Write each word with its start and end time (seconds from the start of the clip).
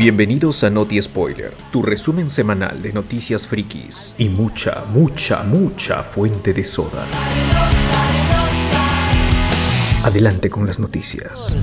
Bienvenidos 0.00 0.64
a 0.64 0.70
Noti 0.70 1.02
Spoiler, 1.02 1.52
tu 1.70 1.82
resumen 1.82 2.30
semanal 2.30 2.80
de 2.80 2.90
noticias 2.90 3.46
frikis 3.46 4.14
y 4.16 4.30
mucha, 4.30 4.86
mucha, 4.90 5.42
mucha 5.42 6.02
fuente 6.02 6.54
de 6.54 6.64
soda. 6.64 7.04
Adelante 10.02 10.48
con 10.48 10.66
las 10.66 10.80
noticias. 10.80 11.54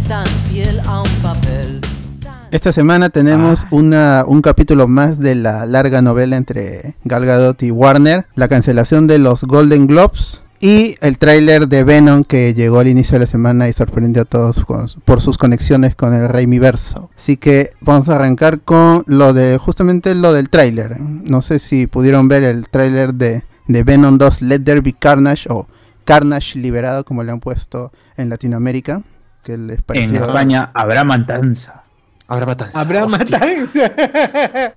Esta 2.51 2.71
semana 2.71 3.09
tenemos 3.09 3.65
una, 3.71 4.23
un 4.27 4.43
capítulo 4.43 4.87
más 4.87 5.17
de 5.17 5.33
la 5.33 5.65
larga 5.65 6.03
novela 6.03 6.37
entre 6.37 6.95
Gal 7.05 7.25
Gadot 7.25 7.63
y 7.63 7.71
Warner, 7.71 8.27
la 8.35 8.47
cancelación 8.47 9.07
de 9.07 9.17
los 9.17 9.45
Golden 9.45 9.87
Globes 9.87 10.41
y 10.59 10.95
el 11.01 11.17
tráiler 11.17 11.67
de 11.67 11.83
Venom 11.83 12.23
que 12.23 12.53
llegó 12.53 12.79
al 12.79 12.87
inicio 12.87 13.13
de 13.13 13.25
la 13.25 13.31
semana 13.31 13.69
y 13.69 13.73
sorprendió 13.73 14.23
a 14.23 14.25
todos 14.25 14.63
con- 14.65 14.87
por 15.05 15.21
sus 15.21 15.37
conexiones 15.37 15.95
con 15.95 16.13
el 16.13 16.27
Raimiverso. 16.29 17.09
Así 17.17 17.37
que 17.37 17.71
vamos 17.81 18.09
a 18.09 18.15
arrancar 18.15 18.61
con 18.61 19.03
lo 19.05 19.33
de 19.33 19.57
justamente 19.57 20.15
lo 20.15 20.33
del 20.33 20.49
tráiler. 20.49 20.99
No 20.99 21.41
sé 21.41 21.59
si 21.59 21.87
pudieron 21.87 22.27
ver 22.27 22.43
el 22.43 22.67
tráiler 22.69 23.13
de, 23.13 23.43
de 23.67 23.83
Venom 23.83 24.17
2 24.17 24.41
Let 24.41 24.59
There 24.61 24.81
Be 24.81 24.93
Carnage 24.93 25.47
o 25.51 25.67
Carnage 26.05 26.57
liberado 26.57 27.03
como 27.05 27.23
le 27.23 27.31
han 27.31 27.39
puesto 27.39 27.91
en 28.17 28.29
Latinoamérica. 28.29 29.01
Que 29.43 29.57
les 29.57 29.79
En 29.93 30.15
España 30.15 30.71
habrá 30.73 31.03
matanza. 31.03 31.83
Habrá 32.27 32.45
matanza. 32.45 32.81
Habrá 32.81 33.05
Hostia. 33.05 33.39
matanza. 33.39 33.91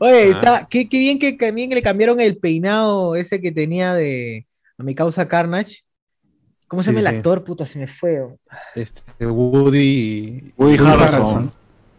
Oye, 0.00 0.22
Ah. 0.22 0.34
está, 0.34 0.66
qué, 0.68 0.88
qué 0.88 0.98
bien 0.98 1.20
que 1.20 1.32
también 1.34 1.70
le 1.70 1.82
cambiaron 1.82 2.18
el 2.18 2.36
peinado 2.38 3.14
ese 3.14 3.40
que 3.40 3.52
tenía 3.52 3.94
de 3.94 4.46
a 4.78 4.82
mi 4.82 4.94
causa 4.94 5.26
Carnage. 5.28 5.82
¿Cómo 6.68 6.82
se 6.82 6.90
Sí, 6.90 6.96
llama 6.96 7.08
el 7.08 7.14
sí. 7.14 7.16
actor? 7.18 7.44
Puta, 7.44 7.66
se 7.66 7.78
me 7.78 7.88
fue. 7.88 8.20
oh. 8.20 8.38
Este, 8.74 9.02
Woody. 9.26 10.52
Woody 10.56 10.76
Harrelson. 10.76 11.00
Harrelson. 11.00 11.52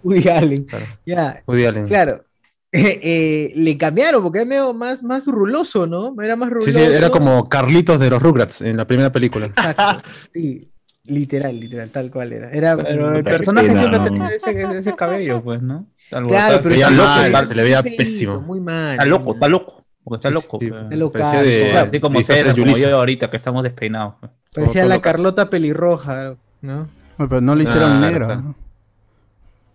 Woody 0.03 0.27
Allen. 0.29 0.63
Claro. 0.65 0.85
Ya, 1.05 1.43
Woody 1.47 1.65
Allen. 1.65 1.87
claro. 1.87 2.23
Eh, 2.71 2.99
eh, 3.01 3.53
le 3.55 3.75
cambiaron 3.79 4.21
porque 4.21 4.37
era 4.41 4.47
medio 4.47 4.75
más, 4.75 5.01
más 5.01 5.25
ruloso, 5.25 5.87
¿no? 5.87 6.13
Era 6.21 6.35
más 6.35 6.51
ruloso. 6.51 6.67
Sí, 6.71 6.77
sí, 6.77 6.79
era 6.79 7.09
como 7.09 7.49
Carlitos 7.49 7.99
de 7.99 8.11
los 8.11 8.21
Rugrats 8.21 8.61
en 8.61 8.77
la 8.77 8.85
primera 8.85 9.11
película. 9.11 9.47
Exacto. 9.47 10.07
Sí, 10.31 10.69
literal, 11.05 11.59
literal, 11.59 11.89
tal 11.89 12.11
cual 12.11 12.31
era. 12.31 12.51
Era 12.51 12.77
Pero 12.77 13.15
el 13.15 13.23
personaje 13.23 13.75
siempre 13.75 13.97
¿no? 13.97 14.03
tenía 14.03 14.27
ese, 14.27 14.77
ese 14.77 14.95
cabello, 14.95 15.41
pues, 15.43 15.63
¿no? 15.63 15.87
Algo- 16.11 16.29
Claro, 16.29 16.59
pero 16.61 16.89
loco, 16.91 17.43
se 17.43 17.55
le 17.55 17.63
veía 17.63 17.81
pésimo. 17.81 18.39
Muy 18.41 18.59
mal. 18.59 18.91
está 18.91 19.05
loco, 19.05 19.33
está 19.33 19.47
loco. 19.49 19.83
Porque 20.09 20.27
está 20.27 20.29
Sí, 20.29 20.45
loco. 20.45 20.57
sí, 20.59 20.95
loco. 20.97 21.11
Claro, 21.13 21.79
Así 21.87 21.99
como 21.99 22.19
Cera, 22.21 22.53
como 22.53 22.75
yo 22.75 22.97
ahorita, 22.97 23.29
que 23.29 23.37
estamos 23.37 23.63
despeinados. 23.63 24.15
Parecía 24.53 24.85
la. 24.85 24.99
Carlota 25.01 25.49
pelirroja, 25.49 26.35
¿no? 26.61 26.87
Bueno, 27.17 27.29
pero 27.29 27.41
no 27.41 27.55
lo 27.55 27.61
hicieron 27.61 27.91
Ah, 27.91 27.99
negro. 27.99 28.25
claro. 28.25 28.41
¿no? 28.41 28.55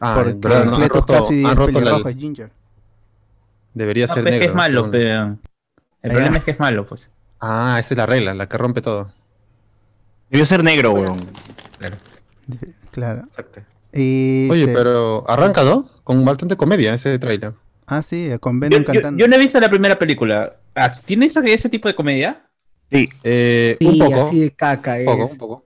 Ah, 0.00 0.14
Porque 0.16 0.48
no, 0.48 0.76
han 0.76 0.88
roto, 0.88 1.12
casi 1.14 1.44
han 1.44 1.50
es 1.52 1.56
roto 1.56 1.72
la- 1.72 1.78
pelirrojo, 1.80 2.08
es 2.08 2.16
ginger. 2.16 2.50
Debería 3.72 4.06
No, 4.06 4.14
ser 4.14 4.22
pues, 4.24 4.34
es 4.34 4.40
que 4.40 4.46
negro. 4.46 4.52
es 4.52 4.56
malo, 4.56 4.78
según- 4.80 4.90
pero... 4.90 5.36
El 6.02 6.10
problema 6.10 6.36
es 6.36 6.44
que 6.44 6.50
es 6.50 6.60
malo, 6.60 6.86
pues. 6.86 7.10
Ah, 7.40 7.76
esa 7.80 7.94
es 7.94 7.98
la 7.98 8.06
regla, 8.06 8.34
la 8.34 8.48
que 8.48 8.58
rompe 8.58 8.82
todo. 8.82 9.10
Debió 10.30 10.44
ser 10.46 10.62
negro, 10.62 10.92
weón. 10.92 11.18
Claro. 12.90 13.22
Exacto. 13.26 13.60
Y 13.92 14.48
Oye, 14.50 14.66
se- 14.66 14.72
pero 14.74 15.24
arranca, 15.28 15.62
¿no? 15.64 15.88
Con 16.04 16.24
bastante 16.24 16.56
comedia 16.56 16.94
ese 16.94 17.18
tráiler. 17.18 17.54
Ah, 17.86 18.02
sí, 18.02 18.30
con 18.40 18.56
Yo, 18.56 18.60
Venom 18.60 18.80
yo- 18.80 18.84
cantando. 18.92 19.18
yo 19.20 19.28
no 19.28 19.36
he 19.36 19.38
visto 19.38 19.60
la 19.60 19.68
primera 19.68 19.98
película. 19.98 20.54
Ah, 20.74 20.90
¿Tiene 21.04 21.26
ese, 21.26 21.40
ese 21.52 21.68
tipo 21.68 21.88
de 21.88 21.94
comedia? 21.94 22.42
Sí. 22.90 23.08
Eh, 23.22 23.76
Sí, 23.78 23.86
un 23.86 23.98
poco, 23.98 24.26
así 24.28 24.40
de 24.40 24.50
caca 24.50 24.98
es. 24.98 25.06
un 25.06 25.14
poco, 25.16 25.30
un 25.32 25.38
poco. 25.38 25.62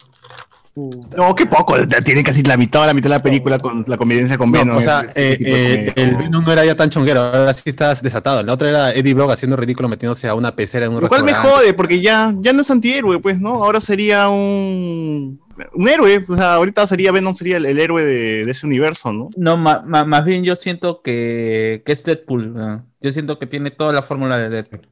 Puta. 0.75 1.17
No, 1.17 1.35
qué 1.35 1.45
poco. 1.47 1.75
Tiene 2.05 2.23
casi 2.23 2.43
la 2.43 2.57
mitad 2.57 2.83
o 2.83 2.87
la 2.87 2.95
mitad 2.95 3.07
de 3.11 3.17
la 3.17 3.23
película 3.23 3.59
con 3.59 3.85
la 3.89 3.97
convivencia 3.97 4.39
con 4.39 4.53
No, 4.53 4.59
Venom. 4.61 4.77
o 4.77 4.83
sea, 4.83 5.03
eh, 5.17 5.37
eh, 5.41 5.93
el 5.97 6.17
Venom 6.17 6.45
no 6.45 6.53
era 6.53 6.65
ya 6.65 6.77
tan 6.77 6.89
chonguero, 6.89 7.21
ahora 7.21 7.53
sí 7.53 7.63
estás 7.71 8.01
desatado. 8.01 8.43
La 8.45 8.53
otra 8.53 8.69
era 8.69 8.93
Eddie 8.93 9.13
Brock 9.15 9.33
haciendo 9.33 9.57
ridículo 9.57 9.89
metiéndose 9.89 10.29
a 10.29 10.35
una 10.37 10.55
pecera 10.55 10.87
en 10.87 10.93
un 10.93 11.01
Lo 11.01 11.09
cual 11.09 11.25
me 11.25 11.35
jode, 11.35 11.73
porque 11.75 12.01
ya, 12.01 12.33
ya 12.39 12.53
no 12.53 12.61
es 12.61 12.71
antihéroe, 12.71 13.19
pues, 13.19 13.41
¿no? 13.41 13.65
Ahora 13.65 13.81
sería 13.81 14.29
un, 14.29 15.41
un 15.75 15.89
héroe. 15.89 16.25
O 16.29 16.37
sea, 16.37 16.55
ahorita 16.55 16.87
sería 16.87 17.13
Venom 17.13 17.35
sería 17.35 17.57
el, 17.59 17.67
el 17.67 17.79
héroe 17.79 18.05
de, 18.05 18.45
de 18.45 18.51
ese 18.51 18.67
universo, 18.67 19.13
¿no? 19.13 19.31
No, 19.37 19.57
ma- 19.57 19.83
ma- 19.87 20.05
más 20.05 20.25
bien 20.25 20.45
yo 20.45 20.57
siento 20.57 21.03
que, 21.03 21.83
que 21.85 21.93
es 21.93 22.03
Deadpool. 22.05 22.55
ah. 22.59 22.85
Yo 23.01 23.11
siento 23.13 23.39
que 23.39 23.47
tiene 23.47 23.71
toda 23.71 23.93
la 23.93 24.03
fórmula 24.03 24.39
de 24.39 24.49
Deadpool. 24.49 24.89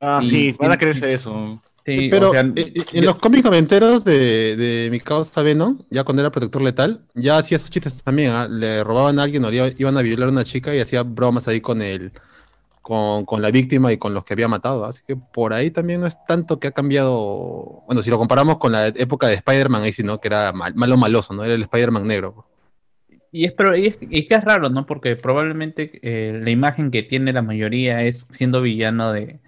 Ah, 0.00 0.20
Y- 0.22 0.26
sí, 0.28 0.54
van 0.58 0.72
a 0.72 0.76
creerse 0.78 1.12
eso. 1.12 1.62
Sí, 1.86 2.08
Pero 2.10 2.30
o 2.30 2.32
sea, 2.32 2.40
eh, 2.40 2.52
eh, 2.56 2.72
en 2.94 3.02
yo- 3.02 3.10
los 3.10 3.16
cómics 3.16 3.44
noventeros 3.44 4.04
de, 4.04 4.56
de 4.56 4.88
mi 4.90 5.00
causa 5.00 5.42
Venom, 5.42 5.78
ya 5.90 6.02
cuando 6.02 6.22
era 6.22 6.30
protector 6.32 6.62
letal, 6.62 7.04
ya 7.14 7.36
hacía 7.36 7.56
esos 7.56 7.70
chistes 7.70 8.02
también. 8.02 8.30
¿ah? 8.30 8.48
Le 8.48 8.82
robaban 8.82 9.18
a 9.18 9.22
alguien 9.24 9.44
o 9.44 9.50
le 9.50 9.74
iban 9.76 9.96
a 9.98 10.02
violar 10.02 10.28
a 10.28 10.32
una 10.32 10.44
chica 10.44 10.74
y 10.74 10.80
hacía 10.80 11.02
bromas 11.02 11.46
ahí 11.46 11.60
con 11.60 11.82
el, 11.82 12.12
con, 12.84 13.24
con 13.24 13.42
la 13.42 13.50
víctima 13.50 13.92
y 13.92 13.98
con 13.98 14.14
los 14.14 14.24
que 14.24 14.34
había 14.34 14.46
matado. 14.48 14.84
Así 14.84 15.02
que 15.06 15.16
por 15.16 15.52
ahí 15.54 15.70
también 15.72 16.00
no 16.02 16.06
es 16.06 16.16
tanto 16.26 16.60
que 16.60 16.68
ha 16.68 16.72
cambiado. 16.72 17.82
Bueno, 17.86 18.02
si 18.02 18.10
lo 18.10 18.18
comparamos 18.18 18.58
con 18.58 18.72
la 18.72 18.88
época 18.88 19.26
de 19.28 19.34
Spider-Man, 19.34 19.82
ahí 19.82 19.92
sí, 19.92 20.04
¿no? 20.04 20.20
Que 20.20 20.28
era 20.28 20.52
mal- 20.52 20.74
malo 20.76 20.96
maloso, 20.98 21.34
¿no? 21.34 21.44
Era 21.44 21.54
el 21.54 21.62
Spider-Man 21.62 22.06
negro. 22.06 22.46
Y 23.32 23.46
es, 23.46 23.52
pero, 23.52 23.76
y 23.76 23.86
es, 23.88 23.98
y 24.00 24.26
que 24.28 24.34
es 24.36 24.44
raro, 24.44 24.70
¿no? 24.70 24.86
Porque 24.86 25.16
probablemente 25.16 25.98
eh, 26.02 26.40
la 26.40 26.50
imagen 26.50 26.90
que 26.92 27.02
tiene 27.02 27.32
la 27.32 27.42
mayoría 27.42 28.02
es 28.02 28.28
siendo 28.30 28.62
villano 28.62 29.12
de, 29.12 29.40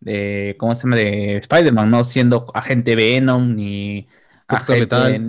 de 0.00 0.56
¿cómo 0.58 0.74
se 0.74 0.84
llama? 0.84 0.96
De 0.96 1.36
Spider-Man, 1.38 1.90
no 1.90 2.04
siendo 2.04 2.46
agente 2.54 2.96
Venom, 2.96 3.54
ni 3.54 4.08
agente, 4.48 5.20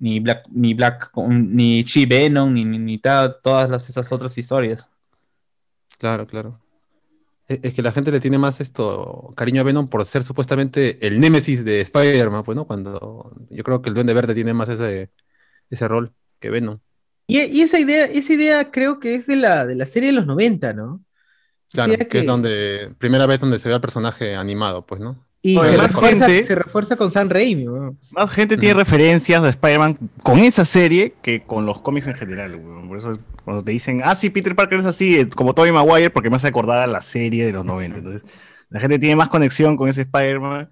ni 0.00 0.20
Black, 0.20 0.46
ni 0.50 0.74
Black, 0.74 1.10
ni 1.16 1.84
Chi 1.84 2.06
Venom, 2.06 2.52
ni, 2.54 2.64
ni, 2.64 2.78
ni 2.78 2.98
ta- 2.98 3.40
todas 3.42 3.68
las, 3.70 3.88
esas 3.90 4.12
otras 4.12 4.36
historias. 4.38 4.88
Claro, 5.98 6.26
claro. 6.26 6.58
Es, 7.50 7.58
es 7.64 7.74
que 7.74 7.82
la 7.82 7.90
gente 7.90 8.12
le 8.12 8.20
tiene 8.20 8.38
más 8.38 8.60
esto 8.60 9.30
cariño 9.34 9.60
a 9.60 9.64
Venom 9.64 9.88
por 9.88 10.06
ser 10.06 10.22
supuestamente 10.22 11.04
el 11.04 11.18
némesis 11.18 11.64
de 11.64 11.80
Spider-Man, 11.80 12.44
pues, 12.44 12.54
¿no? 12.54 12.64
Cuando 12.64 13.34
yo 13.50 13.64
creo 13.64 13.82
que 13.82 13.88
el 13.88 13.94
Duende 13.94 14.14
Verde 14.14 14.34
tiene 14.34 14.54
más 14.54 14.68
ese, 14.68 15.10
ese 15.68 15.88
rol 15.88 16.14
que 16.38 16.50
Venom. 16.50 16.78
Y, 17.26 17.40
y 17.40 17.62
esa 17.62 17.80
idea, 17.80 18.04
esa 18.04 18.32
idea 18.32 18.70
creo 18.70 19.00
que 19.00 19.16
es 19.16 19.26
de 19.26 19.34
la, 19.34 19.66
de 19.66 19.74
la 19.74 19.86
serie 19.86 20.10
de 20.10 20.14
los 20.14 20.26
90, 20.26 20.72
¿no? 20.74 21.04
Claro, 21.72 21.92
idea 21.92 22.08
que 22.08 22.20
es 22.20 22.26
donde, 22.26 22.94
primera 22.98 23.26
vez 23.26 23.40
donde 23.40 23.58
se 23.58 23.68
ve 23.68 23.74
al 23.74 23.80
personaje 23.80 24.36
animado, 24.36 24.86
pues, 24.86 25.00
¿no? 25.00 25.26
Y 25.42 25.56
Oye, 25.56 25.70
se, 25.70 25.76
más 25.78 25.92
refuerza, 25.94 26.26
gente- 26.26 26.42
se 26.46 26.54
refuerza 26.54 26.96
con 26.96 27.10
San 27.10 27.30
Raimi, 27.30 27.66
weón. 27.66 27.98
Más 28.10 28.30
gente 28.30 28.58
tiene 28.58 28.74
referencias 28.74 29.42
de 29.42 29.48
Spider-Man 29.48 29.96
con 30.22 30.38
esa 30.38 30.66
serie 30.66 31.14
que 31.22 31.42
con 31.42 31.64
los 31.64 31.80
cómics 31.80 32.06
en 32.08 32.14
general, 32.14 32.56
weón. 32.56 32.88
Por 32.88 32.98
eso 32.98 33.18
cuando 33.44 33.64
te 33.64 33.72
dicen, 33.72 34.02
ah, 34.04 34.14
sí, 34.14 34.28
Peter 34.28 34.54
Parker 34.54 34.80
es 34.80 34.84
así, 34.86 35.16
eh, 35.18 35.28
como 35.30 35.54
Tobey 35.54 35.72
Maguire, 35.72 36.10
porque 36.10 36.28
me 36.28 36.36
hace 36.36 36.48
acordar 36.48 36.82
a 36.82 36.86
la 36.86 37.00
serie 37.00 37.46
de 37.46 37.52
los 37.52 37.64
90. 37.64 37.98
Entonces, 37.98 38.22
la 38.68 38.80
gente 38.80 38.98
tiene 38.98 39.16
más 39.16 39.30
conexión 39.30 39.76
con 39.78 39.88
ese 39.88 40.02
Spider-Man 40.02 40.68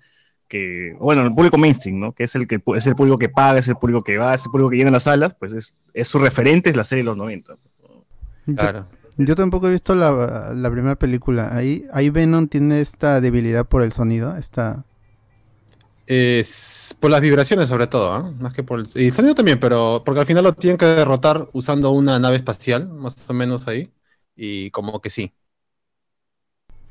que, 0.49 0.95
bueno, 1.01 1.23
el 1.23 1.35
público 1.35 1.57
mainstream, 1.59 1.99
¿no? 1.99 2.13
Que 2.13 2.25
es 2.25 2.35
el 2.35 2.47
que 2.47 2.61
es 2.77 2.87
el 2.87 2.95
público 2.95 3.19
que 3.19 3.29
paga, 3.31 3.59
es 3.59 3.69
el 3.69 3.77
público 3.77 4.05
que 4.05 4.19
va, 4.19 4.35
es 4.35 4.45
el 4.45 4.51
público 4.51 4.71
que 4.71 4.77
llena 4.77 4.91
las 4.91 5.05
salas, 5.05 5.35
pues 5.39 5.53
es, 5.53 5.75
es 5.95 6.09
su 6.09 6.19
referente, 6.19 6.69
es 6.71 6.77
la 6.77 6.85
serie 6.85 7.03
de 7.03 7.07
los 7.07 7.17
90. 7.17 7.55
Yo- 8.47 8.55
Claro. 8.55 8.87
Yo, 9.19 9.35
tampoco 9.35 9.69
he 9.69 9.73
visto 9.73 9.95
la, 9.97 10.53
la 10.55 10.71
primera 10.71 10.97
película. 10.97 11.55
Ahí, 11.55 11.85
ahí 11.93 12.09
Venom 12.09 12.47
tiene 12.47 12.81
esta 12.81 13.21
debilidad 13.21 13.67
por 13.67 13.83
el 13.83 13.93
sonido. 13.93 14.37
Esta... 14.37 14.85
Es 16.07 16.97
por 17.01 17.11
las 17.11 17.21
vibraciones 17.21 17.69
sobre 17.69 17.87
todo, 17.87 18.13
¿ah? 18.13 18.33
Más 18.39 18.55
que 18.55 18.63
por 18.63 18.81
el... 18.81 18.87
Y 18.95 19.07
el 19.07 19.13
sonido 19.13 19.35
también, 19.35 19.61
pero 19.61 20.03
porque 20.07 20.21
al 20.21 20.27
final 20.27 20.45
lo 20.45 20.55
tienen 20.55 20.79
que 20.79 20.87
derrotar 20.87 21.49
usando 21.53 21.91
una 21.91 22.19
nave 22.19 22.37
espacial, 22.37 22.89
más 22.89 23.29
o 23.29 23.35
menos 23.35 23.67
ahí. 23.69 23.91
Y 24.35 24.71
como 24.71 25.01
que 25.01 25.11
sí. 25.11 25.33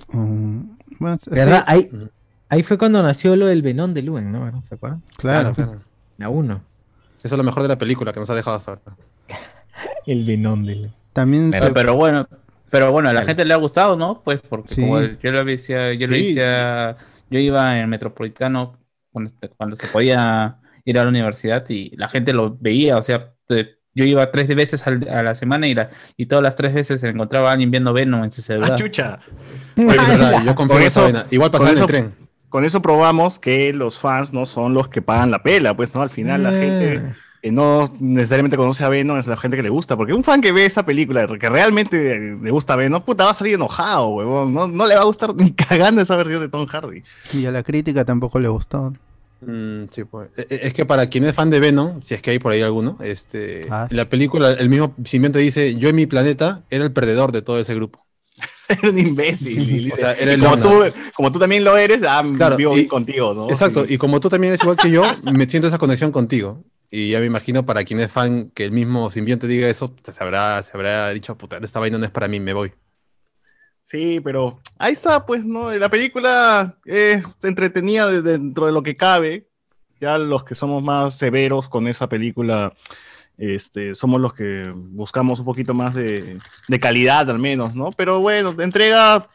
mm, 0.09 0.59
bueno, 0.99 1.17
sí, 1.19 1.29
¿Verdad? 1.31 1.63
Ahí, 1.65 1.89
ahí 2.49 2.61
fue 2.61 2.77
cuando 2.77 3.01
nació 3.01 3.35
lo 3.37 3.47
del 3.47 3.61
Venom 3.61 3.93
de 3.93 4.01
Luen, 4.01 4.31
¿no? 4.31 4.61
¿Se 4.63 4.75
acuerdan? 4.75 5.01
claro. 5.17 5.53
claro. 5.53 5.81
La 6.17 6.29
1. 6.29 6.61
Eso 7.23 7.35
es 7.35 7.37
lo 7.37 7.43
mejor 7.43 7.63
de 7.63 7.69
la 7.69 7.77
película 7.77 8.11
que 8.11 8.19
nos 8.19 8.29
ha 8.29 8.35
dejado 8.35 8.57
hasta 8.57 8.71
ahora. 8.71 8.97
El 10.05 10.25
Venom 10.25 10.65
de 10.65 10.75
Luen. 10.75 10.93
También 11.17 11.49
Pero, 11.49 11.67
se- 11.67 11.73
pero 11.73 11.95
bueno, 11.95 12.27
pero 12.69 12.91
bueno, 12.91 13.09
a 13.09 13.13
la 13.13 13.23
gente 13.25 13.43
le 13.43 13.51
ha 13.55 13.57
gustado, 13.57 13.95
¿no? 13.95 14.21
Pues 14.23 14.39
porque 14.47 14.75
Sí. 14.75 14.81
como 14.81 15.01
yo 15.01 15.31
lo 15.31 15.43
decía, 15.43 15.93
yo 15.95 16.05
lo 16.05 16.15
Sí. 16.15 16.35
decía, 16.35 16.95
yo 17.31 17.39
iba 17.39 17.71
en 17.73 17.77
el 17.79 17.87
Metropolitano 17.87 18.77
cuando, 19.11 19.31
este- 19.31 19.49
cuando 19.49 19.75
se 19.75 19.87
podía 19.87 20.57
ir 20.85 20.99
a 20.99 21.03
la 21.03 21.09
universidad 21.09 21.67
y 21.69 21.95
la 21.97 22.07
gente 22.07 22.33
lo 22.33 22.55
veía, 22.59 22.97
o 22.97 23.01
sea, 23.01 23.33
te- 23.47 23.77
yo 23.95 24.05
iba 24.05 24.29
tres 24.31 24.47
veces 24.55 24.85
al- 24.85 25.09
a 25.09 25.23
la 25.23 25.33
semana 25.33 25.67
y, 25.67 25.73
la, 25.73 25.89
y 26.17 26.27
todas 26.27 26.43
las 26.43 26.55
tres 26.55 26.71
veces 26.71 27.01
se 27.01 27.09
encontraba 27.09 27.51
alguien 27.51 27.71
viendo 27.71 27.93
Venom 27.93 28.23
en 28.23 28.29
su 28.31 28.41
¡Ah, 28.41 28.43
celular. 28.43 28.75
chucha! 28.75 29.17
Oye, 29.75 29.87
verdad, 29.87 30.43
yo 30.45 30.53
confío 30.53 30.75
Con 30.75 30.81
en 30.83 30.87
esa 30.87 30.99
eso- 30.99 31.03
vaina. 31.13 31.25
Igual 31.31 31.49
con 31.49 31.59
pasaba 31.61 31.69
en 31.71 31.77
el 31.77 31.79
eso- 31.79 31.87
tren. 31.87 32.27
Con 32.49 32.63
eso 32.63 32.81
probamos 32.83 33.39
que 33.39 33.73
los 33.73 33.97
fans 33.99 34.31
no 34.33 34.45
son 34.45 34.73
los 34.75 34.87
que 34.87 35.01
pagan 35.01 35.31
la 35.31 35.41
pela, 35.43 35.75
pues, 35.75 35.93
¿no? 35.95 36.01
Al 36.03 36.09
final 36.11 36.43
la 36.43 36.51
gente 36.51 37.01
que 37.47 37.51
no 37.51 37.93
necesariamente 37.99 38.57
conoce 38.57 38.83
a 38.83 38.89
Venom 38.89 39.17
es 39.17 39.27
la 39.27 39.37
gente 39.37 39.57
que 39.57 39.63
le 39.63 39.69
gusta. 39.69 39.95
Porque 39.97 40.13
un 40.13 40.23
fan 40.23 40.41
que 40.41 40.51
ve 40.51 40.65
esa 40.65 40.85
película, 40.85 41.25
que 41.27 41.49
realmente 41.49 42.37
le 42.41 42.51
gusta 42.51 42.73
a 42.73 42.75
Venom, 42.75 43.01
puta, 43.01 43.25
va 43.25 43.31
a 43.31 43.33
salir 43.33 43.55
enojado, 43.55 44.09
huevón. 44.09 44.53
No, 44.53 44.67
no 44.67 44.85
le 44.85 44.95
va 44.95 45.01
a 45.01 45.05
gustar 45.05 45.33
ni 45.35 45.51
cagando 45.55 46.01
esa 46.01 46.15
versión 46.15 46.41
de 46.41 46.49
Tom 46.49 46.65
Hardy. 46.67 47.03
Y 47.33 47.45
a 47.45 47.51
la 47.51 47.63
crítica 47.63 48.03
tampoco 48.05 48.39
le 48.39 48.47
gustó. 48.49 48.93
Mm, 49.41 49.83
sí, 49.91 50.03
pues. 50.03 50.29
E- 50.35 50.47
e- 50.49 50.67
Es 50.67 50.73
que 50.73 50.85
para 50.85 51.07
quien 51.09 51.23
es 51.25 51.35
fan 51.35 51.49
de 51.49 51.59
Venom, 51.59 52.01
si 52.03 52.15
es 52.15 52.21
que 52.21 52.31
hay 52.31 52.39
por 52.39 52.51
ahí 52.51 52.61
alguno, 52.61 52.97
este, 53.01 53.67
Ah, 53.69 53.85
sí. 53.89 53.95
la 53.95 54.05
película 54.09 54.51
el 54.51 54.67
mismo 54.69 54.93
simbionte 55.05 55.39
dice, 55.39 55.75
yo 55.75 55.89
en 55.89 55.95
mi 55.95 56.05
planeta 56.07 56.63
era 56.71 56.83
el 56.83 56.91
perdedor 56.91 57.31
de 57.31 57.41
todo 57.43 57.59
ese 57.59 57.75
grupo. 57.75 58.03
Era 58.69 58.89
un 58.89 58.97
imbécil. 58.99 59.87
y- 59.87 59.91
O 59.93 59.95
sea, 59.95 60.11
era 60.13 60.31
y 60.31 60.35
el 60.35 60.41
como, 60.43 60.57
tú, 60.57 60.69
como 61.15 61.31
tú 61.31 61.39
también 61.39 61.63
lo 61.63 61.77
eres, 61.77 62.01
ah, 62.07 62.23
Claro, 62.35 62.57
vivo 62.57 62.77
y- 62.77 62.85
contigo, 62.87 63.33
¿no? 63.33 63.49
Exacto, 63.49 63.85
Sí. 63.85 63.93
y 63.93 63.97
como 63.97 64.19
tú 64.19 64.29
también 64.29 64.53
eres 64.53 64.61
igual 64.63 64.75
que 64.77 64.89
yo, 64.91 65.03
me 65.31 65.47
siento 65.49 65.67
esa 65.69 65.77
conexión 65.77 66.11
contigo. 66.11 66.63
Y 66.89 67.11
ya 67.11 67.19
me 67.19 67.25
imagino 67.25 67.65
para 67.65 67.83
quien 67.83 67.99
es 67.99 68.11
fan 68.11 68.49
que 68.51 68.63
el 68.65 68.71
mismo 68.71 69.11
simbionte 69.11 69.47
diga 69.47 69.69
eso, 69.69 69.93
se 70.03 70.23
habrá, 70.23 70.61
se 70.63 70.71
habrá 70.73 71.09
dicho, 71.09 71.37
puta, 71.37 71.57
esta 71.57 71.79
vaina 71.79 71.97
no 71.97 72.05
es 72.05 72.11
para 72.11 72.27
mí, 72.27 72.39
me 72.39 72.53
voy. 72.53 72.73
Sí, 73.83 74.19
pero 74.21 74.59
ahí 74.77 74.93
está, 74.93 75.25
pues, 75.25 75.45
¿no? 75.45 75.71
La 75.71 75.89
película 75.89 76.77
es 76.85 77.23
entretenida 77.43 78.07
de- 78.07 78.21
dentro 78.21 78.65
de 78.65 78.71
lo 78.73 78.83
que 78.83 78.95
cabe. 78.97 79.47
Ya 79.99 80.17
los 80.17 80.43
que 80.43 80.55
somos 80.55 80.83
más 80.83 81.17
severos 81.17 81.69
con 81.69 81.87
esa 81.87 82.07
película, 82.07 82.73
este, 83.37 83.95
somos 83.95 84.21
los 84.21 84.33
que 84.33 84.71
buscamos 84.75 85.39
un 85.39 85.45
poquito 85.45 85.73
más 85.73 85.93
de, 85.95 86.37
de 86.67 86.79
calidad, 86.79 87.29
al 87.29 87.39
menos, 87.39 87.75
¿no? 87.75 87.91
Pero 87.91 88.19
bueno, 88.19 88.53
entrega 88.61 89.27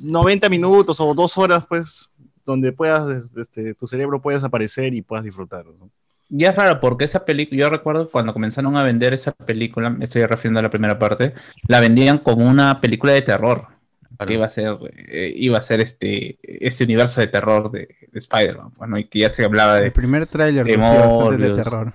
90 0.00 0.48
minutos 0.48 1.00
o 1.00 1.14
dos 1.14 1.36
horas, 1.38 1.64
pues, 1.68 2.08
donde 2.44 2.72
puedas, 2.72 3.32
este, 3.36 3.74
tu 3.74 3.86
cerebro 3.86 4.20
puede 4.22 4.38
desaparecer 4.38 4.94
y 4.94 5.02
puedas 5.02 5.24
disfrutar, 5.24 5.64
¿no? 5.66 5.90
Ya 6.28 6.50
es 6.50 6.56
raro, 6.56 6.80
porque 6.80 7.04
esa 7.04 7.24
película, 7.24 7.60
yo 7.60 7.70
recuerdo 7.70 8.10
cuando 8.10 8.32
comenzaron 8.32 8.76
a 8.76 8.82
vender 8.82 9.14
esa 9.14 9.32
película, 9.32 9.90
me 9.90 10.04
estoy 10.04 10.24
refiriendo 10.24 10.58
a 10.58 10.62
la 10.62 10.70
primera 10.70 10.98
parte, 10.98 11.34
la 11.68 11.80
vendían 11.80 12.18
como 12.18 12.48
una 12.48 12.80
película 12.80 13.12
de 13.12 13.22
terror. 13.22 13.68
Claro. 14.16 14.28
Que 14.28 14.34
iba 14.34 14.46
a 14.46 14.48
ser, 14.48 14.76
eh, 15.08 15.32
iba 15.36 15.58
a 15.58 15.62
ser 15.62 15.80
este, 15.80 16.38
este 16.42 16.84
universo 16.84 17.20
de 17.20 17.26
terror 17.26 17.70
de, 17.70 17.88
de 18.10 18.18
Spider-Man, 18.18 18.72
bueno, 18.76 18.98
y 18.98 19.04
que 19.08 19.20
ya 19.20 19.30
se 19.30 19.44
hablaba 19.44 19.76
El 19.78 19.84
de. 19.84 19.90
primer 19.90 20.26
tráiler 20.26 20.64
de 20.64 21.50
terror. 21.50 21.92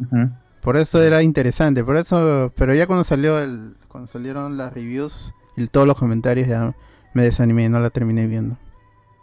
Ujú. 0.00 0.30
Por 0.60 0.76
eso 0.76 1.02
era 1.02 1.22
interesante, 1.22 1.84
por 1.84 1.96
eso, 1.96 2.52
pero 2.56 2.74
ya 2.74 2.86
cuando 2.86 3.04
salió 3.04 3.40
el, 3.40 3.74
cuando 3.88 4.06
salieron 4.08 4.56
las 4.56 4.72
reviews 4.72 5.34
y 5.56 5.66
todos 5.66 5.86
los 5.86 5.96
comentarios 5.98 6.48
ya 6.48 6.74
me 7.14 7.22
desanimé 7.24 7.64
y 7.64 7.68
no 7.68 7.78
la 7.80 7.90
terminé 7.90 8.26
viendo. 8.26 8.56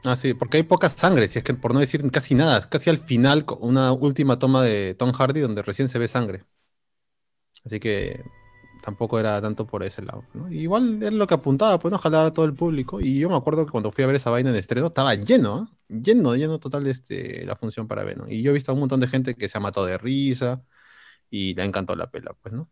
Ah, 0.06 0.16
sí, 0.16 0.34
porque 0.34 0.58
hay 0.58 0.64
poca 0.64 0.90
sangre, 0.90 1.28
si 1.28 1.40
es 1.40 1.44
que 1.44 1.54
por 1.54 1.74
no 1.74 1.80
decir 1.82 2.10
casi 2.12 2.34
nada, 2.36 2.58
es 2.58 2.68
casi 2.68 2.90
al 2.90 3.00
final 3.00 3.46
una 3.60 3.92
última 3.92 4.40
toma 4.40 4.64
de 4.64 4.96
Tom 4.96 5.12
Hardy 5.12 5.42
donde 5.42 5.62
recién 5.62 5.90
se 5.90 6.00
ve 6.00 6.08
sangre. 6.08 6.46
Así 7.66 7.80
que 7.80 8.24
tampoco 8.82 9.20
era 9.20 9.42
tanto 9.42 9.68
por 9.68 9.84
ese 9.84 10.02
lado. 10.04 10.24
Igual 10.50 11.02
era 11.04 11.12
lo 11.12 11.28
que 11.28 11.34
apuntaba, 11.36 11.80
pues 11.80 11.92
no 11.92 11.98
jalar 11.98 12.26
a 12.26 12.34
todo 12.34 12.46
el 12.46 12.54
público. 12.54 13.02
Y 13.02 13.20
yo 13.20 13.30
me 13.30 13.36
acuerdo 13.36 13.66
que 13.66 13.72
cuando 13.72 13.92
fui 13.92 14.04
a 14.04 14.08
ver 14.08 14.16
esa 14.16 14.32
vaina 14.32 14.50
en 14.50 14.56
estreno 14.56 14.88
estaba 14.88 15.16
lleno, 15.16 15.70
¿ah? 15.70 15.78
lleno, 15.90 16.36
lleno 16.36 16.60
total 16.60 16.88
este, 16.88 17.46
la 17.46 17.56
función 17.56 17.88
para 17.88 18.04
Venom. 18.04 18.30
Y 18.30 18.42
yo 18.42 18.52
he 18.52 18.54
visto 18.54 18.72
a 18.72 18.74
un 18.76 18.82
montón 18.82 19.00
de 19.02 19.08
gente 19.08 19.36
que 19.36 19.48
se 19.50 19.58
ha 19.58 19.62
matado 19.62 19.86
de 19.86 19.98
risa 19.98 20.64
y 21.30 21.56
le 21.56 21.64
ha 21.64 21.66
encantado 21.66 21.98
la 21.98 22.12
pela, 22.12 22.34
pues, 22.42 22.54
¿no? 22.54 22.70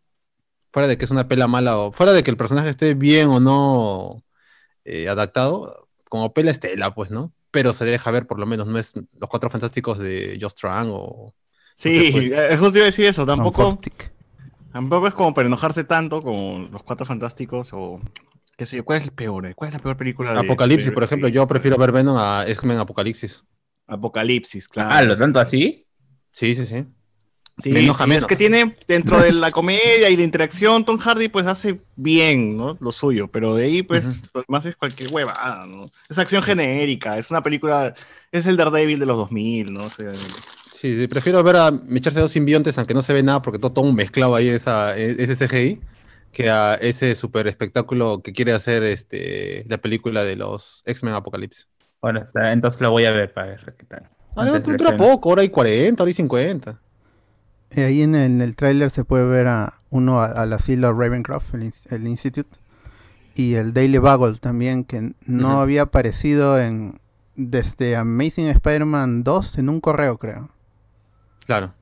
Fuera 0.72 0.88
de 0.88 0.98
que 0.98 1.04
es 1.06 1.10
una 1.10 1.28
pela 1.28 1.48
mala 1.48 1.78
o 1.78 1.92
fuera 1.92 2.12
de 2.12 2.22
que 2.24 2.30
el 2.30 2.36
personaje 2.36 2.70
esté 2.70 2.94
bien 2.94 3.28
o 3.28 3.40
no 3.40 4.24
eh, 4.84 5.08
adaptado, 5.08 5.87
como 6.08 6.32
pela 6.32 6.50
estela, 6.50 6.94
pues, 6.94 7.10
¿no? 7.10 7.32
Pero 7.50 7.72
se 7.72 7.84
deja 7.84 8.10
ver, 8.10 8.26
por 8.26 8.38
lo 8.38 8.46
menos, 8.46 8.66
no 8.66 8.78
es 8.78 8.94
los 9.18 9.28
cuatro 9.28 9.50
fantásticos 9.50 9.98
de 9.98 10.38
Joss 10.40 10.54
Trank 10.54 10.90
o. 10.92 11.34
Sí, 11.74 12.10
pues. 12.12 12.32
eh, 12.32 12.56
justo 12.58 12.78
iba 12.78 12.84
a 12.84 12.86
decir 12.86 13.06
eso, 13.06 13.24
tampoco... 13.24 13.78
Tampoco 14.72 15.08
es 15.08 15.14
como 15.14 15.32
para 15.34 15.48
enojarse 15.48 15.84
tanto 15.84 16.22
con 16.22 16.70
los 16.70 16.82
Cuatro 16.82 17.06
Fantásticos 17.06 17.70
o 17.72 18.00
qué 18.56 18.66
sé 18.66 18.76
yo. 18.76 18.84
¿Cuál 18.84 18.98
es 18.98 19.04
el 19.04 19.12
peor? 19.12 19.46
eh? 19.46 19.54
¿Cuál 19.54 19.68
es 19.68 19.74
la 19.74 19.80
peor 19.80 19.96
película? 19.96 20.32
de 20.32 20.40
Apocalipsis, 20.40 20.92
por 20.92 21.02
ejemplo. 21.02 21.28
Yo 21.28 21.46
prefiero 21.46 21.78
ver 21.78 21.90
Venom 21.90 22.16
a 22.18 22.44
X-Men 22.46 22.78
Apocalipsis. 22.78 23.42
Apocalipsis, 23.86 24.68
claro. 24.68 24.90
Ah, 24.92 25.02
¿lo 25.02 25.16
tanto 25.16 25.40
así? 25.40 25.86
Sí, 26.30 26.54
sí, 26.54 26.66
sí. 26.66 26.84
Sí, 27.58 27.72
me 27.72 27.80
enoja 27.80 28.04
sí, 28.04 28.10
menos. 28.10 28.24
Es 28.24 28.28
que 28.28 28.36
tiene 28.36 28.76
dentro 28.86 29.20
de 29.20 29.32
la 29.32 29.50
comedia 29.50 30.08
y 30.10 30.16
la 30.16 30.22
interacción, 30.22 30.84
Tom 30.84 30.98
Hardy 30.98 31.28
pues 31.28 31.46
hace 31.46 31.80
bien, 31.96 32.56
¿no? 32.56 32.76
Lo 32.80 32.92
suyo, 32.92 33.28
pero 33.28 33.54
de 33.54 33.64
ahí 33.64 33.82
pues 33.82 34.22
más 34.46 34.64
es 34.66 34.76
cualquier 34.76 35.12
huevada, 35.12 35.66
¿no? 35.66 35.90
Es 36.08 36.18
acción 36.18 36.42
genérica, 36.42 37.18
es 37.18 37.30
una 37.30 37.42
película, 37.42 37.94
es 38.30 38.46
el 38.46 38.56
Daredevil 38.56 38.98
de 38.98 39.06
los 39.06 39.16
2000, 39.16 39.72
¿no? 39.72 39.84
O 39.84 39.90
sea, 39.90 40.12
Sí, 40.70 40.96
sí, 40.96 41.08
prefiero 41.08 41.42
ver 41.42 41.56
a 41.56 41.72
echarse 41.92 42.20
dos 42.20 42.30
simbiontes, 42.30 42.78
aunque 42.78 42.94
no 42.94 43.02
se 43.02 43.12
ve 43.12 43.22
nada, 43.22 43.42
porque 43.42 43.58
todo, 43.58 43.72
todo 43.72 43.84
un 43.84 43.96
mezclado 43.96 44.36
ahí, 44.36 44.48
esa, 44.48 44.96
e- 44.96 45.16
ese 45.18 45.34
CGI, 45.34 45.80
que 46.32 46.50
a 46.50 46.74
ese 46.74 47.14
super 47.14 47.48
espectáculo 47.48 48.22
que 48.22 48.32
quiere 48.32 48.52
hacer 48.52 48.84
este, 48.84 49.64
la 49.66 49.78
película 49.78 50.24
de 50.24 50.36
los 50.36 50.82
X-Men 50.86 51.14
Apocalipsis. 51.14 51.66
Bueno, 52.00 52.24
entonces 52.34 52.80
lo 52.80 52.90
voy 52.92 53.06
a 53.06 53.10
ver 53.10 53.32
para 53.32 53.48
ver 53.48 53.74
qué 53.76 53.86
tal. 53.86 54.08
Ah, 54.36 54.44
no, 54.44 54.58
dura 54.60 54.96
poco, 54.96 55.30
hora 55.30 55.42
y 55.42 55.48
40, 55.48 56.02
hora 56.04 56.10
y 56.10 56.14
50. 56.14 56.80
Eh, 57.70 57.84
ahí 57.84 58.02
en 58.02 58.14
el, 58.14 58.40
el 58.40 58.56
tráiler 58.56 58.90
se 58.90 59.04
puede 59.04 59.28
ver 59.28 59.46
a 59.48 59.74
uno 59.90 60.20
a- 60.20 60.26
al 60.26 60.52
asilo 60.52 60.92
Ravencroft, 60.92 61.54
el, 61.54 61.72
el 61.90 62.06
Institute, 62.06 62.48
y 63.34 63.54
el 63.54 63.72
Daily 63.74 63.98
Bugle 63.98 64.38
también, 64.38 64.84
que 64.84 65.12
no 65.26 65.60
había 65.60 65.82
aparecido 65.82 66.60
en 66.60 67.00
desde 67.36 67.94
Amazing 67.96 68.48
Spider-Man 68.48 69.22
2 69.22 69.58
en 69.58 69.68
un 69.68 69.80
correo, 69.80 70.18
creo. 70.18 70.50
Claro. 71.46 71.72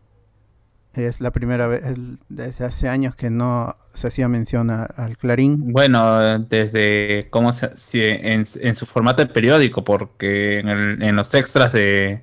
Es 0.93 1.21
la 1.21 1.31
primera 1.31 1.67
vez, 1.67 1.83
el- 1.85 2.19
desde 2.29 2.65
hace 2.67 2.89
años 2.89 3.15
que 3.15 3.31
no 3.31 3.75
se 3.95 4.09
hacía 4.09 4.29
mención 4.29 4.71
a- 4.71 4.85
al 4.85 5.17
Clarín. 5.17 5.73
Bueno, 5.73 6.39
desde 6.41 7.29
cómo 7.31 7.53
se, 7.53 7.71
si 7.77 8.01
en, 8.03 8.45
en 8.61 8.75
su 8.75 8.87
formato 8.87 9.23
de 9.23 9.33
periódico, 9.33 9.85
porque 9.85 10.59
en, 10.61 10.69
el- 10.69 11.03
en 11.03 11.17
los 11.17 11.33
extras 11.35 11.73
de, 11.73 12.23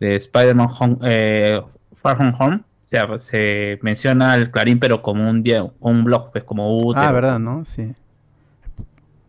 de 0.00 0.16
Spider-Man 0.16 0.68
Home- 0.78 0.98
eh, 1.04 1.60
Far 1.94 2.16
From 2.16 2.34
Home, 2.38 2.62
o 2.86 2.88
sea, 2.88 3.18
se 3.18 3.80
menciona 3.82 4.36
el 4.36 4.52
Clarín, 4.52 4.78
pero 4.78 5.02
como 5.02 5.28
un 5.28 5.42
día, 5.42 5.66
un 5.80 6.04
blog, 6.04 6.30
pues 6.30 6.44
como 6.44 6.76
útero. 6.76 7.04
Ah, 7.04 7.10
verdad, 7.10 7.40
¿no? 7.40 7.64
Sí. 7.64 7.96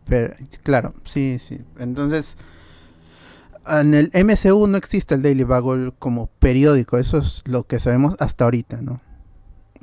Pero, 0.04 0.32
claro, 0.62 0.94
sí, 1.02 1.38
sí. 1.40 1.60
Entonces, 1.76 2.38
en 3.66 3.94
el 3.94 4.12
MCU 4.14 4.68
no 4.68 4.78
existe 4.78 5.16
el 5.16 5.22
Daily 5.22 5.42
Bugle 5.42 5.92
como 5.98 6.28
periódico, 6.38 6.98
eso 6.98 7.18
es 7.18 7.42
lo 7.46 7.64
que 7.64 7.80
sabemos 7.80 8.14
hasta 8.20 8.44
ahorita, 8.44 8.80
¿no? 8.80 9.00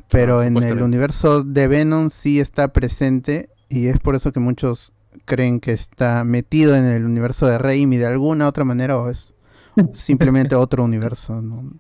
Pero 0.10 0.40
Ah, 0.40 0.48
en 0.48 0.56
el 0.56 0.82
universo 0.82 1.44
de 1.44 1.68
Venom 1.68 2.10
sí 2.10 2.40
está 2.40 2.70
presente 2.70 3.50
y 3.68 3.88
es 3.88 4.00
por 4.00 4.16
eso 4.16 4.32
que 4.32 4.40
muchos 4.40 4.94
creen 5.26 5.60
que 5.60 5.74
está 5.74 6.24
metido 6.24 6.78
en 6.78 6.86
el 6.86 7.04
universo 7.04 7.46
de 7.46 7.58
Raimi 7.58 7.98
de 7.98 8.08
alguna 8.08 8.48
otra 8.48 8.64
manera 8.64 8.98
o 8.98 9.10
es 9.10 9.34
simplemente 9.92 10.56
otro 10.56 10.86
universo, 10.86 11.42
¿no? 11.42 11.74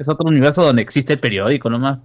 Es 0.00 0.08
otro 0.08 0.28
universo 0.28 0.62
donde 0.62 0.82
existe 0.82 1.14
el 1.14 1.18
periódico 1.18 1.70
nomás. 1.70 1.98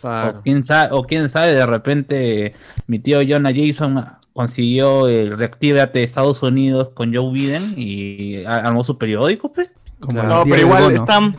Claro. 0.00 0.38
O, 0.38 0.42
quién 0.42 0.64
sabe, 0.64 0.88
o 0.92 1.02
quién 1.04 1.28
sabe, 1.28 1.54
de 1.54 1.66
repente 1.66 2.54
mi 2.86 2.98
tío 3.00 3.20
Jonah 3.26 3.52
Jason 3.54 4.04
consiguió 4.32 5.08
el 5.08 5.36
Reactivate 5.36 5.98
de 5.98 6.04
Estados 6.04 6.42
Unidos 6.42 6.90
con 6.90 7.12
Joe 7.12 7.32
Biden 7.32 7.74
y 7.76 8.44
armó 8.44 8.84
su 8.84 8.96
periódico, 8.96 9.52
pues. 9.52 9.70
Como 9.98 10.12
Claro. 10.20 10.28
el 10.28 10.34
No, 10.38 10.44
pero 10.44 10.60
igual 10.62 10.82
bono. 10.84 10.94
están. 10.94 11.32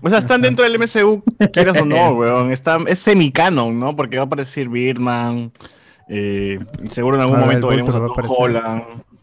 O 0.00 0.08
sea, 0.08 0.18
están 0.18 0.40
dentro 0.40 0.64
del 0.64 0.78
MCU, 0.78 1.22
quieras 1.52 1.76
o 1.82 1.84
no, 1.84 2.12
weón. 2.12 2.52
Están, 2.52 2.86
es 2.88 3.00
semi-canon, 3.00 3.78
¿no? 3.78 3.94
Porque 3.96 4.16
va 4.16 4.22
a 4.22 4.26
aparecer 4.26 4.68
Birdman. 4.68 5.52
Eh, 6.08 6.58
seguro 6.88 7.16
en 7.16 7.22
algún 7.22 7.40
momento 7.40 7.66
veremos 7.68 7.94
a 7.94 7.98
Tom 7.98 8.14
Holland. 8.26 8.82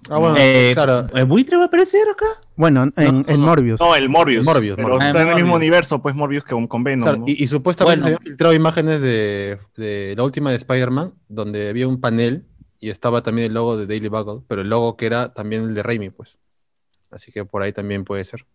Ah, 0.09 0.17
bueno, 0.19 0.35
Eh, 0.37 0.71
claro. 0.73 1.07
¿El 1.13 1.25
buitre 1.25 1.57
va 1.57 1.63
a 1.63 1.65
aparecer 1.67 2.07
acá? 2.09 2.25
Bueno, 2.55 2.83
en, 2.83 2.93
no, 2.95 3.25
en 3.27 3.39
no. 3.41 3.47
Morbius. 3.47 3.79
No, 3.79 3.95
el 3.95 4.07
Morbius. 4.09 4.45
Morbius, 4.45 4.75
Pero 4.75 4.87
Morbius. 4.89 5.05
está 5.09 5.21
en 5.21 5.27
el 5.29 5.33
Ah, 5.33 5.37
mismo 5.37 5.55
universo, 5.55 6.01
pues 6.01 6.13
Morbius 6.15 6.43
que 6.43 6.51
con, 6.51 6.67
con 6.67 6.83
Venom. 6.83 7.03
Claro, 7.03 7.17
¿no? 7.19 7.25
y, 7.27 7.43
y 7.43 7.47
supuestamente 7.47 8.01
Bueno. 8.01 8.03
se 8.03 8.15
habían 8.15 8.23
filtrado 8.23 8.53
imágenes 8.53 9.01
de, 9.01 9.59
de 9.75 10.13
la 10.15 10.23
última 10.23 10.51
de 10.51 10.57
Spider-Man, 10.57 11.13
donde 11.27 11.69
había 11.69 11.87
un 11.87 11.99
panel 11.99 12.45
y 12.79 12.89
estaba 12.91 13.23
también 13.23 13.47
el 13.47 13.53
logo 13.55 13.77
de 13.77 13.87
Daily 13.87 14.09
Bugle, 14.09 14.41
pero 14.47 14.61
el 14.61 14.69
logo 14.69 14.95
que 14.97 15.07
era 15.07 15.33
también 15.33 15.63
el 15.63 15.73
de 15.73 15.81
Raimi, 15.83 16.09
pues. 16.11 16.37
Así 17.09 17.31
que 17.31 17.45
por 17.45 17.61
ahí 17.63 17.71
también 17.73 18.03
puede 18.03 18.25
ser. 18.25 18.45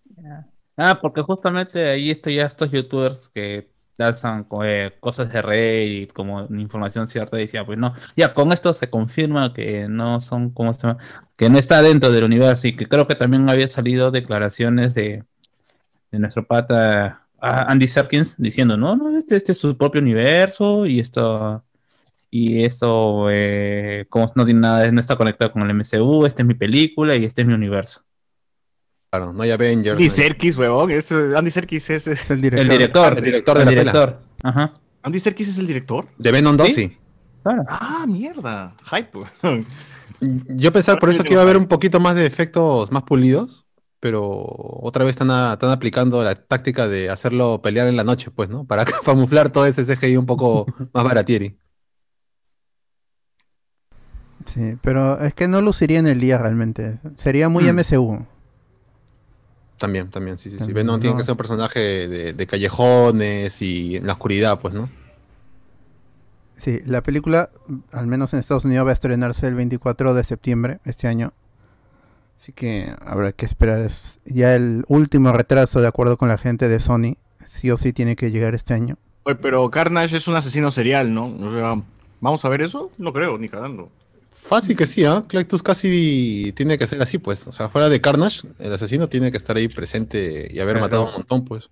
Ah, 0.77 0.99
porque 1.01 1.23
justamente 1.23 1.89
ahí 1.89 2.11
estoy 2.11 2.37
ya 2.37 2.47
estos 2.47 2.71
youtubers 2.71 3.29
que 3.29 3.71
lanzan 4.01 4.47
eh, 4.65 4.93
cosas 5.01 5.33
de 5.33 5.43
Reddit 5.43 6.13
como 6.13 6.47
información 6.57 7.07
cierta 7.07 7.37
decía, 7.37 7.65
pues 7.65 7.79
no, 7.79 7.95
ya 8.17 8.35
con 8.35 8.53
esto 8.53 8.73
se 8.75 8.91
confirma 8.91 9.53
que 9.55 9.87
no 9.89 10.21
son, 10.21 10.51
¿cómo 10.51 10.73
se? 10.73 10.97
Que 11.37 11.49
no 11.51 11.59
está 11.59 11.83
dentro 11.83 12.11
del 12.13 12.25
universo 12.25 12.67
y 12.69 12.77
que 12.77 12.87
creo 12.87 13.07
que 13.07 13.15
también 13.15 13.49
había 13.49 13.69
salido 13.69 14.11
declaraciones 14.11 14.95
de, 14.95 15.25
de 16.11 16.19
nuestro 16.19 16.47
pata 16.47 17.29
Andy 17.41 17.89
Serkins 17.89 18.37
diciendo, 18.39 18.77
no, 18.77 18.97
no, 18.97 19.17
este, 19.17 19.37
este 19.37 19.53
es 19.53 19.59
su 19.59 19.77
propio 19.77 20.01
universo 20.01 20.87
y 20.87 21.01
esto, 21.01 21.65
y 22.31 22.65
esto, 22.65 23.29
eh, 23.31 24.07
como 24.11 24.27
no 24.37 24.45
tiene 24.45 24.61
nada, 24.61 24.91
no 24.93 25.01
está 25.01 25.17
conectado 25.17 25.53
con 25.53 25.63
el 25.63 25.71
MCU, 25.71 26.27
esta 26.27 26.43
es 26.43 26.49
mi 26.49 26.55
película 26.55 27.17
y 27.17 27.25
este 27.25 27.43
es 27.43 27.49
mi 27.49 27.55
universo. 27.55 28.05
Claro, 29.11 29.33
no 29.33 29.43
hay 29.43 29.51
Avengers. 29.51 29.95
Andy 29.95 30.05
no 30.07 30.11
hay- 30.13 30.17
Serkis, 30.17 30.57
weón. 30.57 30.91
Este- 30.91 31.37
Andy 31.37 31.51
Serkis 31.51 31.91
es. 31.91 32.07
Es 32.07 32.31
el 32.31 32.37
El 32.37 32.43
director. 32.43 32.69
director, 32.71 33.19
el 33.19 33.25
director 33.25 33.57
de 33.57 33.63
el 33.63 33.67
la 33.67 33.71
pela. 33.71 33.93
director. 33.93 34.21
Ajá. 34.43 34.75
¿Andy 35.03 35.21
Serkis 35.21 35.49
es 35.49 35.59
el 35.59 35.67
director? 35.67 36.07
De 36.19 36.31
Venom 36.33 36.57
2, 36.57 36.69
¿Sí? 36.69 36.75
sí. 36.75 36.97
Claro. 37.43 37.65
Ah, 37.69 38.05
mierda. 38.07 38.77
Hype. 38.85 39.19
Yo 40.21 40.73
pensaba 40.73 40.99
por 40.99 41.09
eso 41.11 41.25
que 41.25 41.33
iba 41.33 41.41
a 41.41 41.45
haber 41.45 41.57
un 41.57 41.67
poquito 41.67 41.99
más 41.99 42.15
de 42.15 42.27
efectos 42.27 42.93
más 42.93 43.03
pulidos, 43.05 43.67
pero 43.99 44.23
otra 44.83 45.05
vez 45.05 45.13
están, 45.13 45.31
a- 45.31 45.55
están 45.55 45.71
aplicando 45.71 46.23
la 46.23 46.35
táctica 46.35 46.87
de 46.87 47.09
hacerlo 47.11 47.63
pelear 47.63 47.89
en 47.89 47.97
la 47.97 48.05
noche, 48.05 48.31
pues, 48.31 48.49
¿no? 48.51 48.65
Para 48.65 48.85
camuflar 49.05 49.51
todo 49.51 49.67
ese 49.67 49.85
CGI 49.85 50.17
un 50.19 50.27
poco 50.27 50.67
más 50.93 51.03
baratieri. 51.05 51.57
Sí, 54.47 54.77
pero 54.83 55.19
es 55.21 55.35
que 55.35 55.49
no 55.49 55.61
luciría 55.63 55.99
en 55.99 56.07
el 56.07 56.21
día 56.21 56.39
realmente. 56.39 56.99
Sería 57.17 57.49
muy 57.49 57.65
Mm. 57.65 57.77
MCU. 57.81 58.27
También, 59.81 60.11
también, 60.11 60.37
sí, 60.37 60.51
sí, 60.51 60.59
sí. 60.59 60.75
Venom 60.75 61.01
tiene 61.01 61.17
que 61.17 61.25
ser 61.25 61.33
un 61.33 61.39
personaje 61.39 61.81
de, 62.07 62.35
de 62.35 62.47
callejones 62.47 63.63
y 63.63 63.97
en 63.97 64.07
la 64.07 64.13
oscuridad, 64.13 64.61
pues, 64.61 64.75
¿no? 64.75 64.91
Sí, 66.55 66.81
la 66.85 67.03
película, 67.03 67.49
al 67.91 68.07
menos 68.07 68.35
en 68.35 68.41
Estados 68.41 68.67
Unidos, 68.67 68.85
va 68.85 68.91
a 68.91 68.93
estrenarse 68.93 69.49
el 69.49 69.55
24 69.55 70.13
de 70.13 70.23
septiembre 70.23 70.81
este 70.85 71.09
año. 71.09 71.33
Así 72.37 72.53
que 72.53 72.93
habrá 73.07 73.33
que 73.33 73.47
esperar. 73.47 73.81
Es 73.81 74.21
ya 74.27 74.55
el 74.55 74.85
último 74.87 75.33
retraso, 75.33 75.81
de 75.81 75.89
acuerdo 75.89 76.19
con 76.19 76.29
la 76.29 76.37
gente 76.37 76.69
de 76.69 76.79
Sony. 76.79 77.17
Sí 77.43 77.71
o 77.71 77.79
sí 77.79 77.95
tiene 77.95 78.17
que 78.17 78.31
llegar 78.31 78.55
este 78.55 78.75
año. 78.75 78.99
Oye, 79.23 79.37
pero 79.37 79.71
Carnage 79.71 80.19
es 80.19 80.29
un 80.29 80.37
asesino 80.37 80.71
serial, 80.71 81.15
¿no? 81.15 81.35
O 81.41 81.55
sea, 81.55 81.83
¿vamos 82.21 82.45
a 82.45 82.51
ver 82.51 82.61
eso? 82.61 82.91
No 82.99 83.15
creo, 83.15 83.39
ni 83.39 83.49
cagando. 83.49 83.91
Fácil 84.43 84.77
que 84.77 84.87
sí, 84.87 85.05
¿ah? 85.05 85.25
Clectus 85.29 85.63
casi 85.63 86.53
tiene 86.57 86.77
que 86.77 86.87
ser 86.87 87.01
así, 87.03 87.19
pues. 87.19 87.47
O 87.47 87.53
sea, 87.53 87.69
fuera 87.69 87.89
de 87.89 88.01
Carnage, 88.01 88.49
el 88.59 88.73
asesino 88.73 89.09
tiene 89.09 89.31
que 89.31 89.37
estar 89.37 89.57
ahí 89.57 89.69
presente 89.69 90.49
y 90.53 90.59
haber 90.61 90.75
Pero- 90.75 90.85
matado 90.87 91.07
un 91.07 91.13
montón, 91.13 91.45
pues. 91.45 91.71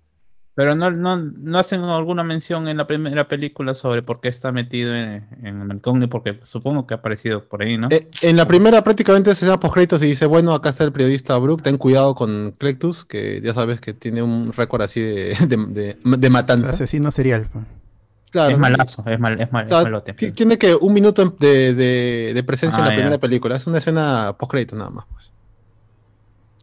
Pero 0.55 0.75
no, 0.75 0.91
no, 0.91 1.15
no 1.15 1.57
hacen 1.57 1.81
alguna 1.83 2.21
mención 2.21 2.67
en 2.67 2.75
la 2.75 2.85
primera 2.85 3.29
película 3.29 3.73
sobre 3.73 4.01
por 4.03 4.19
qué 4.19 4.27
está 4.27 4.51
metido 4.51 4.93
en, 4.93 5.25
en 5.41 5.61
el 5.61 5.73
incógnito, 5.77 6.09
porque 6.09 6.37
supongo 6.43 6.85
que 6.85 6.93
ha 6.93 6.97
aparecido 6.97 7.47
por 7.47 7.61
ahí, 7.61 7.77
¿no? 7.77 7.87
Eh, 7.91 8.09
en 8.21 8.35
la 8.35 8.45
primera 8.45 8.83
prácticamente 8.83 9.33
se 9.35 9.45
da 9.45 9.57
postcréditos 9.57 10.03
y 10.03 10.07
dice, 10.07 10.25
bueno, 10.25 10.53
acá 10.53 10.69
está 10.69 10.83
el 10.83 10.91
periodista 10.91 11.37
Brook, 11.37 11.61
ten 11.61 11.77
cuidado 11.77 12.13
con 12.13 12.53
Clectus, 12.57 13.05
que 13.05 13.39
ya 13.41 13.53
sabes 13.53 13.79
que 13.79 13.93
tiene 13.93 14.21
un 14.21 14.51
récord 14.51 14.81
así 14.81 14.99
de, 14.99 15.33
de, 15.47 15.57
de- 15.69 15.97
de 16.17 16.29
matanza. 16.29 16.71
Asesino 16.71 17.09
serial. 17.11 17.47
Pues. 18.29 18.45
Claro, 18.47 18.51
es 18.53 18.57
malazo, 18.59 19.03
es, 19.07 19.19
mal, 19.19 19.41
es, 19.41 19.51
mal, 19.51 19.63
O 19.63 19.65
es 19.65 19.69
sea, 19.71 19.83
malote. 19.83 20.13
ti- 20.13 20.31
tiene 20.31 20.57
que 20.57 20.75
un 20.75 20.93
minuto 20.93 21.25
de, 21.39 21.73
de- 21.73 22.31
de 22.33 22.43
presencia 22.43 22.77
en 22.79 22.83
Ah, 22.85 22.87
la 22.89 22.93
primera 22.93 23.15
ya. 23.15 23.19
película. 23.21 23.55
Es 23.55 23.67
una 23.67 23.79
escena 23.79 24.35
post 24.37 24.73
nada 24.73 24.89
más. 24.89 25.05
Pues. 25.11 25.31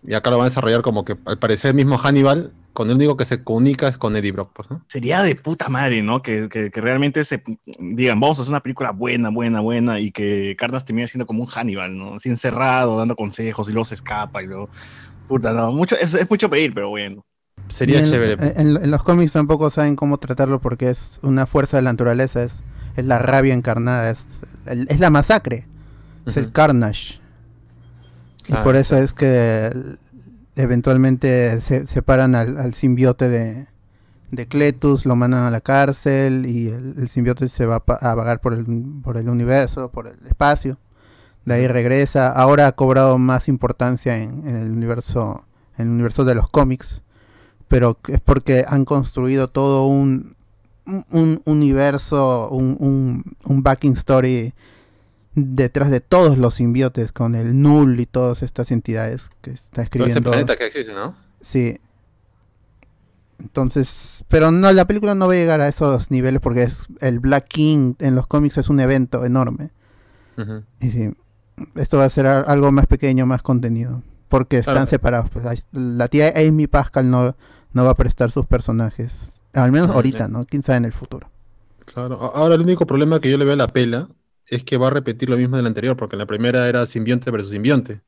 Y 0.06 0.14
acá 0.14 0.30
lo 0.30 0.38
van 0.38 0.46
a 0.46 0.48
desarrollar 0.50 0.82
como 0.82 1.04
que 1.04 1.16
al 1.24 1.38
parecer 1.38 1.74
mismo 1.74 1.98
Hannibal, 1.98 2.52
con 2.72 2.88
el 2.90 2.96
único 2.96 3.16
que 3.16 3.24
se 3.24 3.42
comunica 3.42 3.88
es 3.88 3.96
con 3.98 4.14
Eddie 4.16 4.32
Brock, 4.32 4.50
pues, 4.54 4.70
¿no? 4.70 4.82
Sería 4.86 5.22
de 5.22 5.34
puta 5.34 5.68
madre, 5.68 6.02
¿no? 6.02 6.22
Que, 6.22 6.48
que- 6.48 6.70
que 6.70 6.80
realmente 6.80 7.24
se 7.24 7.42
digan, 7.80 8.20
vamos 8.20 8.38
a 8.38 8.42
hacer 8.42 8.52
una 8.52 8.60
película 8.60 8.90
buena, 8.92 9.30
buena, 9.30 9.60
buena, 9.60 9.98
y 9.98 10.12
que 10.12 10.54
Carnage 10.58 10.84
termine 10.84 11.08
siendo 11.08 11.26
como 11.26 11.40
un 11.42 11.48
Hannibal, 11.48 11.96
¿no? 11.96 12.14
Así 12.16 12.28
encerrado, 12.28 12.98
dando 12.98 13.16
consejos, 13.16 13.68
y 13.68 13.72
luego 13.72 13.86
se 13.86 13.94
escapa, 13.94 14.42
y 14.42 14.46
luego. 14.46 14.68
Puta, 15.26 15.52
no, 15.52 15.72
mucho, 15.72 15.96
es, 15.96 16.14
es 16.14 16.30
mucho 16.30 16.48
pedir, 16.48 16.72
pero 16.72 16.90
bueno. 16.90 17.24
Sería 17.68 18.00
en, 18.00 18.10
chévere. 18.10 18.36
En, 18.56 18.76
en 18.76 18.90
los 18.90 19.02
cómics 19.02 19.32
tampoco 19.32 19.70
saben 19.70 19.96
cómo 19.96 20.18
tratarlo 20.18 20.60
porque 20.60 20.90
es 20.90 21.18
una 21.22 21.46
fuerza 21.46 21.76
de 21.76 21.82
la 21.82 21.92
naturaleza, 21.92 22.42
es, 22.42 22.62
es 22.96 23.04
la 23.04 23.18
rabia 23.18 23.54
encarnada, 23.54 24.10
es, 24.10 25.00
la 25.00 25.10
masacre, 25.10 25.66
es 26.26 26.36
el 26.36 26.52
carnage. 26.52 27.20
Y 28.44 28.52
Claro, 28.52 28.64
por 28.64 28.76
eso 28.76 28.96
es 28.96 29.12
que 29.12 29.70
eventualmente 30.54 31.60
se 31.60 31.86
separan 31.86 32.34
al, 32.34 32.56
al 32.58 32.74
simbiote 32.74 33.28
de, 33.28 33.66
de 34.30 34.46
Cletus, 34.46 35.04
lo 35.04 35.16
mandan 35.16 35.44
a 35.44 35.50
la 35.50 35.60
cárcel 35.60 36.46
y 36.46 36.68
el, 36.68 36.94
el 36.98 37.08
simbiote 37.08 37.48
se 37.48 37.66
va 37.66 37.82
a, 37.86 38.14
vagar 38.14 38.40
por 38.40 38.54
el, 38.54 38.64
por 39.02 39.16
el 39.16 39.28
universo, 39.28 39.90
por 39.90 40.06
el 40.06 40.26
espacio. 40.26 40.78
De 41.44 41.54
ahí 41.54 41.68
regresa. 41.68 42.28
Ahora 42.30 42.66
ha 42.66 42.72
cobrado 42.72 43.18
más 43.18 43.48
importancia 43.48 44.18
en, 44.18 44.46
en 44.46 44.56
el 44.56 44.70
universo, 44.72 45.44
en 45.76 45.88
el 45.88 45.92
universo 45.92 46.24
de 46.24 46.34
los 46.34 46.48
cómics. 46.48 47.02
Pero 47.68 47.98
es 48.08 48.20
porque 48.20 48.64
han 48.68 48.84
construido 48.84 49.48
todo 49.48 49.86
un, 49.86 50.36
un- 50.86 51.04
un 51.10 51.42
universo, 51.44 52.48
un, 52.50 52.76
un, 52.78 53.36
un 53.44 53.62
backing 53.62 53.94
story 53.94 54.54
detrás 55.34 55.90
de 55.90 56.00
todos 56.00 56.38
los 56.38 56.54
simbiotes, 56.54 57.12
con 57.12 57.34
el 57.34 57.60
Null 57.60 57.98
y 58.00 58.06
todas 58.06 58.42
estas 58.42 58.70
entidades 58.70 59.30
que 59.42 59.50
está 59.50 59.68
Todo 59.70 59.82
ese 59.82 59.84
escribiendo. 59.84 60.30
planeta 60.30 60.56
que 60.56 60.66
existe, 60.66 60.92
¿no? 60.94 61.14
Sí. 61.40 61.78
Entonces, 63.38 64.24
pero 64.28 64.50
no, 64.50 64.72
la 64.72 64.86
película 64.86 65.14
no 65.14 65.26
va 65.28 65.34
a 65.34 65.36
llegar 65.36 65.60
a 65.60 65.68
esos 65.68 66.10
niveles 66.10 66.40
porque 66.40 66.62
es 66.62 66.86
el 67.00 67.20
Black 67.20 67.46
King 67.48 67.94
en 67.98 68.14
los 68.14 68.26
cómics 68.26 68.56
es 68.58 68.68
un 68.68 68.80
evento 68.80 69.24
enorme. 69.24 69.70
Y 70.80 70.90
sí, 70.90 71.10
esto 71.76 71.96
va 71.98 72.04
a 72.04 72.10
ser 72.10 72.26
algo 72.26 72.70
más 72.72 72.86
pequeño, 72.86 73.24
más 73.26 73.42
contenido. 73.42 74.02
Porque 74.28 74.58
están 74.58 74.74
Claro. 74.74 74.86
separados. 74.88 75.30
Pues, 75.30 75.66
la 75.72 76.08
tía 76.08 76.32
Amy 76.36 76.66
Pascal 76.66 77.10
no, 77.10 77.36
no 77.72 77.84
va 77.84 77.90
a 77.90 77.94
prestar 77.94 78.30
sus 78.32 78.46
personajes. 78.46 79.42
Al 79.54 79.72
menos 79.72 79.90
ahorita, 79.90 80.28
¿no? 80.28 80.44
Quién 80.44 80.62
sabe 80.62 80.78
en 80.78 80.84
el 80.86 80.92
futuro. 80.92 81.30
Claro. 81.84 82.20
Ahora 82.34 82.56
el 82.56 82.60
único 82.60 82.86
problema 82.86 83.20
que 83.20 83.30
yo 83.30 83.38
le 83.38 83.44
veo 83.44 83.54
a 83.54 83.56
la 83.56 83.68
pela 83.68 84.08
es 84.46 84.64
que 84.64 84.76
va 84.76 84.88
a 84.88 84.90
repetir 84.90 85.30
lo 85.30 85.36
mismo 85.36 85.56
del 85.56 85.66
anterior, 85.66 85.96
porque 85.96 86.16
en 86.16 86.18
la 86.20 86.26
primera 86.26 86.68
era 86.68 86.84
simbionte 86.86 87.30
versus 87.30 87.52
simbionte. 87.52 88.00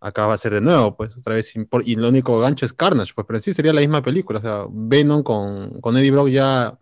Acá 0.00 0.26
va 0.26 0.34
a 0.34 0.38
ser 0.38 0.52
de 0.52 0.60
nuevo, 0.60 0.96
pues, 0.96 1.16
otra 1.16 1.34
vez. 1.34 1.54
Y 1.84 1.92
el 1.94 2.04
único 2.04 2.38
gancho 2.40 2.66
es 2.66 2.72
Carnage, 2.72 3.12
pues, 3.14 3.24
pero 3.26 3.38
sí 3.40 3.52
sería 3.54 3.72
la 3.72 3.80
misma 3.80 4.02
película. 4.02 4.40
O 4.40 4.42
sea, 4.42 4.64
Venom 4.68 5.22
con, 5.22 5.80
con 5.80 5.96
Eddie 5.96 6.10
Brock 6.10 6.28
ya 6.28 6.76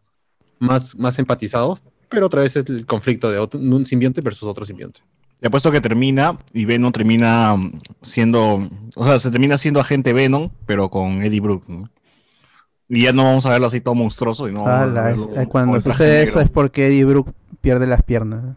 más, 0.59 0.97
más 0.97 1.19
empatizados, 1.19 1.81
pero 2.09 2.27
otra 2.27 2.43
vez 2.43 2.57
es 2.57 2.69
el 2.71 2.87
conflicto 2.87 3.31
de 3.31 3.39
otro- 3.39 3.61
un 3.61 3.87
simbionte 3.87 4.21
versus 4.23 4.49
otro 4.49 4.65
simbionte. 4.65 5.03
Te 5.41 5.47
apuesto 5.49 5.71
que 5.73 5.81
termina 5.81 6.37
y 6.53 6.65
Venom 6.67 6.93
termina 6.93 7.57
mm, 7.57 7.73
siendo, 8.03 8.69
o 8.97 9.07
sea, 9.07 9.19
se 9.21 9.31
termina 9.31 9.57
siendo 9.59 9.81
agente 9.81 10.13
Venom, 10.13 10.51
pero 10.67 10.91
con 10.91 11.23
Eddie 11.23 11.41
Brook, 11.41 11.65
¿no? 11.69 11.89
Y 12.89 13.03
ya 13.05 13.13
no 13.13 13.25
vamos 13.25 13.47
a 13.47 13.51
verlo 13.51 13.69
así 13.69 13.81
todo 13.81 13.95
monstruoso. 13.95 14.49
Y 14.49 14.53
no 14.53 14.63
vamos 14.65 14.71
a 14.71 14.83
Ala, 14.83 15.11
es- 15.11 15.17
con 15.17 15.45
cuando 15.47 15.81
sucede 15.81 16.19
negro. 16.19 16.31
eso 16.31 16.41
es 16.41 16.51
porque 16.51 16.89
Eddie 16.89 17.05
Brook 17.05 17.33
pierde 17.61 17.87
las 17.87 18.03
piernas. 18.03 18.57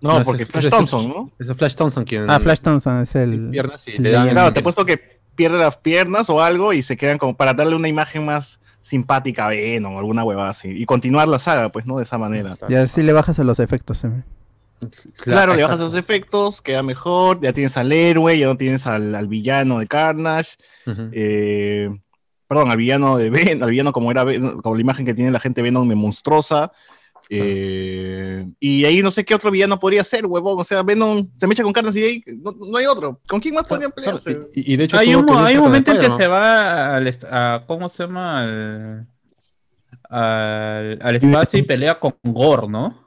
No, 0.00 0.22
porque 0.24 0.42
es- 0.44 0.48
Flash 0.48 0.64
es 0.64 0.70
Thompson. 0.70 1.08
¿no? 1.08 1.30
Es 1.38 1.52
Flash 1.56 1.74
Thompson 1.74 2.04
quien 2.04 2.28
Ah, 2.28 2.40
Flash 2.40 2.60
Thompson 2.60 3.02
es 3.02 3.14
el... 3.14 3.50
piernas 3.50 3.86
y 3.86 3.98
le 3.98 4.10
dan. 4.10 4.28
Claro, 4.30 4.52
te 4.52 4.60
apuesto 4.60 4.84
que 4.84 4.98
pierde 5.34 5.58
las 5.58 5.76
piernas 5.76 6.28
o 6.30 6.42
algo 6.42 6.72
y 6.72 6.82
se 6.82 6.96
quedan 6.96 7.18
como 7.18 7.36
para 7.36 7.54
darle 7.54 7.76
una 7.76 7.88
imagen 7.88 8.24
más 8.24 8.60
simpática 8.80 9.46
a 9.46 9.48
Venom 9.48 9.94
o 9.94 9.98
alguna 9.98 10.24
huevada 10.24 10.50
así. 10.50 10.68
Y 10.70 10.84
continuar 10.86 11.28
la 11.28 11.38
saga, 11.38 11.70
pues, 11.70 11.86
¿no? 11.86 11.98
De 11.98 12.02
esa 12.02 12.18
manera. 12.18 12.56
Y 12.68 12.74
así 12.74 13.02
le 13.02 13.12
bajas 13.12 13.38
a 13.38 13.44
los 13.44 13.58
efectos. 13.60 14.04
¿eh? 14.04 14.10
Claro, 15.22 15.54
le 15.54 15.62
bajas 15.62 15.80
esos 15.80 15.94
efectos, 15.94 16.60
queda 16.62 16.82
mejor, 16.82 17.40
ya 17.40 17.52
tienes 17.52 17.76
al 17.76 17.92
héroe, 17.92 18.38
ya 18.38 18.46
no 18.46 18.56
tienes 18.56 18.86
al, 18.86 19.14
al 19.14 19.28
villano 19.28 19.78
de 19.78 19.86
Carnage, 19.86 20.52
eh, 21.12 21.90
perdón, 22.48 22.70
al 22.70 22.76
villano 22.76 23.16
de 23.16 23.30
Venom, 23.30 23.62
al 23.62 23.70
villano 23.70 23.92
como 23.92 24.10
era 24.10 24.24
Ven- 24.24 24.60
como 24.60 24.74
la 24.74 24.80
imagen 24.80 25.04
que 25.06 25.14
tiene 25.14 25.30
la 25.30 25.40
gente 25.40 25.62
Venom 25.62 25.88
de 25.88 25.94
monstruosa. 25.94 26.70
eh, 27.30 28.46
y 28.60 28.84
ahí 28.84 29.02
no 29.02 29.10
sé 29.10 29.24
qué 29.24 29.34
otro 29.34 29.50
villano 29.50 29.80
podría 29.80 30.04
ser, 30.04 30.26
huevón. 30.26 30.60
O 30.60 30.64
sea, 30.64 30.82
Venom 30.82 31.26
se 31.38 31.46
me 31.46 31.54
echa 31.54 31.62
con 31.62 31.72
Carnage 31.72 31.98
y 32.00 32.02
ahí 32.04 32.24
no, 32.42 32.52
no 32.52 32.76
hay 32.76 32.84
otro. 32.86 33.18
¿Con 33.26 33.40
quién 33.40 33.54
más 33.54 33.66
podrían 33.66 33.92
pelearse? 33.92 34.40
y, 34.54 34.74
y 34.74 34.76
de 34.76 34.84
hecho 34.84 34.98
Hay 34.98 35.14
un, 35.14 35.24
hay 35.38 35.56
momento 35.58 35.90
en 35.92 36.00
que 36.00 36.10
se 36.10 36.28
va 36.28 36.96
al, 36.96 37.18
a, 37.30 37.64
¿cómo 37.66 37.88
se 37.88 38.02
llama? 38.04 38.42
Al, 38.42 39.06
al, 40.10 40.98
al 41.02 41.16
espacio 41.16 41.58
y 41.58 41.62
pelea 41.62 41.98
con 41.98 42.14
Gore, 42.22 42.68
¿no? 42.68 43.03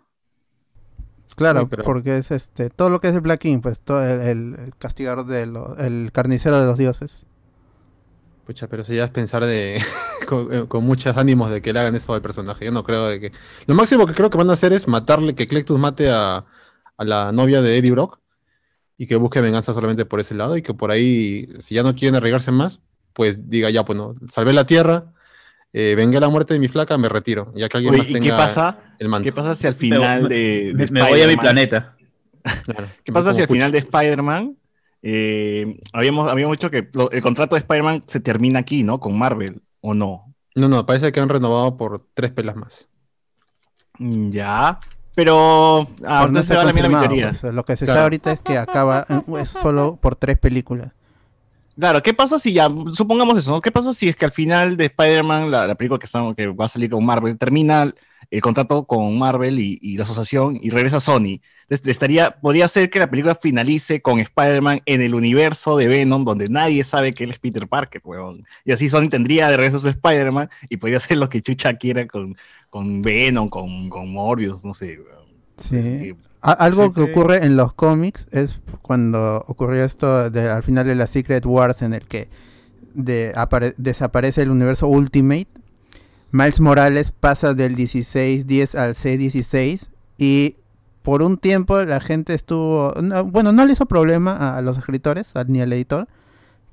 Claro, 1.38 1.62
Sí, 1.62 1.68
pero- 1.70 1.84
porque 1.84 2.18
es 2.18 2.32
este 2.32 2.70
todo 2.70 2.90
lo 2.90 3.00
que 3.00 3.08
es 3.10 3.14
el 3.14 3.22
Black 3.22 3.40
King, 3.42 3.60
pues 3.62 3.80
todo 3.80 4.04
el, 4.04 4.22
el- 4.22 4.74
castigador 4.78 5.26
de 5.26 5.44
el 5.44 6.12
carnicero 6.12 6.60
de 6.60 6.66
los 6.66 6.78
dioses. 6.78 7.26
Pucha, 8.46 8.68
pero 8.68 8.84
si 8.84 8.96
ya 8.96 9.06
es 9.06 9.10
pensar 9.12 9.46
de 9.46 9.82
con, 10.28 10.54
eh, 10.54 10.66
con 10.68 10.84
muchos 10.84 11.16
ánimos 11.18 11.52
de 11.52 11.62
que 11.62 11.74
le 11.74 11.80
hagan 11.80 11.96
eso 11.96 12.14
al 12.14 12.22
personaje. 12.22 12.66
Yo 12.66 12.72
no 12.72 12.84
creo 12.84 13.08
de 13.08 13.20
que. 13.20 13.32
Lo 13.68 13.76
máximo 13.76 14.06
que 14.08 14.14
creo 14.14 14.30
que 14.30 14.38
van 14.38 14.50
a 14.50 14.54
hacer 14.54 14.74
es 14.74 14.88
matarle, 14.88 15.36
que 15.36 15.48
Clectus 15.48 15.78
mate 15.80 16.10
a, 16.10 16.46
a 16.98 17.04
la 17.04 17.32
novia 17.32 17.62
de 17.62 17.78
Eddie 17.78 17.92
Brock 17.92 18.20
y 18.98 19.06
que 19.06 19.16
busque 19.18 19.42
venganza 19.42 19.74
solamente 19.74 20.06
por 20.06 20.20
ese 20.20 20.34
lado 20.34 20.58
y 20.58 20.62
que 20.64 20.74
por 20.74 20.90
ahí, 20.92 21.48
si 21.60 21.76
ya 21.76 21.84
no 21.84 21.94
quieren 21.94 22.16
arriesgarse 22.16 22.52
más, 22.52 22.82
pues 23.14 23.50
diga 23.50 23.70
ya, 23.70 23.86
pues 23.86 23.96
no, 23.98 24.14
salvé 24.32 24.54
la 24.54 24.66
tierra, 24.66 25.14
eh, 25.74 25.94
vengué 25.96 26.20
la 26.20 26.30
muerte 26.30 26.54
de 26.54 26.60
mi 26.60 26.68
flaca, 26.68 26.98
me 26.98 27.10
retiro. 27.10 27.52
Ya 27.56 27.70
que 27.70 27.78
alguien 27.78 27.94
Oye, 27.94 28.00
más 28.04 28.10
¿y 28.10 28.14
tenga 28.14 28.26
qué 28.26 28.32
pasa? 28.32 28.80
el 29.00 29.10
manto. 29.10 29.26
¿Qué 29.26 29.32
pasa 29.34 29.54
si 29.56 29.68
al 29.68 29.76
final 29.76 30.24
Me- 30.24 30.30
de, 30.30 30.72
Me, 30.76 30.86
de 30.86 30.92
me 30.92 31.02
voy 31.02 31.10
a 31.10 31.14
mi 31.28 31.34
Spider-Man- 31.34 31.40
planeta. 31.44 31.94
Claro. 32.64 32.88
¿Qué 33.04 33.12
pasa 33.12 33.34
si 33.34 33.42
al 33.42 33.48
final 33.48 33.72
de 33.72 33.80
Spider-Man 33.80 34.58
eh, 35.02 35.80
habíamos, 35.94 36.30
habíamos 36.32 36.58
dicho 36.58 36.72
que 36.72 36.90
lo- 36.94 37.12
el 37.12 37.22
contrato 37.22 37.56
de 37.56 37.60
Spider-Man 37.60 38.04
se 38.08 38.20
termina 38.20 38.60
aquí, 38.60 38.84
¿no? 38.84 39.00
Con 39.00 39.18
Marvel, 39.18 39.62
¿o 39.82 39.94
no? 39.94 40.34
No, 40.56 40.68
no, 40.70 40.86
parece 40.86 41.12
que 41.12 41.20
han 41.20 41.30
renovado 41.30 41.78
por 41.78 42.08
tres 42.14 42.32
pelas 42.32 42.56
más. 42.56 42.88
Mm, 44.00 44.32
Ya. 44.32 44.80
Pero. 45.16 45.88
Ah, 46.06 46.28
no 46.32 46.44
se 46.44 46.56
va 46.56 46.64
la 46.64 46.72
teoría. 46.74 47.30
pues, 47.42 47.44
lo 47.54 47.64
que 47.66 47.76
se 47.76 47.86
Claro. 47.86 47.98
sabe 47.98 48.04
ahorita 48.04 48.32
es 48.34 48.40
que 48.40 48.56
acaba 48.58 49.04
en- 49.10 49.24
es 49.38 49.50
solo 49.50 49.98
por 50.00 50.16
tres 50.16 50.38
películas. 50.38 50.92
Claro, 51.80 52.02
¿qué 52.02 52.12
pasa 52.14 52.40
si 52.40 52.54
ya, 52.54 52.68
supongamos 52.94 53.38
eso, 53.38 53.52
¿no? 53.52 53.62
¿Qué 53.62 53.72
pasa 53.72 53.94
si 53.94 54.10
es 54.10 54.16
que 54.16 54.26
al 54.26 54.32
final 54.32 54.78
de 54.78 54.86
Spider-Man, 54.86 55.52
la, 55.52 55.68
la 55.68 55.76
película 55.76 56.00
que, 56.00 56.08
estamos- 56.08 56.36
que 56.36 56.48
va 56.48 56.66
a 56.66 56.70
salir 56.70 56.90
con 56.90 57.06
Marvel, 57.06 57.38
termina 57.38 57.94
el 58.32 58.42
contrato 58.42 58.86
con 58.88 59.18
Marvel 59.20 59.60
y, 59.60 59.78
y 59.80 59.96
la 59.96 60.04
asociación 60.04 60.58
y 60.60 60.72
regresa 60.72 60.98
a 60.98 61.00
Sony. 61.00 61.40
Entonces, 61.70 61.88
estaría, 61.88 62.32
podría 62.42 62.68
ser 62.68 62.90
que 62.90 62.98
la 62.98 63.10
película 63.12 63.36
finalice 63.36 64.02
con 64.02 64.20
Spider-Man 64.20 64.82
en 64.88 65.02
el 65.04 65.14
universo 65.14 65.78
de 65.78 65.88
Venom, 65.88 66.26
donde 66.26 66.50
nadie 66.50 66.84
sabe 66.84 67.14
que 67.14 67.26
él 67.26 67.30
es 67.32 67.38
Peter 67.40 67.68
Parker, 67.68 68.02
weón. 68.04 68.44
Y 68.66 68.72
así 68.72 68.90
Sony 68.90 69.08
tendría 69.10 69.48
de 69.50 69.58
regreso 69.58 69.78
a 69.78 69.80
su 69.82 69.90
Spider-Man 69.90 70.50
y 70.70 70.78
podría 70.78 70.98
hacer 70.98 71.18
lo 71.18 71.30
que 71.30 71.44
Chucha 71.44 71.76
quiera 71.76 72.08
con, 72.08 72.36
con 72.72 73.04
Venom, 73.04 73.50
con, 73.50 73.88
con 73.90 74.12
Morbius, 74.12 74.66
no 74.66 74.74
sé, 74.74 74.98
weón. 75.00 75.28
Sí. 75.58 76.14
Algo 76.54 76.94
que 76.94 77.02
ocurre 77.12 77.46
en 77.46 77.56
los 77.58 77.74
cómics 77.74 78.28
es 78.32 78.60
cuando 78.82 79.44
ocurrió 79.48 79.84
esto 79.84 80.30
de- 80.30 80.50
al 80.50 80.64
final 80.64 80.86
de 80.86 80.96
la 80.96 81.08
Secret 81.08 81.46
Wars 81.46 81.82
en 81.82 81.94
el 81.94 82.08
que 82.08 82.30
de- 82.94 83.34
apare- 83.36 83.74
desaparece 83.78 84.42
el 84.44 84.52
universo 84.52 84.88
Ultimate. 84.88 85.48
Miles 86.32 86.60
Morales 86.60 87.12
pasa 87.18 87.54
del 87.54 87.76
1610 87.76 88.76
al 88.76 88.96
616 88.96 89.92
y 90.18 90.58
por 91.04 91.22
un 91.22 91.38
tiempo 91.38 91.82
la 91.84 92.00
gente 92.02 92.34
estuvo... 92.34 92.94
no, 93.02 93.24
bueno, 93.26 93.54
no 93.54 93.66
le 93.66 93.74
hizo 93.74 93.86
problema 93.86 94.36
a, 94.36 94.58
a 94.58 94.62
los 94.62 94.78
escritores 94.78 95.36
a- 95.36 95.44
ni 95.46 95.62
al 95.62 95.72
editor, 95.74 96.08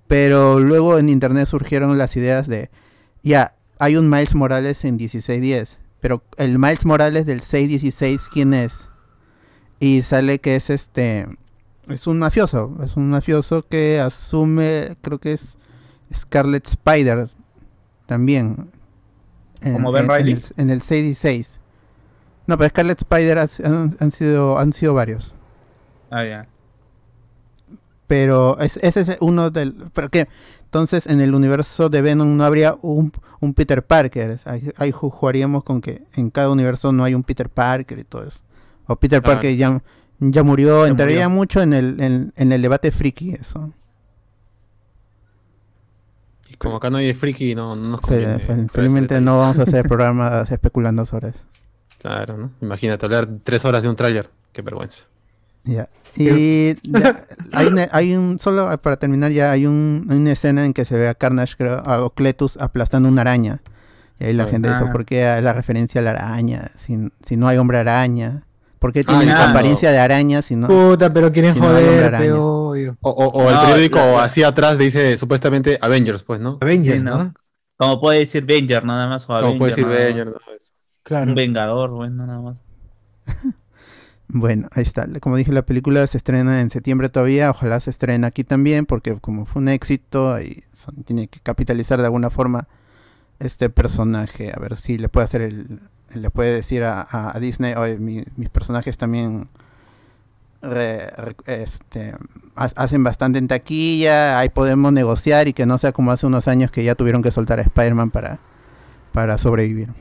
pero 0.09 0.61
luego 0.61 0.99
en 0.99 1.09
internet 1.09 1.47
surgieron 1.47 1.97
las 1.99 2.17
ideas 2.17 2.47
de, 2.49 2.71
ya, 3.23 3.55
hay 3.79 3.97
un 3.97 4.11
Miles 4.11 4.35
Morales 4.35 4.85
en 4.85 4.97
1610, 4.97 5.79
pero 6.01 6.23
el 6.37 6.59
Miles 6.59 6.85
Morales 6.85 7.27
del 7.27 7.41
616, 7.41 8.29
¿quién 8.33 8.55
es? 8.55 8.91
Y 9.85 10.03
sale 10.03 10.39
que 10.39 10.57
es 10.57 10.71
este. 10.71 11.27
Es 11.89 12.07
un 12.07 12.19
mafioso. 12.19 12.77
Es 12.83 12.97
un 12.97 13.11
mafioso 13.11 13.67
que 13.67 14.01
asume. 14.01 14.97
Creo 15.03 15.19
que 15.19 15.33
es 15.33 15.59
Scarlet 16.15 16.67
Spider. 16.67 17.29
También. 18.07 18.71
En, 19.61 19.75
¿Como 19.75 19.93
Ben 19.93 20.05
en- 20.05 20.11
en 20.11 20.29
el, 20.29 20.43
en 20.57 20.71
el 20.71 20.81
616. 20.83 21.61
No, 22.47 22.57
pero 22.59 22.69
Scarlet 22.71 22.99
Spider 23.01 23.39
has- 23.39 23.61
han, 23.61 23.91
han 24.01 24.11
sido, 24.11 24.59
han 24.59 24.73
sido 24.73 24.95
varios. 24.95 25.35
Ah, 26.11 26.25
ya. 26.25 26.47
Pero 28.07 28.59
es- 28.61 28.79
ese 28.79 29.01
es 29.03 29.17
uno 29.21 29.51
del. 29.51 29.75
¿Pero 29.93 30.11
qué? 30.11 30.29
Entonces 30.65 31.07
en 31.07 31.21
el 31.21 31.35
universo 31.35 31.89
de 31.89 32.03
Venom 32.03 32.37
no 32.37 32.45
habría 32.45 32.77
un, 32.83 33.13
un 33.41 33.55
Peter 33.55 33.85
Parker. 33.85 34.41
Ahí, 34.45 34.71
ahí 34.77 34.93
ju- 34.93 35.11
jugaríamos 35.11 35.63
con 35.65 35.81
que 35.81 36.03
en 36.15 36.31
cada 36.31 36.51
universo 36.51 36.93
no 36.93 37.05
hay 37.05 37.15
un 37.15 37.23
Peter 37.23 37.49
Parker 37.49 37.99
y 37.99 38.05
todo 38.05 38.25
eso. 38.27 38.41
O 38.87 38.97
Peter 38.97 39.23
Claro. 39.23 39.37
Parker 39.37 39.57
ya, 39.57 39.83
ya 40.21 40.43
murió. 40.43 40.85
Ya 40.85 40.91
Entraría 40.91 41.29
murió. 41.29 41.37
mucho 41.41 41.63
en 41.63 41.73
el, 41.73 42.01
en, 42.01 42.33
en 42.37 42.53
el 42.53 42.63
debate 42.63 42.91
friki 42.91 43.31
eso. 43.33 43.73
Y 46.49 46.55
como 46.57 46.77
acá 46.77 46.91
no 46.91 46.99
hay 46.99 47.13
friki, 47.15 47.55
no, 47.55 47.75
no 47.75 47.89
nos 47.91 48.01
conviene 48.01 48.39
felizmente 48.71 49.21
no 49.21 49.39
vamos 49.39 49.59
a 49.59 49.63
hacer 49.63 49.89
programas 49.89 50.51
especulando 50.51 51.05
sobre 51.07 51.31
eso. 51.31 51.41
Claro, 52.01 52.37
¿no? 52.37 52.51
Imagínate 52.61 53.07
hablar 53.07 53.29
tres 53.43 53.65
horas 53.65 53.83
de 53.83 53.89
un 53.89 53.97
tráiler. 53.97 54.31
Qué 54.53 54.63
vergüenza. 54.63 55.05
Ya. 55.65 55.89
Y 56.17 56.75
ya, 56.83 57.25
hay, 57.53 57.69
hay 57.91 58.15
un, 58.15 58.39
solo 58.39 58.71
para 58.83 58.97
terminar 58.99 59.33
ya, 59.33 59.51
hay, 59.51 59.67
un, 59.67 60.07
hay 60.11 60.19
una 60.19 60.33
escena 60.33 60.65
en 60.67 60.75
que 60.75 60.85
se 60.85 60.97
ve 60.97 61.09
a 61.09 61.15
Carnage, 61.15 61.55
creo, 61.57 61.79
a 61.79 62.05
Ocletus 62.05 62.57
aplastando 62.59 63.09
una 63.09 63.23
araña. 63.23 63.63
Y 64.21 64.25
ahí 64.27 64.33
la 64.35 64.45
Ah. 64.45 64.49
gente 64.49 64.69
dice, 64.69 64.85
Ah. 64.87 64.93
¿por 64.93 65.05
qué 65.07 65.41
la 65.43 65.53
referencia 65.55 66.01
a 66.01 66.05
la 66.05 66.11
araña? 66.11 66.71
Si, 66.77 67.11
si 67.27 67.37
no 67.37 67.49
hay 67.49 67.57
hombre 67.57 67.79
araña. 67.79 68.45
¿Por 68.85 68.93
qué 68.93 69.01
Ah, 69.07 69.17
tiene 69.19 69.25
ya. 69.33 69.49
apariencia 69.49 69.91
de 69.91 69.99
araña 69.99 70.43
si 70.43 70.57
no? 70.57 70.67
Puta, 70.69 71.11
pero 71.11 71.33
quieren 71.33 71.55
Si 71.55 71.61
no 71.61 71.69
joder, 71.69 72.05
araña. 72.05 72.35
obvio. 72.37 72.99
O, 73.01 73.09
o- 73.11 73.29
o 73.43 73.49
el 73.49 73.55
No, 73.55 73.61
periódico 73.63 73.99
la- 73.99 74.07
la- 74.13 74.25
así 74.25 74.43
atrás 74.43 74.77
dice 74.77 75.17
supuestamente 75.17 75.79
Avengers, 75.81 76.23
pues, 76.23 76.39
¿no? 76.39 76.59
Avengers, 76.61 76.99
Sí, 76.99 77.05
¿no? 77.05 77.17
¿no? 77.17 77.35
Como 77.79 77.99
puede 77.99 78.19
decir 78.19 78.45
Venger, 78.45 78.85
nada 78.85 79.09
más. 79.09 79.25
O 79.25 79.29
Como 79.29 79.39
Avenger, 79.39 79.59
puede 79.59 79.71
decir 79.71 79.85
nada 79.87 79.95
más. 79.97 80.05
Avengers. 80.05 80.31
¿no? 80.35 80.41
Claro. 81.03 81.31
Un 81.31 81.35
Vengador, 81.35 81.91
bueno, 81.93 82.27
nada 82.27 82.41
más. 82.41 82.63
Bueno, 84.29 84.69
ahí 84.73 84.83
está. 84.83 85.07
Como 85.21 85.37
dije, 85.37 85.53
la 85.53 85.65
película 85.67 86.07
se 86.07 86.17
estrena 86.17 86.61
en 86.61 86.71
septiembre 86.71 87.09
todavía. 87.09 87.51
Ojalá 87.51 87.79
se 87.81 87.91
estrene 87.91 88.27
aquí 88.27 88.43
también, 88.43 88.87
porque 88.87 89.17
como 89.21 89.45
fue 89.47 89.63
un 89.63 89.69
éxito, 89.69 90.41
y 90.41 90.65
son- 90.73 91.05
tiene 91.05 91.29
que 91.29 91.41
capitalizar 91.41 92.01
de 92.01 92.07
alguna 92.07 92.31
forma 92.31 92.67
este 93.39 93.69
personaje. 93.71 94.53
A 94.55 94.59
ver 94.61 94.77
si 94.77 94.99
le 94.99 95.09
puede 95.09 95.25
hacer 95.25 95.43
el. 95.43 95.81
Le 96.13 96.31
puede 96.31 96.55
decir 96.55 96.83
a, 96.85 97.37
Disney, 97.41 97.75
oye, 97.75 97.99
mi- 97.99 98.25
mis 98.37 98.49
personajes 98.51 98.97
también 98.99 99.49
este, 101.47 102.15
ha- 102.57 102.65
hacen 102.77 103.05
bastante 103.05 103.39
en 103.39 103.49
taquilla. 103.49 104.39
Ahí 104.39 104.49
podemos 104.49 104.93
negociar 104.93 105.49
y 105.49 105.53
que 105.53 105.67
no 105.67 105.79
sea 105.79 105.93
como 105.93 106.11
hace 106.13 106.27
unos 106.27 106.49
años 106.49 106.71
que 106.71 106.85
ya 106.85 106.95
tuvieron 106.95 107.23
que 107.23 107.31
soltar 107.31 107.59
a 107.59 107.63
Spider-Man 107.63 108.11
para, 108.11 108.39
para 109.13 109.39
sobrevivir. 109.39 109.93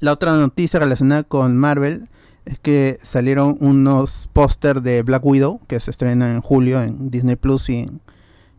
La 0.00 0.12
otra 0.12 0.32
noticia 0.36 0.80
relacionada 0.80 1.22
con 1.22 1.56
Marvel 1.56 2.08
es 2.44 2.58
que 2.58 2.98
salieron 3.02 3.56
unos 3.60 4.28
póster 4.32 4.82
de 4.82 5.02
Black 5.02 5.24
Widow 5.24 5.60
que 5.66 5.80
se 5.80 5.90
estrena 5.90 6.30
en 6.32 6.40
julio 6.40 6.82
en 6.82 7.10
Disney 7.10 7.36
Plus 7.36 7.70
y 7.70 7.78
en, 7.78 8.00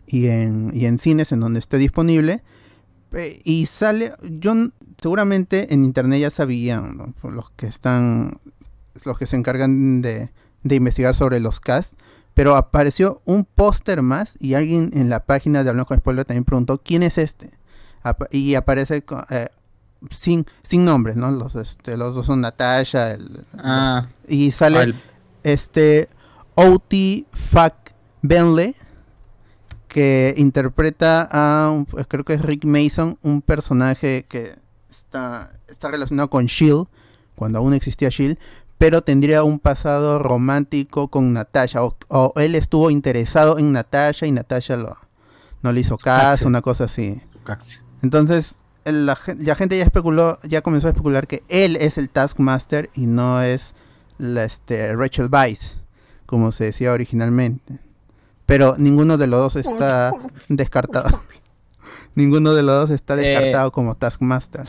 y 0.07 0.27
en, 0.27 0.71
y 0.73 0.85
en 0.85 0.97
cines 0.97 1.31
en 1.31 1.39
donde 1.39 1.59
esté 1.59 1.77
disponible. 1.77 2.41
Pe- 3.09 3.41
Y 3.43 3.67
sale, 3.67 4.13
yo 4.23 4.55
seguramente 5.01 5.73
en 5.73 5.83
internet 5.85 6.19
ya 6.21 6.29
sabían, 6.29 6.97
¿no? 6.97 7.13
Por 7.21 7.33
los 7.33 7.49
que 7.51 7.67
están, 7.67 8.39
los 9.05 9.17
que 9.17 9.27
se 9.27 9.35
encargan 9.35 10.01
de, 10.01 10.31
de 10.63 10.75
investigar 10.75 11.15
sobre 11.15 11.39
los 11.39 11.59
cast, 11.59 11.93
pero 12.33 12.55
apareció 12.55 13.21
un 13.25 13.45
póster 13.45 14.01
más 14.01 14.35
y 14.39 14.55
alguien 14.55 14.89
en 14.93 15.09
la 15.09 15.25
página 15.25 15.63
de 15.63 15.69
Hablando 15.69 15.85
con 15.87 15.97
Spoiler 15.99 16.25
también 16.25 16.43
preguntó 16.45 16.81
quién 16.83 17.03
es 17.03 17.17
este. 17.17 17.51
Y 18.31 18.55
aparece 18.55 19.03
eh, 19.29 19.47
sin, 20.11 20.45
sin 20.61 20.85
nombres, 20.85 21.15
¿no? 21.15 21.31
Los, 21.31 21.55
este, 21.55 21.97
los 21.97 22.13
dos 22.13 22.25
son 22.27 22.41
Natasha, 22.41 23.11
el- 23.13 23.45
Ah. 23.57 24.07
los- 24.23 24.31
y 24.31 24.51
sale 24.51 24.81
el- 24.81 24.95
este 25.43 26.09
O.T. 26.55 27.25
Fuck 27.31 27.73
Benley 28.21 28.75
que 29.87 30.33
interpreta 30.37 31.27
a 31.31 31.85
creo 32.07 32.23
que 32.25 32.33
es 32.33 32.41
Rick 32.41 32.65
Mason, 32.65 33.17
un 33.21 33.41
personaje 33.41 34.25
que 34.27 34.55
está, 34.97 35.51
está 35.67 35.89
relacionado 35.89 36.29
con 36.29 36.45
Shield, 36.45 36.87
cuando 37.35 37.59
aún 37.59 37.73
existía 37.73 38.09
Shield, 38.09 38.37
pero 38.77 39.01
tendría 39.01 39.43
un 39.43 39.59
pasado 39.59 40.19
romántico 40.19 41.07
con 41.09 41.33
Natasha, 41.33 41.83
o, 41.83 41.95
o 42.09 42.33
él 42.37 42.55
estuvo 42.55 42.89
interesado 42.91 43.57
en 43.57 43.71
Natasha 43.71 44.25
y 44.27 44.31
Natasha 44.31 44.75
lo, 44.77 44.97
no 45.61 45.71
le 45.71 45.81
hizo 45.81 45.97
caso, 45.97 46.47
una 46.47 46.61
cosa 46.61 46.85
así. 46.85 47.21
Entonces, 48.01 48.57
la, 48.83 49.15
gen- 49.15 49.45
la 49.45 49.55
gente 49.55 49.77
ya 49.77 49.83
especuló, 49.83 50.39
ya 50.43 50.61
comenzó 50.61 50.87
a 50.87 50.91
especular 50.91 51.27
que 51.27 51.43
él 51.47 51.75
es 51.77 51.97
el 51.97 52.09
Taskmaster 52.09 52.89
y 52.95 53.05
no 53.07 53.41
es 53.41 53.75
la, 54.17 54.43
este, 54.43 54.95
Rachel 54.95 55.29
Weisz, 55.31 55.77
como 56.25 56.51
se 56.51 56.65
decía 56.65 56.91
originalmente. 56.91 57.79
Pero 58.45 58.75
ninguno 58.77 59.17
de 59.17 59.27
los 59.27 59.39
dos 59.39 59.55
está 59.55 60.11
descartado. 60.49 61.21
ninguno 62.15 62.53
de 62.53 62.61
los 62.63 62.87
dos 62.87 62.95
está 62.95 63.15
Eh. 63.15 63.17
descartado 63.27 63.71
como 63.71 63.95
Taskmaster. 63.95 64.63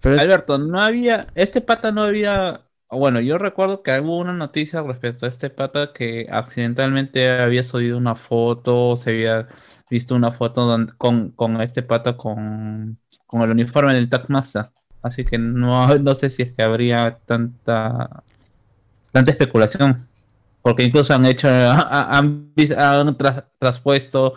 Pero 0.00 0.14
es- 0.16 0.20
Alberto, 0.22 0.58
no 0.58 0.80
había, 0.80 1.26
este 1.34 1.60
pata 1.60 1.92
no 1.92 2.02
había, 2.04 2.62
bueno, 2.90 3.20
yo 3.20 3.38
recuerdo 3.38 3.82
que 3.82 3.98
hubo 4.00 4.18
una 4.18 4.32
noticia 4.32 4.82
respecto 4.82 5.26
a 5.26 5.28
este 5.28 5.50
pata 5.50 5.92
que 5.92 6.26
accidentalmente 6.30 7.30
había 7.30 7.62
subido 7.62 7.98
una 7.98 8.14
foto, 8.14 8.96
se 8.96 9.10
había 9.10 9.48
visto 9.90 10.14
una 10.14 10.30
foto 10.32 10.76
con, 10.98 11.30
con 11.32 11.60
este 11.60 11.82
pata 11.82 12.16
con, 12.16 12.98
con 13.26 13.42
el 13.42 13.50
uniforme 13.50 13.94
del 13.94 14.08
Taskmaster. 14.08 14.70
Así 15.02 15.24
que 15.24 15.38
no, 15.38 15.88
no 15.98 16.14
sé 16.14 16.30
si 16.30 16.42
es 16.42 16.52
que 16.52 16.62
habría 16.62 17.18
tanta, 17.26 18.24
tanta 19.12 19.30
especulación. 19.32 20.08
Porque 20.62 20.84
incluso 20.84 21.14
han 21.14 21.26
hecho, 21.26 21.48
ha- 21.48 22.18
han, 22.18 22.52
han 22.78 23.16
tras- 23.18 23.44
traspuesto 23.58 24.34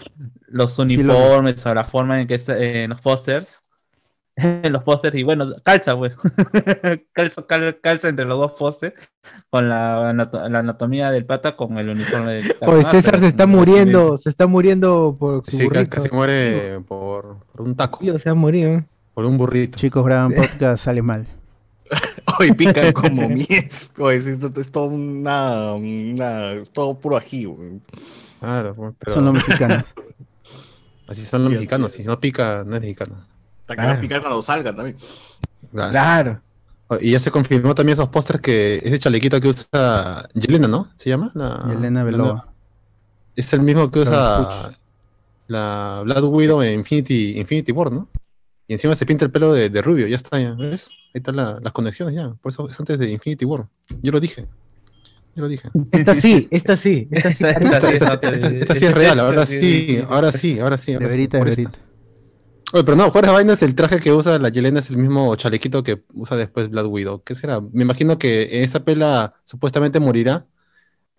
los 0.47 0.77
uniformes 0.79 1.65
o 1.65 1.73
la 1.73 1.83
forma 1.85 2.21
en 2.21 2.27
que 2.27 2.35
está 2.35 2.57
eh, 2.59 2.83
en 2.85 2.91
los 2.91 3.01
pósters. 3.01 3.58
En 4.63 4.71
los 4.71 4.83
pósters 4.83 5.15
y 5.15 5.23
bueno, 5.23 5.45
calza 5.63 5.97
pues. 5.97 6.15
calza, 7.13 7.45
cal- 7.47 7.79
calza 7.81 8.09
entre 8.09 8.25
los 8.25 8.39
dos 8.39 8.51
pósters 8.53 8.93
con 9.49 9.67
la, 9.69 10.13
la 10.13 10.59
anatomía 10.59 11.11
del 11.11 11.25
pata 11.25 11.55
con 11.55 11.77
el 11.77 11.89
uniforme 11.89 12.33
del 12.35 12.55
Oye, 12.61 12.81
Ah, 12.81 12.83
César 12.83 13.11
pero 13.13 13.21
se 13.21 13.27
está 13.27 13.45
no 13.45 13.57
muriendo, 13.57 14.17
se 14.17 14.29
está 14.29 14.47
muriendo 14.47 15.15
por 15.19 15.43
su 15.45 15.57
Sí, 15.57 15.63
burrito. 15.65 15.89
casi 15.89 16.09
muere 16.09 16.79
por, 16.87 17.39
por 17.51 17.61
un 17.61 17.75
taco, 17.75 17.99
Tío, 17.99 18.17
se 18.19 18.29
ha 18.29 18.33
morido. 18.33 18.83
por 19.13 19.25
un 19.25 19.37
burrito. 19.37 19.77
chicos 19.77 20.05
graban 20.05 20.31
podcast, 20.33 20.83
sale 20.83 21.01
mal. 21.01 21.27
Hoy 22.39 22.51
pican 22.53 22.91
como 22.93 23.27
mierda. 23.27 23.67
Es, 24.13 24.27
es- 24.27 24.71
todo 24.71 24.85
una, 24.89 25.73
todo 26.71 26.99
puro 26.99 27.17
ají, 27.17 27.45
güey. 27.45 27.81
Claro, 28.39 28.73
pues, 28.75 28.93
pero 28.99 29.13
Son 29.13 29.25
los 29.25 29.33
mexicanos. 29.33 29.83
así 31.07 31.25
son 31.25 31.43
los 31.43 31.51
mexicanos. 31.53 31.91
Si 31.91 32.03
no 32.03 32.19
pica, 32.19 32.63
no 32.65 32.75
es 32.75 32.81
mexicano. 32.81 33.25
Hasta 33.69 33.75
que 33.75 33.81
va 33.81 33.83
a 33.83 33.91
Claro. 33.93 34.01
picar 34.01 34.21
cuando 34.21 34.41
salga 34.41 34.75
también. 34.75 34.97
Claro. 35.71 36.41
Oh, 36.87 36.97
Y 36.99 37.11
ya 37.11 37.19
se 37.19 37.29
confirmó 37.29 37.75
también 37.75 37.93
esos 37.93 38.09
pósters 38.09 38.41
que 38.41 38.81
ese 38.83 38.97
chalequito 38.97 39.39
que 39.39 39.47
usa 39.49 40.27
Yelena, 40.33 40.67
¿no? 40.67 40.87
¿Se 40.95 41.09
llama? 41.09 41.31
La, 41.35 41.63
Yelena 41.67 42.03
Belova. 42.03 42.47
Es 43.35 43.53
el 43.53 43.61
mismo 43.61 43.91
que 43.91 43.99
usa 43.99 44.71
la 45.47 46.01
Black 46.03 46.23
Widow 46.23 46.63
en 46.63 46.79
Infinity, 46.79 47.39
Infinity 47.39 47.71
War, 47.71 47.91
¿no? 47.91 48.09
Y 48.67 48.73
encima 48.73 48.95
se 48.95 49.05
pinta 49.05 49.25
el 49.25 49.31
pelo 49.31 49.53
de, 49.53 49.69
de 49.69 49.81
rubio, 49.83 50.07
ya 50.07 50.15
está, 50.15 50.39
ya, 50.39 50.51
¿ves? 50.53 50.89
Ahí 51.13 51.19
están 51.19 51.35
la- 51.35 51.59
las 51.61 51.73
conexiones 51.73 52.15
ya. 52.15 52.29
Por 52.41 52.51
eso 52.51 52.67
es 52.67 52.79
antes 52.79 52.97
de 52.99 53.09
Infinity 53.09 53.45
War. 53.45 53.67
Yo 54.01 54.11
lo 54.11 54.19
dije. 54.19 54.47
Yo 55.35 55.43
lo 55.43 55.47
dije. 55.47 55.69
Esta 55.91 56.15
sí, 56.15 56.47
esta 56.51 56.75
sí, 56.75 57.07
esta 57.11 57.31
sí. 57.33 57.45
Esta- 57.45 57.69
Esta, 57.69 57.87
sí, 57.87 57.93
esta- 57.95 58.13
esta- 58.13 58.29
esta- 58.29 58.47
esta 58.49 58.75
sí 58.75 58.85
es 58.85 58.93
real, 58.93 59.19
ahora 59.19 59.45
sí, 59.45 60.03
ahora 60.09 60.31
sí, 60.31 60.59
ahora 60.59 60.77
sí. 60.77 60.91
De 60.93 60.97
ahora 60.97 61.07
sí, 61.07 61.11
verita, 61.11 61.37
de 61.37 61.43
verita. 61.43 61.71
Oye, 62.73 62.83
pero 62.83 62.95
no, 62.95 63.11
fuera 63.11 63.29
de 63.29 63.33
vainas, 63.33 63.63
el 63.63 63.73
traje 63.73 63.99
que 63.99 64.11
usa 64.13 64.37
la 64.37 64.49
Yelena 64.49 64.79
es 64.79 64.89
el 64.91 64.97
mismo 64.97 65.35
chalequito 65.35 65.81
que 65.83 66.03
usa 66.13 66.37
después 66.37 66.69
Black 66.69 66.85
Widow. 66.87 67.23
¿Qué 67.23 67.33
será? 67.33 67.59
Me 67.61 67.81
imagino 67.81 68.19
que 68.19 68.57
en 68.57 68.63
esa 68.63 68.83
pela 68.83 69.33
supuestamente 69.43 69.99
morirá. 69.99 70.45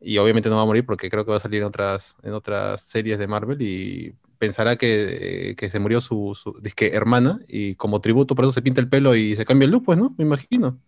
Y 0.03 0.17
obviamente 0.19 0.49
no 0.49 0.57
va 0.57 0.63
a 0.63 0.67
morir 0.67 0.87
porque 0.87 1.11
creo 1.11 1.25
que 1.27 1.31
va 1.33 1.37
a 1.37 1.41
salir 1.41 1.61
en 1.61 1.67
otras, 1.67 2.17
en 2.23 2.33
otras 2.33 2.81
series 2.81 3.19
de 3.19 3.27
Marvel 3.27 3.61
y 3.61 4.15
pensará 4.39 4.77
que, 4.77 5.55
que 5.59 5.69
se 5.69 5.79
murió 5.79 6.01
su, 6.01 6.35
su 6.35 6.57
disque 6.63 6.95
hermana 6.95 7.39
y 7.47 7.75
como 7.75 8.01
tributo 8.01 8.35
por 8.35 8.47
eso 8.47 8.53
se 8.53 8.63
pinta 8.63 8.81
el 8.81 8.89
pelo 8.89 9.15
y 9.15 9.37
se 9.37 9.45
cambia 9.45 9.67
el 9.67 9.73
look, 9.73 9.85
pues, 9.85 9.99
¿no? 9.99 10.15
Me 10.17 10.25
imagino. 10.25 10.79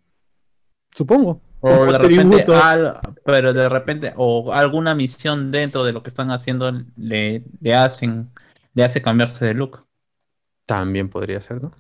Supongo. 0.95 1.43
O 1.61 1.69
de 1.85 1.99
repente, 1.99 2.07
tributo. 2.09 2.55
al- 2.55 3.01
pero 3.25 3.53
de 3.53 3.69
repente, 3.69 4.15
o 4.17 4.53
alguna 4.53 4.95
misión 4.95 5.51
dentro 5.53 5.85
de 5.85 5.93
lo 5.93 6.03
que 6.03 6.09
están 6.09 6.31
haciendo 6.31 6.73
le, 6.97 7.45
le 7.61 7.75
hacen, 7.75 8.31
le 8.73 8.85
hace 8.85 9.03
cambiarse 9.03 9.45
de 9.45 9.55
look. 9.55 9.85
También 10.67 11.09
podría 11.09 11.41
ser, 11.43 11.63
¿no? 11.63 11.73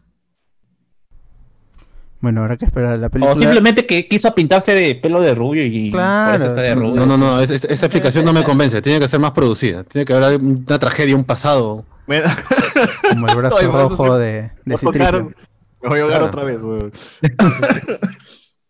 Bueno, 2.21 2.43
habrá 2.43 2.57
que 2.57 2.67
esperar 2.67 2.99
la 2.99 3.09
O 3.09 3.11
película. 3.11 3.35
simplemente 3.37 3.85
que 3.85 4.07
quiso 4.07 4.33
pintarse 4.33 4.73
de 4.73 4.95
pelo 4.95 5.21
de 5.21 5.35
rubio 5.35 5.67
y 5.67 5.91
Claro, 5.91 6.33
por 6.33 6.41
eso 6.43 6.47
está 6.51 6.63
de 6.63 6.75
rubio. 6.75 6.95
No, 6.95 7.07
no, 7.07 7.19
no, 7.19 7.41
es- 7.41 7.51
es- 7.51 7.65
esa 7.65 7.87
explicación 7.87 8.25
no 8.25 8.33
me 8.33 8.45
convence. 8.45 8.81
Tiene 8.81 9.01
que 9.01 9.09
ser 9.09 9.19
más 9.19 9.33
producida. 9.33 9.83
Tiene 9.85 10.05
que 10.05 10.13
haber 10.15 10.41
una 10.41 10.79
tragedia, 10.79 11.17
un 11.17 11.25
pasado. 11.25 11.85
Me, 12.07 12.23
Como 13.11 13.29
el 13.29 13.37
brazo 13.37 13.73
rojo 13.73 14.19
de, 14.19 14.43
de 14.43 14.51
me 14.65 14.77
Citripio. 14.79 14.93
tocaron. 14.93 15.37
Me 15.83 15.89
voy 15.89 15.99
a 15.99 16.03
ahogar 16.03 16.21
Claro. 16.21 16.27
otra 16.27 16.45
vez, 16.45 16.63
weón. 16.63 16.93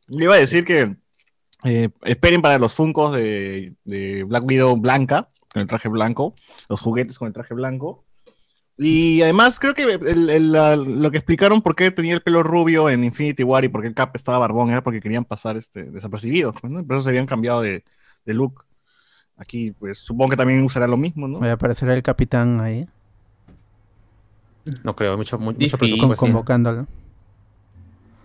Le 0.08 0.24
iba 0.24 0.34
a 0.34 0.38
decir 0.38 0.64
que 0.64 0.96
eh, 1.64 1.90
esperen 2.04 2.40
para 2.40 2.58
los 2.58 2.72
Funcos 2.74 3.14
de, 3.14 3.74
de 3.84 4.24
Black 4.24 4.44
Widow 4.46 4.76
blanca, 4.78 5.28
con 5.52 5.60
el 5.60 5.68
traje 5.68 5.88
blanco, 5.90 6.34
los 6.70 6.80
juguetes 6.80 7.18
con 7.18 7.28
el 7.28 7.34
traje 7.34 7.52
blanco. 7.52 8.06
Y 8.78 9.20
además 9.22 9.60
creo 9.60 9.74
que 9.74 9.82
el- 9.84 10.30
el- 10.30 10.52
la- 10.52 10.76
lo 10.76 11.10
que 11.10 11.18
explicaron 11.18 11.60
por 11.62 11.76
qué 11.76 11.90
tenía 11.90 12.14
el 12.14 12.22
pelo 12.22 12.42
rubio 12.42 12.88
en 12.88 13.04
Infinity 13.04 13.42
War 13.44 13.64
y 13.64 13.68
por 13.68 13.82
qué 13.82 13.88
el 13.88 13.94
Cap 13.94 14.16
estaba 14.16 14.38
barbón 14.38 14.70
era 14.70 14.82
porque 14.82 15.00
querían 15.00 15.24
pasar 15.24 15.56
este, 15.56 15.84
desapercibidos, 15.84 16.54
pues, 16.60 16.72
¿no? 16.72 16.82
Por 16.84 16.96
eso 16.96 17.02
se 17.04 17.08
habían 17.10 17.26
cambiado 17.26 17.60
de, 17.60 17.84
de 18.24 18.34
look. 18.34 18.64
Aquí, 19.36 19.72
pues 19.72 19.98
supongo 19.98 20.30
que 20.30 20.36
también 20.36 20.62
usará 20.62 20.86
lo 20.86 20.96
mismo, 20.96 21.28
¿no? 21.28 21.38
Voy 21.38 21.48
a 21.48 21.52
aparecer 21.52 21.88
el 21.90 22.02
capitán 22.02 22.60
ahí, 22.60 22.88
No 24.84 24.94
creo, 24.94 25.16
mucho, 25.16 25.38
mu- 25.38 25.52
mucho 25.52 25.76
presupuesto. 25.78 26.16
convocándolo. 26.16 26.86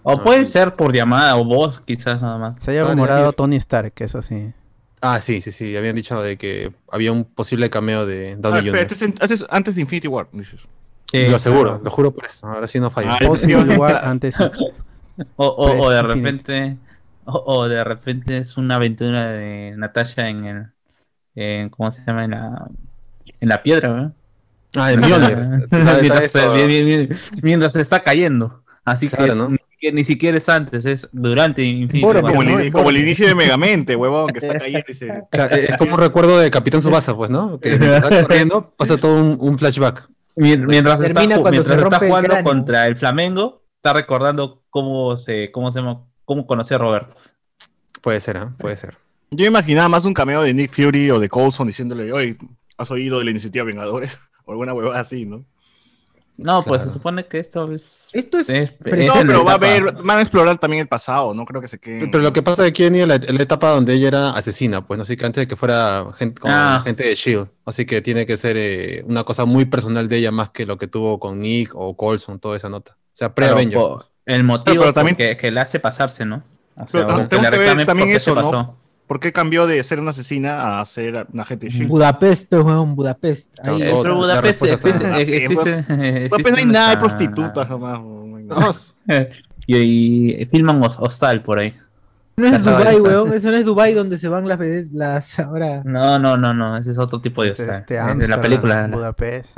O 0.03 0.23
puede 0.23 0.45
ser 0.45 0.75
por 0.75 0.93
llamada 0.93 1.35
o 1.35 1.43
voz, 1.43 1.81
quizás 1.81 2.21
nada 2.21 2.37
más. 2.37 2.63
Se 2.63 2.71
haya 2.71 2.85
rumorado 2.85 3.33
Tony 3.33 3.57
Stark, 3.57 3.93
eso 3.97 4.21
sí. 4.21 4.53
Ah, 5.01 5.21
sí, 5.21 5.41
sí, 5.41 5.51
sí. 5.51 5.75
Habían 5.77 5.95
dicho 5.95 6.21
de 6.21 6.37
que 6.37 6.71
había 6.91 7.11
un 7.11 7.23
posible 7.25 7.69
cameo 7.69 8.05
de 8.05 8.33
Ah, 8.33 8.37
Downey 8.39 8.59
espera, 8.67 8.71
Jr. 8.71 8.79
este 8.81 8.93
es 8.95 9.01
en- 9.03 9.15
antes, 9.21 9.45
antes 9.49 9.75
de 9.75 9.81
Infinity 9.81 10.07
War, 10.07 10.27
dices. 10.31 10.67
Sí, 11.11 11.27
lo 11.27 11.35
aseguro, 11.37 11.69
claro. 11.69 11.83
lo 11.83 11.91
juro 11.91 12.11
por 12.11 12.25
eso. 12.25 12.47
Ahora 12.47 12.67
sí 12.67 12.79
no 12.79 12.89
falla. 12.89 13.17
Ah, 13.21 13.77
War 13.77 14.05
antes. 14.05 14.35
O, 15.35 15.47
o, 15.47 15.81
o 15.85 15.89
de 15.89 16.03
repente, 16.03 16.77
o, 17.25 17.43
o 17.47 17.67
de 17.67 17.83
repente 17.83 18.37
es 18.37 18.55
una 18.55 18.75
aventura 18.75 19.31
de 19.31 19.73
Natasha 19.75 20.29
en 20.29 20.45
el, 20.45 20.65
en, 21.33 21.69
¿cómo 21.69 21.89
se 21.89 22.03
llama? 22.05 22.25
En 22.25 22.31
la, 22.31 22.67
en 23.39 23.49
la 23.49 23.63
piedra, 23.63 23.91
¿verdad? 23.91 24.13
Ah, 24.75 24.91
en 24.93 24.99
Mjolnir. 24.99 25.37
Está 25.71 25.97
mientras, 26.01 26.31
se- 26.31 27.31
mientras 27.41 27.75
está 27.77 28.03
cayendo. 28.03 28.63
Así 28.85 29.07
Claro, 29.09 29.25
que, 29.25 29.31
es- 29.31 29.37
¿no? 29.37 29.57
Ni, 29.77 29.93
siquiera- 29.93 29.95
ni 29.95 30.03
siquiera 30.03 30.37
es 30.37 30.49
antes, 30.49 30.85
es 30.85 31.07
durante 31.11 31.63
Infinity 31.63 32.05
War. 32.05 32.21
Como, 32.21 32.41
el, 32.41 32.71
como 32.71 32.91
inicio 32.91 33.27
de 33.27 33.35
Megamente, 33.35 33.95
huevón, 33.95 34.27
que 34.33 34.39
está 34.39 34.57
cayendo 34.57 34.85
y 34.87 34.93
se... 34.93 35.11
O 35.11 35.27
sea, 35.31 35.45
es 35.47 35.77
como 35.77 35.93
un 35.95 35.99
recuerdo 35.99 36.39
de 36.39 36.49
Capitán 36.51 36.81
Subasa, 36.81 37.15
pues, 37.15 37.29
¿no? 37.29 37.59
Que 37.59 37.73
está 37.73 38.21
corriendo, 38.23 38.73
pasa 38.75 38.97
todo 38.97 39.15
un, 39.21 39.37
un 39.39 39.57
flashback. 39.59 40.09
Mien- 40.35 40.65
Mientras, 40.67 41.01
está, 41.01 41.19
mientras 41.19 41.65
se 41.65 41.73
está 41.75 41.97
el 41.97 42.07
jugando 42.07 42.43
contra 42.43 42.85
el 42.87 42.95
Flamengo, 42.95 43.63
está 43.77 43.93
recordando 43.93 44.63
cómo 44.69 45.17
se, 45.17 45.51
cómo 45.51 45.71
se 45.71 45.79
llama- 45.79 46.03
cómo 46.25 46.45
conoció 46.45 46.75
a 46.75 46.79
Roberto. 46.79 47.15
Puede 48.01 48.19
ser, 48.21 48.37
¿ah? 48.37 48.53
Puede 48.57 48.75
ser. 48.75 48.95
Yo 49.31 49.45
imaginaba 49.45 49.89
más 49.89 50.05
un 50.05 50.13
cameo 50.13 50.41
de 50.43 50.53
Nick 50.53 50.71
Fury 50.71 51.11
o 51.11 51.19
de 51.19 51.27
Coulson 51.29 51.67
diciéndole, 51.67 52.11
oye, 52.13 52.37
¿has 52.77 52.91
oído 52.91 53.19
de 53.19 53.25
la 53.25 53.31
iniciativa 53.31 53.65
Vengadores? 53.65 54.19
O 54.45 54.51
alguna 54.51 54.73
huevada 54.73 55.01
así, 55.01 55.25
¿no? 55.25 55.43
No, 56.37 56.63
pues 56.63 56.83
se 56.83 56.91
supone 56.91 57.25
que 57.25 57.39
esto 57.39 57.71
es. 57.71 58.09
Esto 58.13 58.37
es. 58.37 58.47
es- 58.49 58.73
es 58.85 59.07
No, 59.07 59.13
pero 59.25 59.43
va 59.43 59.53
a 59.53 59.57
ver, 59.57 59.91
van 60.03 60.19
a 60.19 60.21
explorar 60.21 60.57
también 60.59 60.81
el 60.81 60.87
pasado, 60.87 61.33
no 61.33 61.45
creo 61.45 61.61
que 61.61 61.67
se 61.67 61.79
queden... 61.79 62.11
Pero 62.11 62.23
lo 62.23 62.31
que 62.31 62.43
pasa 62.43 62.65
es 62.67 62.73
que 62.73 62.83
venía 62.83 63.07
la, 63.07 63.17
la 63.17 63.41
etapa 63.43 63.71
donde 63.71 63.93
ella 63.95 64.07
era 64.09 64.29
asesina, 64.31 64.85
pues, 64.85 64.97
¿no? 64.99 65.01
Así 65.01 65.17
que 65.17 65.25
antes 65.25 65.41
de 65.41 65.47
que 65.47 65.55
fuera 65.55 66.05
gente, 66.17 66.39
con 66.39 66.51
Ah. 66.51 66.79
gente 66.83 67.03
de 67.05 67.13
S.H.I.E.L.D. 67.13 67.49
Así 67.65 67.85
que 67.85 68.01
tiene 68.01 68.25
que 68.27 68.37
ser 68.37 68.55
eh, 68.55 69.03
una 69.07 69.23
cosa 69.23 69.45
muy 69.45 69.65
personal 69.65 70.07
de 70.07 70.17
ella 70.17 70.31
más 70.31 70.51
que 70.51 70.65
lo 70.67 70.77
que 70.77 70.87
tuvo 70.87 71.19
con 71.19 71.39
Nick 71.39 71.71
o 71.73 71.97
Colson, 71.97 72.39
toda 72.39 72.55
esa 72.55 72.69
nota. 72.69 72.93
O 72.97 73.17
sea, 73.17 73.33
pre-Avengers. 73.33 73.81
po- 73.81 74.05
el 74.25 74.43
motivo 74.43 74.81
pero 74.81 74.93
también- 74.93 75.15
que, 75.15 75.35
que 75.37 75.49
le 75.49 75.59
hace 75.59 75.79
pasarse, 75.79 76.23
¿no? 76.23 76.43
O 76.75 76.87
sea, 76.87 77.07
Pero 77.07 77.07
que 77.07 77.35
le 77.37 77.41
que 77.41 77.49
ver 77.49 77.51
reclamen 77.59 77.85
también 77.87 78.07
por 78.09 78.11
qué 78.13 78.17
eso, 78.17 78.35
se 78.35 78.41
¿no? 78.41 78.77
¿Por 79.07 79.19
qué 79.21 79.31
cambió 79.31 79.65
de 79.67 79.81
ser 79.83 79.99
una 80.01 80.11
asesina 80.11 80.81
a 80.81 80.85
ser 80.85 81.27
una 81.31 81.43
agente 81.43 81.67
S.H.I.E.L.D.? 81.67 81.89
Budapest, 81.91 82.49
pues, 82.49 82.61
weón, 82.63 82.95
Budapest. 82.95 83.65
Ahí. 83.65 83.79
Pero 83.79 84.15
Budapest 84.15 84.61
existe, 84.63 85.21
existe, 85.21 85.63
Budapest 85.63 85.83
existe 86.23 86.51
no 86.51 86.57
hay 86.57 86.65
nada 86.65 86.89
de 86.91 86.97
prostitutas 86.97 87.67
jamás. 87.67 87.99
No, 88.01 88.71
Y, 89.69 90.41
y 90.41 90.45
filman 90.45 90.81
hos- 90.83 90.97
Hostal 90.99 91.41
por 91.43 91.59
ahí. 91.59 91.73
No 92.37 92.47
es 92.47 92.63
Dubai, 92.63 92.99
weón. 92.99 93.33
Eso 93.33 93.49
no 93.51 93.57
es 93.57 93.65
Dubai 93.65 93.93
donde 93.93 94.17
se 94.17 94.27
van 94.29 94.47
las 94.47 94.59
las 94.93 95.39
ahora 95.39 95.81
No, 95.83 96.19
no, 96.19 96.37
no, 96.37 96.53
no, 96.53 96.77
ese 96.77 96.91
es 96.91 96.97
otro 96.97 97.19
tipo 97.19 97.43
de 97.43 97.51
Hostal. 97.51 97.69
este, 97.71 97.95
de 97.95 98.27
la 98.27 98.41
película. 98.41 98.87
Budapest, 98.87 99.57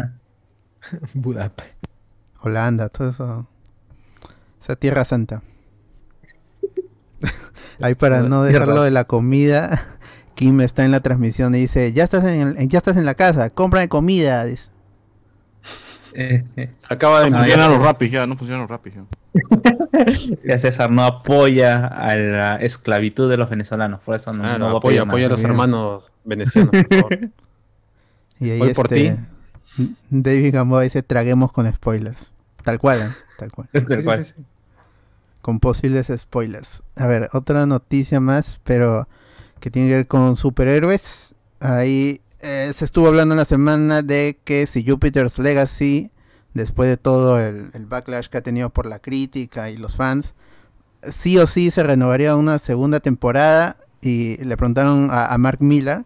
Budapest. 1.14 1.74
Holanda, 2.42 2.88
todo 2.90 3.10
eso. 3.10 3.48
Esa 4.62 4.76
tierra 4.76 5.04
santa. 5.06 5.42
Ahí 7.82 7.96
para 7.96 8.24
no 8.24 8.44
dejarlo 8.44 8.82
de 8.84 8.92
la 8.92 9.04
comida, 9.06 9.82
Kim 10.36 10.62
está 10.62 10.86
en 10.86 10.92
la 10.92 11.00
transmisión 11.02 11.54
y 11.56 11.60
dice, 11.60 11.94
ya 11.94 12.04
estás 12.04 12.24
en, 12.26 12.58
el- 12.58 12.68
ya 12.70 12.78
estás 12.80 12.98
en 12.98 13.06
la 13.06 13.14
casa, 13.16 13.50
compra 13.50 13.82
de 13.82 13.90
comida. 13.90 14.44
dice. 14.46 14.70
Eh, 16.16 16.44
eh, 16.56 16.72
acaba 16.90 17.22
de 17.22 17.30
No 17.30 17.38
Ah, 17.38 17.42
ya. 17.42 17.54
funcionan 17.56 17.72
los 17.72 17.84
rapis 17.84 18.12
ya, 18.12 18.26
no 18.26 18.36
funcionan 18.36 18.62
los 18.62 18.70
rapis 18.70 18.94
ya. 18.96 19.06
ya 20.44 20.60
César 20.60 20.90
no 20.92 21.04
apoya 21.06 21.86
a 21.86 22.16
la 22.16 22.56
esclavitud 22.56 23.30
de 23.30 23.38
los 23.38 23.50
venezolanos, 23.50 24.00
por 24.02 24.16
eso 24.16 24.34
no, 24.34 24.42
Claro, 24.44 24.58
no 24.60 24.66
va 24.66 24.72
a 24.74 24.78
apoya, 24.78 25.02
apoya 25.04 25.28
a 25.28 25.30
los 25.30 25.44
hermanos 25.44 26.12
venecianos, 26.24 26.72
por 26.72 26.88
favor. 27.00 27.20
Y 28.40 28.50
ahí 28.52 28.60
Voy 28.60 28.74
por 28.74 28.92
este, 28.94 29.18
David 30.10 30.54
Gamboa 30.54 30.82
dice, 30.82 31.04
traguemos 31.04 31.52
con 31.52 31.72
spoilers. 31.72 32.32
Tal 32.64 32.80
cual, 32.80 33.02
¿eh? 33.02 33.10
tal 33.38 33.52
cual. 33.52 33.70
Tal 33.72 33.86
sí, 34.00 34.04
cual. 34.04 34.26
sí, 34.26 34.34
sí. 34.36 34.44
Con 35.42 35.60
posibles 35.60 36.08
spoilers. 36.16 36.84
A 36.96 37.08
ver, 37.08 37.30
otra 37.34 37.66
noticia 37.66 38.20
más, 38.20 38.60
pero 38.64 39.08
que 39.60 39.72
tiene 39.72 39.90
que 39.90 39.96
ver 39.98 40.08
con 40.08 40.36
superhéroes. 40.36 41.36
Ahí 41.60 42.22
eh, 42.40 42.72
se 42.74 42.86
estuvo 42.86 43.08
hablando 43.08 43.36
la 43.36 43.46
semana 43.46 44.02
de 44.02 44.40
que 44.44 44.66
si 44.68 44.88
Jupiter's 44.88 45.40
Legacy, 45.40 46.12
después 46.54 46.90
de 46.90 46.98
todo 46.98 47.40
el, 47.40 47.72
backlash 47.86 48.28
que 48.28 48.38
ha 48.38 48.42
tenido 48.42 48.70
por 48.70 48.86
la 48.86 49.00
crítica 49.00 49.70
y 49.70 49.78
los 49.78 49.96
fans, 49.96 50.36
sí 51.04 51.38
o 51.38 51.48
sí 51.48 51.72
se 51.72 51.84
renovaría 51.84 52.36
una 52.36 52.60
segunda 52.60 53.00
temporada. 53.00 53.78
Y 54.02 54.38
le 54.38 54.56
preguntaron 54.56 55.10
a, 55.12 55.38
Mark 55.38 55.62
Miller, 55.62 56.06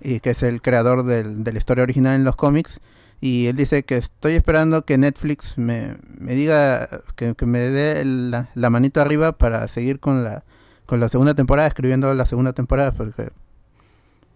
y 0.00 0.18
que 0.18 0.30
es 0.30 0.42
el 0.42 0.60
creador 0.60 1.04
del- 1.04 1.44
de 1.44 1.52
la 1.52 1.58
historia 1.58 1.84
original 1.84 2.16
en 2.16 2.24
los 2.24 2.34
cómics. 2.34 2.80
Y 3.20 3.46
él 3.46 3.56
dice 3.56 3.82
que 3.84 3.96
estoy 3.96 4.34
esperando 4.34 4.84
que 4.84 4.96
Netflix 4.96 5.58
me, 5.58 5.96
me 6.18 6.34
diga, 6.34 6.88
que, 7.16 7.34
que 7.34 7.46
me 7.46 7.58
dé 7.58 8.04
la, 8.04 8.48
la 8.54 8.70
manito 8.70 9.00
arriba 9.00 9.32
para 9.32 9.66
seguir 9.66 9.98
con 9.98 10.22
la, 10.22 10.44
con 10.86 11.00
la 11.00 11.08
segunda 11.08 11.34
temporada, 11.34 11.66
escribiendo 11.66 12.14
la 12.14 12.26
segunda 12.26 12.52
temporada, 12.52 12.92
porque 12.92 13.30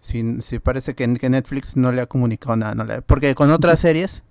si, 0.01 0.41
si 0.41 0.59
parece 0.59 0.95
que, 0.95 1.13
que 1.13 1.29
Netflix 1.29 1.77
no 1.77 1.91
le 1.93 2.01
ha 2.01 2.07
comunicado 2.07 2.57
nada. 2.57 2.75
no 2.75 2.83
le- 2.83 3.01
porque 3.01 3.35
con 3.35 3.49
otras 3.51 3.79
series, 3.79 4.23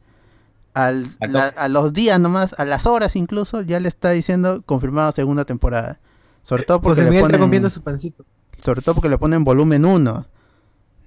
al, 0.74 1.06
la- 1.20 1.48
a 1.48 1.68
los 1.68 1.92
días 1.94 2.20
nomás, 2.20 2.54
a 2.58 2.66
las 2.66 2.84
horas 2.86 3.16
incluso, 3.16 3.62
ya 3.62 3.80
le 3.80 3.88
está 3.88 4.10
diciendo 4.10 4.62
confirmado 4.66 5.12
segunda 5.12 5.46
temporada. 5.46 5.98
Sobre 6.42 6.64
todo 6.64 6.82
porque 6.82 7.00
José 7.02 7.10
le 7.14 7.20
ponen, 7.22 7.40
comiendo 7.40 7.70
su 7.70 7.82
pancito. 7.82 8.26
sobre 8.62 8.82
todo 8.82 8.96
porque 8.96 9.08
le 9.08 9.16
ponen 9.16 9.44
volumen 9.44 9.84
1. 9.86 10.26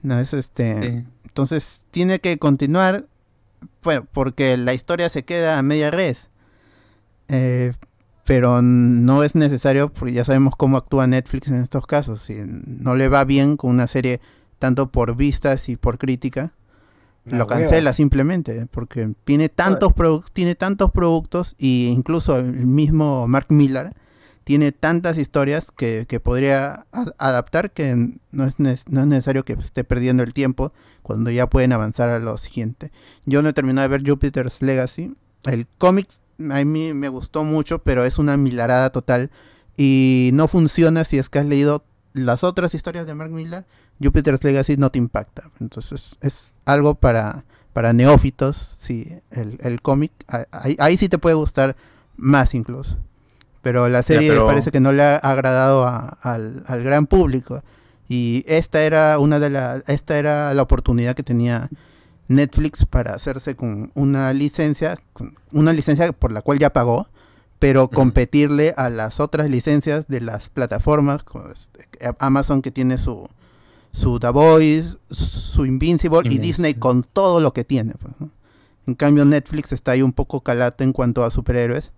No, 0.01 0.19
es 0.19 0.33
este... 0.33 0.81
Sí. 0.81 1.07
Entonces 1.25 1.85
tiene 1.91 2.19
que 2.19 2.37
continuar, 2.39 3.05
bueno, 3.83 4.07
porque 4.11 4.57
la 4.57 4.73
historia 4.73 5.09
se 5.09 5.23
queda 5.23 5.57
a 5.57 5.61
media 5.61 5.91
res. 5.91 6.29
Eh, 7.27 7.73
pero 8.25 8.61
no 8.61 9.23
es 9.23 9.35
necesario, 9.35 9.89
porque 9.93 10.13
ya 10.13 10.25
sabemos 10.25 10.55
cómo 10.55 10.77
actúa 10.77 11.05
Netflix 11.07 11.47
en 11.47 11.61
estos 11.61 11.85
casos. 11.85 12.21
Si 12.21 12.35
no 12.45 12.95
le 12.95 13.07
va 13.07 13.23
bien 13.23 13.55
con 13.55 13.69
una 13.71 13.87
serie 13.87 14.19
tanto 14.57 14.91
por 14.91 15.15
vistas 15.15 15.69
y 15.69 15.75
por 15.77 15.97
crítica, 15.99 16.53
La 17.25 17.37
lo 17.37 17.45
hueva. 17.45 17.59
cancela 17.59 17.93
simplemente 17.93 18.65
porque 18.67 19.13
tiene 19.25 19.49
tantos 19.49 19.93
tiene 20.33 20.55
tantos 20.55 20.91
productos 20.91 21.55
y 21.57 21.87
incluso 21.87 22.37
el 22.39 22.65
mismo 22.65 23.27
Mark 23.27 23.47
Millar 23.49 23.95
tiene 24.45 24.71
tantas 24.71 25.17
historias 25.17 25.71
que, 25.71 26.05
que 26.07 26.19
podría 26.19 26.85
adaptar 27.17 27.71
que 27.71 28.13
no 28.31 28.45
es, 28.45 28.59
no 28.59 28.69
es 28.69 28.87
necesario 28.87 29.43
que 29.43 29.53
esté 29.53 29.83
perdiendo 29.83 30.21
el 30.21 30.33
tiempo 30.33 30.71
cuando 31.01 31.31
ya 31.31 31.49
pueden 31.49 31.73
avanzar 31.73 32.09
a 32.09 32.19
lo 32.19 32.37
siguiente. 32.37 32.91
Yo 33.25 33.41
no 33.41 33.49
he 33.49 33.53
terminado 33.53 33.89
de 33.89 33.97
ver 33.97 34.07
Jupiter's 34.07 34.61
Legacy. 34.61 35.15
El 35.45 35.67
cómic 35.79 36.07
a 36.51 36.63
mí 36.63 36.93
me 36.93 37.09
gustó 37.09 37.43
mucho, 37.43 37.79
pero 37.79 38.05
es 38.05 38.19
una 38.19 38.37
milarada 38.37 38.91
total 38.91 39.31
y 39.77 40.29
no 40.33 40.47
funciona 40.47 41.05
si 41.05 41.17
es 41.17 41.27
que 41.29 41.39
has 41.39 41.45
leído 41.47 41.83
las 42.13 42.43
otras 42.43 42.75
historias 42.75 43.07
de 43.07 43.15
Mark 43.15 43.31
Millar. 43.31 43.65
Jupiter's 43.99 44.43
Legacy 44.43 44.77
no 44.77 44.91
te 44.91 44.99
impacta. 44.99 45.49
Entonces 45.59 46.17
es 46.21 46.59
algo 46.65 46.93
para, 46.93 47.45
para 47.73 47.93
neófitos, 47.93 48.57
sí, 48.77 49.11
el, 49.31 49.57
el 49.61 49.81
cómic. 49.81 50.11
ahí 50.77 50.97
sí 50.97 51.09
te 51.09 51.17
puede 51.17 51.35
gustar 51.35 51.75
más 52.15 52.53
incluso. 52.53 52.95
Pero 53.65 53.89
la 53.89 54.03
serie 54.03 54.29
pero- 54.29 54.45
parece 54.45 54.69
que 54.69 54.79
no 54.79 54.91
le 54.93 55.01
ha 55.01 55.15
agradado 55.15 55.85
a- 55.87 56.19
al, 56.21 56.63
al 56.67 56.83
gran 56.83 57.07
público. 57.07 57.63
Y 58.07 58.43
esta 58.47 58.83
era 58.83 59.17
una 59.17 59.39
de 59.39 59.49
la, 59.49 59.81
esta 59.87 60.19
era 60.19 60.53
la 60.53 60.61
oportunidad 60.61 61.15
que 61.15 61.23
tenía 61.23 61.69
Netflix 62.27 62.85
para 62.85 63.15
hacerse 63.15 63.55
con 63.55 63.91
una 63.95 64.31
licencia, 64.33 64.99
con 65.13 65.33
una 65.51 65.73
licencia 65.73 66.11
por 66.13 66.31
la 66.31 66.43
cual 66.43 66.59
ya 66.59 66.71
pagó, 66.71 67.07
pero 67.57 67.87
competirle 67.89 68.75
a 68.77 68.91
las 68.91 69.19
otras 69.19 69.49
licencias 69.49 70.07
de 70.07 70.21
las 70.21 70.49
plataformas, 70.49 71.23
este, 71.51 71.87
Amazon 72.19 72.61
que 72.61 72.69
tiene 72.69 72.99
su, 72.99 73.27
su 73.91 74.19
The 74.19 74.29
Voice, 74.29 74.97
su 75.09 75.65
Invincible, 75.65 76.19
y 76.19 76.35
Invincible. 76.35 76.47
Disney 76.47 76.73
con 76.75 77.01
todo 77.01 77.39
lo 77.39 77.51
que 77.53 77.63
tiene. 77.63 77.93
pues. 77.99 78.13
En 78.85 78.93
cambio 78.93 79.25
Netflix 79.25 79.71
está 79.71 79.93
ahí 79.93 80.03
un 80.03 80.13
poco 80.13 80.41
calato 80.41 80.83
en 80.83 80.93
cuanto 80.93 81.23
a 81.23 81.31
superhéroes, 81.31 81.91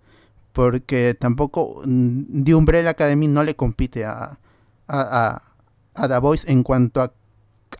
porque 0.57 1.13
tampoco 1.13 1.81
mm, 1.85 2.43
The 2.43 2.55
Umbrella 2.55 2.89
Academy 2.89 3.27
no 3.27 3.43
le 3.43 3.55
compite 3.55 4.05
a, 4.05 4.39
a, 4.87 4.99
a- 5.01 5.41
a 5.93 6.07
The 6.07 6.17
Voice 6.19 6.51
en 6.51 6.63
cuanto 6.63 7.01
a, 7.01 7.13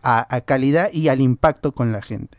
a- 0.02 0.26
a 0.36 0.40
calidad 0.42 0.90
y 0.92 1.08
al 1.08 1.20
impacto 1.20 1.72
con 1.72 1.90
la 1.92 2.00
gente. 2.02 2.38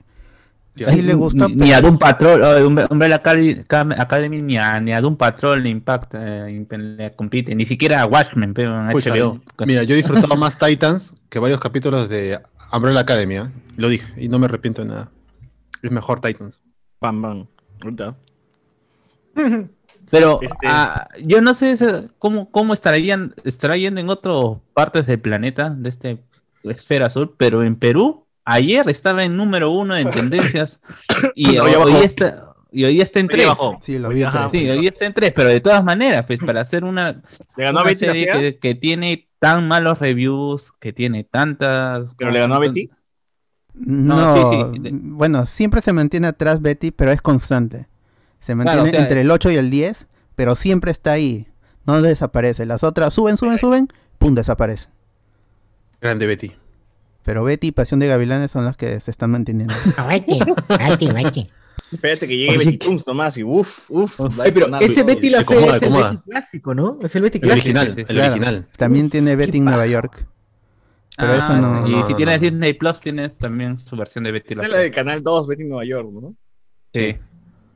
Sí 0.76 1.02
le 1.02 1.14
gusta, 1.14 1.50
Ni, 1.50 1.56
ni 1.56 1.74
a 1.74 1.82
Doom 1.82 1.98
Patrol, 1.98 2.42
oh, 2.42 2.58
Umbre- 2.70 2.88
Umbrella 2.90 3.16
Academy, 3.18 4.42
ni, 4.42 4.56
a, 4.58 4.80
ni 4.80 4.94
a 4.94 5.02
Doom 5.02 5.18
Patrol 5.18 5.62
le 5.62 5.68
impacta, 5.70 6.18
eh, 6.48 6.66
le 6.72 7.12
compite, 7.18 7.54
ni 7.54 7.66
siquiera 7.66 8.02
a 8.02 8.06
Watchmen, 8.06 8.54
pero 8.54 8.80
en 8.86 8.90
Pucha, 8.92 9.10
HBO. 9.14 9.42
Mira, 9.66 9.84
yo 9.84 9.94
he 9.94 9.98
disfrutado 9.98 10.36
más 10.38 10.58
Titans 10.58 11.16
que 11.28 11.38
varios 11.40 11.60
capítulos 11.60 12.08
de 12.08 12.40
Umbrella 12.72 13.02
Academy. 13.02 13.36
¿eh? 13.36 13.50
Lo 13.76 13.90
dije 13.90 14.08
y 14.16 14.30
no 14.30 14.40
me 14.40 14.46
arrepiento 14.46 14.82
de 14.84 14.88
nada. 14.88 15.12
Es 15.82 15.92
mejor 15.92 16.22
Titans. 16.22 16.62
Pam, 17.00 17.22
pam. 17.22 17.48
Pero 20.10 20.40
Este- 20.42 20.68
ah, 20.68 21.08
yo 21.24 21.42
no 21.42 21.54
sé 21.54 21.76
cómo, 22.18 22.50
cómo 22.52 22.74
estarían, 22.74 23.34
estará 23.44 23.78
yendo 23.78 24.02
en 24.02 24.10
otras 24.10 24.58
partes 24.74 25.06
del 25.06 25.20
planeta, 25.20 25.70
de 25.70 25.90
este 25.90 26.24
esfera 26.64 27.08
azul, 27.08 27.36
pero 27.38 27.64
en 27.64 27.76
Perú, 27.76 28.26
ayer 28.46 28.90
estaba 28.90 29.24
en 29.24 29.38
número 29.38 29.72
uno 29.72 29.96
en 29.96 30.10
tendencias 30.10 30.82
y 31.36 31.58
Hoy 31.58 31.94
está, 32.04 32.54
y 32.72 32.84
hoy 32.86 33.02
está 33.02 33.20
en 33.20 33.28
tres. 33.28 33.48
Sí, 33.82 33.98
lo 34.00 34.10
vi 34.10 34.24
Ajá. 34.24 34.50
Sí, 34.50 34.70
hoy 34.70 34.88
está 34.88 35.06
en 35.06 35.14
tres, 35.14 35.32
pero 35.36 35.50
de 35.50 35.62
todas 35.62 35.84
maneras, 35.84 36.26
pues 36.26 36.40
para 36.40 36.62
hacer 36.62 36.84
una, 36.84 37.22
¿Le 37.56 37.64
ganó 37.64 37.80
a 37.80 37.82
una 37.82 37.90
Betty 37.92 38.06
la 38.06 38.14
serie 38.14 38.60
que 38.60 38.76
tiene 38.76 39.28
tan 39.40 39.68
malos 39.68 40.00
reviews, 40.00 40.72
que 40.80 40.92
tiene 40.92 41.24
tantas... 41.24 42.10
¿Pero 42.18 42.32
le 42.32 42.40
ganó 42.40 42.56
a 42.56 42.60
Betty? 42.60 42.90
No, 43.74 44.16
No, 44.16 44.52
sí, 44.74 44.82
sí. 44.84 44.90
bueno, 44.92 45.46
siempre 45.46 45.80
se 45.80 45.94
mantiene 45.94 46.28
atrás 46.28 46.62
Betty, 46.62 46.92
pero 46.92 47.12
es 47.12 47.22
constante. 47.22 47.88
Se 48.40 48.56
mantiene 48.56 48.82
o 48.82 48.86
sea, 48.88 49.00
entre 49.00 49.22
el 49.22 49.32
8 49.32 49.52
y 49.52 49.56
el 49.58 49.70
10, 49.70 50.08
pero 50.36 50.56
siempre 50.56 50.92
está 50.92 51.12
ahí. 51.14 51.48
No 51.86 52.02
desaparece. 52.02 52.66
Las 52.66 52.84
otras 52.84 53.14
suben, 53.14 53.38
suben, 53.38 53.58
suben, 53.58 53.88
pum, 54.18 54.36
desaparece. 54.36 54.90
Grande 56.02 56.26
Betty. 56.28 56.52
Pero 57.24 57.44
Betty 57.44 57.68
y 57.68 57.72
Pasión 57.72 58.00
de 58.00 58.08
Gavilanes 58.08 58.52
son 58.52 58.66
las 58.66 58.78
que 58.78 59.00
se 59.00 59.12
están 59.12 59.32
manteniendo. 59.32 59.74
Vete, 60.08 60.40
vete, 60.70 61.12
vete. 61.14 61.50
Espérate 61.92 62.28
que 62.28 62.38
llegue 62.38 62.50
Oye, 62.52 62.58
Betty 62.60 62.78
¿qué- 62.78 62.86
Toons 62.88 63.06
nomás 63.08 63.38
y 63.38 63.44
uff, 63.44 63.90
uff. 63.90 64.20
Pero 64.54 64.80
ese 64.80 65.04
Betty 65.04 65.30
la 65.30 65.40
acomoda, 65.42 65.76
es 65.78 65.82
el 65.82 65.88
acomoda. 65.90 66.12
Betty 66.12 66.24
clásico, 66.30 66.76
¿no? 66.76 67.00
Es 67.02 67.16
el 67.16 67.22
Betty 67.24 67.38
El 67.38 67.42
clásico. 67.42 67.64
original, 67.64 67.88
sí, 67.88 67.94
sí, 67.96 68.00
el 68.02 68.06
claro. 68.08 68.32
original. 68.34 68.68
También 68.78 69.10
tiene 69.10 69.36
Betty 69.36 69.58
en 69.60 69.66
Nueva 69.66 69.88
York. 69.88 70.26
Pero 71.18 71.34
eso 71.34 71.58
no- 71.58 71.88
Y 71.88 71.92
no, 71.92 72.06
si 72.06 72.12
no, 72.12 72.18
tienes 72.18 72.40
no. 72.42 72.50
Disney 72.50 72.74
Plus, 72.74 73.02
tienes 73.02 73.38
también 73.38 73.78
su 73.78 73.96
versión 73.98 74.24
de 74.24 74.32
Betty 74.32 74.56
la 74.56 74.64
es 74.64 74.70
la 74.70 74.78
de 74.78 74.92
Canal 74.92 75.24
2, 75.24 75.48
Betty 75.48 75.64
Nueva 75.66 75.84
York, 75.86 76.08
¿no? 76.12 76.36
Sí. 76.94 77.18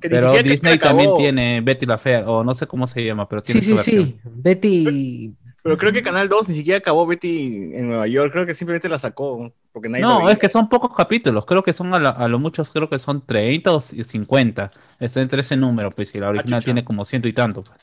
Que 0.04 0.10
ni 0.10 0.16
Pero 0.16 0.34
siquiera 0.34 0.52
Disney 0.52 0.78
también 0.78 1.10
tiene 1.18 1.62
Betty 1.62 1.86
la 1.86 1.98
Fea, 1.98 2.30
o 2.30 2.44
no 2.44 2.54
sé 2.54 2.68
cómo 2.68 2.88
se 2.88 3.06
llama, 3.06 3.30
pero 3.30 3.42
tiene 3.42 3.62
Sí, 3.62 3.72
su 3.72 3.78
sí, 3.78 3.96
versión. 3.96 4.06
sí. 4.22 4.30
Betty. 4.36 5.34
Pero 5.64 5.78
creo 5.78 5.94
que 5.94 6.04
Canal 6.04 6.28
2 6.28 6.50
ni 6.50 6.56
siquiera 6.56 6.80
acabó 6.80 7.06
Betty 7.08 7.72
en 7.74 7.88
Nueva 7.88 8.06
York. 8.06 8.34
Creo 8.34 8.46
que 8.46 8.54
simplemente 8.54 8.90
la 8.90 9.00
sacó. 9.00 9.54
Porque 9.72 9.88
nadie 9.88 10.04
No, 10.04 10.30
es 10.30 10.38
que 10.38 10.50
son 10.50 10.68
pocos 10.68 10.94
capítulos, 10.94 11.46
creo 11.46 11.64
que 11.64 11.72
son 11.72 11.94
a, 11.94 12.00
la- 12.00 12.10
a 12.10 12.28
lo 12.28 12.38
muchos, 12.38 12.70
creo 12.70 12.90
que 12.90 13.00
son 13.00 13.26
30 13.26 13.72
o 13.74 13.80
50. 13.80 14.70
Está 15.00 15.22
entre 15.22 15.40
ese 15.42 15.56
número, 15.56 15.90
pues, 15.92 16.14
y 16.14 16.20
la 16.20 16.28
original 16.30 16.60
chucha. 16.60 16.66
tiene 16.66 16.84
como 16.84 17.06
ciento 17.06 17.30
y 17.30 17.34
tanto. 17.34 17.64
pues. 17.64 17.80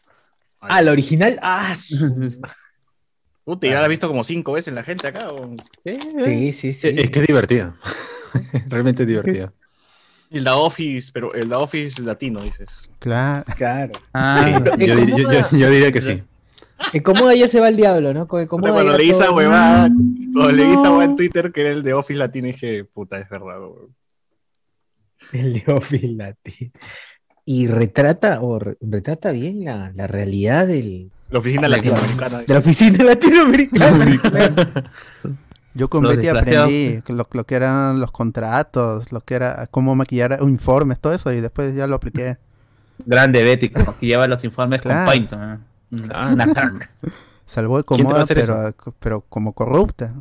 Ah, 0.61 0.83
la 0.83 0.93
original. 0.93 1.39
Ah, 1.41 1.75
su- 1.75 1.97
Puta, 3.47 3.67
ya 3.67 3.75
la 3.77 3.83
has 3.85 3.89
visto 3.89 4.07
como 4.09 4.23
cinco 4.25 4.53
veces 4.53 4.75
la 4.75 4.85
gente 4.85 5.09
acá. 5.09 5.31
o- 5.33 5.57
sí, 6.23 6.53
sí, 6.53 6.75
sí. 6.75 6.89
Eh, 6.89 6.95
Es 7.05 7.11
que 7.11 7.21
es 7.21 7.27
divertida. 7.27 7.75
Realmente 8.69 9.05
es 9.05 9.09
divertida. 9.09 9.53
El 10.31 10.45
The 10.45 10.51
Office, 10.51 11.11
pero 11.13 11.35
el 11.35 11.49
The 11.49 11.55
Office 11.57 12.03
latino, 12.03 12.41
dices. 12.43 12.69
Claro. 12.99 13.45
Claro. 13.57 13.93
Ah, 14.15 14.61
Yo, 14.79 14.95
dir- 14.95 15.07
yo- 15.17 15.33
yo- 15.33 15.59
yo 15.59 15.71
diría 15.71 15.91
que 15.93 16.01
sí. 16.01 16.23
En 16.93 17.03
Comoda 17.03 17.35
ya 17.35 17.47
se 17.49 17.61
va 17.61 17.69
el 17.69 17.77
diablo, 17.77 18.15
¿no? 18.15 18.27
Comoda 18.27 18.73
cuando 18.73 18.97
leí 18.97 19.11
esa 19.11 19.31
huevada, 19.33 19.91
cuando 20.33 20.53
leí 20.53 20.71
esa 20.71 20.83
huevada 20.91 21.05
en 21.05 21.17
Twitter 21.17 21.53
que 21.53 21.61
era 21.63 21.71
el 21.71 21.83
The 21.83 21.93
Office 21.95 22.19
latino, 22.19 22.47
dije, 22.47 22.85
puta, 22.85 23.19
es 23.19 23.29
verdad. 23.29 23.61
weón. 23.61 23.95
El 25.33 25.53
de 25.53 25.65
Office 25.73 26.07
Latino. 26.09 26.71
Y 27.45 27.67
retrata, 27.67 28.41
o 28.41 28.59
re- 28.59 28.77
retrata 28.81 29.33
bien 29.33 29.65
la, 29.65 29.91
la 29.95 30.07
realidad 30.07 30.67
del, 30.67 31.11
La 31.31 31.41
oficina 31.41 31.69
latinoamericana. 31.69 32.39
de 32.39 32.53
la 32.55 32.59
oficina 32.61 33.05
latinoamericana. 33.05 34.93
Yo 35.75 35.89
con 35.89 36.03
Los 36.03 36.17
Betty 36.17 36.27
desgraciados. 36.27 36.67
aprendí 36.69 37.03
lo, 37.09 37.27
lo 37.31 37.45
que 37.47 37.55
eran 37.55 38.01
los 38.01 38.11
contratos, 38.11 39.13
lo 39.13 39.21
que 39.21 39.35
era 39.35 39.67
cómo 39.71 39.95
maquillar 39.95 40.39
informes, 40.43 40.99
todo 41.01 41.13
eso, 41.15 41.33
y 41.33 41.41
después 41.41 41.75
ya 41.75 41.87
lo 41.87 41.95
apliqué. 41.97 42.39
grande 43.07 43.45
Betty, 43.45 43.69
que 43.71 43.85
lleva 44.07 44.27
los 44.27 44.43
informes 44.45 44.81
Claro. 44.81 44.99
con 45.01 45.07
Paint. 45.07 45.33
¿no? 45.33 45.61
Claro. 46.07 46.33
Una 46.35 46.53
crack. 46.53 46.91
Salvó 47.47 47.79
de 47.79 47.85
¿Quién 47.85 47.99
te 47.99 48.03
va 48.05 48.09
a 48.11 48.13
cómoda, 48.13 48.23
hacer 48.23 48.37
pero, 48.77 48.95
pero 48.99 49.21
como 49.29 49.53
corrupta. 49.53 50.15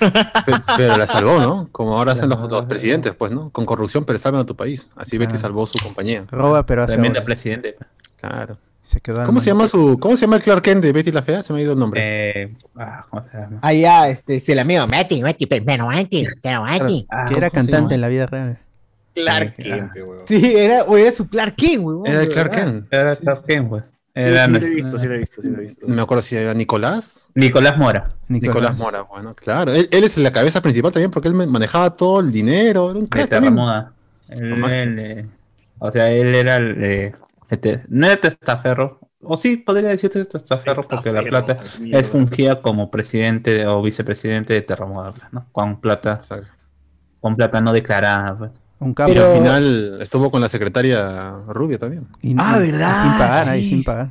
Pe- 0.00 0.52
Pero 0.76 0.96
la 0.96 1.06
salvó, 1.08 1.40
¿no? 1.40 1.68
Como 1.72 1.96
ahora 1.98 2.12
hacen 2.12 2.28
los, 2.28 2.40
los 2.50 2.64
presidentes, 2.66 3.14
pues, 3.14 3.32
¿no? 3.32 3.50
Con 3.50 3.64
corrupción, 3.66 4.04
pero 4.04 4.18
salvan 4.18 4.42
a 4.42 4.46
tu 4.46 4.54
país. 4.54 4.88
Así 4.94 5.18
Betty 5.18 5.30
Claro. 5.32 5.40
salvó 5.40 5.66
su 5.66 5.78
compañía. 5.82 6.24
Roba, 6.30 6.64
pero 6.66 6.82
hace 6.84 6.92
Tremenda 6.92 7.22
presidente. 7.24 7.76
Claro. 8.20 8.58
Se 8.88 9.02
quedó 9.02 9.20
al 9.20 9.26
¿Cómo 9.26 9.40
se 9.40 9.50
llama 9.50 9.68
su, 9.68 9.98
cómo 10.00 10.16
se 10.16 10.22
llama 10.22 10.36
el 10.36 10.42
Clark 10.42 10.62
Kent 10.62 10.82
de 10.82 10.92
Betty 10.92 11.12
la 11.12 11.20
Fea? 11.20 11.42
Se 11.42 11.52
me 11.52 11.58
ha 11.58 11.62
ido 11.62 11.74
el 11.74 11.78
nombre. 11.78 12.00
Eh, 12.02 12.54
ah, 12.76 13.04
¿cómo 13.10 13.22
se 13.30 13.36
llama? 13.36 13.58
Ah, 13.60 13.74
ya, 13.74 14.08
este, 14.08 14.40
se 14.40 14.54
la 14.54 14.64
mío. 14.64 14.86
Vete, 14.86 15.22
vete, 15.22 15.46
pero 15.46 15.88
vete, 15.88 16.26
pero 16.42 16.62
vete. 16.62 17.06
Ah, 17.10 17.26
Que 17.28 17.34
era 17.36 17.50
¿cómo 17.50 17.60
se 17.62 17.66
cantante 17.70 17.96
en 17.96 18.00
la 18.00 18.08
vida 18.08 18.24
real. 18.24 18.58
Clark 19.14 19.52
Kent, 19.56 19.90
weón. 19.94 20.20
Sí, 20.26 20.54
era, 20.56 20.84
o 20.84 20.96
era 20.96 21.12
su 21.12 21.28
Clark 21.28 21.54
Kent, 21.54 21.82
güey. 21.82 22.10
Era 22.10 22.22
el 22.22 22.30
Clark 22.30 22.50
Kent. 22.50 22.86
Era 22.90 23.14
Clark 23.14 23.44
Kent, 23.44 23.68
güey. 23.68 23.82
Sí, 23.82 23.88
Era 24.14 24.46
sí, 24.46 24.52
lo 24.52 24.58
he 24.58 24.70
visto, 24.70 24.98
sí 24.98 25.06
lo 25.06 25.14
he 25.14 25.18
visto, 25.18 25.42
sí 25.42 25.48
lo 25.48 25.58
he 25.58 25.60
visto. 25.60 25.86
No 25.86 25.94
me 25.94 26.00
acuerdo 26.00 26.22
si 26.22 26.36
era 26.36 26.54
Nicolás. 26.54 27.28
Nicolás 27.34 27.76
Mora. 27.76 28.14
Nicolás, 28.28 28.74
Mora, 28.78 29.02
bueno, 29.02 29.34
claro. 29.34 29.70
Él, 29.70 29.86
él 29.92 30.04
es 30.04 30.16
la 30.16 30.32
cabeza 30.32 30.62
principal 30.62 30.92
también 30.92 31.10
porque 31.10 31.28
él 31.28 31.34
manejaba 31.34 31.94
todo 31.94 32.20
el 32.20 32.32
dinero. 32.32 32.88
Era 32.90 32.98
un 33.00 33.04
de 33.04 33.10
crack. 33.10 33.32
Él- 33.34 33.52
máximo. 33.52 34.68
él, 34.68 34.98
eh, 34.98 35.26
o 35.78 35.92
sea, 35.92 36.10
él 36.10 36.34
era 36.34 36.56
el. 36.56 36.82
eh, 36.82 37.12
este, 37.48 37.84
no 37.88 38.06
era 38.06 38.16
testaferro. 38.16 39.00
O 39.22 39.36
sí, 39.36 39.56
podría 39.56 39.88
decirte 39.90 40.24
testaferro 40.24 40.86
porque 40.86 41.10
la 41.10 41.22
plata 41.22 41.58
es 41.90 42.06
fungía 42.06 42.62
como 42.62 42.90
presidente 42.90 43.66
o 43.66 43.82
vicepresidente 43.82 44.54
de 44.54 44.62
Terramoda, 44.62 45.12
¿no? 45.32 45.46
Con 45.50 45.80
plata, 45.80 46.14
Exacto. 46.22 46.46
con 47.20 47.34
plata 47.34 47.60
no 47.60 47.72
declarada. 47.72 48.52
Un 48.78 48.94
capo. 48.94 49.10
Y 49.10 49.14
Pero- 49.14 49.32
al 49.32 49.38
final 49.38 49.98
estuvo 50.00 50.30
con 50.30 50.40
la 50.40 50.48
secretaria 50.48 51.32
Rubia 51.48 51.78
también. 51.78 52.06
Y- 52.22 52.36
Ah, 52.38 52.58
¿verdad? 52.60 53.02
sin 53.02 53.12
pagar, 53.18 53.48
ahí 53.48 53.68
sin 53.68 53.82
pagar. 53.82 54.08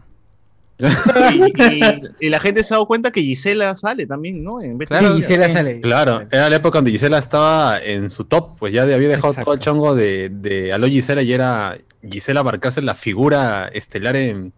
Y, 0.79 1.63
y- 1.73 2.01
y 2.27 2.29
la 2.29 2.39
gente 2.39 2.61
se 2.63 2.73
ha 2.73 2.77
dado 2.77 2.85
cuenta 2.87 3.11
que 3.11 3.21
Gisela 3.21 3.75
sale 3.75 4.05
también, 4.05 4.43
¿no? 4.43 4.61
En 4.61 4.77
Betty. 4.77 4.89
Claro. 4.89 5.09
Sí, 5.09 5.15
Gisela 5.17 5.49
sale. 5.49 5.81
Claro, 5.81 6.21
era 6.31 6.49
la 6.49 6.55
época 6.57 6.77
donde 6.77 6.91
Gisela 6.91 7.17
estaba 7.17 7.79
en 7.79 8.09
su 8.09 8.25
top, 8.25 8.57
pues 8.59 8.73
ya 8.73 8.83
había 8.83 8.97
dejado 8.97 9.29
Exacto. 9.29 9.43
todo 9.45 9.53
el 9.55 9.59
chongo 9.59 9.95
de, 9.95 10.29
de 10.31 10.73
Aló 10.73 10.87
Gisela 10.87 11.21
y 11.23 11.33
era 11.33 11.77
Gisela 12.07 12.43
Barcácer 12.43 12.83
la 12.83 12.93
figura 12.93 13.69
estelar 13.73 14.15
en, 14.15 14.53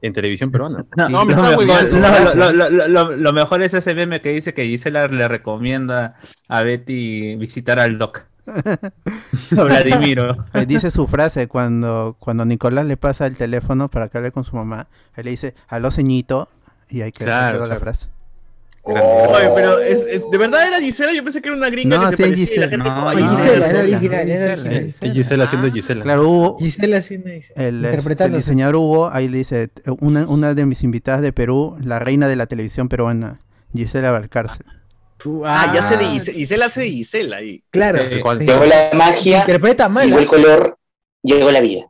en 0.00 0.12
televisión 0.12 0.52
peruana. 0.52 0.84
No, 0.96 1.08
No, 1.08 1.24
me 1.24 1.34
lo, 1.34 1.40
está 1.40 1.50
mejor, 1.50 1.66
huevando. 1.66 1.98
no, 1.98 2.34
lo, 2.34 2.52
lo- 2.52 2.70
lo- 2.70 2.88
lo- 2.88 3.16
lo 3.16 3.32
mejor 3.32 3.62
es 3.62 3.74
ese 3.74 3.94
meme 3.94 4.20
que 4.20 4.30
dice 4.30 4.54
que 4.54 4.64
Gisela 4.64 5.08
le 5.08 5.26
recomienda 5.26 6.14
a 6.48 6.62
Betty 6.62 7.34
visitar 7.34 7.80
al 7.80 7.98
Doc. 7.98 8.27
Vladimiro. 9.50 10.46
Eh, 10.54 10.66
dice 10.66 10.90
su 10.90 11.06
frase 11.06 11.48
cuando, 11.48 12.16
cuando 12.18 12.44
Nicolás 12.44 12.86
le 12.86 12.96
pasa 12.96 13.26
el 13.26 13.36
teléfono 13.36 13.88
para 13.90 14.08
que 14.08 14.18
hable 14.18 14.32
con 14.32 14.44
su 14.44 14.56
mamá. 14.56 14.88
Él 15.16 15.24
le 15.26 15.30
dice, 15.32 15.54
aló 15.68 15.90
ceñito. 15.90 16.48
Y 16.90 17.02
ahí 17.02 17.12
quedó, 17.12 17.26
Claro, 17.26 17.52
quedó 17.58 17.66
la 17.66 17.74
claro. 17.76 17.80
frase. 17.80 18.08
Oye, 18.90 19.50
pero 19.54 19.78
es, 19.80 20.06
es- 20.06 20.22
de 20.30 20.38
verdad 20.38 20.66
era 20.66 20.80
Gisela, 20.80 21.12
yo 21.12 21.22
pensé 21.22 21.42
que 21.42 21.48
era 21.48 21.56
una 21.58 21.68
gringa 21.68 21.98
No, 21.98 22.04
que 22.10 22.16
se 22.16 22.16
sí, 22.16 22.22
parecía 22.22 22.44
y 22.44 22.46
la 22.46 22.46
Gisela. 22.48 22.68
gente 22.70 22.88
No, 22.88 22.94
como, 22.94 23.08
"Ay, 23.10 23.16
Gisela, 23.18 23.36
Gisela". 23.36 23.56
era 23.58 23.66
Gisela, 23.68 23.82
original, 23.98 24.14
era 24.14 24.24
Gisela, 24.38 24.52
original. 24.54 24.84
Gisela. 24.86 25.12
Y 25.12 25.14
Gisela 25.14 25.44
haciendo 25.44 25.72
Gisela. 25.72 26.02
Claro, 26.04 26.22
Hugo, 26.30 26.58
Gisela 26.58 26.96
haciendo 26.96 27.28
eso. 27.28 27.52
el, 27.56 27.84
este, 27.84 28.24
el 28.24 28.32
diseñador 28.32 28.76
Hugo, 28.76 29.10
ahí 29.12 29.28
le 29.28 29.36
dice, 29.38 29.70
una, 30.00 30.26
una 30.26 30.54
de 30.54 30.64
mis 30.64 30.82
invitadas 30.84 31.20
de 31.20 31.34
Perú, 31.34 31.76
la 31.82 31.98
reina 31.98 32.28
de 32.28 32.36
la 32.36 32.46
televisión 32.46 32.88
peruana, 32.88 33.40
Gisela 33.74 34.10
Valcárcel. 34.10 34.64
Ah, 35.44 35.72
ya 35.74 35.82
sé 35.82 35.96
de 35.96 36.04
Gisela, 36.06 36.38
Gisela 36.38 36.66
hace 36.66 36.80
de 36.80 36.90
Gisela 36.90 37.36
ahí. 37.38 37.64
Claro. 37.70 38.00
Sí. 38.00 38.08
Llegó 38.08 38.64
la 38.66 38.90
magia, 38.94 39.40
Interpreta 39.40 39.88
mal. 39.88 40.06
llegó 40.06 40.18
el 40.20 40.26
color, 40.26 40.78
llegó 41.22 41.50
la 41.50 41.60
vida. 41.60 41.84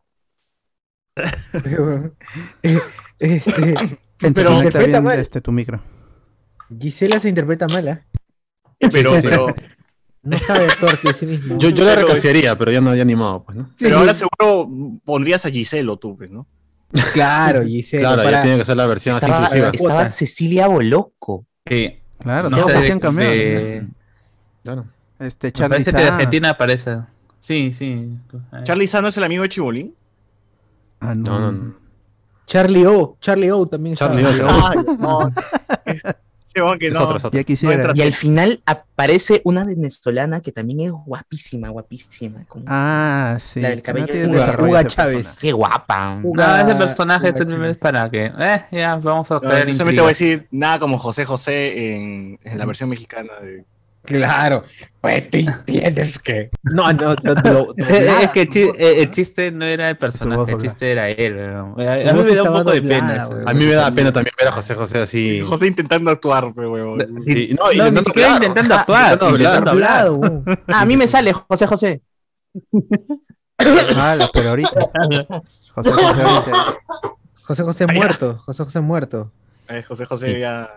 Eh, 2.63 2.79
este, 3.19 4.31
Pero 4.33 4.53
interpreta 4.57 4.87
bien 4.87 5.05
mal. 5.05 5.19
este, 5.19 5.41
tu 5.41 5.53
micro. 5.53 5.81
Gisela 6.79 7.19
se 7.21 7.29
interpreta 7.29 7.67
mala. 7.69 8.07
Pero, 8.93 9.13
pero, 9.23 9.55
No 10.23 10.39
sabe 10.39 10.65
actuar 10.67 11.01
de 11.01 11.13
sí 11.15 11.27
mismo. 11.27 11.59
Yo, 11.59 11.71
yo 11.71 11.85
la 11.85 11.95
Pero- 11.95 12.07
recasearía, 12.09 12.57
pero 12.59 12.71
ya 12.73 12.81
no, 12.81 12.95
ya 12.95 13.05
ni 13.05 13.15
modo, 13.15 13.45
pues, 13.45 13.57
¿no? 13.57 13.71
pero 13.79 13.99
ahora 13.99 14.15
seguro 14.15 14.69
pondrías 15.05 15.45
a 15.47 15.51
Giselo 15.51 15.97
tú, 15.97 16.17
pues, 16.17 16.31
¿no? 16.31 16.47
Claro, 17.13 17.65
Gisela. 17.65 18.01
Claro, 18.15 18.23
para- 18.25 18.39
ya 18.39 18.43
tiene 18.43 18.59
que 18.59 18.65
ser 18.65 18.77
la 18.77 18.87
versión 18.87 19.17
así 19.17 19.27
inclusiva. 19.27 19.71
estaba 19.73 20.11
Cecilia 20.11 20.67
Boloco. 20.69 21.47
Sí. 21.69 21.99
Claro, 22.19 22.51
No 22.51 22.57
todos 22.59 22.75
hacían 22.75 22.99
cameo. 23.01 23.31
de- 23.31 23.87
Claro. 24.65 24.87
Este, 25.19 25.49
Me 25.49 25.53
Charlie 25.53 25.71
parece 25.85 25.91
que 25.91 25.97
de 26.03 26.09
Argentina 26.09 26.51
aparece. 26.51 26.99
Sí, 27.41 27.73
sí. 27.73 28.19
Charlie 28.65 28.87
Sano 28.87 29.09
es 29.09 29.17
el 29.17 29.25
amigo 29.25 29.43
de 29.43 29.49
Chibolín. 29.49 29.95
Ah, 31.01 31.15
no. 31.15 31.25
No, 31.25 31.39
no, 31.41 31.53
no. 31.53 31.75
Charlie 32.47 32.87
O. 32.87 33.17
Charlie 33.21 33.51
O 33.51 33.67
también. 33.67 33.95
Charlie. 33.97 34.25
O. 34.25 34.49
Ay, 34.49 34.79
no. 34.99 35.31
Sí, 36.63 36.63
bueno, 36.63 36.79
que 36.79 36.87
Es 36.89 36.93
no. 36.95 37.05
otro, 37.05 37.17
es 37.19 37.25
otro. 37.25 37.39
Ya 37.39 37.45
quisiera. 37.45 37.75
entra- 37.75 37.93
Y 37.95 38.03
al 38.03 38.13
final 38.13 38.63
aparece 38.67 39.41
una 39.45 39.65
venezolana 39.65 40.41
que 40.41 40.51
también 40.53 40.81
es 40.81 40.91
guapísima, 40.93 41.69
guapísima. 41.69 42.45
como- 42.49 42.65
Ah, 42.67 43.37
sí. 43.41 43.61
La 43.61 43.69
del 43.71 43.79
no 43.79 43.83
cabello 43.85 44.07
tiene 44.07 44.27
de 44.29 44.39
Uga- 44.41 44.87
Chávez. 44.89 45.37
Qué 45.41 45.53
guapa. 45.53 46.21
Uga- 46.23 46.63
No, 46.65 46.69
ese 46.69 46.79
personaje 46.79 47.29
este 47.29 47.71
es 47.71 47.79
para 47.79 48.09
que. 48.11 48.27
Eh, 48.27 48.65
ya, 48.73 48.97
vamos 48.97 49.31
a 49.31 49.35
No, 49.35 49.41
solamente 49.41 49.85
voy 50.01 50.05
a 50.05 50.09
decir 50.09 50.49
nada 50.51 50.79
como 50.79 50.99
José 50.99 51.25
José 51.25 51.95
en, 51.95 52.39
en 52.43 52.59
la 52.59 52.67
versión 52.67 52.89
mexicana 52.89 53.33
de. 53.43 53.65
Claro. 54.09 54.65
Pues 55.01 55.31
tú 55.31 55.39
tienes 55.67 56.19
que. 56.19 56.51
No, 56.63 56.93
no, 56.93 57.15
no. 57.23 57.35
no, 57.35 57.43
no, 57.43 57.67
Eh, 57.87 58.11
Es 58.23 58.31
que 58.31 58.43
el, 58.43 58.57
eh, 58.81 59.03
el 59.03 59.11
chiste 59.11 59.51
no 59.53 59.65
era 59.65 59.89
el 59.91 59.95
voz 59.97 60.01
personaje, 60.01 60.53
el 60.53 60.59
chiste 60.59 60.91
era 60.93 61.09
él. 61.11 61.37
weón. 61.37 61.81
A, 62.09 62.13
mí 62.13 62.23
me 62.25 62.35
da 62.35 62.43
un 62.45 62.53
poco 62.59 62.73
de 62.73 62.83
pena. 62.83 63.17
eso. 63.17 63.29
weón. 63.29 63.49
A 63.49 63.55
mí 63.55 63.65
me 63.65 63.73
da 63.73 63.91
pena 63.91 64.13
también 64.13 64.35
ver 64.39 64.49
a 64.49 64.53
José 64.53 64.75
José 64.75 64.99
así. 64.99 65.41
José 65.47 65.67
intentando 65.67 66.11
actuar, 66.11 66.47
huevón. 66.55 67.21
Sí, 67.21 67.55
no, 67.59 67.65
No, 67.67 67.71
ni 67.71 67.77
intentando 67.79 68.03
siquiera 68.05 68.35
hablar. 68.35 68.49
intentando 68.49 68.75
Ah, 68.75 68.81
actuar, 68.81 69.13
intentando 69.13 69.71
hablar. 69.71 70.07
intentando 70.07 70.37
hablar. 70.47 70.59
Ah, 70.69 70.81
a 70.81 70.85
mí 70.87 70.97
me 70.97 71.07
sale 71.07 71.33
José 71.33 71.67
José. 71.67 72.03
Ah, 73.59 74.17
la- 74.19 74.29
pero 74.33 74.51
ahorita. 74.51 74.81
José 75.75 75.91
José 75.93 76.23
ahorita. 76.23 76.77
José 77.43 77.63
José 77.63 77.87
muerto. 77.87 78.39
José 78.45 78.65
José 78.65 78.81
muerto. 78.81 79.33
Eh, 79.69 79.83
José 79.83 80.05
José 80.05 80.39
ya, 80.41 80.75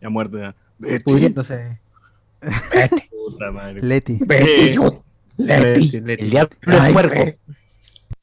ya 0.00 0.08
muerto. 0.08 0.38
Ya. 0.38 0.54
Betty, 0.78 1.32
Pudriéndose. 2.40 3.08
puta 3.10 3.50
madre. 3.52 3.80
Leti. 3.82 4.18
Eh, 4.30 4.76
Leti. 5.38 5.96
El 5.96 6.30
diablo 6.30 6.50
es 6.52 6.60
Tráeme, 6.60 6.92
puerco. 6.92 7.32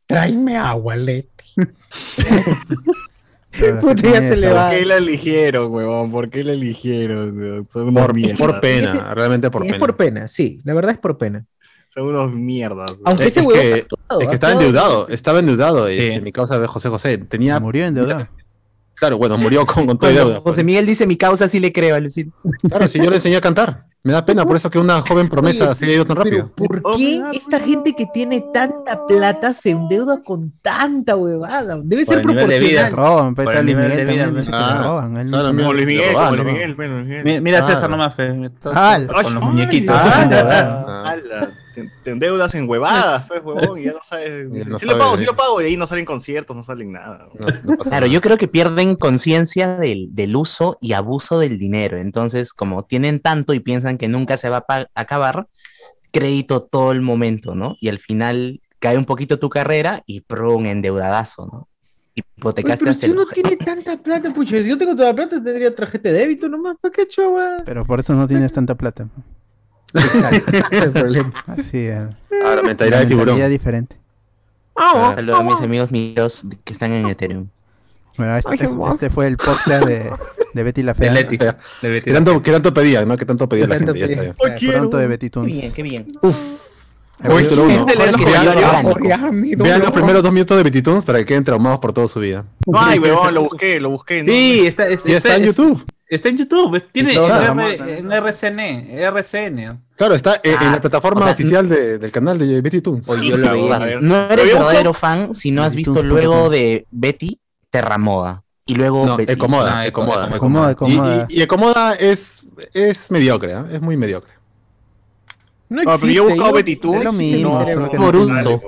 tráeme 0.08 0.58
agua, 0.58 0.96
Leti. 0.96 1.46
que 3.52 3.66
Puta, 3.74 4.02
ya 4.02 4.20
se 4.22 4.38
le 4.38 4.50
va. 4.50 4.70
¿Por 4.70 4.78
qué 4.80 4.86
la 4.86 4.98
eligieron, 4.98 5.72
huevón? 5.72 6.12
¿Por 6.12 6.30
qué 6.30 6.44
la 6.44 6.54
eligieron? 6.54 7.68
Son 7.72 7.88
unos 7.90 8.06
Por, 8.06 8.14
mierdas. 8.16 8.40
por 8.40 8.60
pena, 8.60 8.88
Ese- 8.94 9.14
realmente 9.16 9.52
por 9.52 9.64
es 9.66 9.72
pena. 9.72 9.80
por 9.80 9.96
pena, 9.96 10.28
sí. 10.28 10.58
La 10.64 10.74
verdad 10.74 10.92
es 10.94 10.98
por 11.00 11.18
pena. 11.18 11.46
Son 11.90 12.04
unos 12.08 12.32
mierdas. 12.34 12.90
weón. 12.92 13.02
Aunque 13.06 13.26
Es 13.26 13.30
ese 13.38 13.42
que- 13.42 13.46
huevón 13.48 13.74
ha 13.74 13.76
actuado, 13.76 14.22
Es 14.22 14.28
que 14.30 14.34
estaba 14.34 14.54
endeudado, 14.54 15.08
estaba 15.10 15.40
endeudado. 15.40 15.88
Sí. 15.88 15.98
Este, 16.00 16.22
mi 16.22 16.32
causa 16.32 16.58
de 16.58 16.66
José 16.66 16.90
José. 16.90 17.18
Tenía. 17.20 17.60
Murió 17.60 17.86
endeudado. 17.86 18.28
Claro, 18.96 19.18
bueno, 19.18 19.38
murió 19.38 19.66
con, 19.66 19.86
con 19.88 19.98
toda 19.98 20.12
Cuando 20.12 20.30
deuda. 20.30 20.42
José 20.44 20.64
Miguel 20.64 20.86
dice 20.86 21.08
mi 21.08 21.18
causa, 21.18 21.48
sí 21.50 21.60
le 21.60 21.72
creo, 21.72 22.00
Lucín. 22.00 22.32
Claro, 22.68 22.88
si 22.88 23.00
yo 23.00 23.10
le 23.10 23.16
enseñé 23.18 23.38
a 23.38 23.42
cantar. 23.42 23.86
Me 24.06 24.12
da 24.12 24.26
pena 24.26 24.46
por 24.46 24.58
eso 24.58 24.70
que 24.70 24.78
una 24.78 25.00
joven 25.00 25.30
promesa 25.30 25.68
Oye, 25.68 25.76
se 25.76 25.86
haya 25.86 25.94
ido 25.94 26.06
tan 26.06 26.18
rápido. 26.18 26.52
¿por 26.54 26.84
qué 26.98 27.24
esta 27.32 27.58
gente 27.62 27.96
que 27.96 28.06
tiene 28.14 28.44
tanta 28.54 29.08
plata 29.08 29.54
se 29.54 29.70
endeuda 29.70 30.22
con 30.26 30.52
tanta 30.62 31.16
huevada? 31.16 31.80
Debe 31.82 32.04
Por 32.06 32.16
ser 32.16 32.22
proporcional. 32.22 32.92
Roban, 32.92 33.34
Luis 33.34 33.64
nivel 33.64 33.90
Miguel 33.90 34.06
también 34.06 34.36
dice 34.36 34.52
que 34.52 34.58
ah, 34.58 34.76
le 34.78 34.84
roban. 34.84 35.18
Él 35.18 35.30
no 35.32 35.38
claro, 35.38 35.48
se 35.48 35.54
mira, 35.54 35.64
Como 35.64 35.74
Luis 35.74 35.86
Miguel, 35.88 36.14
como 36.14 36.32
Luis 36.36 37.06
Miguel, 37.06 37.42
Mira. 37.42 37.62
César 37.64 37.90
nomás, 37.90 38.14
fe, 38.14 38.50
todo- 38.62 38.74
Ah, 38.76 39.00
con 39.24 39.34
los 39.36 39.44
muñequitos. 39.44 39.96
Te, 41.74 41.90
te 42.04 42.12
endeudas 42.12 42.54
en 42.56 42.70
huevadas, 42.70 43.28
pues, 43.28 43.42
huevón, 43.44 43.80
y 43.80 43.84
ya 43.86 43.94
no 43.94 44.00
sabes. 44.04 44.50
No 44.68 44.80
sí 44.80 44.86
lo 44.86 44.98
pago, 44.98 45.18
sí 45.18 45.26
lo 45.26 45.36
pago, 45.36 45.62
y 45.62 45.66
ahí 45.66 45.78
no 45.78 45.88
salen 45.88 46.06
conciertos, 46.06 46.56
no 46.56 46.64
salen 46.64 46.92
nada. 46.92 47.28
No, 47.34 47.34
no 47.34 47.78
pasa 47.78 47.90
Claro, 47.90 48.06
nada. 48.06 48.14
yo 48.14 48.22
creo 48.22 48.38
que 48.38 48.48
pierden 48.48 48.96
conciencia 48.96 49.78
del, 49.78 50.08
del 50.12 50.36
uso 50.36 50.78
y 50.82 50.94
abuso 50.94 51.40
del 51.40 51.58
dinero. 51.58 51.98
Entonces, 51.98 52.54
como 52.54 52.84
tienen 52.86 53.20
tanto 53.20 53.54
y 53.54 53.60
piensan 53.60 53.98
que 53.98 54.08
nunca 54.08 54.38
se 54.38 54.50
va 54.50 54.66
a 54.68 54.88
acabar, 54.96 55.48
crédito 56.12 56.62
todo 56.64 56.92
el 56.92 57.02
momento, 57.02 57.56
¿no? 57.56 57.76
Y 57.82 57.90
al 57.90 58.00
final 58.00 58.62
cae 58.80 58.98
un 58.98 59.06
poquito 59.06 59.40
tu 59.40 59.50
carrera 59.50 60.04
y 60.06 60.22
pro 60.22 60.56
un 60.56 60.66
endeudadazo, 60.68 61.46
¿no? 61.52 61.68
Oye, 62.16 62.24
Hipotecaste 62.38 62.84
pero 62.86 62.92
hasta 62.92 63.06
si 63.08 63.12
uno 63.12 63.26
tiene 63.26 63.58
tanta 63.58 63.98
plata, 63.98 64.32
pucha, 64.32 64.62
si 64.62 64.68
yo 64.70 64.78
tengo 64.78 64.96
toda 64.96 65.10
la 65.10 65.16
plata, 65.16 65.42
tendría 65.44 65.74
tarjeta 65.74 66.10
de 66.10 66.16
débito 66.20 66.48
nomás. 66.48 66.78
¿Para 66.80 66.92
qué 66.92 67.08
chava? 67.08 67.58
Pero 67.66 67.86
por 67.86 68.00
eso 68.02 68.14
no 68.14 68.28
tienes 68.28 68.54
tanta 68.54 68.76
plata. 68.76 69.08
El 70.72 70.92
problema. 70.92 71.34
Así 71.48 71.78
es. 71.88 72.00
Ah, 72.46 72.56
la 72.56 72.62
mentalidad 72.64 73.00
de 73.00 73.06
tiburón. 73.06 73.26
mentalidad 73.28 73.50
diferente. 73.50 73.96
Ah, 74.76 75.12
Saludos 75.16 75.40
a 75.40 75.44
mis 75.44 75.62
amigos 75.62 75.92
míos 75.92 76.46
que 76.64 76.74
están 76.74 76.92
en 76.94 77.08
Ethereum. 77.08 77.48
Bueno, 78.18 78.36
este, 78.36 78.56
este- 78.56 78.68
este 78.92 79.10
fue 79.10 79.28
el 79.28 79.38
podcast 79.38 79.86
de, 79.86 80.12
de 80.54 80.64
Betty 80.64 80.84
la 80.84 80.94
De 80.94 81.00
Fea. 81.00 81.14
Leti. 81.14 81.38
de 81.38 81.56
Betty. 81.90 82.06
¿Qué 82.06 82.14
tanto, 82.14 82.44
qué 82.44 82.52
tanto 82.52 82.74
pedía, 82.74 83.06
no? 83.06 83.18
¿Qué 83.18 83.26
tanto 83.26 83.48
pedía 83.50 83.68
la 83.68 83.76
Tanto 83.78 83.94
gente? 83.94 84.00
Ya 84.00 84.06
está 84.06 84.34
pedía. 84.34 84.56
bien. 84.60 84.72
Pronto 84.74 84.98
de 84.98 85.08
Betty 85.08 85.26
Qué 85.28 85.30
Toons. 85.32 85.48
bien, 85.52 85.72
qué 85.74 85.84
bien. 85.84 86.20
Uno. 86.22 86.34
Orgánico. 88.84 89.64
Vean 89.64 89.82
los 89.82 89.92
primeros 89.92 90.24
dos 90.24 90.34
minutos 90.34 90.58
de 90.58 90.64
Betty 90.64 90.82
Toons 90.82 91.06
para 91.06 91.20
que 91.20 91.26
queden 91.26 91.44
traumados 91.44 91.80
por 91.80 91.94
toda 91.94 92.08
su 92.08 92.20
vida. 92.20 92.46
No 92.66 92.80
hay, 92.80 93.00
huevón, 93.00 93.34
lo 93.34 93.44
busqué, 93.44 93.80
lo 93.80 93.90
busqué. 93.92 94.24
¿no? 94.24 94.32
Sí, 94.32 94.68
está, 94.68 94.88
es- 94.88 95.06
Y 95.06 95.14
está 95.14 95.36
en 95.36 95.44
es- 95.44 95.48
YouTube. 95.56 95.72
Está 95.78 95.78
en 95.78 95.84
YouTube. 95.84 95.88
es- 95.88 96.03
Tiene 96.92 97.14
todo, 97.14 97.28
en, 97.28 97.60
R- 97.60 97.78
también. 97.78 98.06
en 98.06 98.12
RCN. 98.12 99.00
RCN. 99.00 99.82
Claro, 99.96 100.16
está 100.16 100.40
en, 100.44 100.52
en 100.54 100.58
Ah, 100.60 100.72
la 100.74 100.82
plataforma 100.82 101.22
o 101.22 101.24
sea, 101.24 101.34
oficial 101.34 101.68
de- 101.70 101.98
del 101.98 102.12
canal 102.12 102.38
de 102.40 102.62
Betty 102.62 102.82
Toons. 102.82 103.08
Oye, 103.10 103.30
yo 103.30 103.38
lo 103.38 103.48
A 103.50 103.52
veía. 103.54 103.78
ver. 103.80 104.02
No 104.04 104.16
eres 104.30 104.46
verdadero 104.54 104.94
fan 104.94 105.34
si 105.34 105.52
no 105.52 105.64
has 105.64 105.76
visto 105.76 106.02
luego 106.04 106.50
de 106.50 106.86
Betty 106.92 107.40
Terramoda. 107.70 108.44
Y 108.66 108.76
luego 108.76 109.06
No, 109.06 109.18
Betty. 109.18 109.34
Ecomoda, 109.34 109.80
Ah, 109.80 109.88
Ecomoda. 109.88 110.28
Ecomoda. 110.34 110.70
Acomoda, 110.70 111.28
Y, 111.30 111.34
y, 111.34 111.40
y 111.40 111.42
Ecomoda 111.42 111.94
es, 111.96 112.44
es 112.74 113.12
mediocre, 113.12 113.54
¿ah? 113.54 113.68
es 113.72 113.82
muy 113.82 113.98
mediocre. 113.98 114.32
No 115.70 115.84
No, 115.84 115.98
pero 116.00 116.12
yo 116.14 116.24
he 116.30 116.34
buscado 116.34 116.54
Betty 116.54 116.76
Toons. 116.78 116.98
es 117.00 117.04
lo 117.04 117.12
mismo, 117.14 117.66
no- 117.66 117.90
Boruto. 118.00 118.62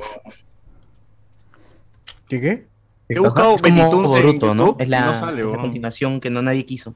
¿Qué 2.28 2.42
qué? 2.42 2.68
He 3.08 3.20
buscado 3.20 3.56
Betty 3.58 3.70
Toons 3.78 4.12
en 4.12 4.22
Boruto, 4.24 4.56
¿no? 4.56 4.66
YouTube 4.68 4.82
Es 4.82 4.90
la, 4.90 5.06
no 5.06 5.14
sale, 5.16 5.44
la 5.44 5.58
continuación 5.58 6.20
que 6.20 6.30
no 6.32 6.42
nadie 6.42 6.66
quiso. 6.66 6.96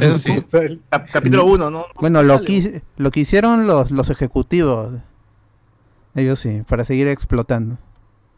Eso 0.00 0.18
sí. 0.18 0.32
Cap- 0.90 1.08
Capítulo 1.12 1.44
1, 1.46 1.70
¿no? 1.70 1.86
Bueno, 2.00 2.22
No 2.22 2.28
lo 2.28 2.40
que, 2.44 2.82
lo 2.96 3.10
que 3.10 3.20
hicieron 3.20 3.66
los, 3.66 3.90
los 3.90 4.10
ejecutivos. 4.10 4.92
Ellos 6.14 6.38
sí, 6.38 6.62
para 6.68 6.84
seguir 6.84 7.08
explotando. 7.08 7.78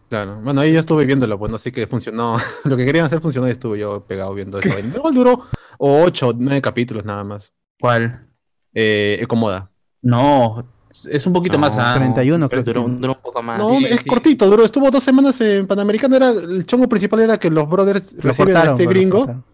Claro. 0.08 0.40
Bueno, 0.42 0.62
ahí 0.62 0.72
yo 0.72 0.80
estuve 0.80 1.04
viéndolo, 1.04 1.38
pues, 1.38 1.52
así 1.52 1.70
que 1.70 1.86
funcionó. 1.86 2.36
Lo 2.64 2.78
que 2.78 2.86
querían 2.86 3.04
hacer 3.04 3.20
funcionó 3.20 3.46
y 3.46 3.50
estuve 3.50 3.78
yo 3.78 4.00
pegado 4.06 4.32
viendo 4.32 4.58
eso. 4.58 4.70
Igual 4.78 5.14
duró 5.14 5.42
o 5.76 6.02
8, 6.02 6.32
9 6.38 6.62
capítulos 6.62 7.04
nada 7.04 7.24
más. 7.24 7.52
¿Cuál? 7.78 8.26
Eh, 8.72 9.18
Ecomoda. 9.20 9.70
No, 10.00 10.66
es 11.10 11.26
un 11.26 11.34
poquito 11.34 11.54
No, 11.58 11.60
más. 11.60 11.76
ah, 11.78 11.92
31 11.96 12.48
creo 12.48 12.64
que. 12.64 12.72
Duró, 12.72 12.88
duró 12.88 13.12
un 13.12 13.20
poco 13.20 13.42
más. 13.42 13.58
No, 13.58 13.68
sí, 13.68 13.84
es 13.84 14.00
sí. 14.00 14.08
cortito, 14.08 14.48
duró, 14.48 14.64
estuvo 14.64 14.90
dos 14.90 15.02
semanas 15.04 15.38
en 15.42 15.66
Panamericano. 15.66 16.16
Era, 16.16 16.30
el 16.30 16.64
chongo 16.64 16.88
principal 16.88 17.20
era 17.20 17.36
que 17.38 17.50
los 17.50 17.68
brothers 17.68 18.14
Lo 18.14 18.22
reciben 18.22 18.56
a 18.56 18.62
este 18.62 18.86
gringo. 18.86 19.44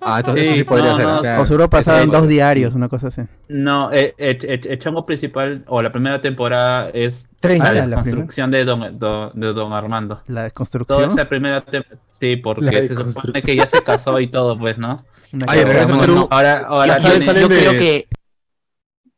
Ah, 0.00 0.18
entonces 0.20 0.44
eso 0.44 0.52
Sí, 0.52 0.58
sí 0.58 0.64
podría 0.64 0.90
no, 0.92 0.96
ser. 0.96 1.06
no, 1.06 1.20
Claro. 1.20 1.42
O 1.42 1.46
seguro 1.46 1.70
pasaban 1.70 2.04
Sí. 2.04 2.10
dos 2.10 2.28
diarios, 2.28 2.74
una 2.74 2.88
cosa 2.88 3.08
así. 3.08 3.22
No, 3.48 3.90
el, 3.90 4.14
el, 4.18 4.38
el- 4.44 4.66
el 4.66 4.78
chango 4.78 5.04
principal 5.06 5.64
o 5.66 5.80
la 5.82 5.90
primera 5.92 6.20
temporada 6.20 6.90
es 6.92 7.24
la 7.24 7.38
30. 7.40 7.68
Ah, 7.68 7.72
la 7.72 7.86
desconstrucción 7.86 8.50
de 8.50 8.64
don, 8.64 8.98
do- 8.98 9.30
de 9.34 9.52
don 9.52 9.72
Armando. 9.72 10.16
La 10.26 10.34
Toda 10.34 10.42
desconstrucción. 10.44 11.10
esa 11.12 11.24
primera 11.26 11.60
temporada. 11.60 12.02
Sí, 12.20 12.36
La 12.36 12.42
porque 12.42 12.88
se 12.88 12.96
supone 12.96 13.42
que 13.42 13.56
ya 13.56 13.66
se 13.66 13.82
casó 13.82 14.18
y 14.20 14.28
todo, 14.28 14.58
pues, 14.58 14.78
¿no? 14.78 15.04
Ay, 15.46 15.62
Bueno. 15.64 16.26
Ahora, 16.30 16.64
ahora 16.66 16.98
tiene- 16.98 17.24
salen 17.24 17.42
yo 17.42 17.48
de- 17.48 17.58
creo 17.58 17.72
que 17.72 18.04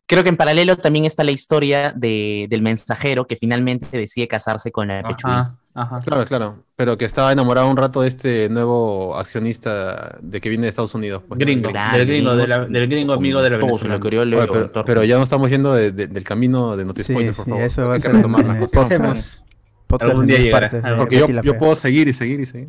Creo 0.07 0.25
que 0.25 0.29
en 0.29 0.37
paralelo 0.37 0.75
también 0.77 1.05
está 1.05 1.23
la 1.23 1.31
historia 1.31 1.93
de, 1.95 2.49
del 2.51 2.63
mensajero 2.63 3.27
que 3.29 3.37
finalmente 3.37 3.87
decide 3.97 4.27
casarse 4.27 4.73
con 4.73 4.89
la. 4.89 5.03
Ajá, 5.05 5.57
ajá. 5.75 6.01
Claro, 6.01 6.25
claro. 6.27 6.65
Pero 6.77 6.97
que 6.99 7.05
estaba 7.05 7.33
enamorado 7.33 7.69
un 7.71 7.77
rato 7.77 8.03
de 8.03 8.09
este 8.09 8.49
nuevo 8.49 9.17
accionista 9.17 10.19
de 10.21 10.41
que 10.41 10.49
viene 10.49 10.63
de 10.65 10.69
Estados 10.71 10.95
Unidos. 10.95 11.23
pues. 11.29 11.39
Gringo, 11.39 11.71
del 11.71 12.07
gringo, 12.07 12.37
de 12.37 12.47
la- 12.49 12.65
del 12.67 12.89
gringo 12.89 13.13
amigo 13.13 13.41
de 13.43 13.51
la 13.51 13.57
Venezuela. 13.59 13.97
Oye, 13.97 14.49
pero, 14.73 14.85
pero 14.85 15.05
ya 15.05 15.17
no 15.17 15.23
estamos 15.23 15.51
yendo 15.51 15.73
de- 15.75 15.93
de- 15.93 16.07
del 16.07 16.25
camino 16.25 16.77
de 16.77 16.85
Noticias 16.85 17.19
Sí, 17.19 17.25
por 17.27 17.35
sí, 17.45 17.51
favor. 17.51 17.61
eso 17.63 17.89
va 17.89 17.95
a 17.97 18.01
ser 18.01 18.11
en, 18.15 18.17
en 18.25 18.51
el 18.57 18.69
podcast. 18.69 19.39
Podcast 19.87 20.11
Algún 20.13 20.27
día 20.27 20.37
10 20.37 20.47
llegará, 20.47 20.71
partes 20.71 20.97
Porque 20.97 21.19
yo, 21.19 21.27
yo 21.43 21.59
puedo 21.59 21.75
seguir 21.75 22.07
y 22.09 22.13
seguir 22.13 22.39
y 22.41 22.47
seguir. 22.47 22.69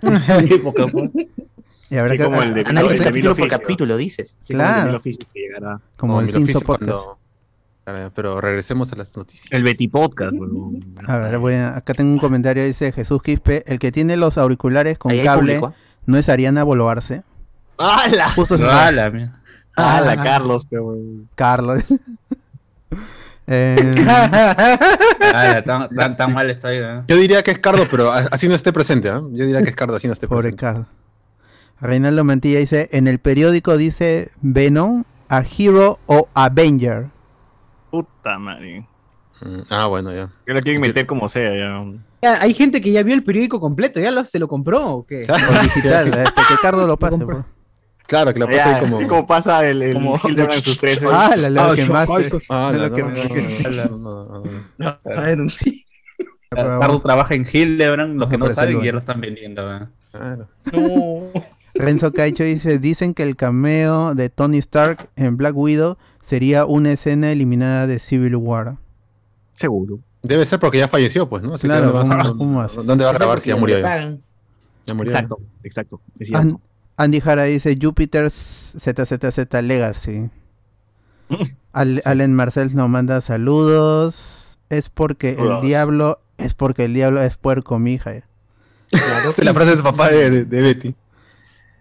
Sí, 0.00 0.06
Y 1.92 1.96
habrá 1.96 2.12
Sí, 2.12 2.18
que- 2.18 2.24
como 2.24 2.42
el 2.42 2.54
de- 2.54 2.60
Análisis 2.66 3.02
capítulo 3.02 3.34
por 3.34 3.48
capítulo, 3.48 3.96
dices. 3.96 4.38
Sí, 4.44 4.54
como 4.54 4.62
el 4.62 4.68
de 4.68 4.74
Claro. 4.78 5.00
Que 5.02 5.16
como 5.96 6.20
el 6.20 6.26
oficio 6.28 6.60
Podcast. 6.60 6.66
cuando- 6.92 7.18
Pero 8.14 8.40
regresemos 8.40 8.92
a 8.92 8.96
las 8.96 9.16
noticias. 9.16 9.48
El 9.50 9.64
Betty 9.64 9.88
Podcast, 9.88 10.32
weón. 10.34 10.94
A 11.06 11.18
ver, 11.18 11.38
voy 11.38 11.54
a- 11.54 11.76
acá 11.76 11.94
tengo 11.94 12.12
un 12.12 12.18
comentario, 12.18 12.64
dice 12.64 12.92
Jesús 12.92 13.22
Quispe, 13.22 13.64
el 13.66 13.78
que 13.78 13.90
tiene 13.90 14.16
los 14.16 14.38
auriculares 14.38 14.98
con 14.98 15.12
Ahí 15.12 15.24
cable 15.24 15.58
público, 15.58 15.74
¿ah? 15.76 16.00
no 16.06 16.16
es 16.16 16.28
Ariana 16.28 16.62
Boloarse. 16.62 17.22
¡Hala! 17.78 18.28
Justo. 18.30 18.56
¡Hala, 19.74 20.22
Carlos, 20.22 20.66
pero! 20.70 20.96
Carlos. 21.34 21.82
Eh, 23.52 23.94
tan, 25.66 25.88
tan, 25.88 26.16
tan 26.16 26.32
mal 26.32 26.48
estoy. 26.50 26.76
¿eh? 26.76 27.02
Yo 27.08 27.16
diría 27.16 27.42
que 27.42 27.50
es 27.50 27.58
Cardo, 27.58 27.82
pero 27.90 28.12
así 28.12 28.46
no 28.48 28.54
esté 28.54 28.72
presente. 28.72 29.08
¿ah? 29.08 29.20
Yo 29.32 29.44
diría 29.44 29.60
que 29.64 29.70
es 29.70 29.74
Cardo, 29.74 29.96
así 29.96 30.06
no 30.06 30.12
esté 30.12 30.28
pobre 30.28 30.52
presente. 30.52 30.60
Carlos. 30.60 30.86
Reinaldo 31.80 32.22
Mantilla 32.22 32.60
dice, 32.60 32.88
en 32.92 33.08
el 33.08 33.18
periódico 33.18 33.76
dice 33.76 34.30
Venom, 34.40 35.02
a 35.28 35.42
Hero 35.42 35.98
o 36.06 36.28
Avenger. 36.34 37.08
Puta 37.90 38.38
madre. 38.38 38.86
Mm, 39.42 39.60
Ah, 39.70 39.86
bueno, 39.86 40.12
ya. 40.12 40.30
Que 40.46 40.52
lo 40.54 40.60
quieren 40.62 40.80
meter 40.80 41.06
como 41.06 41.28
sea, 41.28 41.54
ya. 41.54 41.84
Ya, 42.22 42.42
hay 42.42 42.52
gente 42.54 42.80
que 42.80 42.92
ya 42.92 43.02
vio 43.02 43.14
el 43.14 43.24
periódico 43.24 43.58
completo, 43.60 43.98
¿ya 44.00 44.10
lo, 44.10 44.22
se 44.24 44.38
lo 44.38 44.48
compró 44.48 44.86
o 44.86 45.06
qué? 45.06 45.26
O 45.30 45.62
digital, 45.62 46.08
este, 46.08 46.42
que 46.48 46.54
Cardo 46.62 46.86
lo 46.86 46.96
pase. 46.98 47.18
por- 47.18 47.44
Claro, 48.06 48.34
que 48.34 48.40
la 48.40 48.46
pasa 48.46 48.56
Ya, 48.58 48.74
ahí 48.76 48.80
como. 48.82 48.96
así 48.98 49.06
como 49.06 49.26
pasa 49.26 49.66
el, 49.68 49.82
el 49.82 49.94
como- 49.94 50.16
Hildebrand 50.24 50.52
en 50.52 50.62
sus 50.62 50.78
tres. 50.78 51.00
Ah, 51.10 51.30
la 51.36 51.48
lo 51.48 51.60
Ah, 51.62 51.74
que 51.76 51.84
más. 51.86 52.08
Ah, 52.48 52.72
no, 52.74 52.78
lo 52.78 52.92
que 52.92 53.02
no, 53.02 53.08
me- 53.08 53.70
no, 53.70 53.98
no, 53.98 54.42
no, 54.78 54.98
no, 55.06 55.36
no. 55.36 55.48
sí. 55.48 55.86
Cardo 56.50 57.00
trabaja 57.00 57.34
en 57.34 57.46
Hildebrand, 57.50 58.18
los 58.18 58.28
que 58.28 58.36
no 58.36 58.50
saben 58.50 58.82
ya 58.82 58.90
lo 58.92 58.98
están 58.98 59.20
vendiendo. 59.20 59.72
¿eh? 59.76 59.86
Claro. 60.10 60.48
Renzo 61.74 62.12
Caicho 62.12 62.42
dice, 62.42 62.80
dicen 62.80 63.14
que 63.14 63.22
el 63.22 63.36
cameo 63.36 64.14
de 64.16 64.28
Tony 64.28 64.58
Stark 64.58 65.08
en 65.14 65.36
Black 65.36 65.56
Widow 65.56 65.96
sería 66.20 66.64
una 66.66 66.92
escena 66.92 67.30
eliminada 67.32 67.86
de 67.86 67.98
Civil 67.98 68.36
War. 68.36 68.76
Seguro. 69.50 70.00
Debe 70.22 70.44
ser 70.46 70.60
porque 70.60 70.78
ya 70.78 70.88
falleció, 70.88 71.28
pues, 71.28 71.42
¿no? 71.42 71.54
Así 71.54 71.62
que 71.62 71.68
Claro, 71.68 71.92
¿dónde, 71.92 72.14
vas 72.14 72.26
a- 72.26 72.30
¿cómo-? 72.30 72.66
¿dónde 72.84 73.04
va 73.04 73.10
a 73.10 73.14
grabar 73.14 73.40
si 73.40 73.48
ya 73.48 73.56
murió? 73.56 73.78
Ya, 73.80 74.94
murió. 74.94 75.10
Exacto, 75.12 75.38
exacto. 75.62 76.00
Es 76.18 76.28
cierto. 76.28 76.40
An- 76.48 76.60
Andy 76.96 77.20
Jara 77.20 77.44
dice 77.44 77.78
Jupiter's 77.80 78.74
ZZZ 78.78 79.62
Legacy. 79.62 80.28
Al- 81.72 82.02
Allen 82.04 82.34
Marcel 82.34 82.74
nos 82.74 82.88
manda 82.88 83.20
saludos. 83.20 84.58
Es 84.68 84.88
porque 84.88 85.36
el 85.38 85.60
diablo, 85.62 86.20
es 86.38 86.54
porque 86.54 86.84
el 86.84 86.94
diablo 86.94 87.22
es 87.22 87.36
puerco, 87.36 87.78
mija. 87.78 88.12
Es 88.92 89.38
la 89.44 89.54
frase 89.54 89.70
de 89.70 89.76
su 89.76 89.82
papá 89.84 90.08
de, 90.10 90.30
de- 90.30 90.44
de 90.44 90.60
Betty. 90.62 90.94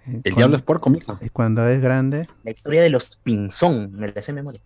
El 0.05 0.21
Cuando- 0.21 0.35
diablo 0.37 0.57
es 0.57 0.61
puerco, 0.63 0.89
mija. 0.89 1.17
Y 1.21 1.29
cuando 1.29 1.67
es 1.67 1.81
grande, 1.81 2.27
La 2.43 2.51
historia 2.51 2.81
de 2.81 2.89
los 2.89 3.15
Pinzón, 3.17 3.91
me 3.93 4.11
la 4.11 4.21
sé 4.21 4.33
memoria. 4.33 4.61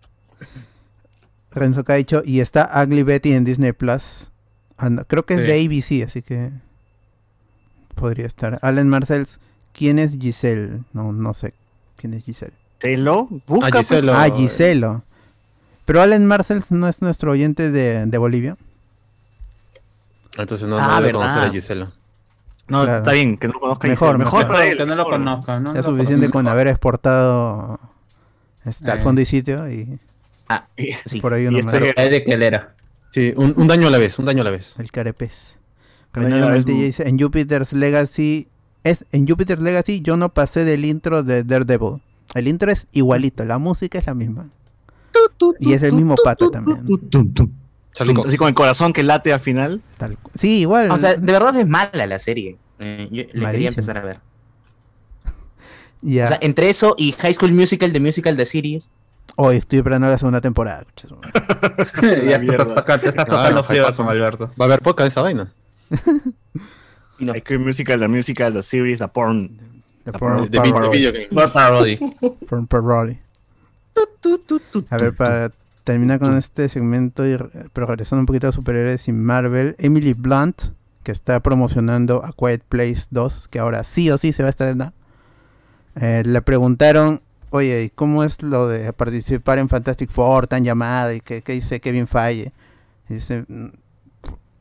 Renzo 1.52 1.84
Caicho. 1.84 2.22
Y 2.24 2.40
está 2.40 2.70
Ugly 2.84 3.02
Betty 3.02 3.32
en 3.34 3.44
Disney 3.44 3.72
Plus. 3.72 4.30
Ah, 4.78 4.90
creo 5.06 5.24
que 5.24 5.34
es 5.34 5.40
Sí. 5.40 5.46
de 5.46 5.64
ABC, 5.64 6.02
así 6.04 6.22
que 6.22 6.50
podría 7.94 8.26
estar. 8.26 8.58
Allen 8.62 8.88
Marcels, 8.88 9.38
¿quién 9.72 9.98
es 9.98 10.18
Giselle? 10.18 10.80
No, 10.92 11.12
no 11.12 11.32
sé 11.34 11.54
quién 11.96 12.14
es 12.14 12.24
Giselle. 12.24 12.54
Telo, 12.78 13.28
busca. 13.46 13.68
Ah. 13.72 13.78
Giselo. 13.78 14.14
Ah, 14.14 14.28
Giselo. 14.34 15.04
Pero 15.84 16.00
Allen 16.02 16.26
Marcels 16.26 16.72
no 16.72 16.88
es 16.88 17.02
nuestro 17.02 17.30
oyente 17.30 17.70
de, 17.70 18.06
de 18.06 18.18
Bolivia. 18.18 18.56
Entonces 20.36 20.66
no, 20.66 20.76
Ah, 20.78 20.88
no 20.88 20.94
debe 20.96 21.06
¿verdad? 21.12 21.20
conocer 21.20 21.42
a 21.42 21.50
Gisela. 21.52 21.92
No, 22.66 22.82
Claro. 22.84 22.98
está 22.98 23.12
bien, 23.12 23.36
que 23.36 23.46
no 23.48 23.54
lo 23.54 23.60
conozca. 23.60 23.88
Mejor, 23.88 24.18
mejor, 24.18 24.40
mejor. 24.40 24.52
para 24.54 24.66
él. 24.66 24.78
que 24.78 24.86
no 24.86 24.94
lo 24.96 25.04
conozca. 25.04 25.60
¿no? 25.60 25.74
Es 25.74 25.84
suficiente 25.84 26.30
con 26.30 26.48
haber 26.48 26.66
exportado 26.68 27.78
este, 28.64 28.90
al 28.90 29.00
fondo 29.00 29.20
y 29.20 29.26
sitio 29.26 29.70
y 29.70 29.98
Ah, 30.48 30.66
sí. 31.06 31.20
por 31.20 31.32
ahí 31.34 31.46
uno 31.46 31.58
este- 31.58 31.80
más. 31.80 31.92
Es 31.96 32.10
de 32.10 32.24
que 32.24 32.32
él 32.32 32.42
era. 32.42 32.74
Sí, 33.12 33.32
un, 33.36 33.54
un 33.56 33.66
daño 33.68 33.86
a 33.88 33.90
la 33.90 33.98
vez, 33.98 34.18
un 34.18 34.24
daño 34.24 34.40
a 34.40 34.44
la 34.44 34.50
vez. 34.50 34.74
El 34.78 34.90
carepez. 34.90 35.56
Mu- 36.16 36.62
dice, 36.64 37.08
en 37.08 37.18
Jupiter's 37.18 37.72
Legacy, 37.72 38.48
es, 38.84 39.04
en 39.12 39.26
Jupiter's 39.26 39.60
Legacy 39.60 40.00
yo 40.00 40.16
no 40.16 40.28
pasé 40.30 40.64
del 40.64 40.84
intro 40.84 41.22
de 41.22 41.42
Daredevil. 41.44 42.00
El 42.34 42.48
intro 42.48 42.70
es 42.70 42.88
igualito, 42.92 43.44
la 43.44 43.58
música 43.58 43.98
es 43.98 44.06
la 44.06 44.14
misma. 44.14 44.46
Y 45.60 45.72
es 45.72 45.82
el 45.82 45.92
mismo 45.92 46.14
pata 46.22 46.50
también. 46.50 46.84
Charlie 47.94 48.12
Cox. 48.14 48.28
Así 48.28 48.36
con 48.36 48.48
el 48.48 48.54
corazón 48.54 48.92
que 48.92 49.02
late 49.02 49.32
al 49.32 49.40
final. 49.40 49.80
tal 49.96 50.18
sí, 50.34 50.60
igual. 50.60 50.90
O 50.90 50.98
sea, 50.98 51.14
de 51.14 51.32
verdad 51.32 51.56
es 51.56 51.66
mala 51.66 52.06
la 52.06 52.18
serie. 52.18 52.58
Eh, 52.78 53.08
yo 53.10 53.22
le 53.32 53.50
quería 53.50 53.68
empezar 53.68 53.96
a 53.96 54.02
ver. 54.02 54.20
O 56.02 56.06
sea, 56.28 56.38
entre 56.42 56.68
eso 56.68 56.94
y 56.98 57.12
High 57.12 57.32
School 57.32 57.52
Musical, 57.52 57.90
de 57.90 57.98
Musical 57.98 58.36
de 58.36 58.44
Series. 58.44 58.90
Hoy 59.36 59.56
estoy 59.56 59.78
esperando 59.78 60.06
la 60.06 60.18
segunda 60.18 60.42
temporada. 60.42 60.84
ya 62.02 62.38
mierda. 62.38 62.64
está 62.64 62.74
tocando, 62.74 63.00
te 63.02 63.08
estás 63.08 63.26
tocando 63.26 63.64
frío 63.64 63.86
con 63.96 64.08
Alberto. 64.10 64.50
Va 64.60 64.64
a 64.64 64.68
haber 64.68 64.82
podcast 64.82 65.04
de 65.04 65.08
esa 65.08 65.22
vaina. 65.22 65.52
No. 67.20 67.32
High 67.32 67.42
School 67.46 67.60
Musical, 67.60 68.00
la 68.00 68.08
musical, 68.08 68.52
la 68.54 68.60
series, 68.62 68.98
la 68.98 69.06
porn. 69.06 69.56
The 70.04 70.12
porn 70.12 70.50
De, 70.50 70.58
vi- 70.60 70.66
de 70.66 70.72
parody. 70.74 70.98
video 70.98 71.12
game. 71.12 71.26
Por 71.28 71.52
parody. 71.52 71.96
Porn 72.48 72.66
parody. 72.66 73.18
A 74.90 74.96
ver, 74.98 75.14
para 75.14 75.52
terminar 75.84 76.18
con 76.18 76.36
este 76.36 76.68
segmento, 76.68 77.26
y 77.26 77.36
pero 77.72 77.86
regresando 77.86 78.20
un 78.20 78.26
poquito 78.26 78.48
a 78.48 78.52
superhéroes 78.52 79.06
y 79.06 79.12
Marvel, 79.12 79.76
Emily 79.78 80.14
Blunt, 80.14 80.62
que 81.02 81.12
está 81.12 81.40
promocionando 81.40 82.24
A 82.24 82.32
Quiet 82.32 82.62
Place 82.62 83.06
2, 83.10 83.48
que 83.48 83.58
ahora 83.58 83.84
sí 83.84 84.10
o 84.10 84.18
sí 84.18 84.32
se 84.32 84.42
va 84.42 84.48
a 84.48 84.50
estrenar, 84.50 84.92
eh, 85.96 86.22
le 86.24 86.42
preguntaron, 86.42 87.20
oye, 87.50 87.84
¿y 87.84 87.90
cómo 87.90 88.24
es 88.24 88.42
lo 88.42 88.66
de 88.66 88.92
participar 88.94 89.58
en 89.58 89.68
Fantastic 89.68 90.10
Four, 90.10 90.46
tan 90.46 90.64
llamada, 90.64 91.14
y 91.14 91.20
qué, 91.20 91.42
qué 91.42 91.52
dice 91.52 91.80
Kevin 91.80 92.08
Feige? 92.08 92.52
Y 93.08 93.14
dice, 93.14 93.44
"Mm, 93.48 93.68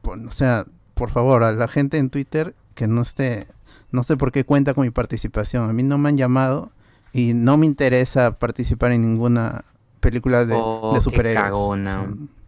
o 0.03 0.31
sea, 0.31 0.65
por 0.93 1.09
favor, 1.09 1.43
a 1.43 1.53
la 1.53 1.67
gente 1.67 1.97
en 1.97 2.09
Twitter 2.09 2.53
que 2.75 2.87
no 2.87 3.01
esté, 3.01 3.47
no 3.91 4.03
sé 4.03 4.17
por 4.17 4.31
qué 4.31 4.43
cuenta 4.43 4.73
con 4.73 4.83
mi 4.83 4.91
participación, 4.91 5.69
a 5.69 5.73
mí 5.73 5.83
no 5.83 5.97
me 5.97 6.09
han 6.09 6.17
llamado 6.17 6.71
y 7.13 7.33
no 7.33 7.57
me 7.57 7.65
interesa 7.65 8.37
participar 8.37 8.91
en 8.91 9.03
ninguna 9.03 9.63
película 10.03 10.45
de, 10.45 10.53
Oh, 10.55 10.91
de 10.93 10.99
qué 10.99 11.03
superhéroes. 11.03 11.89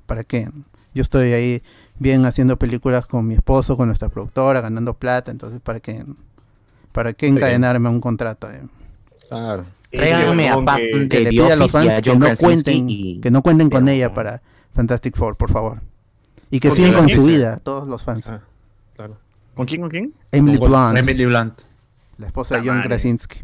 ¿Para 0.05 0.23
qué? 0.23 0.49
Yo 0.93 1.01
estoy 1.01 1.33
ahí 1.33 1.63
bien 1.97 2.25
haciendo 2.25 2.57
películas 2.57 3.07
con 3.07 3.25
mi 3.25 3.33
esposo, 3.35 3.75
con 3.77 3.87
nuestra 3.87 4.09
productora, 4.09 4.61
ganando 4.61 4.93
plata, 4.93 5.31
entonces 5.31 5.59
¿para 5.61 5.79
qué? 5.79 6.05
¿Para 6.91 7.13
qué 7.13 7.27
encadenarme 7.27 7.87
a 7.89 7.91
un 7.91 7.99
contrato? 8.01 8.49
eh? 8.51 8.61
Claro. 9.29 9.65
Tráigame 9.91 10.49
a 10.49 10.63
Pam 10.63 10.77
que- 10.77 11.07
Que 11.09 11.19
le 11.21 11.29
pida 11.31 11.53
a 11.53 11.55
los 11.55 11.71
fans 11.71 12.01
que 12.01 12.15
no 12.15 12.27
cuenten, 12.39 12.85
y- 12.89 13.19
que 13.21 13.31
no 13.31 13.41
cuenten 13.41 13.69
con 13.69 13.85
pero- 13.85 13.95
ella 13.95 14.13
para 14.13 14.41
Fantastic 14.73 15.15
Four, 15.15 15.35
por 15.37 15.51
favor. 15.51 15.81
Y 16.51 16.59
que 16.59 16.69
sigan 16.71 16.93
con 16.93 17.09
su 17.09 17.23
vida, 17.25 17.57
todos 17.63 17.87
los 17.87 18.03
fans. 18.03 18.27
Ah, 18.29 18.41
claro. 18.95 19.17
¿Con 19.55 19.65
quién, 19.65 19.81
con 19.81 19.89
quién? 19.89 20.13
Emily 20.31 20.57
Con- 20.59 20.69
Blunt, 20.69 20.97
Emily 20.97 21.25
Blunt. 21.25 21.61
la 22.17 22.27
esposa 22.27 22.55
de 22.55 22.61
John 22.67 22.77
madre. 22.77 22.89
Krasinski. 22.89 23.39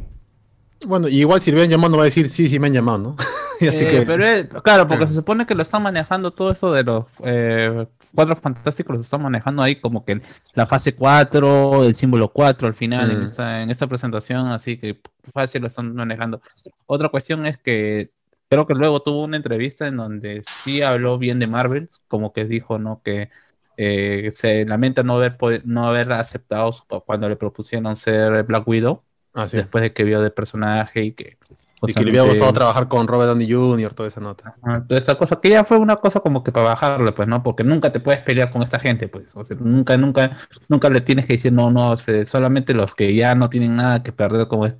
Bueno, 0.86 1.08
y 1.08 1.20
igual 1.20 1.40
si 1.42 1.52
le 1.52 1.58
habían 1.58 1.70
llamado, 1.72 1.92
no 1.92 1.98
va 1.98 2.04
a 2.04 2.06
decir 2.06 2.30
sí, 2.30 2.48
sí 2.50 2.60
me 2.60 2.68
han 2.68 2.74
llamado, 2.74 2.98
¿no? 2.98 3.16
así 3.70 3.86
Eh, 3.86 3.88
que. 3.88 4.02
pero 4.04 4.62
claro, 4.64 4.88
porque 4.88 5.08
se 5.08 5.14
supone 5.16 5.46
que 5.46 5.56
lo 5.56 5.62
están 5.64 5.84
manejando 5.84 6.32
todo 6.32 6.52
esto 6.52 6.72
de 6.74 6.84
los 6.84 7.06
eh, 7.24 7.88
cuatro 8.16 8.36
fantásticos, 8.36 8.96
lo 8.96 9.02
están 9.02 9.22
manejando 9.22 9.62
ahí 9.64 9.76
como 9.80 10.04
que 10.06 10.22
la 10.54 10.66
fase 10.68 10.96
4, 10.96 11.84
el 11.86 11.96
símbolo 11.96 12.30
4 12.30 12.68
al 12.68 12.74
final 12.74 13.12
en, 13.12 13.20
Mm. 13.20 13.24
esta, 13.24 13.62
en 13.62 13.70
esta 13.72 13.88
presentación, 13.88 14.48
así 14.48 14.78
que 14.78 15.00
fácil 15.34 15.62
lo 15.62 15.68
están 15.68 15.94
manejando. 15.96 16.42
Otra 16.86 17.10
cuestión 17.10 17.46
es 17.46 17.58
que 17.58 18.12
creo 18.50 18.68
que 18.68 18.74
luego 18.74 19.02
tuvo 19.02 19.24
una 19.24 19.38
entrevista 19.38 19.88
en 19.88 19.98
donde 19.98 20.44
sí 20.46 20.82
habló 20.82 21.18
bien 21.18 21.40
de 21.40 21.48
Marvel, 21.48 21.90
como 22.08 22.34
que 22.34 22.46
dijo, 22.46 22.80
¿no? 22.80 23.02
Que 23.04 23.30
eh, 23.78 24.30
se 24.34 24.66
lamenta 24.66 25.04
no 25.04 25.16
haber, 25.16 25.38
no 25.66 25.88
haber 25.88 26.12
aceptado 26.12 26.72
cuando 27.06 27.30
le 27.30 27.36
propusieron 27.38 27.96
ser 27.96 28.44
Black 28.44 28.68
Widow, 28.68 29.04
Ah, 29.34 29.48
sí. 29.48 29.58
después 29.58 29.82
de 29.82 29.94
que 29.94 30.04
vio 30.04 30.22
del 30.22 30.34
personaje 30.34 31.04
y 31.04 31.14
que... 31.14 31.38
Y 31.84 31.94
que 31.94 32.04
le 32.04 32.12
justamente- 32.12 32.30
gustado 32.30 32.54
trabajar 32.54 32.88
con 32.88 33.08
Robert 33.08 33.30
Downey 33.30 33.52
Jr., 33.52 33.94
toda 33.94 34.08
esa 34.08 34.22
nota. 34.22 34.56
Toda 34.88 34.98
esta 34.98 35.16
cosa 35.16 35.40
que 35.42 35.50
ya 35.50 35.64
fue 35.64 35.78
una 35.78 35.96
cosa 35.96 36.20
como 36.20 36.44
que 36.44 36.52
para 36.52 36.68
bajarle, 36.70 37.12
pues, 37.12 37.28
¿no? 37.28 37.42
Porque 37.42 37.64
nunca 37.64 37.92
te 37.92 38.00
puedes 38.00 38.22
pelear 38.22 38.52
con 38.52 38.62
esta 38.62 38.80
gente, 38.80 39.08
pues. 39.08 39.36
O 39.36 39.44
sea, 39.44 39.58
nunca, 39.60 39.98
nunca, 39.98 40.38
nunca 40.68 40.90
le 40.90 41.02
tienes 41.02 41.26
que 41.26 41.34
decir 41.34 41.52
no, 41.52 41.72
no, 41.72 41.96
solamente 42.26 42.74
los 42.74 42.94
que 42.94 43.16
ya 43.16 43.34
no 43.34 43.50
tienen 43.50 43.76
nada 43.76 44.04
que 44.04 44.12
perder, 44.12 44.48
como 44.48 44.68
es 44.68 44.74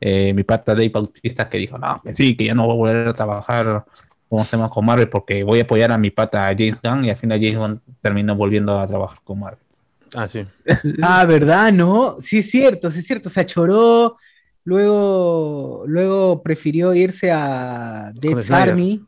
eh, 0.00 0.32
mi 0.32 0.44
pata 0.44 0.74
Dave 0.74 0.90
Bautista 0.90 1.48
que 1.48 1.58
dijo, 1.58 1.78
no, 1.78 2.00
que 2.04 2.12
sí, 2.14 2.36
que 2.36 2.44
ya 2.44 2.54
no 2.54 2.66
voy 2.66 2.72
a 2.72 2.76
volver 2.76 3.08
a 3.08 3.14
trabajar 3.14 3.84
¿cómo 4.28 4.44
se 4.44 4.56
llama? 4.56 4.68
Con 4.68 4.84
Marvel 4.84 5.08
porque 5.08 5.44
voy 5.44 5.60
a 5.60 5.62
apoyar 5.62 5.92
a 5.92 5.98
mi 5.98 6.10
pata 6.10 6.46
James 6.46 6.78
Gunn 6.82 7.04
y 7.04 7.10
al 7.10 7.16
final 7.16 7.38
James 7.40 7.56
Gunn 7.56 7.80
terminó 8.02 8.34
volviendo 8.34 8.78
a 8.78 8.86
trabajar 8.86 9.18
con 9.22 9.38
Marvel. 9.38 9.60
Ah, 10.16 10.28
sí. 10.28 10.44
Ah, 11.02 11.24
¿verdad? 11.24 11.72
No, 11.72 12.16
sí 12.20 12.38
es 12.38 12.50
cierto, 12.50 12.90
sí 12.90 13.00
es 13.00 13.06
cierto. 13.06 13.28
Se 13.28 13.40
achoró, 13.40 14.16
luego, 14.64 15.84
luego 15.86 16.42
prefirió 16.42 16.94
irse 16.94 17.30
a 17.32 18.12
Death 18.14 18.40
Snyder. 18.40 18.70
Army, 18.70 19.04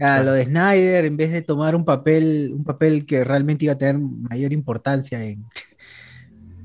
a 0.00 0.22
lo 0.22 0.32
de 0.32 0.44
Snyder, 0.44 1.04
en 1.06 1.16
vez 1.16 1.32
de 1.32 1.42
tomar 1.42 1.74
un 1.74 1.84
papel, 1.84 2.52
un 2.54 2.64
papel 2.64 3.04
que 3.06 3.24
realmente 3.24 3.64
iba 3.64 3.74
a 3.74 3.78
tener 3.78 3.98
mayor 3.98 4.52
importancia 4.52 5.22
en, 5.24 5.44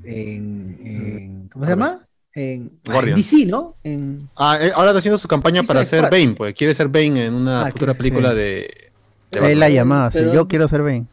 en, 0.03 0.79
en- 0.83 1.47
¿cómo 1.51 1.65
se 1.65 1.71
llama? 1.71 2.05
En, 2.35 2.71
ah, 2.89 2.99
en. 3.05 3.15
DC, 3.15 3.45
¿no? 3.45 3.75
En, 3.83 4.17
Ah, 4.35 4.57
eh, 4.59 4.71
ahora 4.75 4.89
está 4.89 4.99
haciendo 4.99 5.17
su 5.17 5.27
campaña 5.27 5.63
para 5.63 5.85
ser 5.85 5.99
Squad. 6.05 6.11
Bane, 6.11 6.33
pues. 6.35 6.55
Quiere 6.55 6.73
ser 6.73 6.87
Bane 6.87 7.25
en 7.27 7.33
una 7.35 7.65
Ah, 7.65 7.71
futura 7.71 7.93
película 7.93 8.31
sí. 8.31 8.35
de. 8.37 8.91
de 9.31 9.55
la 9.55 10.09
Pero- 10.11 10.33
yo 10.33 10.47
quiero 10.47 10.67
ser 10.67 10.81
Bane. 10.81 11.05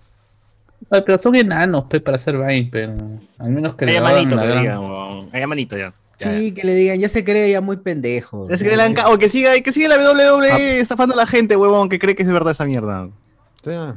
Ay, 0.91 1.03
pero 1.05 1.19
son 1.19 1.37
enanos, 1.37 1.85
pe, 1.85 2.01
para 2.01 2.17
hacer 2.17 2.37
Vine, 2.39 2.69
pero 2.73 2.97
al 3.39 3.51
menos 3.51 3.75
que 3.75 3.85
Hay 3.85 3.93
le 3.93 4.01
manito 4.01 4.35
gran-. 4.37 5.29
Hay 5.31 5.47
manito 5.47 5.77
ya. 5.77 5.93
Ya. 6.21 6.39
sí, 6.39 6.53
que 6.53 6.65
le 6.65 6.75
digan, 6.75 6.99
ya 7.01 7.09
se 7.09 7.25
cree 7.25 7.51
ya 7.51 7.61
muy 7.61 7.79
pendejo. 7.79 8.43
O 8.43 9.19
que 9.19 9.29
siga, 9.29 9.59
que 9.61 9.73
siga 9.73 9.89
la 9.89 9.97
WWE 10.13 10.79
estafando 10.81 11.15
a 11.15 11.17
la 11.17 11.27
gente, 11.27 11.57
huevón, 11.57 11.89
que 11.89 11.99
cree 11.99 12.15
que 12.15 12.23
es 12.23 12.27
de 12.29 12.35
verdad 12.35 12.53
esa 12.53 12.65
mierda. 12.67 13.05
O 13.07 13.11
sea, 13.65 13.97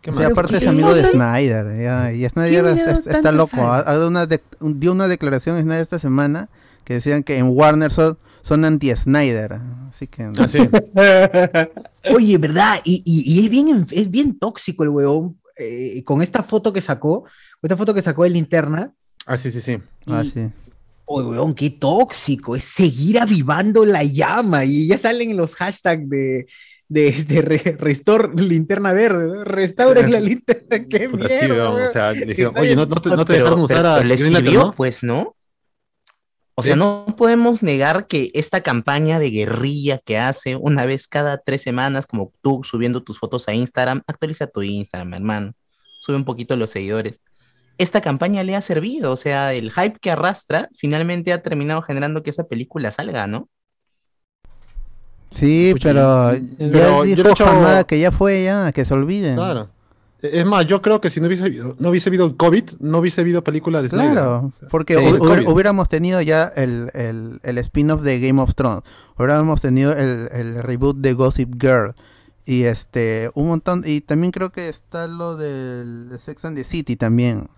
¿qué 0.00 0.10
O 0.10 0.12
más? 0.14 0.22
sea, 0.22 0.28
aparte 0.32 0.56
es 0.56 0.66
amigo 0.66 0.94
de 0.94 1.04
Snyder. 1.04 1.80
ya, 1.82 2.12
y 2.12 2.28
Snyder 2.28 2.64
¿Quién 2.64 2.66
es- 2.66 2.74
le 2.76 2.84
da 2.84 2.92
es- 2.98 3.06
está 3.06 3.30
loco. 3.32 3.56
sal? 3.56 3.66
Ha, 3.66 3.76
ha 3.78 3.82
dado 3.94 4.08
una 4.08 4.26
de- 4.26 4.40
un- 4.60 4.80
dio 4.80 4.92
una 4.92 5.06
declaración 5.08 5.60
Snyder 5.60 5.82
esta 5.82 5.98
semana 5.98 6.48
que 6.84 6.94
decían 6.94 7.22
que 7.22 7.36
en 7.38 7.48
Warner 7.48 7.92
son, 7.92 8.18
son 8.42 8.64
anti-Snyder. 8.64 9.60
Así 9.90 10.06
que. 10.06 10.30
Ah, 10.38 10.48
sí. 10.48 10.58
Oye, 12.14 12.38
¿verdad? 12.38 12.80
Y, 12.84 13.02
y- 13.04 13.32
y 13.40 13.44
es, 13.44 13.50
bien, 13.50 13.86
es 13.90 14.10
bien 14.10 14.38
tóxico 14.38 14.82
el 14.84 14.88
huevón. 14.90 15.36
eh, 15.62 16.02
con 16.04 16.22
esta 16.22 16.42
foto 16.42 16.72
que 16.72 16.80
sacó, 16.80 17.20
con 17.24 17.30
esta 17.64 17.76
foto 17.76 17.92
que 17.92 18.00
sacó 18.00 18.24
de 18.24 18.30
linterna. 18.30 18.94
Ah, 19.26 19.36
sí, 19.36 19.50
sí, 19.50 19.60
sí. 19.60 19.76
Ah, 20.06 20.22
y- 20.24 20.30
sí. 20.30 20.48
Oye, 21.12 21.26
huevón, 21.28 21.54
qué 21.54 21.70
tóxico. 21.70 22.54
Es 22.54 22.64
seguir 22.64 23.18
avivando 23.18 23.84
la 23.84 24.04
llama. 24.04 24.64
Y 24.64 24.86
ya 24.86 24.96
salen 24.96 25.36
los 25.36 25.54
hashtags 25.56 26.08
de, 26.08 26.46
de, 26.88 27.12
de 27.24 27.42
re- 27.42 27.76
Restore 27.78 28.30
Linterna 28.40 28.92
Verde. 28.92 29.26
¿no? 29.26 29.42
Restauren 29.44 30.10
la 30.12 30.20
linterna. 30.30 30.86
Qué 30.88 31.08
mierda. 31.08 31.28
sí, 31.40 31.46
weón. 31.50 31.82
O 31.82 31.88
sea, 31.88 32.12
dijeron, 32.12 32.54
oye, 32.56 32.76
no, 32.76 32.86
no 32.86 32.94
te, 32.94 33.08
no 33.08 33.24
te 33.24 33.32
Pero- 33.32 33.44
dejaron 33.44 33.60
usar 33.60 33.76
pero- 33.78 33.88
a 33.90 33.96
pero 33.96 34.08
le 34.08 34.14
Green 34.16 34.32
Lantern, 34.34 34.46
sirvió, 34.54 34.66
¿no? 34.66 34.74
pues, 34.74 35.02
¿no? 35.02 35.36
O 36.54 36.62
sea, 36.62 36.76
no 36.76 37.06
podemos 37.16 37.62
negar 37.62 38.06
que 38.06 38.30
esta 38.34 38.60
campaña 38.60 39.18
de 39.18 39.30
guerrilla 39.30 39.98
que 40.04 40.18
hace 40.18 40.56
una 40.56 40.84
vez 40.84 41.08
cada 41.08 41.38
tres 41.38 41.62
semanas, 41.62 42.06
como 42.06 42.34
tú 42.42 42.60
subiendo 42.64 43.02
tus 43.02 43.18
fotos 43.18 43.48
a 43.48 43.54
Instagram, 43.54 44.02
actualiza 44.06 44.46
tu 44.46 44.60
Instagram, 44.62 45.14
hermano. 45.14 45.52
Sube 46.00 46.16
un 46.16 46.24
poquito 46.26 46.56
los 46.56 46.68
seguidores. 46.68 47.20
Esta 47.80 48.00
campaña 48.00 48.44
le 48.44 48.54
ha 48.56 48.60
servido, 48.60 49.10
o 49.12 49.16
sea, 49.16 49.52
el 49.54 49.70
hype 49.72 49.98
que 50.00 50.10
arrastra 50.10 50.68
finalmente 50.76 51.32
ha 51.32 51.42
terminado 51.42 51.80
generando 51.82 52.22
que 52.22 52.30
esa 52.30 52.44
película 52.44 52.90
salga, 52.92 53.26
¿no? 53.26 53.48
Sí, 55.30 55.74
pero 55.82 56.32
ya 56.34 56.40
pero 56.58 57.04
yo 57.04 57.04
dijo 57.04 57.28
he 57.28 57.32
hecho- 57.32 57.86
que 57.86 58.00
ya 58.00 58.10
fue, 58.10 58.44
ya, 58.44 58.72
que 58.72 58.84
se 58.84 58.94
olviden. 58.94 59.36
Claro. 59.36 59.70
Es 60.22 60.44
más, 60.44 60.66
yo 60.66 60.82
creo 60.82 61.00
que 61.00 61.08
si 61.08 61.18
no 61.20 61.28
hubiese 61.28 61.44
habido, 61.44 61.76
no 61.78 61.88
hubiese 61.88 62.10
habido 62.10 62.36
COVID, 62.36 62.64
no 62.80 62.98
hubiese 62.98 63.22
habido 63.22 63.42
película 63.42 63.80
de 63.80 63.88
Snyder. 63.88 64.12
Claro, 64.12 64.52
porque 64.68 64.94
Sí, 64.98 65.04
el 65.04 65.46
hubiéramos 65.48 65.88
tenido 65.88 66.20
ya 66.20 66.52
el, 66.56 66.90
el- 66.92 67.40
el 67.42 67.58
spin-off 67.58 68.02
de 68.02 68.20
Game 68.20 68.42
of 68.42 68.54
Thrones, 68.54 68.82
hubiéramos 69.16 69.62
tenido 69.62 69.92
el, 69.92 70.28
el 70.32 70.62
reboot 70.62 70.98
de 70.98 71.14
Gossip 71.14 71.54
Girl 71.58 71.94
y 72.44 72.64
este 72.64 73.30
un 73.34 73.46
montón 73.46 73.82
y 73.86 74.00
también 74.02 74.32
creo 74.32 74.50
que 74.50 74.68
está 74.68 75.06
lo 75.06 75.36
del 75.38 76.10
Sex 76.22 76.44
and 76.44 76.56
the 76.58 76.64
City 76.64 76.96
también. 76.96 77.48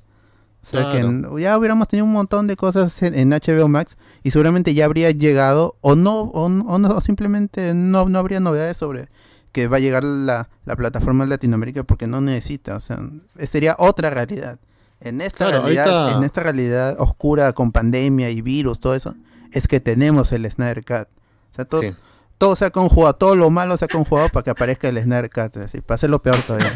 O 0.63 0.67
sea 0.67 0.93
que 0.93 1.01
Claro. 1.01 1.39
ya 1.39 1.59
hubiéramos 1.59 1.89
tenido 1.89 2.05
un 2.07 2.13
montón 2.13 2.47
de 2.47 2.57
cosas 2.57 3.03
en, 3.03 3.15
en 3.19 3.31
HBO 3.31 3.69
Max 3.69 3.97
y 4.23 4.31
seguramente 4.31 4.75
ya 4.75 4.85
habría 4.85 5.11
llegado 5.11 5.73
o 5.81 5.97
no 5.97 6.21
o, 6.23 6.49
no- 6.49 6.65
o 6.67 6.79
no 6.79 6.89
o 6.97 7.01
simplemente 7.01 7.75
no, 7.75 8.07
no 8.09 8.19
habría 8.19 8.39
novedades 8.41 8.77
sobre 8.77 9.09
que 9.51 9.67
va 9.69 9.77
a 9.79 9.81
llegar 9.81 10.05
la, 10.05 10.49
la 10.65 10.77
plataforma 10.77 11.25
de 11.25 11.31
Latinoamérica 11.31 11.83
porque 11.85 12.07
no 12.07 12.21
necesita, 12.21 12.77
o 12.77 12.81
sea, 12.81 13.01
sería 13.47 13.75
otra 13.79 14.09
realidad. 14.11 14.59
En 15.01 15.21
esta 15.21 15.47
Claro, 15.49 15.63
realidad, 15.65 15.89
ahorita- 16.05 16.19
en 16.19 16.25
esta 16.25 16.43
realidad 16.43 16.97
oscura 17.01 17.53
con 17.53 17.73
pandemia 17.73 18.31
y 18.31 18.41
virus, 18.41 18.79
todo 18.81 18.95
eso, 18.95 19.15
es 19.53 19.67
que 19.69 19.81
tenemos 19.81 20.31
el 20.33 20.49
Snyder 20.51 20.85
Cut. 20.85 21.09
O 21.51 21.55
sea, 21.55 21.65
todo, 21.67 21.81
Sí. 21.83 21.93
todo 22.39 22.55
se 22.57 22.65
ha 22.67 22.71
conjugado, 22.71 23.13
todo 23.15 23.35
lo 23.35 23.51
malo 23.51 23.77
se 23.77 23.85
ha 23.85 23.89
conjugado 23.89 24.29
para 24.31 24.45
que 24.45 24.51
aparezca 24.51 24.89
el 24.89 24.97
Snyder 25.03 25.29
Cut, 25.29 25.57
así, 25.59 25.81
para 25.83 25.97
hacerlo 25.97 26.23
peor 26.23 26.41
todavía. 26.47 26.73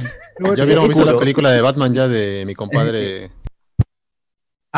Ya 0.57 0.64
hubiéramos 0.64 0.89
visto 0.93 1.05
la 1.11 1.16
película 1.18 1.51
de 1.53 1.62
Batman 1.62 1.95
ya 1.95 2.09
de 2.09 2.43
mi 2.47 2.55
compadre. 2.57 3.30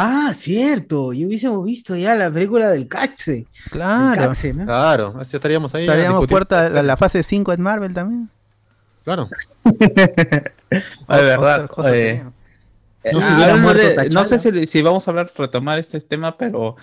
Ah, 0.00 0.32
cierto. 0.32 1.12
Y 1.12 1.26
hubiésemos 1.26 1.64
visto 1.64 1.96
ya 1.96 2.14
la 2.14 2.30
película 2.30 2.70
del 2.70 2.86
Caxe. 2.86 3.46
Claro. 3.70 4.22
El 4.22 4.28
Caxe, 4.28 4.54
¿no? 4.54 4.64
Claro, 4.64 5.14
así 5.18 5.34
estaríamos 5.34 5.74
ahí. 5.74 5.86
ya 5.86 5.92
Estaríamos 5.94 6.26
puerta 6.28 6.66
a 6.66 6.68
la, 6.68 6.82
la 6.84 6.96
fase 6.96 7.24
5 7.24 7.52
en 7.52 7.60
Marvel 7.60 7.92
también. 7.92 8.30
Claro. 9.02 9.28
De 9.64 10.42
verdad. 11.08 11.68
Eh. 11.86 12.22
Eh, 13.02 13.10
No 13.12 14.20
ah, 14.20 14.24
sé 14.24 14.38
si, 14.38 14.66
si 14.66 14.82
vamos 14.82 15.06
a 15.06 15.10
hablar, 15.10 15.30
retomar 15.36 15.78
este 15.78 16.00
tema, 16.00 16.36
pero 16.36 16.76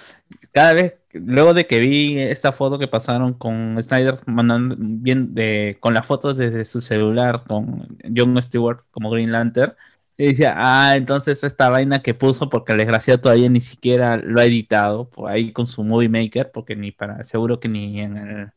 cada 0.51 0.73
vez, 0.73 0.95
luego 1.13 1.53
de 1.53 1.67
que 1.67 1.79
vi 1.79 2.19
esta 2.19 2.51
foto 2.51 2.79
que 2.79 2.87
pasaron 2.87 3.33
con 3.33 3.81
Snyder 3.81 4.15
mandando 4.25 4.75
bien 4.77 5.33
de, 5.33 5.77
con 5.79 5.93
las 5.93 6.05
fotos 6.05 6.37
desde 6.37 6.65
su 6.65 6.81
celular 6.81 7.43
con 7.47 7.97
John 8.15 8.41
Stewart 8.41 8.81
como 8.91 9.09
Green 9.09 9.31
Lantern, 9.31 9.73
y 10.17 10.27
decía, 10.27 10.53
ah, 10.57 10.95
entonces 10.95 11.43
esta 11.43 11.69
vaina 11.69 12.01
que 12.01 12.13
puso, 12.13 12.49
porque 12.49 12.71
el 12.71 12.77
desgraciado 12.77 13.19
todavía 13.19 13.49
ni 13.49 13.61
siquiera 13.61 14.17
lo 14.17 14.39
ha 14.39 14.45
editado, 14.45 15.09
por 15.09 15.29
ahí 15.29 15.51
con 15.51 15.67
su 15.67 15.83
Movie 15.83 16.09
Maker, 16.09 16.51
porque 16.51 16.75
ni 16.75 16.91
para, 16.91 17.23
seguro 17.25 17.59
que 17.59 17.67
ni 17.67 17.99
en 17.99 18.17
el, 18.17 18.49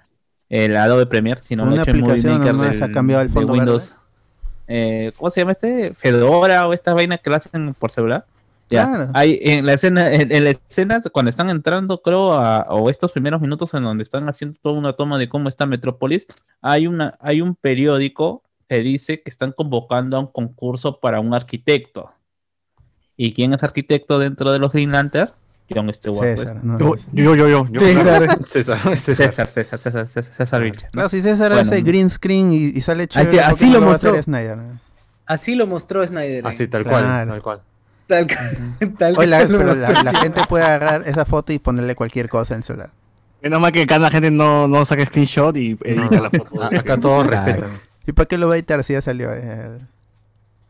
el 0.48 0.76
Adobe 0.76 1.06
Premiere, 1.06 1.40
sino 1.44 1.64
Una 1.64 1.82
en 1.82 2.00
Movie 2.00 2.22
Maker 2.22 2.54
nomás 2.54 2.80
ha 2.82 2.90
cambiado 2.92 3.22
el 3.22 3.28
de 3.28 3.34
fondo 3.34 3.52
Windows. 3.54 3.94
Eh, 4.66 5.12
¿Cómo 5.16 5.30
se 5.30 5.40
llama 5.40 5.52
este? 5.52 5.94
Fedora 5.94 6.68
o 6.68 6.72
estas 6.72 6.94
vainas 6.94 7.20
que 7.20 7.30
lo 7.30 7.36
hacen 7.36 7.74
por 7.74 7.90
celular. 7.90 8.24
Ya, 8.70 8.84
Claro. 8.86 9.10
hay 9.14 9.38
en 9.40 9.64
la 9.64 9.72
escena, 9.72 10.12
en, 10.12 10.30
en 10.30 10.44
la 10.44 10.50
escena 10.50 11.00
cuando 11.10 11.30
están 11.30 11.48
entrando, 11.48 12.02
creo, 12.02 12.34
a- 12.34 12.66
o 12.68 12.90
estos 12.90 13.12
primeros 13.12 13.40
minutos 13.40 13.72
en 13.72 13.82
donde 13.82 14.02
están 14.02 14.28
haciendo 14.28 14.58
toda 14.60 14.78
una 14.78 14.92
toma 14.92 15.16
de 15.18 15.26
cómo 15.28 15.48
está 15.48 15.64
Metrópolis, 15.64 16.26
hay 16.60 16.86
una, 16.86 17.16
hay 17.20 17.40
un 17.40 17.54
periódico 17.54 18.42
que 18.68 18.76
dice 18.80 19.22
que 19.22 19.30
están 19.30 19.52
convocando 19.52 20.16
a 20.16 20.20
un 20.20 20.26
concurso 20.26 21.00
para 21.00 21.20
un 21.20 21.32
arquitecto. 21.34 22.10
¿Y 23.16 23.34
quién 23.34 23.52
es 23.54 23.62
arquitecto 23.64 24.18
dentro 24.18 24.52
de 24.52 24.58
los 24.58 24.72
Green 24.72 24.92
Lantern? 24.92 25.30
John 25.74 25.92
Stewart. 25.92 26.18
pues. 26.18 26.40
César, 26.40 26.64
no, 26.64 26.78
Yo, 26.78 26.86
no. 26.86 26.96
yo, 27.12 27.34
yo, 27.34 27.48
yo. 27.48 27.68
yo. 27.70 27.80
César. 27.80 28.46
César, 28.46 28.78
César. 28.96 28.96
César, 28.96 29.48
César, 29.48 29.78
César, 29.80 30.08
César, 30.08 30.34
César 30.34 30.62
Vilches, 30.62 30.88
¿no? 30.92 31.08
Si 31.08 31.20
César 31.20 31.50
Bueno. 31.52 31.62
hace 31.62 31.82
green 31.82 32.08
screen 32.10 32.52
y, 32.52 32.56
y 32.66 32.80
sale 32.80 33.06
chévere, 33.06 33.40
Así- 33.40 33.40
¿por 33.40 33.48
qué 33.48 33.64
así 33.64 33.66
no 33.70 33.80
lo 33.80 33.86
mostró. 33.86 34.22
Snyder? 34.22 34.58
Así 35.26 35.54
lo 35.56 35.66
mostró 35.66 36.06
Snyder. 36.06 36.44
¿eh? 36.44 36.48
Así, 36.48 36.68
tal 36.68 36.84
cual. 36.84 37.04
Claro. 37.04 37.30
Tal 37.32 37.42
cual. 37.42 37.60
Tal, 38.06 38.26
tal 38.98 39.18
Oye, 39.18 39.26
la- 39.26 39.46
cual 39.46 39.58
pero 39.58 39.74
la, 39.74 40.02
la 40.02 40.14
gente 40.20 40.40
puede 40.48 40.64
agarrar 40.64 41.02
esa 41.06 41.24
foto 41.26 41.52
y 41.52 41.58
ponerle 41.58 41.94
cualquier 41.94 42.28
cosa 42.30 42.54
en 42.54 42.58
el 42.58 42.64
celular. 42.64 42.90
Menos 43.42 43.60
mal 43.60 43.70
que 43.70 43.82
acá 43.82 43.98
la 43.98 44.10
gente 44.10 44.30
no, 44.30 44.66
no 44.68 44.84
saque 44.86 45.04
screenshot 45.06 45.54
y 45.56 45.78
edita 45.84 46.20
la 46.20 46.30
foto. 46.30 46.62
Acá 46.64 46.96
todo 46.96 47.22
respeto. 47.24 47.66
¿Y 48.08 48.12
para 48.12 48.26
qué 48.26 48.38
lo 48.38 48.48
va 48.48 48.54
a 48.54 48.56
editar 48.56 48.82
si 48.82 48.94
ya 48.94 49.02
salió? 49.02 49.28
eh? 49.34 49.80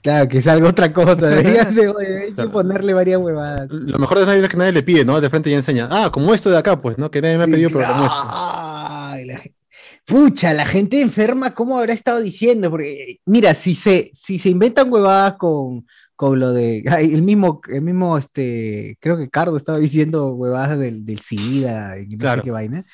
Claro, 0.02 0.28
que 0.28 0.42
salga 0.42 0.68
otra 0.68 0.92
cosa. 0.92 1.28
Deberías 1.28 1.72
de, 1.72 1.88
oye, 1.88 2.18
hay 2.22 2.28
que 2.30 2.34
Claro. 2.34 2.50
ponerle 2.50 2.92
varias 2.94 3.20
huevadas. 3.20 3.70
Lo 3.70 3.96
mejor 3.98 4.18
de 4.18 4.24
Snyder 4.24 4.44
es 4.44 4.50
que 4.50 4.56
nadie 4.56 4.72
le 4.72 4.82
pide, 4.82 5.04
¿no? 5.04 5.20
De 5.20 5.30
frente 5.30 5.48
ya 5.50 5.56
enseña. 5.56 5.88
Ah, 5.90 6.10
como 6.12 6.34
esto 6.34 6.50
de 6.50 6.58
acá, 6.58 6.80
pues, 6.80 6.98
¿no? 6.98 7.10
Que 7.12 7.22
nadie 7.22 7.36
me 7.36 7.44
ha 7.44 7.46
Sí, 7.46 7.52
pedido, 7.52 7.70
pero 7.70 7.86
lo 7.86 7.94
muestro. 7.94 8.22
ay, 8.26 9.24
la 9.26 9.38
gente- 9.38 9.54
Pucha, 10.04 10.52
la 10.54 10.64
gente 10.66 11.00
enferma, 11.00 11.54
¿cómo 11.54 11.78
habrá 11.78 11.92
estado 11.92 12.20
diciendo? 12.20 12.70
Porque, 12.70 13.18
mira, 13.26 13.54
si 13.54 13.74
se, 13.74 14.10
si 14.14 14.38
se 14.38 14.48
inventan 14.48 14.90
huevadas 14.92 15.34
con, 15.36 15.86
con 16.16 16.40
lo 16.40 16.52
de. 16.52 16.82
ay, 16.90 17.12
el 17.14 17.22
mismo, 17.22 17.60
el 17.70 17.82
mismo, 17.82 18.16
este, 18.18 18.96
creo 19.00 19.16
que 19.18 19.28
Cardo 19.28 19.56
estaba 19.56 19.78
diciendo 19.78 20.30
huevadas 20.32 20.78
del, 20.78 21.04
del 21.04 21.20
SIDA 21.20 21.98
y 22.00 22.06
no 22.08 22.18
Claro. 22.18 22.40
sé 22.40 22.44
qué 22.46 22.50
vaina. 22.50 22.84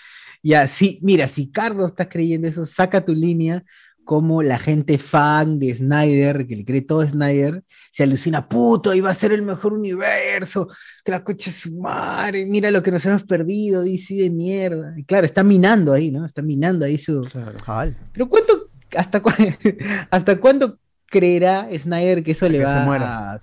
Ya, 0.43 0.67
sí, 0.67 0.99
mira, 1.03 1.29
si 1.29 1.51
Cardo 1.51 1.87
está 1.87 2.09
creyendo 2.09 2.49
eso, 2.49 2.67
saca 2.67 3.05
tu 3.05 3.15
línea 3.15 3.65
como 4.05 4.43
la 4.43 4.59
gente 4.59 4.99
fan 4.99 5.59
de 5.59 5.75
Snyder, 5.75 6.47
que 6.47 6.57
le 6.57 6.65
cree 6.65 6.83
todo 6.83 7.01
a 7.01 7.09
Snyder, 7.09 7.63
se 7.91 8.03
alucina, 8.03 8.49
puto, 8.49 8.91
ahí 8.91 9.01
va 9.01 9.11
a 9.11 9.15
ser 9.15 9.33
el 9.33 9.43
mejor 9.43 9.73
universo, 9.73 10.69
que 11.05 11.13
la 11.13 11.25
coche 11.25 11.51
es 11.51 11.57
su 11.57 11.79
madre, 11.81 12.45
mira 12.47 12.71
lo 12.71 12.83
que 12.83 12.91
nos 12.91 13.05
hemos 13.07 13.23
perdido, 13.25 13.83
DC 13.83 14.15
de 14.15 14.31
mierda. 14.31 14.95
Y 14.97 15.05
claro, 15.05 15.25
está 15.27 15.43
minando 15.43 15.93
ahí, 15.93 16.11
¿no? 16.11 16.25
Está 16.27 16.43
minando 16.43 16.85
ahí 16.85 16.99
su... 16.99 17.23
Claro. 17.23 17.57
Pero 18.13 18.29
¿cuánto, 18.29 18.69
hasta, 18.97 19.21
cu- 19.21 19.31
hasta 20.11 20.37
cuándo 20.41 20.79
creerá 21.07 21.69
Snyder 21.77 22.23
que 22.23 22.33
eso 22.33 22.47
le 22.49 22.59
Que 22.59 22.65
se 22.65 22.71
va 22.75 22.85
muera. 22.85 23.33
a... 23.35 23.39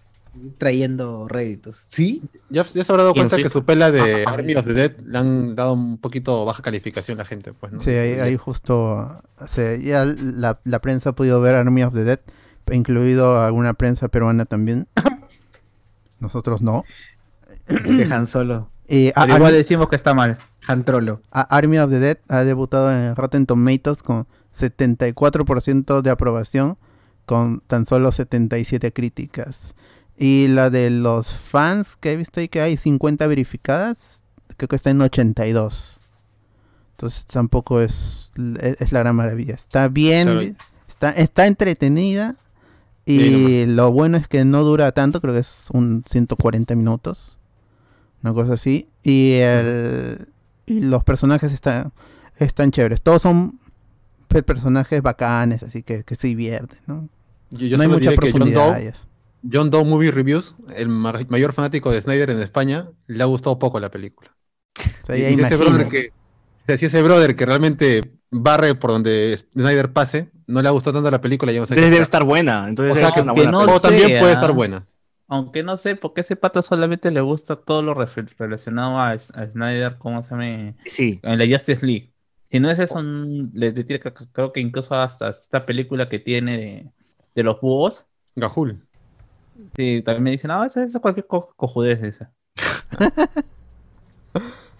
trayendo 0.57 1.27
réditos. 1.27 1.87
¿Sí? 1.89 2.21
Ya, 2.49 2.63
ya 2.65 2.83
se 2.83 2.91
habrá 2.91 3.03
dado 3.03 3.13
cuenta 3.13 3.37
que 3.37 3.49
su 3.49 3.65
pela 3.65 3.91
de 3.91 4.23
Army 4.25 4.55
of 4.55 4.65
the 4.65 4.73
Dead 4.73 4.97
le 5.05 5.17
han 5.17 5.55
dado 5.55 5.73
un 5.73 5.97
poquito 5.97 6.45
baja 6.45 6.63
calificación 6.63 7.17
a 7.19 7.23
la 7.23 7.25
gente, 7.25 7.53
pues, 7.53 7.71
¿no? 7.73 7.79
Sí, 7.79 7.91
ahí, 7.91 8.13
ahí 8.19 8.37
justo 8.37 9.21
ya 9.81 10.05
la, 10.05 10.59
la 10.63 10.79
prensa 10.79 11.09
ha 11.09 11.13
podido 11.15 11.41
ver 11.41 11.55
Army 11.55 11.83
of 11.83 11.93
the 11.93 12.03
Dead, 12.03 12.19
incluido 12.71 13.41
alguna 13.41 13.73
prensa 13.73 14.07
peruana 14.07 14.45
también. 14.45 14.87
Nosotros 16.19 16.61
no. 16.61 16.83
Dejan 17.67 18.27
solo. 18.27 18.69
Y 18.87 19.09
a- 19.09 19.13
Pero 19.15 19.25
igual 19.35 19.43
Army, 19.47 19.57
decimos 19.57 19.89
que 19.89 19.95
está 19.95 20.13
mal. 20.13 20.37
Han 20.67 20.85
Trollo. 20.85 21.21
a- 21.31 21.41
Army 21.55 21.77
of 21.79 21.89
the 21.89 21.99
Dead 21.99 22.17
ha 22.29 22.43
debutado 22.43 22.91
en 22.91 23.15
Rotten 23.15 23.45
Tomatoes 23.45 24.03
con 24.03 24.27
74% 24.53 26.01
de 26.01 26.09
aprobación, 26.09 26.77
con 27.25 27.61
tan 27.67 27.85
solo 27.85 28.11
77 28.11 28.91
críticas. 28.93 29.75
Y 30.17 30.47
la 30.49 30.69
de 30.69 30.89
los 30.91 31.33
fans 31.33 31.95
que 31.95 32.11
he 32.13 32.17
visto 32.17 32.39
ahí 32.39 32.47
que 32.47 32.61
hay 32.61 32.77
50 32.77 33.25
verificadas, 33.27 34.23
creo 34.57 34.67
que 34.67 34.75
está 34.75 34.89
en 34.91 35.01
82. 35.01 35.97
Entonces 36.91 37.25
tampoco 37.25 37.81
es, 37.81 38.31
es, 38.59 38.81
es 38.81 38.91
la 38.91 38.99
gran 38.99 39.15
maravilla. 39.15 39.55
Está 39.55 39.87
bien, 39.87 40.27
Claro. 40.27 40.41
está, 40.87 41.09
está 41.11 41.47
entretenida. 41.47 42.35
Y 43.05 43.17
Sí, 43.19 43.65
lo 43.67 43.91
bueno 43.91 44.17
es 44.17 44.27
que 44.27 44.45
no 44.45 44.63
dura 44.63 44.91
tanto, 44.91 45.21
creo 45.21 45.33
que 45.33 45.39
es 45.39 45.63
un 45.73 46.03
140 46.07 46.75
minutos. 46.75 47.39
Una 48.21 48.33
cosa 48.33 48.53
así. 48.53 48.87
Y, 49.01 49.31
el, 49.33 50.27
y 50.67 50.81
los 50.81 51.03
personajes 51.03 51.51
están, 51.51 51.91
están 52.37 52.69
chéveres. 52.69 53.01
Todos 53.01 53.23
son 53.23 53.59
pe- 54.27 54.43
personajes 54.43 55.01
bacanes, 55.01 55.63
así 55.63 55.81
que, 55.81 56.03
que 56.03 56.15
se 56.15 56.27
divierten, 56.27 56.77
¿no? 56.85 57.09
Yo, 57.49 57.65
yo 57.65 57.77
no 57.77 57.83
hay 57.83 57.89
mucha 57.89 58.11
diré 58.11 58.17
que 58.17 58.31
John 58.31 58.39
profundidad. 58.41 58.75
Doe. 58.79 58.93
John 59.49 59.69
Doe 59.69 59.83
Movie 59.85 60.11
Reviews, 60.11 60.55
el 60.75 60.89
ma- 60.89 61.19
mayor 61.29 61.53
fanático 61.53 61.91
de 61.91 62.01
Snyder 62.01 62.29
en 62.29 62.41
España, 62.41 62.89
le 63.07 63.21
ha 63.23 63.25
gustado 63.25 63.57
poco 63.59 63.79
la 63.79 63.89
película. 63.89 64.35
O 64.77 65.05
sea, 65.05 65.17
Y- 65.17 65.39
ese 65.39 65.55
brother 65.57 65.87
que, 65.87 66.09
o 66.09 66.65
sea, 66.67 66.77
si 66.77 66.85
ese 66.85 67.01
brother 67.01 67.35
que 67.35 67.45
realmente 67.45 68.01
barre 68.29 68.75
por 68.75 68.91
donde 68.91 69.37
Snyder 69.53 69.91
pase, 69.91 70.29
no 70.47 70.61
le 70.61 70.67
ha 70.67 70.71
gustado 70.71 70.97
tanto 70.97 71.11
la 71.11 71.21
película, 71.21 71.51
ya 71.51 71.59
no 71.59 71.65
sé 71.65 71.73
qué 71.73 71.79
Entonces 71.79 71.91
debe 71.91 72.03
estar 72.03 72.23
buena. 72.23 72.67
Entonces 72.67 72.93
O 72.93 73.09
sea, 73.09 73.23
que 73.23 73.29
buena 73.29 73.51
no. 73.51 73.59
O 73.59 73.79
también 73.79 74.19
puede 74.19 74.33
estar 74.33 74.51
buena. 74.53 74.85
Aunque 75.27 75.63
no 75.63 75.77
sé 75.77 75.95
por 75.95 76.13
qué 76.13 76.21
ese 76.21 76.35
pata 76.35 76.61
solamente 76.61 77.09
le 77.09 77.21
gusta 77.21 77.55
todo 77.55 77.81
lo 77.81 77.93
relacionado 78.37 78.99
a, 78.99 79.17
Snyder, 79.17 79.95
¿cómo 79.97 80.21
se 80.21 80.31
llama? 80.31 80.73
Sí. 80.85 81.19
En 81.23 81.39
la 81.39 81.45
Justice 81.45 81.85
League. 81.85 82.11
Si 82.45 82.59
no 82.59 82.69
es 82.69 82.79
eso, 82.79 82.99
un- 82.99 83.49
le 83.53 83.71
le 83.71 83.85
creo 84.33 84.51
que 84.51 84.59
incluso 84.59 84.93
hasta 84.93 85.29
esta 85.29 85.65
película 85.65 86.09
que 86.09 86.19
tiene 86.19 86.57
de, 86.57 86.91
de 87.33 87.43
los 87.43 87.61
búhos, 87.61 88.07
Gajul. 88.35 88.85
Sí, 89.75 90.01
también 90.03 90.23
me 90.23 90.31
dicen, 90.31 90.51
ah, 90.51 90.65
esa 90.65 90.83
es 90.83 90.91
cualquier 90.99 91.27
co- 91.27 91.53
cojudez 91.55 92.01
esa. 92.03 92.31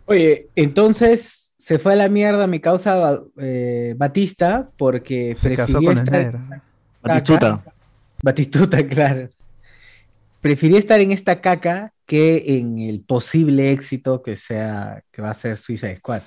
Oye, 0.06 0.50
entonces 0.56 1.54
se 1.58 1.80
fue 1.80 1.94
a 1.94 1.96
la 1.96 2.10
mierda 2.10 2.48
mi 2.48 2.60
causa 2.60 3.22
eh, 3.38 3.94
Batista 3.98 4.70
porque 4.78 5.36
Se 5.36 5.56
casó 5.56 5.80
prefirió 5.80 5.90
con 5.90 5.98
estar- 6.08 6.30
Snyder. 6.32 6.62
Batistuta. 7.02 7.64
Batistuta, 8.24 8.88
claro. 8.90 9.30
Prefirió 10.42 10.78
estar 10.78 11.00
en 11.02 11.12
esta 11.12 11.40
caca 11.40 11.94
que 12.06 12.58
en 12.58 12.80
el 12.80 13.02
posible 13.02 13.72
éxito 13.72 14.22
que 14.22 14.36
sea 14.36 15.04
que 15.12 15.22
va 15.22 15.30
a 15.30 15.34
ser 15.36 15.56
Suicide 15.58 15.98
Squad. 15.98 16.22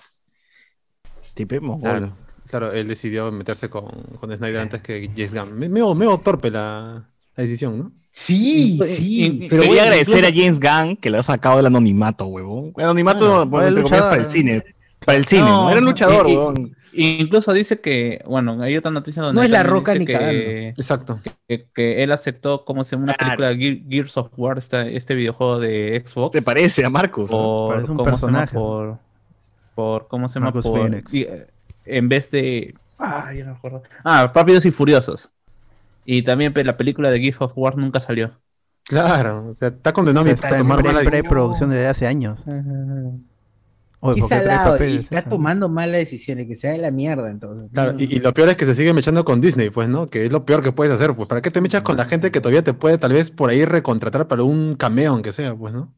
Tipe 1.35 1.61
mongol. 1.61 1.91
Claro. 1.91 2.17
Claro, 2.49 2.73
él 2.73 2.87
decidió 2.89 3.33
meterse 3.33 3.69
con, 3.71 3.87
con 4.21 4.35
Snyder 4.37 4.59
antes 4.61 4.83
que 4.83 5.11
James 5.17 5.35
Gunn. 5.35 5.53
Me- 5.59 5.69
Medio, 5.69 5.95
medio 5.95 6.17
torpe 6.19 6.51
la, 6.51 7.09
la 7.37 7.43
decisión, 7.45 7.79
¿no? 7.79 7.93
Sí, 8.13 8.79
Y- 8.81 8.89
sí. 8.89 9.25
y- 9.25 9.31
pero 9.49 9.63
Quería 9.63 9.67
bueno, 9.67 9.83
agradecer 9.83 10.19
incluso- 10.25 10.41
a 10.41 10.45
James 10.45 10.61
Gunn 10.61 10.97
que 10.97 11.11
le 11.11 11.19
ha 11.19 11.23
sacado 11.23 11.57
del 11.57 11.67
anonimato, 11.67 12.27
huevón. 12.27 12.73
El 12.77 12.85
anonimato 12.85 13.27
Claro. 13.27 13.47
bueno, 13.47 13.79
El 13.81 13.85
para 13.85 14.17
el 14.17 14.31
cine. 14.31 14.65
Para 15.05 15.19
el 15.19 15.25
cine, 15.27 15.43
No, 15.43 15.65
¿no? 15.65 15.71
Era 15.71 15.81
un 15.81 15.87
luchador, 15.87 16.27
huevón. 16.27 16.77
Incluso 16.97 17.53
dice 17.53 17.81
que, 17.81 18.23
bueno, 18.25 18.63
hay 18.63 18.77
otra 18.77 18.93
noticia 18.93 19.21
donde 19.21 19.37
No 19.41 19.43
es 19.43 19.51
La 19.51 19.65
Roca 19.65 19.95
ni 19.97 20.07
que. 20.07 20.69
Exacto. 20.69 21.21
que, 21.49 21.67
que 21.75 22.05
él 22.05 22.13
aceptó 22.13 22.65
como 22.65 22.85
se 22.85 22.93
llama 22.95 23.05
una 23.05 23.15
Claro. 23.15 23.37
película 23.39 23.49
de 23.49 23.57
Gear- 23.57 23.91
Gears 23.91 24.17
of 24.17 24.29
War, 24.37 24.59
este 24.59 25.15
videojuego 25.17 25.59
de 25.59 26.01
Xbox. 26.07 26.31
Te 26.33 26.43
parece 26.43 26.85
a 26.85 26.91
Marcos. 26.91 27.33
¿no? 27.33 27.37
por, 27.37 27.69
Parece 27.75 27.91
un 27.91 27.97
¿cómo 27.97 28.05
se 28.17 28.27
llama? 28.27 28.39
personaje. 28.39 28.55
Por, 28.55 28.99
por, 29.75 30.07
¿cómo 30.07 30.29
se 30.29 30.35
llama? 30.35 30.47
Marcus 30.47 30.67
Por- 30.69 30.79
Phoenix. 30.79 31.13
y, 31.13 31.23
eh, 31.23 31.47
en 31.85 32.09
vez 32.09 32.31
de, 32.31 32.75
ah, 33.01 33.31
no 33.35 33.45
me 33.47 33.51
acuerdo. 33.51 33.83
Ah, 34.05 34.31
Rápidos 34.33 34.65
y 34.65 34.71
Furiosos. 34.71 35.29
Y 36.05 36.23
también 36.23 36.53
la 36.65 36.77
película 36.77 37.11
de 37.11 37.19
Gears 37.21 37.41
of 37.41 37.53
War 37.57 37.77
nunca 37.77 38.01
salió. 38.01 38.41
Claro. 38.85 39.49
O 39.51 39.55
sea, 39.57 39.69
está 39.69 39.93
condenado 39.93 40.25
O 40.25 40.29
sea, 40.29 40.33
a 40.33 40.35
está 40.35 40.49
en 40.51 40.59
tomar 40.59 40.83
pre- 40.83 40.93
mala 40.93 41.11
preproducción 41.11 41.71
desde 41.71 41.87
hace 41.89 42.07
años. 42.07 42.45
Oye, 44.01 44.17
Qué 44.17 44.21
porque 44.21 44.41
trae 44.41 44.57
salado, 44.59 44.85
y 44.85 44.97
está 44.97 45.21
eso. 45.21 45.31
tomando 45.31 45.69
malas 45.71 45.97
decisiones, 45.97 46.47
que 46.47 46.55
sea 46.57 46.73
de 46.73 46.79
la 46.79 46.91
mierda 46.91 47.31
entonces. 47.31 47.71
Claro, 47.73 47.95
y, 47.99 48.05
y 48.05 48.21
lo 48.21 48.35
peor 48.35 48.51
es 48.51 48.59
que 48.59 48.67
se 48.67 48.75
sigue 48.75 48.93
mechando 48.93 49.25
con 49.25 49.41
Disney, 49.41 49.71
pues, 49.71 49.89
¿no? 49.89 50.11
Que 50.11 50.27
es 50.27 50.33
lo 50.33 50.45
peor 50.45 50.63
que 50.63 50.73
puedes 50.73 50.93
hacer, 50.95 51.15
pues. 51.17 51.27
¿Para 51.27 51.41
qué 51.41 51.51
te 51.51 51.63
mechas 51.63 51.81
con 51.81 51.97
la 51.97 52.05
gente 52.05 52.31
que 52.31 52.41
todavía 52.43 52.63
te 52.63 52.75
puede 52.75 52.99
tal 52.99 53.15
vez 53.15 53.31
por 53.31 53.49
ahí 53.49 53.65
recontratar 53.65 54.29
para 54.29 54.43
un 54.43 54.75
cameo, 54.77 55.13
aunque 55.13 55.33
sea, 55.33 55.55
pues, 55.57 55.73
¿no? 55.73 55.95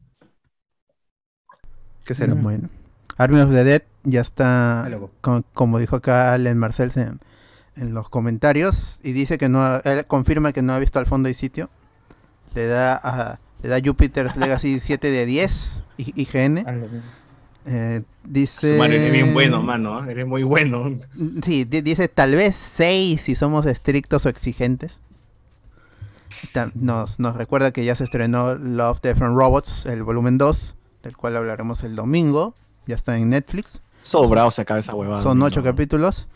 ¿Qué 2.05 2.15
será? 2.15 2.33
Bueno. 2.33 2.69
Army 3.17 3.41
of 3.41 3.51
the 3.51 3.63
Dead 3.65 3.81
ya 4.05 4.21
está, 4.21 4.89
como 5.53 5.79
dijo 5.79 5.97
acá 5.97 6.33
Allen 6.33 6.57
Marcel 6.57 6.91
en, 6.95 7.19
en 7.77 7.93
los 7.93 8.09
comentarios, 8.09 8.99
y 9.03 9.11
dice 9.13 9.37
que 9.37 9.49
no, 9.49 9.61
ha- 9.61 9.77
él 9.85 10.05
confirma 10.07 10.51
que 10.53 10.61
no 10.61 10.73
ha 10.73 10.79
visto 10.79 10.99
al 10.99 11.05
fondo 11.05 11.29
y 11.29 11.33
sitio. 11.33 11.69
Le 12.55 12.65
da 12.67 12.93
a, 13.01 13.39
le 13.61 13.69
da 13.69 13.79
Jupiter's 13.83 14.35
Legacy 14.37 14.79
7 14.81 15.09
de 15.11 15.25
10 15.25 15.83
I- 15.97 16.13
IGN. 16.21 16.65
Eh, 17.69 18.01
dice... 18.23 18.73
Su 18.73 18.79
madre, 18.79 18.95
eres 18.97 19.11
bien 19.11 19.33
bueno, 19.33 19.61
mano. 19.61 20.05
¿eh? 20.07 20.11
Eres 20.11 20.25
muy 20.25 20.43
bueno. 20.43 20.97
Sí, 21.43 21.65
di- 21.65 21.81
dice 21.81 22.07
tal 22.07 22.33
vez 22.35 22.55
6 22.55 23.21
si 23.21 23.35
somos 23.35 23.65
estrictos 23.65 24.25
o 24.25 24.29
exigentes. 24.29 25.01
Nos, 26.75 27.19
nos 27.19 27.35
recuerda 27.35 27.71
que 27.71 27.85
ya 27.85 27.95
se 27.95 28.03
estrenó 28.03 28.55
Love, 28.55 28.99
Death 29.01 29.21
and 29.21 29.37
Robots, 29.37 29.85
el 29.85 30.03
volumen 30.03 30.37
2, 30.37 30.75
del 31.03 31.15
cual 31.17 31.37
hablaremos 31.37 31.83
el 31.83 31.95
domingo. 31.95 32.53
Ya 32.85 32.95
está 32.95 33.17
en 33.17 33.29
Netflix. 33.29 33.81
Sobrado 34.01 34.49
se 34.51 34.61
acaba 34.61 34.79
esa 34.79 34.93
huevada. 34.95 35.21
Son 35.21 35.37
¿no? 35.39 35.45
8 35.45 35.63
capítulos. 35.63 36.27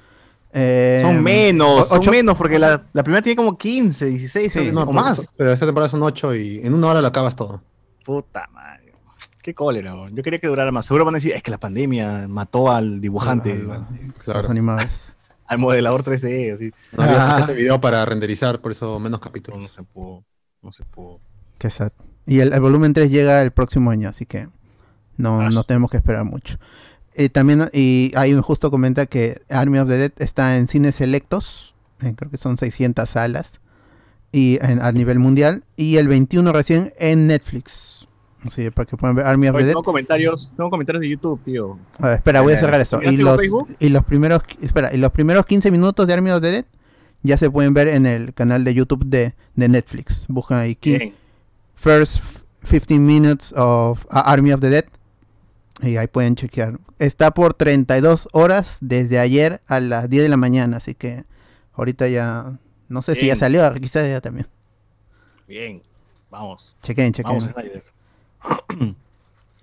Eh, 0.54 1.00
Son 1.02 1.24
menos, 1.24 1.92
o- 1.92 1.96
ocho- 1.96 2.04
son 2.04 2.12
menos, 2.12 2.38
porque 2.38 2.60
la, 2.60 2.84
la 2.92 3.04
primera 3.04 3.22
tiene 3.22 3.36
como 3.38 3.58
15, 3.58 4.06
16 4.08 4.52
Sí, 4.52 4.70
o 4.70 4.74
No, 4.74 4.86
más. 4.92 5.18
pero, 5.20 5.30
pero 5.38 5.52
esta 5.54 5.66
temporada 5.66 5.90
son 5.90 6.04
8 6.04 6.36
y 6.36 6.60
en 6.64 6.74
una 6.74 6.88
hora 6.88 7.02
lo 7.02 7.08
acabas 7.08 7.36
todo. 7.36 7.62
Puta 8.04 8.48
madre. 8.52 8.94
Qué 9.42 9.54
cólera, 9.56 9.94
weón. 9.96 10.14
Yo 10.16 10.22
quería 10.22 10.40
que 10.40 10.48
durara 10.48 10.72
más. 10.72 10.86
Seguro 10.86 11.06
van 11.06 11.16
a 11.16 11.18
decir, 11.18 11.34
es 11.34 11.42
que 11.42 11.52
la 11.52 11.58
pandemia 11.60 12.28
mató 12.28 12.70
al 12.72 13.00
dibujante, 13.02 13.52
a- 13.52 13.74
a- 13.74 13.76
al, 13.78 13.88
Los 14.08 14.24
Claro. 14.24 14.50
animadores. 14.52 15.14
modelador 15.58 16.04
3D, 16.04 16.54
así. 16.54 16.72
No 16.96 17.04
había 17.04 17.24
suficiente 17.26 17.54
video 17.56 17.82
para 17.82 18.04
renderizar, 18.06 18.60
por 18.62 18.72
eso 18.72 19.00
menos 19.00 19.04
No, 19.04 19.10
no 19.18 19.20
capítulos. 19.20 19.72
se 19.72 19.84
pudo. 19.84 20.24
No 20.62 20.72
se 20.72 20.84
pudo. 20.86 21.20
Qué 21.58 21.70
sad. 21.70 21.92
Y 22.26 22.40
el, 22.40 22.54
el 22.54 22.60
volumen 22.60 22.94
3 22.94 23.10
llega 23.10 23.42
el 23.42 23.52
próximo 23.52 23.90
año, 23.92 24.10
así 24.10 24.26
que 24.26 24.48
no, 25.18 25.50
no 25.50 25.64
tenemos 25.64 25.90
que 25.92 25.98
esperar 25.98 26.24
mucho. 26.24 26.58
Eh, 27.14 27.30
también, 27.30 27.70
y 27.74 28.12
hay 28.16 28.34
un 28.34 28.42
justo 28.42 28.72
comenta 28.72 29.06
que 29.06 29.42
Army 29.50 29.80
of 29.80 29.88
the 29.90 29.98
Dead 29.98 30.12
está 30.20 30.58
en 30.58 30.68
cines 30.68 30.96
selectos, 30.96 31.76
eh, 32.02 32.14
creo 32.16 32.32
que 32.32 32.38
son 32.38 32.58
600 32.58 33.10
salas, 33.10 33.60
y 34.32 34.58
en- 34.62 34.82
a 34.82 34.92
nivel 34.94 35.20
mundial, 35.20 35.64
y 35.76 35.98
el 35.98 36.08
21 36.08 36.54
recién 36.54 36.94
en 37.00 37.28
Netflix. 37.28 38.08
Así 38.46 38.72
para 38.72 38.88
que 38.88 38.98
puedan 38.98 39.16
ver 39.16 39.26
Army 39.28 39.50
of 39.50 39.56
Oye, 39.56 39.64
the 39.64 39.68
Dead. 39.68 39.74
tengo 39.74 39.84
comentarios, 39.84 40.52
tengo 40.58 40.70
comentarios 40.72 41.02
de 41.02 41.10
YouTube, 41.10 41.40
tío. 41.44 41.78
A 42.00 42.08
ver, 42.08 42.16
espera, 42.18 42.42
voy 42.42 42.54
a 42.54 42.56
Eh, 42.56 42.60
cerrar 42.60 42.82
eso. 42.82 43.00
¿ya 43.02 43.12
Y 43.12 43.18
los, 43.18 43.40
y 43.80 43.90
los 43.90 44.04
primeros, 44.06 44.42
espera, 44.62 44.92
y 44.94 44.98
los 44.98 45.12
primeros 45.12 45.46
15 45.46 45.70
minutos 45.70 46.08
de 46.08 46.14
Army 46.14 46.32
of 46.32 46.42
the 46.42 46.50
Dead 46.52 46.66
ya 47.24 47.38
se 47.38 47.52
pueden 47.52 47.74
ver 47.76 47.88
en 47.90 48.08
el 48.08 48.34
canal 48.34 48.64
de 48.64 48.74
YouTube 48.74 49.06
de, 49.06 49.36
de 49.56 49.70
Netflix. 49.70 50.26
Buscan 50.28 50.58
ahí 50.58 50.76
Bien. 50.82 51.14
First 51.76 52.24
15 52.68 53.00
Minutes 53.00 53.54
of 53.56 54.06
uh, 54.06 54.22
Army 54.26 54.54
of 54.54 54.62
the 54.62 54.70
Dead. 54.70 54.86
Y 55.82 55.98
ahí 55.98 56.08
pueden 56.08 56.36
chequear. 56.36 56.80
Está 57.00 57.32
por 57.32 57.54
32 57.54 58.30
horas 58.34 58.78
desde 58.82 59.20
ayer 59.20 59.62
a 59.68 59.80
las 59.80 60.10
10 60.10 60.24
de 60.24 60.30
la 60.30 60.38
mañana. 60.38 60.78
Así 60.78 60.94
que 60.96 61.24
ahorita 61.74 62.08
ya. 62.08 62.60
No 62.88 63.02
sé 63.02 63.16
si 63.16 63.28
ya 63.28 63.36
salió, 63.36 63.74
quizás 63.76 64.08
ya 64.08 64.20
también. 64.20 64.48
Bien. 65.48 65.82
Vamos. 66.30 66.76
Chequen, 66.84 67.14
chequen. 67.14 67.38
Vamos, 67.38 67.46
Snyder. 67.46 67.84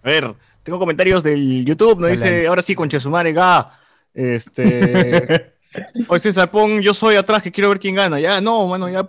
A 0.03 0.09
ver, 0.09 0.35
tengo 0.63 0.79
comentarios 0.79 1.23
del 1.23 1.65
YouTube. 1.65 2.01
Nos 2.01 2.11
dice, 2.11 2.47
ahora 2.47 2.63
sí, 2.63 2.75
con 2.75 2.89
Chesumare, 2.89 3.33
ga. 3.33 3.79
Este. 4.15 5.53
Oye, 6.09 6.21
César, 6.21 6.51
pon 6.51 6.81
yo 6.81 6.95
soy 6.95 7.17
atrás 7.17 7.43
que 7.43 7.53
quiero 7.53 7.69
ver 7.69 7.79
quién 7.79 7.95
gana. 7.95 8.19
Ya, 8.19 8.41
no, 8.41 8.67
bueno, 8.67 8.89
ya. 8.89 9.07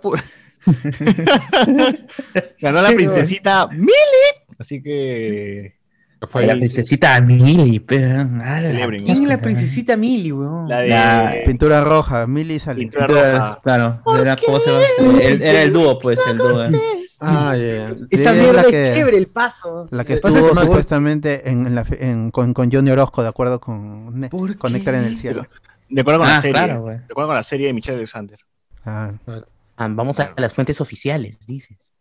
Ganó 2.60 2.82
la 2.82 2.92
princesita 2.92 3.68
Mili. 3.68 3.92
Así 4.58 4.82
que. 4.82 5.79
Fue 6.28 6.46
la 6.46 6.52
princesita 6.54 7.18
Millie, 7.22 7.80
pero, 7.80 8.28
¿Quién 9.04 9.22
es 9.22 9.28
la 9.28 9.40
princesita 9.40 9.96
Millie, 9.96 10.32
weón? 10.32 10.68
La 10.68 10.80
de. 10.80 10.88
La- 10.90 11.32
Pintura 11.46 11.82
roja, 11.82 12.26
Millie 12.26 12.60
sale. 12.60 12.80
Pintura 12.80 13.06
roja. 13.06 13.60
Claro, 13.62 14.02
era, 14.20 14.36
¿cómo 14.36 14.60
se 14.60 14.70
llama? 14.70 14.84
El- 15.20 15.40
era 15.42 15.62
el 15.62 15.72
dúo, 15.72 15.98
pues, 15.98 16.20
el 16.28 16.36
dúo. 16.36 16.62
Ah, 17.22 17.56
ya, 17.56 17.66
ya. 17.66 17.96
Esa 18.10 18.32
mierda 18.32 18.52
la 18.52 18.60
es 18.62 18.66
que- 18.68 18.92
chévere, 18.94 19.16
el 19.16 19.28
paso. 19.28 19.88
La 19.90 20.04
que 20.04 20.12
El 20.12 20.16
estuvo 20.16 20.54
supuestamente 20.54 21.50
en, 21.50 21.66
en 21.66 21.74
la, 21.74 21.84
fe- 21.84 22.10
en- 22.10 22.30
con, 22.30 22.52
con 22.54 22.70
Johnny 22.70 22.90
Orozco, 22.90 23.22
de 23.22 23.28
acuerdo 23.28 23.58
con 23.60 24.18
Ne- 24.20 24.28
¿Por 24.28 24.56
con? 24.58 24.72
Néctar 24.72 24.94
en 24.96 25.04
el 25.04 25.16
cielo. 25.16 25.46
De 25.88 26.02
acuerdo 26.02 26.20
con 26.20 26.28
Ah, 26.28 26.34
la 26.34 26.40
serie. 26.40 26.52
claro, 26.54 26.82
güey. 26.82 26.98
de 26.98 27.04
acuerdo 27.04 27.28
con 27.28 27.36
la 27.36 27.42
serie 27.42 27.66
de 27.66 27.72
Michelle 27.72 27.96
Alexander. 27.96 28.38
Ah, 28.84 29.12
Ah, 29.76 29.88
vamos 29.90 30.20
a 30.20 30.34
las 30.36 30.52
fuentes 30.52 30.80
oficiales, 30.82 31.46
dices. 31.46 31.94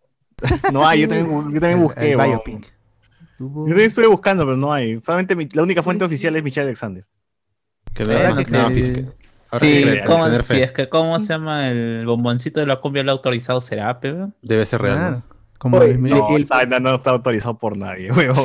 No 0.74 0.86
hay, 0.88 1.01
yo 1.01 1.07
también, 1.07 1.30
yo 1.53 1.59
también 1.61 1.80
el- 1.80 1.84
busqué. 1.86 2.11
el 2.11 2.17
weón. 2.17 2.30
biopic. 2.32 2.74
Yo 3.39 3.65
también 3.65 3.87
estuve 3.87 4.07
buscando, 4.07 4.43
pero 4.45 4.57
no 4.57 4.71
hay. 4.73 4.99
Solamente 4.99 5.35
mi- 5.35 5.47
la 5.53 5.63
única 5.63 5.81
fuente 5.83 6.03
oficial 6.05 6.35
es 6.35 6.43
Michelle 6.43 6.67
Alexander. 6.67 7.05
Que 7.93 8.03
Ahora 8.03 8.33
vean 8.33 8.37
que 8.37 8.73
física. 8.73 9.01
Ahora 9.51 9.65
Sí, 9.65 9.83
que 9.83 10.01
¿cómo, 10.05 10.29
si 10.29 10.43
fe. 10.43 10.63
es 10.63 10.71
que, 10.71 10.89
¿cómo 10.89 11.19
se 11.19 11.27
llama 11.27 11.69
el 11.71 12.05
bomboncito 12.05 12.59
de 12.59 12.67
la 12.67 12.75
cumbia 12.75 13.03
lo 13.03 13.11
autorizado 13.13 13.61
será, 13.61 13.99
pe, 13.99 14.11
weón? 14.13 14.35
Debe 14.43 14.65
ser 14.65 14.81
real. 14.81 14.95
Claro. 14.97 15.15
¿no? 15.15 15.23
Como 15.57 15.77
Oye. 15.79 15.97
No, 15.97 16.37
el- 16.37 16.47
no 16.81 16.95
está 16.95 17.09
autorizado 17.09 17.57
por 17.57 17.75
nadie, 17.75 18.11
weón. 18.13 18.35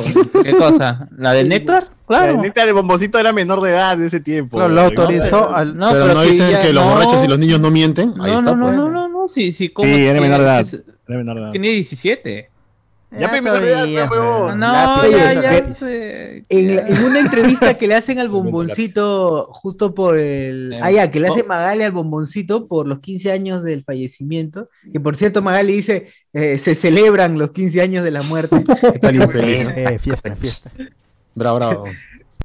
¿Qué 0.43 0.51
cosa? 0.53 1.07
¿La 1.17 1.33
del 1.33 1.47
néctar? 1.47 1.87
Claro. 2.07 2.35
La 2.35 2.41
neta, 2.41 2.63
el 2.63 2.73
bomboncito 2.73 3.17
era 3.19 3.31
menor 3.33 3.61
de 3.61 3.69
edad 3.71 3.97
de 3.97 4.07
ese 4.07 4.19
tiempo. 4.19 4.57
Claro, 4.57 4.73
lo 4.73 4.81
autorizó 4.81 5.55
al. 5.55 5.77
No, 5.77 5.91
pero, 5.91 6.07
no 6.13 6.21
si 6.21 6.31
dicen 6.31 6.51
ya- 6.51 6.59
que 6.59 6.73
los 6.73 6.83
no. 6.83 6.91
borrachos 6.91 7.23
y 7.23 7.27
los 7.27 7.39
niños 7.39 7.59
no 7.59 7.71
mienten. 7.71 8.09
Ahí 8.19 8.31
No, 8.31 8.37
está, 8.39 8.51
no, 8.51 8.55
no, 8.57 8.65
pues. 8.67 8.77
no, 8.77 8.89
no, 8.89 9.07
no, 9.07 9.27
sí, 9.27 9.51
sí, 9.51 9.69
¿cómo? 9.69 9.87
Sí, 9.87 10.03
era 10.05 10.15
sí, 10.15 10.21
menor 10.21 10.39
de 10.39 10.45
edad. 10.45 10.63
sí, 10.63 10.81
Era 11.07 11.17
menor 11.17 11.35
de 11.37 11.41
edad. 11.43 11.51
Tenía 11.51 11.71
17. 11.71 12.49
Ya, 13.19 13.41
todavía, 13.41 14.09
pe, 14.09 14.19
huevón. 14.19 14.59
No, 14.59 15.09
ya, 15.09 15.33
ya. 15.33 15.75
sé, 15.75 16.45
En, 16.49 16.75
la- 16.75 16.87
ya. 16.87 16.95
en 16.95 17.03
una 17.03 17.19
entrevista 17.19 17.77
que 17.77 17.87
le 17.87 17.95
hacen 17.95 18.19
al 18.19 18.29
bomboncito, 18.29 19.49
justo 19.53 19.93
por 19.93 20.17
el. 20.19 20.77
Ah, 20.81 20.91
ya, 20.91 21.09
que 21.11 21.19
le 21.19 21.27
hace 21.29 21.41
oh. 21.41 21.47
Magali 21.47 21.83
al 21.83 21.91
bomboncito 21.91 22.67
por 22.67 22.87
los 22.87 22.99
15 22.99 23.31
años 23.31 23.63
del 23.63 23.83
fallecimiento. 23.83 24.69
Que 24.91 24.99
por 24.99 25.15
cierto, 25.15 25.41
Magali 25.41 25.73
dice: 25.73 26.07
eh, 26.33 26.57
se 26.57 26.75
celebran 26.75 27.37
los 27.37 27.51
15 27.51 27.81
años 27.81 28.03
de 28.03 28.11
la 28.11 28.21
muerte. 28.23 28.63
Eh, 29.03 29.99
fiesta, 29.99 30.35
fiesta. 30.35 30.71
Bravo, 31.33 31.57
bravo. 31.57 31.83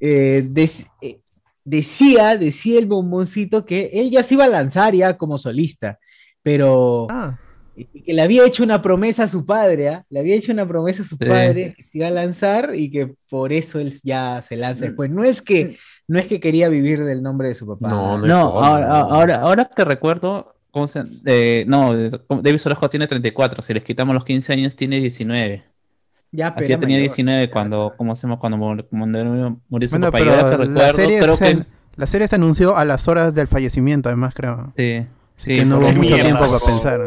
Eh, 0.02 0.46
dec- 0.48 0.86
eh, 1.02 1.18
decía, 1.62 2.36
decía 2.38 2.78
el 2.78 2.86
bomboncito 2.86 3.66
que 3.66 3.90
él 3.92 4.10
ya 4.10 4.22
se 4.22 4.32
iba 4.34 4.44
a 4.44 4.48
lanzar 4.48 4.94
ya 4.94 5.18
como 5.18 5.36
solista, 5.36 5.98
pero 6.42 7.06
Ah, 7.10 7.38
y 7.92 8.02
que 8.02 8.14
le 8.14 8.22
había 8.22 8.44
hecho 8.46 8.62
una 8.62 8.82
promesa 8.82 9.24
a 9.24 9.28
su 9.28 9.44
padre, 9.46 9.88
¿ah? 9.88 10.04
le 10.10 10.20
había 10.20 10.34
hecho 10.34 10.52
una 10.52 10.66
promesa 10.66 11.02
a 11.02 11.06
su 11.06 11.16
Sí. 11.16 11.24
padre 11.24 11.74
que 11.76 11.82
se 11.82 11.98
iba 11.98 12.06
a 12.08 12.10
lanzar 12.10 12.74
y 12.74 12.90
que 12.90 13.14
por 13.28 13.52
eso 13.52 13.78
él 13.80 13.94
ya 14.02 14.40
se 14.42 14.56
lanza 14.56 14.86
después. 14.86 15.10
No 15.10 15.24
es 15.24 15.42
que, 15.42 15.78
no 16.08 16.18
es 16.18 16.26
que 16.26 16.40
quería 16.40 16.68
vivir 16.68 17.04
del 17.04 17.22
nombre 17.22 17.48
de 17.48 17.54
su 17.54 17.66
papá. 17.66 17.88
No, 17.88 18.18
no 18.18 18.26
No, 18.26 18.62
ahora, 18.64 18.86
no. 18.88 18.94
ahora, 18.94 19.36
ahora 19.40 19.70
que 19.74 19.84
recuerdo, 19.84 20.54
¿cómo 20.70 20.86
se, 20.86 21.02
eh, 21.26 21.64
no, 21.66 21.92
David 21.94 22.58
Sorejo 22.58 22.88
tiene 22.88 23.06
34, 23.06 23.62
si 23.62 23.74
les 23.74 23.84
quitamos 23.84 24.14
los 24.14 24.24
15 24.24 24.52
años 24.52 24.76
tiene 24.76 25.00
19. 25.00 25.64
ya, 26.32 26.48
Así 26.48 26.54
pero 26.56 26.68
ya 26.68 26.74
era 26.74 26.80
tenía 26.80 26.96
mayor. 26.98 27.08
19 27.10 27.50
cuando, 27.50 27.94
¿cómo 27.96 28.14
se 28.16 28.22
llama? 28.22 28.38
Cuando 28.38 28.56
murió, 28.56 28.86
murió 29.68 29.88
su 29.88 29.92
bueno, 29.94 30.06
papá. 30.12 30.18
pero 30.18 30.30
ahora 30.32 30.42
que 30.42 30.64
la 30.64 30.64
recuerdo, 30.64 30.92
serie, 30.96 31.18
creo 31.20 31.34
se, 31.36 31.56
que... 31.56 31.66
la 31.96 32.06
serie 32.06 32.28
se 32.28 32.36
anunció 32.36 32.76
a 32.76 32.84
las 32.84 33.08
horas 33.08 33.34
del 33.34 33.48
fallecimiento, 33.48 34.08
además, 34.08 34.32
creo. 34.34 34.72
Sí, 34.76 35.06
sí. 35.36 35.56
que 35.56 35.64
no 35.64 35.78
hubo 35.78 35.92
mucho 35.92 36.14
tiempo 36.20 36.46
para 36.46 36.58
pensar. 36.64 37.00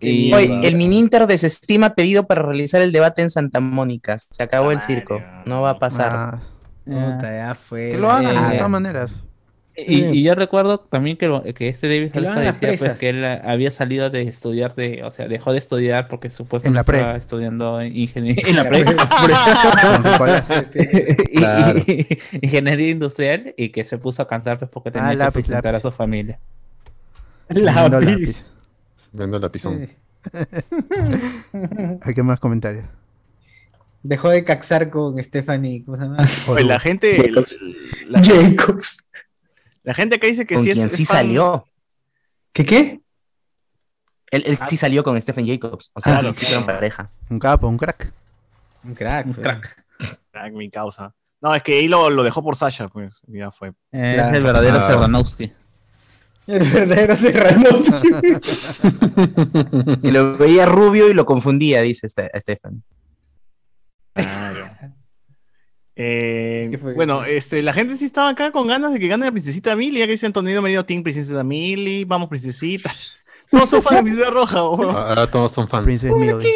Y- 0.00 0.32
Oye, 0.32 0.60
el 0.62 0.74
mini 0.76 0.98
Inter 0.98 1.26
desestima 1.26 1.94
pedido 1.94 2.26
para 2.26 2.42
realizar 2.42 2.82
el 2.82 2.92
debate 2.92 3.22
en 3.22 3.30
Santa 3.30 3.60
Mónica. 3.60 4.18
Se 4.18 4.42
acabó 4.42 4.70
el 4.72 4.80
circo. 4.80 5.20
ah. 5.24 5.42
No 5.46 5.60
va 5.62 5.70
a 5.70 5.78
pasar. 5.78 6.10
Ah, 6.12 6.40
Puta, 6.84 7.30
ya 7.30 7.54
fue. 7.54 7.92
que 7.92 7.98
lo 7.98 8.10
hagan, 8.10 8.46
Eh, 8.46 8.50
de 8.52 8.56
todas 8.56 8.70
maneras. 8.70 9.24
Y, 9.80 10.06
y 10.06 10.22
yo 10.24 10.34
recuerdo 10.34 10.78
también 10.78 11.16
que, 11.16 11.28
lo- 11.28 11.44
que 11.54 11.68
este 11.68 11.86
David 11.86 12.10
Que 12.10 12.20
las 12.20 12.34
decía 12.36 12.74
pues, 12.76 12.98
que 12.98 13.10
él 13.10 13.22
eh, 13.22 13.40
había 13.44 13.70
salido 13.70 14.10
de 14.10 14.22
estudiar, 14.22 14.74
de, 14.74 15.04
o 15.04 15.12
sea, 15.12 15.28
dejó 15.28 15.52
de 15.52 15.58
estudiar 15.58 16.08
porque 16.08 16.26
En 16.26 16.32
la 16.32 16.36
supuestamente 16.36 16.92
estaba 16.96 17.16
estudiando 17.16 17.80
ingeniería 17.84 18.42
en 18.48 18.56
la 18.56 18.64
pre. 18.64 18.84
Claro. 21.34 21.80
ingeniería 22.42 22.88
industrial 22.90 23.54
y 23.56 23.70
que 23.70 23.84
se 23.84 23.98
puso 23.98 24.22
a 24.22 24.26
cantar 24.26 24.58
pues 24.58 24.70
porque 24.70 24.90
tenía 24.90 25.08
Ah, 25.08 25.10
que 25.12 25.16
lápiz, 25.16 25.32
sustentar 25.40 25.72
lápiz. 25.72 25.86
a 25.86 25.90
su 25.90 25.96
familia. 25.96 26.38
Lápiz. 27.48 28.50
Viendo 29.18 29.36
el 29.36 29.42
lapizón. 29.42 29.86
Sí. 29.86 29.96
Hay 32.02 32.14
que 32.14 32.22
más 32.22 32.40
comentarios. 32.40 32.84
Dejó 34.02 34.30
de 34.30 34.44
caxar 34.44 34.90
con 34.90 35.22
Stephanie, 35.22 35.84
¿cómo 35.84 35.96
se 35.96 36.04
llama? 36.04 36.24
Oye, 36.48 36.64
la 36.64 36.78
gente. 36.78 37.30
La, 38.08 38.22
Jacobs. 38.22 39.10
la 39.82 39.92
gente 39.94 40.16
acá 40.16 40.26
dice 40.28 40.46
que 40.46 40.54
con 40.54 40.64
sí 40.64 40.72
quien 40.72 40.86
es. 40.86 40.92
sí 40.92 41.04
fan- 41.04 41.16
salió. 41.18 41.66
¿Qué 42.52 42.64
qué? 42.64 43.00
Él, 44.30 44.44
él 44.46 44.58
sí 44.68 44.76
salió 44.76 45.02
con 45.02 45.20
Stephen 45.20 45.46
Jacobs. 45.46 45.90
O 45.94 46.00
sea, 46.00 46.12
Claro, 46.14 46.32
sí, 46.32 46.40
sí 46.40 46.46
fueron 46.46 46.64
claro. 46.64 46.78
pareja. 46.78 47.10
Un 47.30 47.38
capo, 47.38 47.66
un 47.68 47.76
crack. 47.78 48.12
Un 48.84 48.94
crack. 48.94 49.26
Un 49.26 49.34
fue. 49.34 49.42
crack. 49.42 49.84
Ah, 50.32 50.48
mi 50.50 50.70
causa. 50.70 51.14
No, 51.40 51.54
es 51.54 51.62
que 51.62 51.78
ahí 51.78 51.88
lo, 51.88 52.10
lo 52.10 52.22
dejó 52.22 52.42
por 52.42 52.54
Sasha, 52.56 52.88
pues. 52.88 53.20
Ya 53.26 53.50
fue. 53.50 53.70
Eh, 53.92 54.12
Claro. 54.14 54.30
Es 54.30 54.36
el 54.36 54.44
verdadero 54.44 54.76
Ah. 54.76 54.80
Serranowski. 54.86 55.52
El 56.48 56.64
verdadero 56.64 57.14
Serrano. 57.14 57.68
Y 60.02 60.10
lo 60.10 60.38
veía 60.38 60.64
rubio 60.64 61.10
y 61.10 61.14
lo 61.14 61.26
confundía, 61.26 61.82
dice 61.82 62.06
este, 62.06 62.30
Stefan. 62.40 62.82
Claro. 64.14 64.66
Eh, 65.94 66.78
bueno, 66.96 67.24
este, 67.24 67.62
la 67.62 67.74
gente 67.74 67.96
sí 67.96 68.06
estaba 68.06 68.30
acá 68.30 68.50
con 68.50 68.66
ganas 68.66 68.94
de 68.94 68.98
que 68.98 69.08
gane 69.08 69.26
la 69.26 69.30
princesita 69.30 69.76
Millie, 69.76 69.98
ya 69.98 70.06
que 70.06 70.12
dice 70.12 70.24
Antonio 70.24 70.62
Merino 70.62 70.86
Team 70.86 71.02
Princesita 71.02 71.44
Millie, 71.44 72.06
vamos 72.06 72.30
princesita. 72.30 72.90
Todos 73.50 73.68
son 73.68 73.82
fans 73.82 73.96
de 73.96 74.02
Princesa 74.02 74.30
Roja, 74.30 74.68
weón. 74.68 74.96
Ahora 74.96 75.26
todos 75.26 75.52
son 75.52 75.68
fans. 75.68 75.84
Princess 75.84 76.12
Millie. 76.12 76.54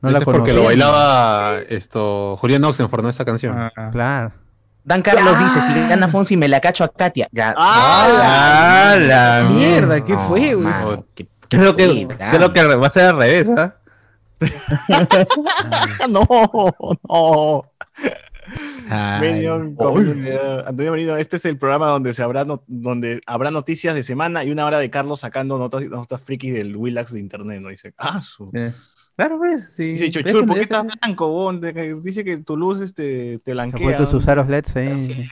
No 0.00 0.08
Ese 0.08 0.12
la 0.12 0.18
es 0.18 0.24
porque 0.24 0.52
lo 0.52 0.64
bailaba 0.64 1.60
esto, 1.68 2.36
Julián 2.38 2.64
Oxenford, 2.64 3.02
¿no? 3.02 3.10
Esa 3.10 3.24
canción. 3.24 3.56
Ah. 3.58 3.90
Claro. 3.92 4.41
Dan 4.84 5.02
Carlos 5.02 5.38
dice, 5.38 5.60
si 5.60 5.72
gana 5.88 6.08
Fonsi 6.08 6.36
me 6.36 6.48
la 6.48 6.60
cacho 6.60 6.82
a 6.84 6.88
Katia. 6.92 7.28
¡Ah, 7.56 8.96
la 8.98 9.48
Mierda, 9.48 10.04
¿qué 10.04 10.12
No, 10.14 10.28
fue, 10.28 10.54
güey? 10.54 10.72
qué- 11.14 11.26
qué 11.48 11.56
Creo 11.58 11.76
que, 11.76 12.06
fue, 12.06 12.16
creo 12.16 12.52
que 12.52 12.64
va 12.76 12.86
a 12.86 12.90
ser 12.90 13.04
al 13.06 13.16
revés, 13.18 13.48
¿ah? 13.56 13.76
no, 16.08 16.26
no. 17.08 17.64
Ay. 18.90 19.46
Antonio 19.46 20.90
Merino, 20.92 21.16
este 21.16 21.36
es 21.36 21.44
el 21.46 21.56
programa 21.56 21.86
donde 21.88 22.12
se 22.12 22.22
habrá 22.22 22.44
no- 22.44 22.62
donde 22.66 23.20
habrá 23.26 23.50
noticias 23.50 23.94
de 23.94 24.02
semana 24.02 24.44
y 24.44 24.50
una 24.50 24.66
hora 24.66 24.78
de 24.78 24.90
Carlos 24.90 25.20
sacando 25.20 25.56
notas, 25.58 25.84
notas 25.84 26.20
frikis 26.20 26.52
del 26.52 26.76
Willax 26.76 27.12
de 27.12 27.20
internet, 27.20 27.60
¿no? 27.62 27.68
Dice, 27.70 27.94
ah, 27.98 28.20
su. 28.20 28.50
Eh, 28.52 28.72
Claro, 29.22 29.38
pues. 29.38 29.68
Sí. 29.76 29.92
Dice, 29.92 30.10
Chochur, 30.10 30.46
¿por 30.46 30.56
qué 30.56 30.62
estás 30.62 30.84
blanco, 31.00 31.28
bon? 31.28 31.60
Dice 32.02 32.24
que 32.24 32.38
tu 32.38 32.56
luz 32.56 32.80
este, 32.80 33.38
te 33.38 33.50
Se 33.50 33.52
blanquea. 33.52 33.80
fue 33.80 33.94
tus 33.94 34.12
usaros 34.12 34.48
LEDs 34.48 34.74
ahí. 34.76 35.28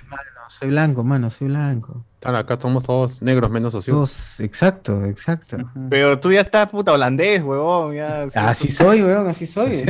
Soy 0.48 0.68
blanco, 0.68 1.04
mano, 1.04 1.30
soy 1.30 1.46
blanco. 1.48 2.04
Claro, 2.18 2.38
acá 2.38 2.58
somos 2.60 2.82
todos 2.84 3.22
negros 3.22 3.50
menos 3.50 3.72
socios. 3.72 4.38
Exacto, 4.40 5.04
exacto. 5.06 5.56
Pero 5.88 6.18
tú 6.20 6.30
ya 6.32 6.40
estás 6.42 6.68
puta 6.68 6.92
holandés, 6.92 7.40
huevón. 7.42 7.94
Ya, 7.94 8.28
sí, 8.28 8.38
Así 8.38 8.72
soy, 8.72 9.02
weón, 9.02 9.26
así 9.28 9.46
soy. 9.46 9.84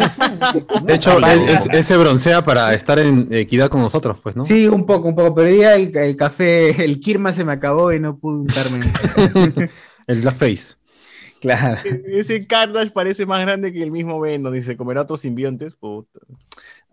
De 0.84 0.94
hecho, 0.94 1.16
él, 1.18 1.24
él- 1.48 1.58
él 1.72 1.84
se 1.84 1.96
broncea 1.96 2.44
para 2.44 2.72
estar 2.74 2.98
en 2.98 3.28
equidad 3.32 3.68
con 3.68 3.80
nosotros, 3.80 4.18
pues, 4.22 4.36
¿no? 4.36 4.44
Sí, 4.44 4.68
un 4.68 4.84
poco, 4.86 5.08
un 5.08 5.14
poco. 5.16 5.34
Pero 5.34 5.48
el, 5.74 5.96
el 5.96 6.16
café, 6.16 6.84
el 6.84 7.00
Kirma 7.00 7.32
se 7.32 7.44
me 7.44 7.52
acabó 7.52 7.92
y 7.92 7.98
no 8.00 8.16
pude 8.16 8.36
untarme. 8.42 8.80
El 10.06 10.22
blackface. 10.22 10.74
Claro. 11.40 11.76
Ese 12.06 12.46
Cardash 12.46 12.90
parece 12.90 13.26
más 13.26 13.40
grande 13.40 13.72
que 13.72 13.82
el 13.82 13.90
mismo 13.90 14.20
Venom, 14.20 14.52
dice, 14.52 14.76
comerá 14.76 15.02
otros 15.02 15.20
simbiontes. 15.20 15.74
Puta. 15.74 16.20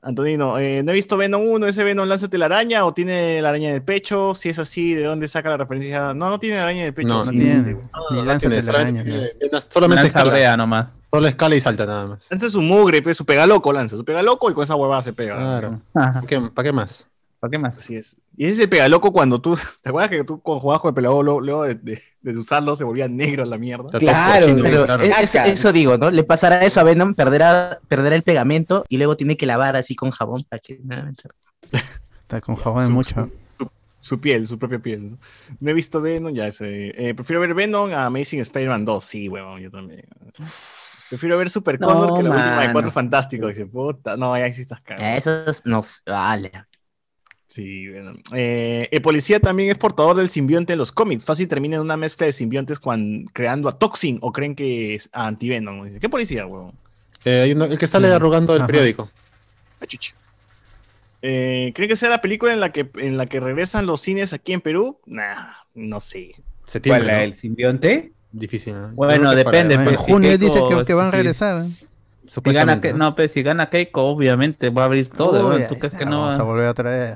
Antonino, 0.01 0.57
eh, 0.59 0.83
no 0.83 0.91
he 0.91 0.95
visto 0.95 1.17
Venom 1.17 1.41
1, 1.47 1.67
ese 1.67 1.83
Venom 1.83 2.07
lanza 2.07 2.29
telaraña 2.29 2.85
o 2.85 2.93
tiene 2.93 3.41
la 3.41 3.49
araña 3.49 3.69
en 3.69 3.75
el 3.75 3.81
pecho. 3.81 4.33
Si 4.35 4.47
es 4.47 4.59
así, 4.59 4.93
¿de 4.93 5.03
dónde 5.03 5.27
saca 5.27 5.49
la 5.49 5.57
referencia? 5.57 6.13
No, 6.13 6.29
no 6.29 6.39
tiene 6.39 6.57
la 6.57 6.63
araña 6.63 6.81
en 6.81 6.87
el 6.87 6.93
pecho. 6.93 7.09
No, 7.09 7.23
No 7.23 7.31
tiene. 7.31 7.73
sí. 7.73 7.77
Ni 8.11 8.17
lanza 8.23 8.39
tiene, 8.47 8.61
telarañas. 8.61 9.03
solamente, 9.03 9.49
¿no? 9.51 9.59
solamente 9.61 10.03
Lanza 10.03 10.19
escala. 10.23 10.57
nomás. 10.57 10.87
Solo 11.11 11.27
escala 11.27 11.55
y 11.55 11.61
salta 11.61 11.85
nada 11.85 12.05
más. 12.07 12.27
Lanza 12.29 12.47
su 12.49 12.61
mugre, 12.61 13.13
su 13.13 13.25
pega 13.25 13.47
loco 13.47 13.73
lanza. 13.73 13.97
Su 13.97 14.05
pega 14.05 14.21
loco 14.21 14.49
y 14.51 14.53
con 14.53 14.63
esa 14.63 14.75
huevada 14.75 15.01
se 15.01 15.13
pega. 15.13 15.35
Claro. 15.35 15.81
¿Para 15.91 16.21
qué, 16.27 16.39
para 16.53 16.65
qué 16.67 16.71
más? 16.73 17.07
¿Para 17.39 17.51
qué 17.51 17.57
más? 17.57 17.77
Así 17.77 17.95
es. 17.95 18.17
Y 18.39 18.43
ese 18.45 18.53
es 18.53 18.59
el 18.59 18.69
pega 18.69 18.87
loco 18.87 19.11
cuando 19.11 19.41
tú. 19.41 19.57
¿Te 19.81 19.89
acuerdas 19.89 20.11
que 20.11 20.23
tú 20.23 20.39
cuando 20.41 20.61
jugabas 20.61 20.81
con 20.81 20.89
el 20.89 20.93
pelado 20.93 21.23
luego, 21.23 21.41
luego 21.41 21.63
de, 21.63 21.73
de- 21.75 22.01
de 22.21 22.37
usarlo 22.37 22.75
se 22.75 22.83
volvía 22.83 23.07
negro 23.07 23.43
la 23.45 23.57
mierda? 23.57 23.97
Claro, 23.97 24.45
cochino, 24.45 24.63
Pero 24.63 24.85
claro. 24.85 25.03
es- 25.03 25.17
eso, 25.35 25.39
eso 25.43 25.71
digo, 25.73 25.97
¿no? 25.97 26.11
Le 26.11 26.23
pasará 26.23 26.63
eso 26.63 26.79
a 26.79 26.83
Venom, 26.83 27.15
perderá, 27.15 27.79
perderá 27.87 28.15
el 28.15 28.21
pegamento 28.23 28.85
y 28.89 28.97
luego 28.97 29.17
tiene 29.17 29.35
que 29.37 29.47
lavar 29.47 29.75
así 29.75 29.95
con 29.95 30.11
jabón 30.11 30.43
para 30.47 30.59
que 30.59 30.79
nada, 30.83 31.11
Está 32.21 32.39
con 32.41 32.55
jabón 32.55 32.85
Su- 32.85 32.91
mucho. 32.91 33.31
Su 33.99 34.21
piel, 34.21 34.47
su 34.47 34.59
propia 34.59 34.77
piel. 34.79 35.11
¿no? 35.11 35.17
No 35.59 35.69
he 35.71 35.73
visto 35.73 35.99
Venom, 35.99 36.31
ya 36.33 36.49
sé. 36.51 36.93
Eh, 36.95 37.15
prefiero 37.15 37.41
ver 37.41 37.53
Venom 37.55 37.91
a 37.91 38.05
Amazing 38.05 38.41
Spider-Man 38.41 38.85
2. 38.85 39.03
Sí, 39.03 39.27
huevón, 39.27 39.59
yo 39.59 39.71
también. 39.71 40.05
Prefiero 41.09 41.37
ver 41.37 41.49
Super 41.49 41.79
No, 41.79 41.87
Condor 41.87 42.17
que 42.19 42.23
la 42.23 42.29
última 42.35 42.61
de. 42.67 42.71
Cuatro 42.71 42.91
Fantásticos. 42.91 43.49
Dice, 43.49 43.65
puta, 43.65 44.15
no, 44.15 44.33
ahí 44.33 44.53
sí 44.53 44.61
estás 44.61 44.81
cagado. 44.81 45.15
Eso 45.17 45.45
es- 45.47 45.65
nos 45.65 46.03
vale. 46.05 46.51
Sí, 47.57 47.89
bueno. 47.89 48.13
Eh, 48.35 48.87
el 48.91 49.01
policía 49.01 49.39
también 49.39 49.71
es 49.71 49.77
portador 49.79 50.15
del 50.15 50.29
simbionte 50.29 50.73
en 50.73 50.79
los 50.79 50.91
cómics. 50.91 51.25
Fácil 51.25 51.47
termina 51.47 51.77
en 51.77 51.81
una 51.81 51.97
mezcla 51.97 52.27
de 52.27 52.31
simbiontes 52.33 52.77
cuando, 52.77 53.27
creando 53.33 53.67
a 53.67 53.71
Toxin 53.71 54.19
o 54.21 54.31
creen 54.31 54.53
que 54.55 54.93
es 54.93 55.09
a 55.11 55.25
Antivenom. 55.25 55.97
¿Qué 55.99 56.07
policía, 56.07 56.45
huevón? 56.45 56.73
Eh, 57.25 57.41
hay 57.41 57.53
uno- 57.53 57.65
el 57.65 57.79
que 57.79 57.87
sale 57.87 58.09
arrugando 58.09 58.53
el 58.53 58.59
Ajá. 58.61 58.67
periódico. 58.67 59.09
Ah. 59.81 59.85
Eh, 61.23 61.71
¿Creen 61.73 61.89
que 61.89 61.95
sea 61.95 62.09
la 62.09 62.21
película 62.21 62.53
en 62.53 62.59
la 62.59 62.71
que 62.71 62.89
en 62.97 63.17
la 63.17 63.25
que 63.25 63.39
regresan 63.39 63.87
los 63.87 64.01
cines 64.01 64.33
aquí 64.33 64.53
en 64.53 64.61
Perú? 64.61 64.99
Nah, 65.07 65.47
no 65.73 65.99
sé. 65.99 66.35
¿Cuál, 66.85 67.07
¿no? 67.07 67.13
del 67.13 67.33
simbionte? 67.35 68.11
Difícil. 68.31 68.75
¿no? 68.75 68.89
Bueno, 68.89 69.23
para- 69.29 69.35
depende. 69.35 69.75
En 69.75 69.83
pues, 69.83 69.97
junio 69.97 70.31
si 70.33 70.37
dice 70.37 70.59
Keiko- 70.59 70.79
que- 70.81 70.85
que 70.85 70.93
van 70.93 71.07
a 71.07 71.11
regresar, 71.11 71.65
¿eh? 71.65 71.69
Si 72.27 72.41
gana, 72.51 72.75
¿no? 72.75 72.97
no, 72.97 73.15
pues 73.15 73.31
si 73.31 73.41
gana 73.41 73.69
Keiko, 73.69 74.03
obviamente 74.03 74.69
va 74.69 74.83
a 74.83 74.85
abrir 74.85 75.09
todo. 75.09 75.55
Uy, 75.55 75.61
¿Tú 75.67 75.75
crees 75.79 75.95
que 75.95 76.05
no? 76.05 76.25
Vamos 76.25 76.39
a 76.39 76.43
volver 76.43 76.67
otra 76.67 76.91
vez. 76.91 77.15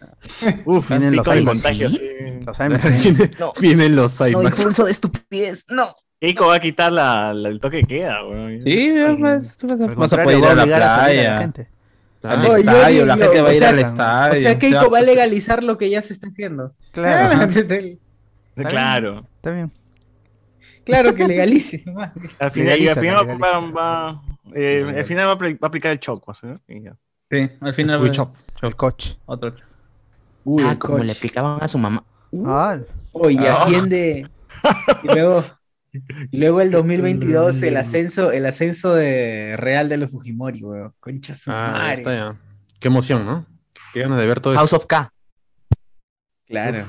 Uf, 0.64 0.88
Vienen 0.90 1.16
los 1.16 1.26
IMAX. 1.26 1.44
contagio, 1.46 1.90
¿Sí? 1.90 2.00
Los 2.46 2.58
IMAX. 2.60 3.02
Vienen, 3.04 3.30
No. 3.38 3.52
vienen 3.60 3.96
los 3.96 4.20
No, 4.20 4.26
IMAX. 4.28 4.58
impulso 4.58 4.84
de 4.84 4.90
estupidez. 4.90 5.64
No. 5.68 5.88
Keiko 6.20 6.46
va 6.48 6.56
a 6.56 6.60
quitar 6.60 6.90
la, 6.92 7.32
la- 7.32 7.48
el 7.48 7.60
toque 7.60 7.82
que 7.82 7.86
queda, 7.86 8.24
weón. 8.26 8.60
Sí, 8.60 8.90
tú 9.58 9.66
vas 9.68 9.80
a, 9.80 9.94
vas 9.94 10.12
a 10.12 10.22
poder 10.24 10.38
ir 10.38 10.44
va 10.44 10.50
a 10.50 10.54
la 10.54 10.62
obligar 10.62 10.82
a 10.82 10.84
salir 10.96 11.20
a 11.20 11.22
la 11.22 11.28
playa. 11.30 11.40
gente. 11.40 11.68
Al 12.24 12.30
Ah, 12.32 12.36
No, 12.36 12.48
yo 12.48 12.56
estadio, 12.56 13.06
la 13.06 13.16
gente 13.16 13.40
va 13.40 13.46
a 13.48 13.50
o 13.50 13.52
ir 13.52 13.58
sea, 13.60 13.68
al 13.68 13.78
estadio. 13.78 14.38
O 14.38 14.42
sea, 14.42 14.58
Keiko 14.58 14.80
sea, 14.80 14.88
va 14.88 14.98
a 14.98 15.02
legalizar 15.02 15.62
lo 15.62 15.78
que 15.78 15.88
ya 15.90 16.02
se 16.02 16.12
está 16.12 16.26
haciendo. 16.28 16.74
Claro, 16.90 17.40
Antes 17.42 17.68
del- 17.68 18.00
Claro. 18.56 19.24
está 19.36 19.52
bien. 19.52 19.72
Claro 20.84 21.14
que 21.14 21.28
legalice. 21.28 21.82
nomás. 21.86 22.10
Al 22.40 22.50
final, 22.50 22.80
y 22.80 22.88
al 22.88 22.94
Legaliza, 22.96 23.00
final 23.00 23.16
va, 23.16 23.22
legaliza. 23.22 23.70
va- 23.70 24.22
eh, 24.54 24.94
al 24.98 25.04
final 25.04 25.28
va 25.28 25.32
a, 25.32 25.36
apli- 25.38 25.54
va 25.54 25.58
a 25.62 25.66
aplicar 25.68 25.92
el 25.92 26.00
choco. 26.00 26.32
¿sí? 26.34 26.46
Sí, 27.30 27.50
al 27.60 27.74
final. 27.74 28.00
Uy, 28.00 28.10
chop. 28.10 28.34
El 28.62 28.74
coche. 28.74 29.16
Otro. 29.26 29.54
Uy, 30.50 30.62
ah, 30.66 30.76
como 30.78 30.98
le 30.98 31.12
explicaban 31.12 31.62
a 31.62 31.68
su 31.68 31.76
mamá. 31.78 32.02
Ah, 32.46 32.78
Oh, 33.12 33.28
y 33.28 33.36
Ah. 33.38 33.54
asciende. 33.62 34.28
Y 35.02 35.06
luego, 35.06 35.44
y 36.30 36.38
luego 36.38 36.60
el 36.60 36.70
2022 36.70 37.62
el 37.62 37.76
ascenso, 37.76 38.30
el 38.32 38.46
ascenso 38.46 38.94
de 38.94 39.56
Real 39.58 39.88
de 39.88 39.96
los 39.98 40.10
Fujimori, 40.10 40.62
weón. 40.62 40.94
Concha 41.00 41.34
su 41.34 41.50
Ah, 41.50 41.70
madre. 41.72 41.94
está 41.94 42.14
ya. 42.14 42.36
Qué 42.80 42.88
emoción, 42.88 43.26
¿no? 43.26 43.44
Qué 43.92 44.00
ganas 44.02 44.18
de 44.18 44.26
ver 44.26 44.40
todo 44.40 44.54
House 44.54 44.72
esto. 44.72 44.76
of 44.76 44.86
K. 44.86 45.12
Claro. 46.46 46.84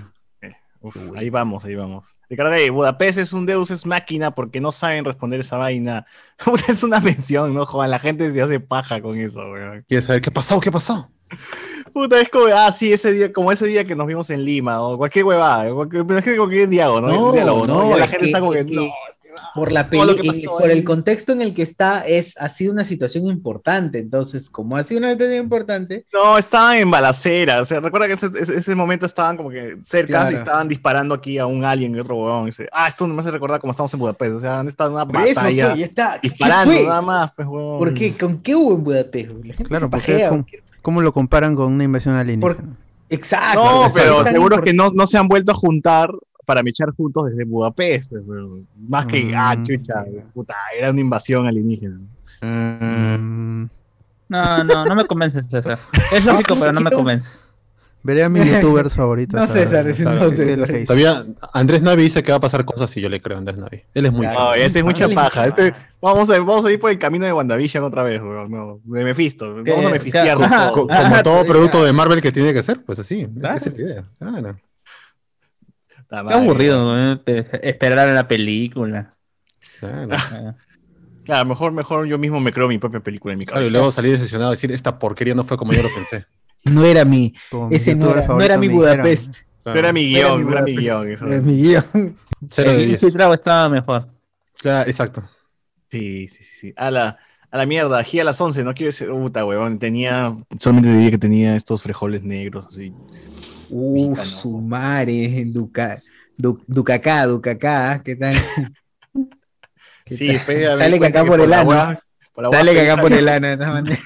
Uf, 0.81 0.95
ahí 1.17 1.29
vamos, 1.29 1.65
ahí 1.65 1.75
vamos. 1.75 2.17
Ricardo 2.29 2.53
Budapest 2.73 3.17
es 3.17 3.33
un 3.33 3.45
Deus 3.45 3.69
es 3.69 3.85
máquina 3.85 4.31
porque 4.31 4.61
no 4.61 4.71
saben 4.71 5.03
responder 5.03 5.41
esa 5.41 5.57
vaina. 5.57 6.05
Es 6.69 6.83
una 6.83 7.01
mención, 7.01 7.53
¿no? 7.53 7.65
Joder, 7.65 7.89
la 7.89 7.99
gente 7.99 8.31
se 8.31 8.41
hace 8.41 8.61
paja 8.61 9.01
con 9.01 9.17
eso, 9.17 9.39
weón. 9.51 9.83
¿Quieres 9.89 10.05
saber 10.05 10.21
qué 10.21 10.31
pasó? 10.31 10.59
¿Qué 10.61 10.71
pasó? 10.71 11.11
Puta, 11.93 12.19
es 12.21 12.29
como, 12.29 12.45
ah, 12.53 12.71
sí, 12.71 12.91
ese 12.93 13.11
día, 13.13 13.31
como 13.33 13.51
ese 13.51 13.65
día 13.67 13.85
que 13.85 13.95
nos 13.95 14.07
vimos 14.07 14.29
en 14.29 14.43
Lima, 14.43 14.81
o 14.81 14.97
cualquier 14.97 15.25
huevada, 15.25 15.71
cualquier, 15.73 16.05
es 16.17 16.23
que 16.23 16.37
cualquier 16.37 16.69
diálogo, 16.69 17.01
¿no? 17.01 17.07
No, 17.07 17.31
diálogo, 17.31 17.67
¿no? 17.67 17.89
no, 17.89 17.97
la 17.97 18.07
gente 18.07 18.19
que- 18.19 18.25
está 18.27 18.39
como 18.39 18.51
que, 18.51 18.63
no, 18.65 18.87
Por 19.55 19.71
la 19.71 19.89
peli, 19.89 20.15
que 20.17 20.27
pasó 20.27 20.57
por 20.57 20.65
ahí. 20.69 20.77
el 20.77 20.83
contexto 20.83 21.31
en 21.31 21.41
el 21.41 21.53
que 21.53 21.61
está, 21.61 22.05
es, 22.05 22.35
ha 22.37 22.49
sido 22.49 22.73
una 22.73 22.83
situación 22.83 23.25
importante. 23.27 23.99
Entonces, 23.99 24.49
como 24.49 24.75
ha 24.75 24.83
sido 24.83 24.99
una 24.99 25.11
situación 25.11 25.43
importante, 25.43 26.05
No, 26.11 26.37
estaban 26.37 26.77
en 26.77 26.91
balacera. 26.91 27.61
O 27.61 27.65
sea, 27.65 27.79
recuerda 27.79 28.07
que 28.07 28.13
ese, 28.13 28.27
ese- 28.37 28.55
ese 28.57 28.75
momento 28.75 29.05
estaban 29.05 29.37
como 29.37 29.49
que 29.49 29.77
cerca 29.81 30.21
Claro. 30.21 30.31
y 30.31 30.35
estaban 30.35 30.67
disparando 30.67 31.15
aquí 31.15 31.37
a 31.37 31.45
un 31.45 31.63
alien 31.63 31.95
y 31.95 31.99
otro 31.99 32.15
huevón. 32.15 32.43
Y 32.43 32.45
dice, 32.47 32.67
ah, 32.73 32.89
esto 32.89 33.07
me 33.07 33.21
hace 33.21 33.31
recordar 33.31 33.61
como 33.61 33.71
estamos 33.71 33.93
en 33.93 33.99
Budapest. 34.01 34.35
O 34.35 34.39
sea, 34.39 34.59
han 34.59 34.67
estado 34.67 34.89
en 34.89 34.95
una 34.95 35.05
por 35.07 35.15
eso, 35.21 35.35
batalla 35.35 35.67
pues, 35.67 35.79
ya 35.79 35.85
está. 35.85 36.19
¿Qué 36.21 36.29
disparando 36.29 36.73
nada 36.73 37.01
más, 37.01 37.31
pues, 37.33 37.47
huevón. 37.47 37.79
¿Por 37.79 37.93
qué? 37.93 38.13
¿Con 38.17 38.39
qué 38.41 38.55
hubo 38.55 38.73
en 38.75 38.83
Budapest? 38.83 39.29
La 39.45 39.53
gente 39.53 39.63
Claro, 39.69 39.85
se 39.85 39.89
porque 39.91 40.11
pajea, 40.11 40.29
¿cómo, 40.29 40.45
cómo 40.81 41.01
lo 41.01 41.11
comparan 41.13 41.55
con 41.55 41.73
una 41.73 41.83
invasión 41.83 42.15
alienígena? 42.15 42.75
Exacto. 43.09 43.63
No, 43.87 43.89
pero 43.93 44.25
seguro 44.25 44.61
que 44.61 44.73
no, 44.73 44.91
no 44.93 45.07
se 45.07 45.17
han 45.17 45.27
vuelto 45.27 45.51
a 45.51 45.55
juntar 45.55 46.11
para 46.45 46.63
mechar 46.63 46.89
juntos 46.95 47.29
desde 47.29 47.43
Budapest. 47.45 48.09
pues. 48.11 48.23
Más 48.87 49.05
que, 49.05 49.31
ah, 49.35 49.55
Mm, 49.55 49.65
chucha, 49.65 50.05
puta, 50.33 50.55
era 50.77 50.89
una 50.91 51.01
invasión 51.01 51.45
alienígena. 51.47 51.99
Mm, 52.41 53.67
No, 54.29 54.63
no, 54.63 54.85
no 54.85 54.95
me 54.95 55.05
convence, 55.05 55.41
César. 55.43 55.77
Es 56.13 56.25
lógico, 56.25 56.55
pero 56.59 56.71
no 56.71 56.81
me 56.81 56.91
convence. 56.91 57.29
Veré 58.03 58.23
a 58.23 58.29
mis 58.29 58.45
youtubers 58.51 58.93
favoritos. 58.93 59.35
No, 59.37 59.43
a 59.43 59.47
César, 59.47 59.85
no, 59.85 60.29
dicen. 60.29 60.85
Todavía 60.85 61.25
Andrés 61.53 61.81
Navi 61.81 62.03
dice 62.03 62.23
que 62.23 62.31
va 62.31 62.37
a 62.37 62.41
pasar 62.41 62.65
cosas 62.65 62.95
y 62.97 63.01
yo 63.01 63.09
le 63.09 63.21
creo 63.21 63.37
a 63.37 63.39
Andrés 63.39 63.57
Navi. 63.57 63.83
Él 63.93 64.05
es 64.05 64.11
muy 64.11 64.25
Claro. 64.25 64.39
No, 64.39 64.53
ese 64.53 64.79
es 64.79 64.85
mucha 64.85 65.07
paja. 65.09 65.47
Este, 65.47 65.73
vamos, 66.01 66.29
a, 66.29 66.37
vamos 66.39 66.65
a 66.65 66.71
ir 66.71 66.79
por 66.79 66.91
el 66.91 66.99
camino 66.99 67.25
de 67.25 67.33
WandaVision 67.33 67.83
otra 67.83 68.03
vez, 68.03 68.21
weón. 68.21 68.51
No, 68.51 68.79
de 68.83 69.03
Mephisto. 69.03 69.55
Vamos 69.63 69.85
a 69.85 69.89
mefistearlo 69.89 70.47
todo. 70.47 70.71
Co- 70.71 70.87
como 70.87 71.15
Ah, 71.15 71.23
todo 71.23 71.45
producto 71.45 71.83
de 71.83 71.93
Marvel 71.93 72.21
que 72.21 72.31
tiene 72.31 72.53
que 72.53 72.63
ser, 72.63 72.83
pues 72.85 72.99
así. 72.99 73.21
esa- 73.21 73.39
Claro. 73.39 73.55
Esa 73.57 73.69
es 73.69 73.75
la 73.77 73.81
idea. 73.81 74.03
Claro. 74.19 74.59
Qué 76.09 76.33
aburrido 76.33 76.97
¿eh? 76.97 77.21
esperar 77.63 78.09
a 78.09 78.13
la 78.13 78.27
película. 78.27 79.13
claro. 79.79 80.13
Eh, 80.13 80.53
Claro, 81.25 81.45
mejor, 81.45 81.71
mejor 81.71 82.07
yo 82.07 82.17
mismo 82.17 82.39
me 82.39 82.51
creo 82.51 82.67
mi 82.67 82.79
propia 82.79 83.01
película 83.01 83.33
en 83.33 83.37
mi 83.39 83.45
Claro, 83.45 83.57
cabeza. 83.59 83.69
y 83.69 83.71
luego 83.71 83.91
salí 83.91 84.09
decepcionado 84.09 84.47
a 84.49 84.51
decir, 84.55 84.71
esta 84.71 84.97
porquería 84.97 85.35
no 85.35 85.43
fue 85.43 85.57
como 85.57 85.73
yo 85.73 85.83
lo 85.83 85.89
pensé. 85.93 86.25
No 86.65 86.85
era 86.85 87.05
mi, 87.05 87.33
ese 87.71 87.95
no 87.95 88.11
era, 88.11 88.27
no 88.27 88.41
era 88.41 88.57
mi 88.57 88.67
Budapest. 88.67 89.35
No 89.65 89.73
era 89.75 89.93
mi 89.93 90.11
No 90.11 90.17
era 90.17 90.35
guion, 90.35 90.45
mi 90.45 90.45
no 90.45 90.51
era 90.51 90.61
mi 90.63 90.75
guion. 90.77 91.11
eso. 91.11 91.25
Era 91.27 91.41
mi 91.41 91.61
guion. 91.61 92.17
Cero 92.49 92.71
de 92.73 92.83
el 92.83 92.87
diez. 92.87 93.13
Trago 93.13 93.33
estaba 93.33 93.69
mejor. 93.69 94.07
Claro, 94.57 94.89
exacto. 94.89 95.29
Sí, 95.91 96.27
sí, 96.27 96.43
sí, 96.43 96.55
sí. 96.55 96.73
A 96.75 96.91
la, 96.91 97.17
a 97.51 97.57
la 97.57 97.65
mierda, 97.65 97.99
aquí 97.99 98.19
a 98.19 98.23
las 98.23 98.39
11, 98.39 98.63
no 98.63 98.73
quiero 98.73 98.91
ser 98.91 99.09
puta, 99.09 99.45
weón. 99.45 99.79
Tenía, 99.79 100.35
solamente 100.59 100.91
diría 100.93 101.11
que 101.11 101.17
tenía 101.17 101.55
estos 101.55 101.81
frijoles 101.83 102.23
negros, 102.23 102.65
así. 102.67 102.93
Uh, 103.69 104.09
Mexicano. 104.11 104.29
su 104.41 104.61
madre, 104.61 105.43
Duca, 105.47 106.01
du, 106.37 106.61
Ducacá, 106.67 107.25
Ducacá, 107.25 108.01
¿qué 108.03 108.15
tal? 108.15 108.33
¿Qué 110.05 110.17
Sí, 110.17 110.27
tal? 110.45 110.79
Sale 110.79 110.99
cacá 110.99 111.23
que 111.23 111.27
por 111.29 111.41
el 111.41 111.53
ano. 111.53 111.99
por 112.33 112.49
pedí 112.49 112.75
cacá 112.75 113.01
por 113.01 113.13
el 113.13 113.27
ano, 113.27 113.47
de 113.47 113.57
todas 113.57 113.73
maneras. 113.73 113.99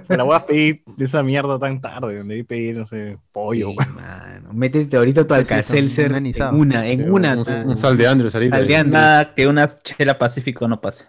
Por 0.00 0.16
la 0.16 0.24
voy 0.24 0.36
a 0.36 0.46
pedir 0.46 0.82
de 0.86 1.04
esa 1.04 1.22
mierda 1.22 1.58
tan 1.58 1.80
tarde, 1.80 2.18
donde 2.18 2.34
debí 2.34 2.44
pedir, 2.44 2.78
no 2.78 2.86
sé, 2.86 3.18
pollo, 3.32 3.70
Sí, 3.70 3.76
mano. 3.94 4.52
Métete 4.52 4.96
ahorita 4.96 5.26
tu 5.26 5.34
Alcacelser 5.34 6.12
en 6.12 6.54
una, 6.54 6.86
en 6.86 7.10
una. 7.10 7.32
un, 7.34 7.68
un 7.68 7.76
sal 7.76 7.96
de 7.96 8.06
Andrews 8.06 8.34
ahorita. 8.34 8.56
Sal 8.56 8.68
de 8.68 8.76
Andrews. 8.76 8.92
Nada 8.92 9.34
que 9.34 9.46
una 9.46 9.66
chela 9.68 10.18
pacífico 10.18 10.68
no 10.68 10.80
pase. 10.80 11.06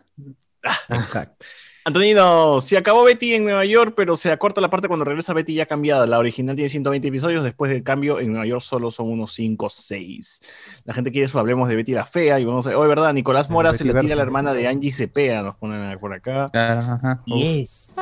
Exacto. 0.89 1.45
Antonino, 1.88 2.59
se 2.61 2.77
acabó 2.77 3.03
Betty 3.03 3.36
en 3.36 3.43
Nueva 3.43 3.63
York, 3.63 3.93
pero 3.95 4.15
se 4.15 4.31
acorta 4.31 4.59
la 4.59 4.71
parte 4.71 4.88
cuando 4.88 5.05
regresa 5.05 5.33
Betty 5.33 5.53
ya 5.53 5.67
cambiada. 5.67 6.07
La 6.07 6.17
original 6.17 6.55
tiene 6.55 6.67
120 6.67 7.07
episodios, 7.07 7.43
después 7.43 7.69
del 7.69 7.83
cambio 7.83 8.19
en 8.19 8.31
Nueva 8.31 8.47
York 8.47 8.63
solo 8.63 8.89
son 8.89 9.11
unos 9.11 9.33
5 9.33 9.67
o 9.67 9.69
6. 9.69 10.41
La 10.83 10.95
gente 10.95 11.11
quiere 11.11 11.27
eso, 11.27 11.38
hablemos 11.38 11.69
de 11.69 11.75
Betty 11.75 11.91
la 11.91 12.05
fea. 12.05 12.39
Y 12.39 12.45
vamos 12.45 12.65
a... 12.65 12.75
Oh, 12.75 12.81
es 12.81 12.89
verdad, 12.89 13.13
Nicolás 13.13 13.51
Mora 13.51 13.75
se 13.75 13.83
le 13.86 13.93
tira 14.01 14.13
a 14.13 14.15
la 14.15 14.23
hermana 14.23 14.51
de 14.53 14.67
Angie 14.67 14.91
Cepeda, 14.91 15.43
nos 15.43 15.57
ponen 15.57 15.99
por 15.99 16.11
acá. 16.11 16.49
Ajá. 16.51 17.21
y 17.27 17.61
es 17.61 17.97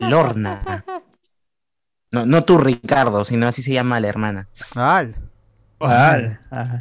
Lorna. 0.00 0.84
No, 2.12 2.26
no 2.26 2.44
tú, 2.44 2.58
Ricardo, 2.58 3.24
sino 3.24 3.46
así 3.46 3.62
se 3.62 3.72
llama 3.72 4.00
la 4.00 4.08
hermana. 4.08 4.48
Al. 4.74 5.16
Ajá. 5.80 6.78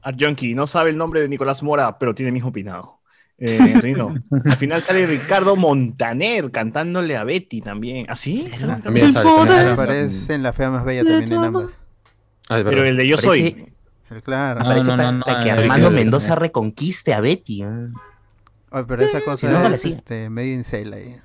Art 0.00 0.18
Junkie, 0.18 0.54
no 0.54 0.66
sabe 0.66 0.88
el 0.88 0.96
nombre 0.96 1.20
de 1.20 1.28
Nicolás 1.28 1.62
Mora, 1.62 1.98
pero 1.98 2.14
tiene 2.14 2.28
el 2.28 2.32
mismo 2.32 2.48
opinado. 2.48 3.00
Eh, 3.38 3.58
Antonino, 3.60 4.14
al 4.44 4.56
final 4.56 4.82
sale 4.84 5.06
Ricardo 5.06 5.56
Montaner 5.56 6.50
cantándole 6.52 7.16
a 7.16 7.24
Betty 7.24 7.60
también. 7.60 8.06
¿Ah, 8.08 8.14
sí? 8.16 8.48
También 8.82 9.12
sale. 9.12 9.70
Aparece 9.72 10.34
en 10.34 10.42
la 10.42 10.52
fea 10.52 10.70
más 10.70 10.84
bella 10.84 11.02
también 11.04 11.32
en 11.32 11.44
ambas. 11.44 11.66
Ah, 12.48 12.60
Pero 12.64 12.84
el 12.84 12.96
de 12.96 13.08
Yo 13.08 13.16
Parece- 13.16 13.26
Soy. 13.26 13.72
El 14.10 14.22
claro. 14.22 14.60
No, 14.60 14.66
Parece 14.66 14.86
no, 14.88 14.96
no, 15.12 15.24
para 15.24 15.38
no, 15.38 15.44
que 15.44 15.50
Armando 15.50 15.90
Mendoza 15.90 16.36
reconquiste 16.36 17.12
a 17.14 17.20
Betty. 17.20 17.62
¿eh? 17.64 17.88
Oye, 18.70 18.84
pero 18.86 19.02
esa 19.02 19.20
cosa 19.22 19.50
no, 19.50 19.66
es 19.74 19.84
este, 19.84 20.30
medio 20.30 20.54
incel 20.54 20.92
ahí. 20.92 21.20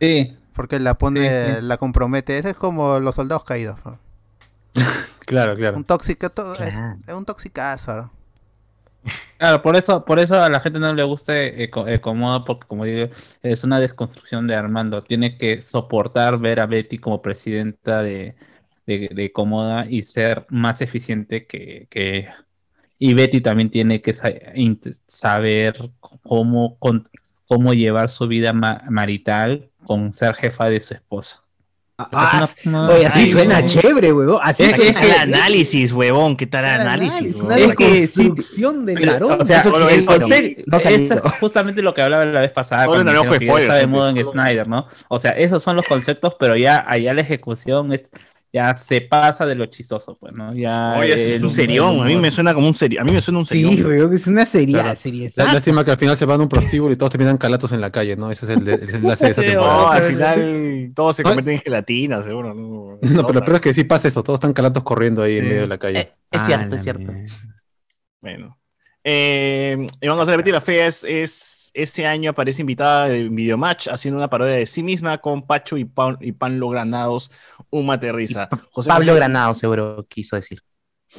Sí, 0.00 0.36
Porque 0.54 0.78
la 0.80 0.98
pone, 0.98 1.20
Sí, 1.46 1.52
sí. 1.56 1.62
la 1.62 1.76
compromete. 1.78 2.36
Ese 2.38 2.50
es 2.50 2.56
como 2.56 3.00
los 3.00 3.14
soldados 3.14 3.44
caídos. 3.44 3.78
¿no? 3.84 3.98
Claro, 5.26 5.54
claro. 5.56 5.76
Un 5.78 5.84
tóxico, 5.84 6.28
to- 6.30 6.52
es, 6.54 6.58
Claro. 6.74 6.98
es 7.06 7.14
un 7.14 7.24
toxicazo. 7.24 7.96
¿no? 7.96 8.12
Claro, 9.38 9.62
por 9.62 9.76
eso, 9.76 10.04
por 10.04 10.18
eso 10.18 10.36
a 10.40 10.48
la 10.48 10.60
gente 10.60 10.78
no 10.78 10.92
le 10.94 11.02
gusta 11.04 11.34
Eco- 11.44 11.86
Ecomoda, 11.88 12.44
porque 12.44 12.66
como 12.66 12.84
digo, 12.84 13.08
es 13.42 13.64
una 13.64 13.80
desconstrucción 13.80 14.46
de 14.46 14.54
Armando. 14.54 15.02
Tiene 15.02 15.36
que 15.38 15.60
soportar 15.62 16.38
ver 16.38 16.60
a 16.60 16.66
Betty 16.66 16.98
como 16.98 17.22
presidenta 17.22 18.02
de, 18.02 18.36
Ecomoda 18.86 19.86
y 19.88 20.02
ser 20.02 20.46
más 20.50 20.80
eficiente 20.82 21.46
que. 21.46 22.28
Y 22.98 23.14
Betty 23.14 23.40
también 23.40 23.70
tiene 23.70 24.00
que 24.02 24.14
saber 25.08 25.76
cómo, 26.22 26.78
cómo 27.48 27.74
llevar 27.74 28.08
su 28.10 28.28
vida 28.28 28.52
ma- 28.52 28.82
marital 28.90 29.70
con 29.86 30.12
ser 30.12 30.34
jefa 30.34 30.66
de 30.70 30.80
su 30.80 30.94
esposo. 30.94 31.41
Ah, 32.12 32.48
una- 32.64 32.88
oye, 32.88 33.06
así 33.06 33.20
Ay, 33.20 33.28
suena 33.28 33.64
chévere, 33.64 34.12
huevón. 34.12 34.40
Así 34.42 34.62
Es- 34.64 34.74
¿Qué 34.74 34.82
suena 34.86 35.00
que- 35.00 35.12
análisis, 35.12 35.92
huevón? 35.92 36.36
¿Qué 36.36 36.46
tal 36.46 36.64
análisis? 36.64 37.36
Una? 37.36 37.56
Es 37.56 37.74
que 37.76 38.06
sí, 38.06 38.22
deconstrucción 38.24 38.86
del 38.86 38.94
Pero, 38.98 39.12
varón. 39.12 39.40
o 39.42 39.44
sea, 39.44 39.58
Eso 39.58 39.76
el 39.76 39.82
quisieron, 39.84 40.06
concepto- 40.06 40.62
no 40.66 40.76
es 40.76 40.82
justamente 41.40 41.82
lo 41.82 41.94
que 41.94 42.02
hablaba 42.02 42.24
la 42.24 42.40
vez 42.40 42.52
pasada 42.52 42.84
en 42.84 42.90
que 43.28 43.46
spoiler, 43.46 43.60
está 43.62 43.74
de 43.76 43.86
moda 43.86 44.10
Snyder, 44.24 44.68
¿no? 44.68 44.86
O 45.08 45.18
sea, 45.18 45.32
esos 45.32 45.62
son 45.62 45.76
los 45.76 45.86
conceptos, 45.86 46.34
pero 46.38 46.56
ya 46.56 46.84
allá 46.86 47.12
la 47.14 47.20
ejecución 47.20 47.92
es 47.92 48.04
ya 48.52 48.76
se 48.76 49.00
pasa 49.00 49.46
de 49.46 49.54
lo 49.54 49.64
chistoso, 49.66 50.16
pues, 50.20 50.32
¿no? 50.34 50.52
Ya 50.54 50.96
Oye, 50.98 51.14
es 51.14 51.30
el- 51.30 51.44
un 51.44 51.50
serión. 51.50 52.00
A 52.00 52.04
mí 52.04 52.16
me 52.16 52.30
suena 52.30 52.52
como 52.52 52.68
un 52.68 52.74
serio. 52.74 53.00
A 53.00 53.04
mí 53.04 53.10
me 53.10 53.22
suena 53.22 53.38
un 53.38 53.46
serión. 53.46 53.74
Sí, 53.76 53.82
weón, 53.82 54.12
es 54.12 54.26
una 54.26 54.44
serie, 54.44 54.74
Claro. 54.74 54.96
serie. 54.98 55.32
La- 55.36 55.54
Lástima 55.54 55.84
que 55.84 55.90
al 55.92 55.96
final 55.96 56.16
se 56.16 56.26
van 56.26 56.38
a 56.40 56.42
un 56.42 56.48
prostíbulo 56.50 56.92
y 56.92 56.96
todos 56.96 57.12
terminan 57.12 57.38
calatos 57.38 57.72
en 57.72 57.80
la 57.80 57.90
calle, 57.90 58.14
¿no? 58.16 58.30
Ese 58.30 58.44
es 58.44 58.50
el, 58.50 58.64
de- 58.64 58.74
el 58.74 58.80
desenlace 58.86 59.24
de 59.24 59.30
esa 59.30 59.40
temporada. 59.42 59.76
No, 59.82 59.88
al 59.90 60.02
final 60.02 60.92
todos 60.94 61.16
se 61.16 61.22
Ay. 61.22 61.24
convierten 61.24 61.54
en 61.54 61.60
gelatina, 61.60 62.22
seguro. 62.22 62.52
No, 62.54 62.96
No, 63.00 63.26
pero 63.26 63.40
lo 63.40 63.44
peor 63.44 63.54
es 63.56 63.60
que 63.62 63.74
sí 63.74 63.84
pasa 63.84 64.08
eso, 64.08 64.22
todos 64.22 64.36
están 64.36 64.52
calatos 64.52 64.82
corriendo 64.82 65.22
ahí 65.22 65.38
en 65.38 65.44
Sí. 65.44 65.48
medio 65.48 65.60
de 65.62 65.68
la 65.68 65.78
calle. 65.78 65.98
Eh, 66.00 66.12
es 66.30 66.40
Ah, 66.42 66.44
cierto, 66.46 66.76
es 66.76 66.82
cierto. 66.82 67.12
Bueno. 68.20 68.58
Eh, 69.04 69.84
y 70.00 70.06
vamos 70.08 70.28
a 70.28 70.30
ver, 70.30 70.38
Betty 70.38 70.52
la 70.52 70.60
Fea 70.60 70.86
es, 70.86 71.02
es- 71.04 71.70
ese 71.74 72.06
año 72.06 72.30
aparece 72.30 72.60
invitada 72.62 73.08
en 73.12 73.34
Videomatch 73.34 73.88
haciendo 73.88 74.18
una 74.18 74.28
parodia 74.30 74.54
de 74.54 74.66
sí 74.66 74.82
misma 74.82 75.18
con 75.18 75.42
Pacho 75.46 75.76
y, 75.76 75.84
Pan, 75.84 76.18
y 76.20 76.32
Panlo 76.32 76.68
Granados, 76.68 77.30
un 77.70 77.86
mate 77.86 78.06
de 78.06 78.12
risa. 78.12 78.48
José 78.70 78.88
Pablo 78.88 79.06
José- 79.12 79.16
Granado 79.16 79.54
seguro 79.54 80.06
quiso 80.08 80.36
decir. 80.36 80.62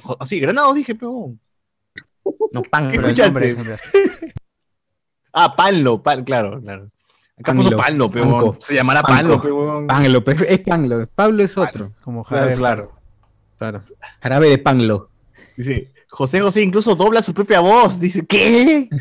Jo- 0.02 0.18
Sí, 0.26 0.40
Granados 0.40 0.76
dije, 0.76 0.96
pero. 0.96 1.34
No, 2.54 2.62
pan. 2.64 2.90
¿Qué 2.90 2.96
escuchaste? 2.98 3.56
Ah, 5.34 5.56
Panlo, 5.56 6.02
pan, 6.02 6.24
claro, 6.24 6.62
claro. 6.62 6.90
Acá 7.38 7.52
Panlo, 7.54 7.64
puso 7.64 7.78
Panlo, 7.78 8.12
pero 8.12 8.30
Panco. 8.30 8.58
se 8.62 8.76
llamará. 8.76 9.02
Panlo, 9.02 10.24
pe- 10.24 10.36
es 10.54 10.60
Panglo. 10.60 11.06
Pablo 11.16 11.44
es 11.44 11.58
otro. 11.58 11.92
Como 12.04 12.24
Claro, 12.24 12.44
jarabe. 12.44 12.58
claro. 12.58 12.92
Claro. 13.58 13.84
Jarabe 14.22 14.50
de 14.50 14.58
Panglo. 14.60 15.10
Dice, 15.58 15.92
José 16.16 16.42
José 16.42 16.62
incluso 16.62 16.94
dobla 16.96 17.24
su 17.24 17.34
propia 17.34 17.60
voz. 17.60 18.00
Dice, 18.00 18.24
¿qué? 18.26 18.88
¿Qué? 18.90 18.98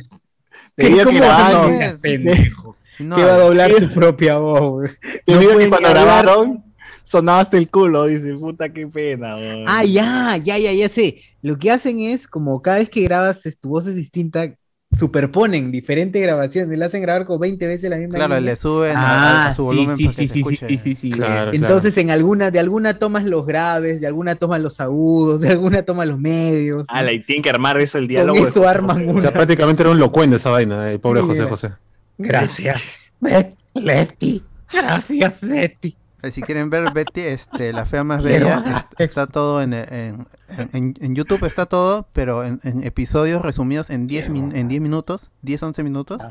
Tenía 0.75 1.01
que 1.05 1.05
¿Cómo 1.05 1.19
grabar, 1.19 1.53
no? 1.53 1.63
¿no? 1.65 1.69
seas 1.69 1.95
pendejo. 2.01 2.77
No, 2.99 3.17
¿Qué 3.17 3.23
va 3.25 3.35
a 3.35 3.39
doblar 3.39 3.75
tu 3.75 3.89
propia 3.93 4.39
voz, 4.39 4.61
güey? 4.73 4.91
Te 5.27 5.33
No 5.35 5.39
digo 5.41 5.59
que 5.59 5.69
cuando 5.69 5.89
grabaron, 5.91 6.65
sonaba 7.05 7.41
hasta 7.41 7.59
el 7.59 7.69
culo. 7.69 8.07
Dice, 8.07 8.35
puta, 8.35 8.73
qué 8.73 8.87
pena. 8.87 9.37
weón". 9.37 9.65
Ah, 9.69 9.85
ya, 9.85 10.39
ya, 10.39 10.57
ya, 10.57 10.73
ya 10.73 10.89
sé. 10.89 11.21
Lo 11.43 11.59
que 11.59 11.71
hacen 11.71 12.01
es, 12.01 12.27
como 12.27 12.63
cada 12.63 12.79
vez 12.79 12.89
que 12.89 13.03
grabas, 13.03 13.45
es- 13.45 13.59
tu 13.61 13.69
voz 13.69 13.87
es 13.87 13.95
distinta, 13.95 14.55
superponen 14.97 15.72
diferentes 15.72 16.20
grabaciones. 16.20 16.78
Le 16.78 16.84
hacen 16.84 17.03
grabar 17.03 17.24
como 17.24 17.38
20 17.38 17.66
veces 17.66 17.88
la 17.90 17.97
misma 17.97 18.14
Claro, 18.16 18.34
línea. 18.36 18.53
le 18.53 18.57
suben 18.57 18.97
a, 18.97 19.45
Ah, 19.45 19.47
a 19.49 19.53
su 19.55 19.62
sí, 19.62 19.66
volumen 19.66 19.97
sí, 19.97 20.05
para 20.05 20.16
que 20.16 20.22
sí, 20.22 20.26
se 20.28 20.32
sí, 20.34 20.38
escuche. 20.40 20.68
sí, 20.68 20.80
sí, 20.82 20.95
sí. 20.97 21.11
Claro, 21.11 21.53
Entonces, 21.53 21.97
en 21.99 22.11
alguna, 22.11 22.51
de 22.51 22.59
alguna 22.59 22.99
tomas 22.99 23.24
los 23.24 23.47
graves, 23.47 24.01
de 24.01 24.07
alguna 24.07 24.34
tomas 24.36 24.61
los 24.61 24.80
agudos, 24.80 25.40
de 25.40 25.49
alguna 25.51 25.82
tomas 25.82 26.07
los 26.09 26.18
medios. 26.18 26.84
Ah, 26.88 27.03
la- 27.03 27.12
y 27.12 27.20
tienen 27.20 27.43
que 27.43 27.51
armar 27.51 27.80
eso, 27.80 27.97
el 27.99 28.05
Con 28.05 28.09
diálogo. 28.09 28.43
de 28.43 28.49
eso 28.51 28.68
arman 28.68 28.99
José. 29.07 29.09
O 29.16 29.20
sea, 29.20 29.30
una. 29.30 29.32
prácticamente 29.32 29.82
era 29.82 29.90
un 29.90 29.99
locuendo 29.99 30.36
esa 30.36 30.51
vaina, 30.51 30.90
el 30.90 31.01
pobre 31.01 31.22
Sí, 31.22 31.26
José. 31.28 31.43
José. 31.45 31.70
Gracias. 32.18 32.82
Leti. 33.74 34.43
Gracias, 34.72 35.43
Leti. 35.43 35.97
Si 36.31 36.41
quieren 36.43 36.70
ver 36.70 36.93
Betty, 36.93 37.20
este, 37.23 37.73
la 37.73 37.85
fea 37.85 38.05
más 38.05 38.23
bella, 38.23 38.87
está 38.99 39.27
todo 39.27 39.61
en, 39.62 39.73
en, 39.75 40.27
en- 40.73 40.95
en 41.01 41.14
YouTube, 41.16 41.45
está 41.45 41.66
todo, 41.66 42.07
pero 42.12 42.45
en, 42.45 42.61
en 42.62 42.85
episodios 42.85 43.43
resumidos 43.43 43.91
en 43.91 44.07
10, 44.07 44.29
min- 44.31 44.55
en 44.55 44.68
10 44.68 44.81
minutos, 44.81 45.31
10, 45.43 45.62
11 45.62 45.83
minutos, 45.83 46.23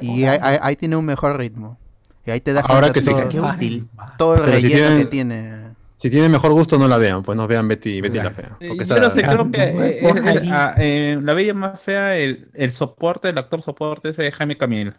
y 0.00 0.24
ahí, 0.24 0.38
ahí- 0.42 0.58
ahí 0.60 0.76
tiene 0.76 0.96
un 0.96 1.04
mejor 1.04 1.36
ritmo. 1.38 1.78
Y 2.26 2.32
ahí 2.32 2.40
te 2.40 2.52
das 2.52 2.64
Ahora 2.68 2.92
cuenta 2.92 2.94
que 2.94 3.02
sí, 3.02 3.10
todo, 3.10 3.28
Qué 3.28 3.40
útil. 3.40 3.88
todo 4.18 4.34
el 4.34 4.40
Pero 4.42 4.56
si 4.56 4.62
relleno 4.62 4.86
tienen- 4.88 4.98
que 4.98 5.04
tiene. 5.06 5.70
Si 5.96 6.08
tienen 6.08 6.30
mejor 6.32 6.52
gusto, 6.52 6.78
no 6.78 6.88
la 6.88 6.96
vean, 6.96 7.22
pues 7.22 7.36
no 7.36 7.46
vean 7.46 7.68
Betty, 7.68 8.00
Betty 8.00 8.16
la 8.18 8.30
fea. 8.30 8.56
Porque 8.58 8.84
no 9.00 9.10
sé, 9.10 9.22
creo 9.22 9.50
que 9.50 9.60
Ah, 9.60 9.66
eh, 9.86 10.00
eh, 10.02 10.50
ah, 10.50 10.74
eh, 10.78 11.18
la 11.22 11.34
bella 11.34 11.52
más 11.52 11.78
fea, 11.78 12.16
el, 12.16 12.48
el 12.54 12.72
soporte, 12.72 13.28
el 13.28 13.36
actor 13.36 13.60
soporte 13.62 14.08
es 14.08 14.16
de 14.16 14.32
Jaime 14.32 14.56
Camil. 14.56 14.94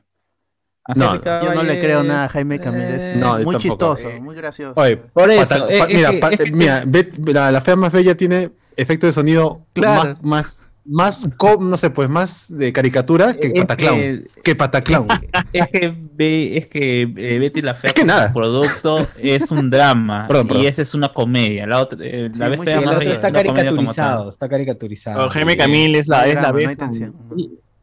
No, 0.95 1.21
Yo 1.23 1.53
no 1.53 1.63
le 1.63 1.79
creo 1.79 2.03
nada 2.03 2.25
a 2.25 2.29
Jaime 2.29 2.59
Camil, 2.59 2.81
es 2.81 2.99
eh, 2.99 3.13
No, 3.15 3.33
muy 3.35 3.43
tampoco. 3.55 3.59
chistoso, 3.59 4.09
muy 4.19 4.35
gracioso. 4.35 4.73
Oye, 4.79 4.97
Por 4.97 5.29
eso, 5.29 5.59
Pata- 5.59 5.65
eh, 5.73 5.79
pa- 5.79 5.85
es 5.85 6.51
mira, 6.55 6.79
es 6.83 7.07
que 7.07 7.33
la, 7.33 7.51
la 7.51 7.61
fea 7.61 7.75
más 7.75 7.91
bella 7.91 8.15
tiene 8.17 8.49
efecto 8.75 9.05
de 9.05 9.13
sonido 9.13 9.59
Claro. 9.73 10.03
más, 10.03 10.23
más, 10.23 10.67
más, 10.83 11.29
co- 11.37 11.59
no 11.61 11.77
sé, 11.77 11.91
pues 11.91 12.09
más 12.09 12.45
de 12.49 12.73
caricatura 12.73 13.35
que 13.35 13.47
es 13.47 13.53
Pataclown. 13.53 13.99
que- 13.99 14.25
Que 14.43 14.55
Pataclown. 14.55 15.07
Es 15.53 15.67
que, 15.67 15.95
ve- 16.15 16.57
es 16.57 16.65
que 16.67 17.01
eh, 17.03 17.39
Betty 17.39 17.61
la 17.61 17.75
Fea 17.75 17.89
Es 17.89 17.93
que 17.93 18.03
nada. 18.03 18.33
producto 18.33 19.07
es 19.19 19.51
un 19.51 19.69
drama 19.69 20.25
Perdón, 20.27 20.47
perdón. 20.47 20.63
y 20.63 20.67
esa 20.67 20.81
es 20.81 20.95
una 20.95 21.09
comedia. 21.13 21.67
La 21.67 21.79
otra, 21.79 21.99
eh, 22.01 22.31
la 22.35 22.49
vez 22.49 22.63
fea 22.63 22.81
más 22.81 22.97
bella 22.97 23.13
está 23.13 23.31
caricaturizado, 23.31 24.29
está 24.29 24.49
caricaturizado. 24.49 25.29
Jaime 25.29 25.55
Camil 25.55 25.93
es 25.95 26.07
la, 26.07 26.25
es 26.25 26.35
la 26.41 26.51
no 26.51 26.57
vieja. 26.57 26.75
tensión. 26.75 27.13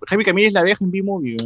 Jaime 0.09 0.25
Camil 0.25 0.47
es 0.47 0.53
la 0.53 0.65
vieja 0.65 0.85
en 0.85 0.91
B-Movie. 0.91 1.37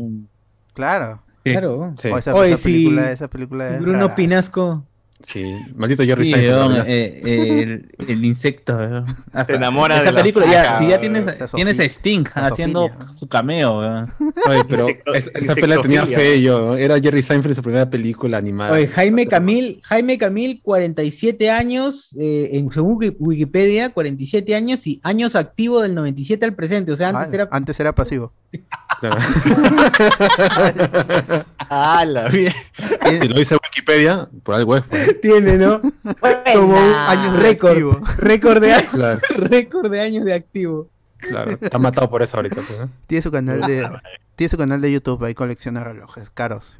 Claro. 0.72 1.22
Claro. 1.44 1.92
Sí, 1.96 2.08
O 2.08 2.18
esa, 2.18 2.34
Oye, 2.34 2.50
esa 2.52 2.58
sí, 2.58 2.72
película, 2.72 3.10
esa 3.12 3.28
película 3.28 3.68
es 3.76 3.80
Bruno. 3.80 4.14
Pinasco. 4.14 4.86
sí. 5.24 5.54
Maldito 5.76 6.04
Jerry 6.04 6.24
Sí, 6.26 6.32
Seinfeld. 6.32 6.54
arruinaste. 6.58 6.92
eh, 7.06 7.62
el, 7.62 7.90
el 8.08 8.24
insecto. 8.24 8.76
weón. 8.76 9.16
Te 9.46 9.54
enamora 9.54 9.96
Esa 9.96 10.04
de 10.06 10.12
la 10.12 10.20
película, 10.20 10.46
ya, 10.50 10.78
si 10.78 10.88
ya 10.88 11.00
tienes, 11.00 11.24
tienes 11.54 11.78
a 11.80 11.84
Sting 11.84 12.24
haciendo 12.34 12.88
Sofía. 12.88 13.14
su 13.14 13.28
cameo. 13.28 13.78
Oye, 13.78 14.64
pero 14.68 14.88
Insecto- 14.88 15.14
esa, 15.14 15.30
esa 15.34 15.54
pelea 15.54 15.80
tenía 15.80 16.06
fe 16.06 16.42
yo. 16.42 16.76
Era 16.76 16.98
Jerry 17.00 17.22
Seinfeld 17.22 17.54
su 17.54 17.62
primera 17.62 17.88
película 17.90 18.38
animada. 18.38 18.72
Oye, 18.72 18.88
Jaime 18.88 19.26
Camil, 19.28 19.80
Jaime 19.84 20.18
Camil, 20.18 20.60
47 20.62 21.50
años, 21.50 22.16
eh, 22.20 22.50
en 22.52 22.70
según 22.72 22.96
Wiki- 23.00 23.16
Wikipedia, 23.18 23.90
47 23.90 24.54
años 24.56 24.86
y 24.86 25.00
años 25.04 25.36
activo 25.36 25.80
del 25.82 25.94
97 25.94 26.44
al 26.44 26.54
presente. 26.54 26.90
O 26.92 26.96
sea, 26.96 27.10
antes 27.10 27.32
Ah, 27.32 27.34
era. 27.34 27.48
antes 27.52 27.78
era 27.80 27.94
pasivo. 27.94 28.32
Claro. 29.00 29.18
Ah, 31.70 32.04
la 32.06 32.30
si 32.30 33.28
lo 33.28 33.36
dice 33.36 33.56
Wikipedia, 33.56 34.28
por 34.42 34.54
algo 34.54 34.76
es. 34.76 34.82
pues. 34.88 35.20
Tiene, 35.20 35.56
¿no? 35.58 35.80
Como 35.80 36.76
un 36.78 36.94
año 36.94 37.32
de 37.32 37.38
récord. 37.40 38.60
de, 38.60 38.72
años- 38.74 38.88
Claro, 38.90 39.20
récord 39.30 39.90
de 39.90 40.00
años 40.00 40.24
de 40.24 40.34
activo. 40.34 40.88
claro. 41.18 41.52
Está 41.60 41.78
matado 41.78 42.08
por 42.10 42.22
eso 42.22 42.36
ahorita. 42.36 42.56
Pues. 42.56 42.78
Tiene 43.06 43.22
su 43.22 43.30
canal 43.30 43.60
de 43.62 43.88
tiene 44.36 44.48
su 44.50 44.56
canal 44.56 44.80
de 44.80 44.92
YouTube, 44.92 45.24
ahí 45.24 45.34
colecciona 45.34 45.84
relojes 45.84 46.30
caros. 46.30 46.76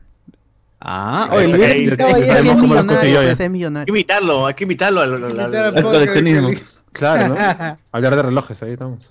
Ah, 0.81 1.29
oye. 1.33 1.47
Ese 1.47 1.95
es 1.95 2.01
Hay 2.01 3.37
que 3.37 3.49
millonario. 3.49 3.93
invitarlo, 3.93 4.47
hay 4.47 4.55
que 4.55 4.65
invitarlo 4.65 5.01
al, 5.01 5.15
al- 5.15 5.25
al- 5.25 5.47
Quitar 5.47 5.55
al- 5.55 5.65
al 5.67 5.75
podcast, 5.75 5.93
coleccionismo. 5.95 6.51
Claro, 6.93 7.29
¿no? 7.35 7.79
Hablar 7.93 8.17
de 8.17 8.23
relojes, 8.23 8.63
ahí 8.63 8.73
estamos. 8.73 9.11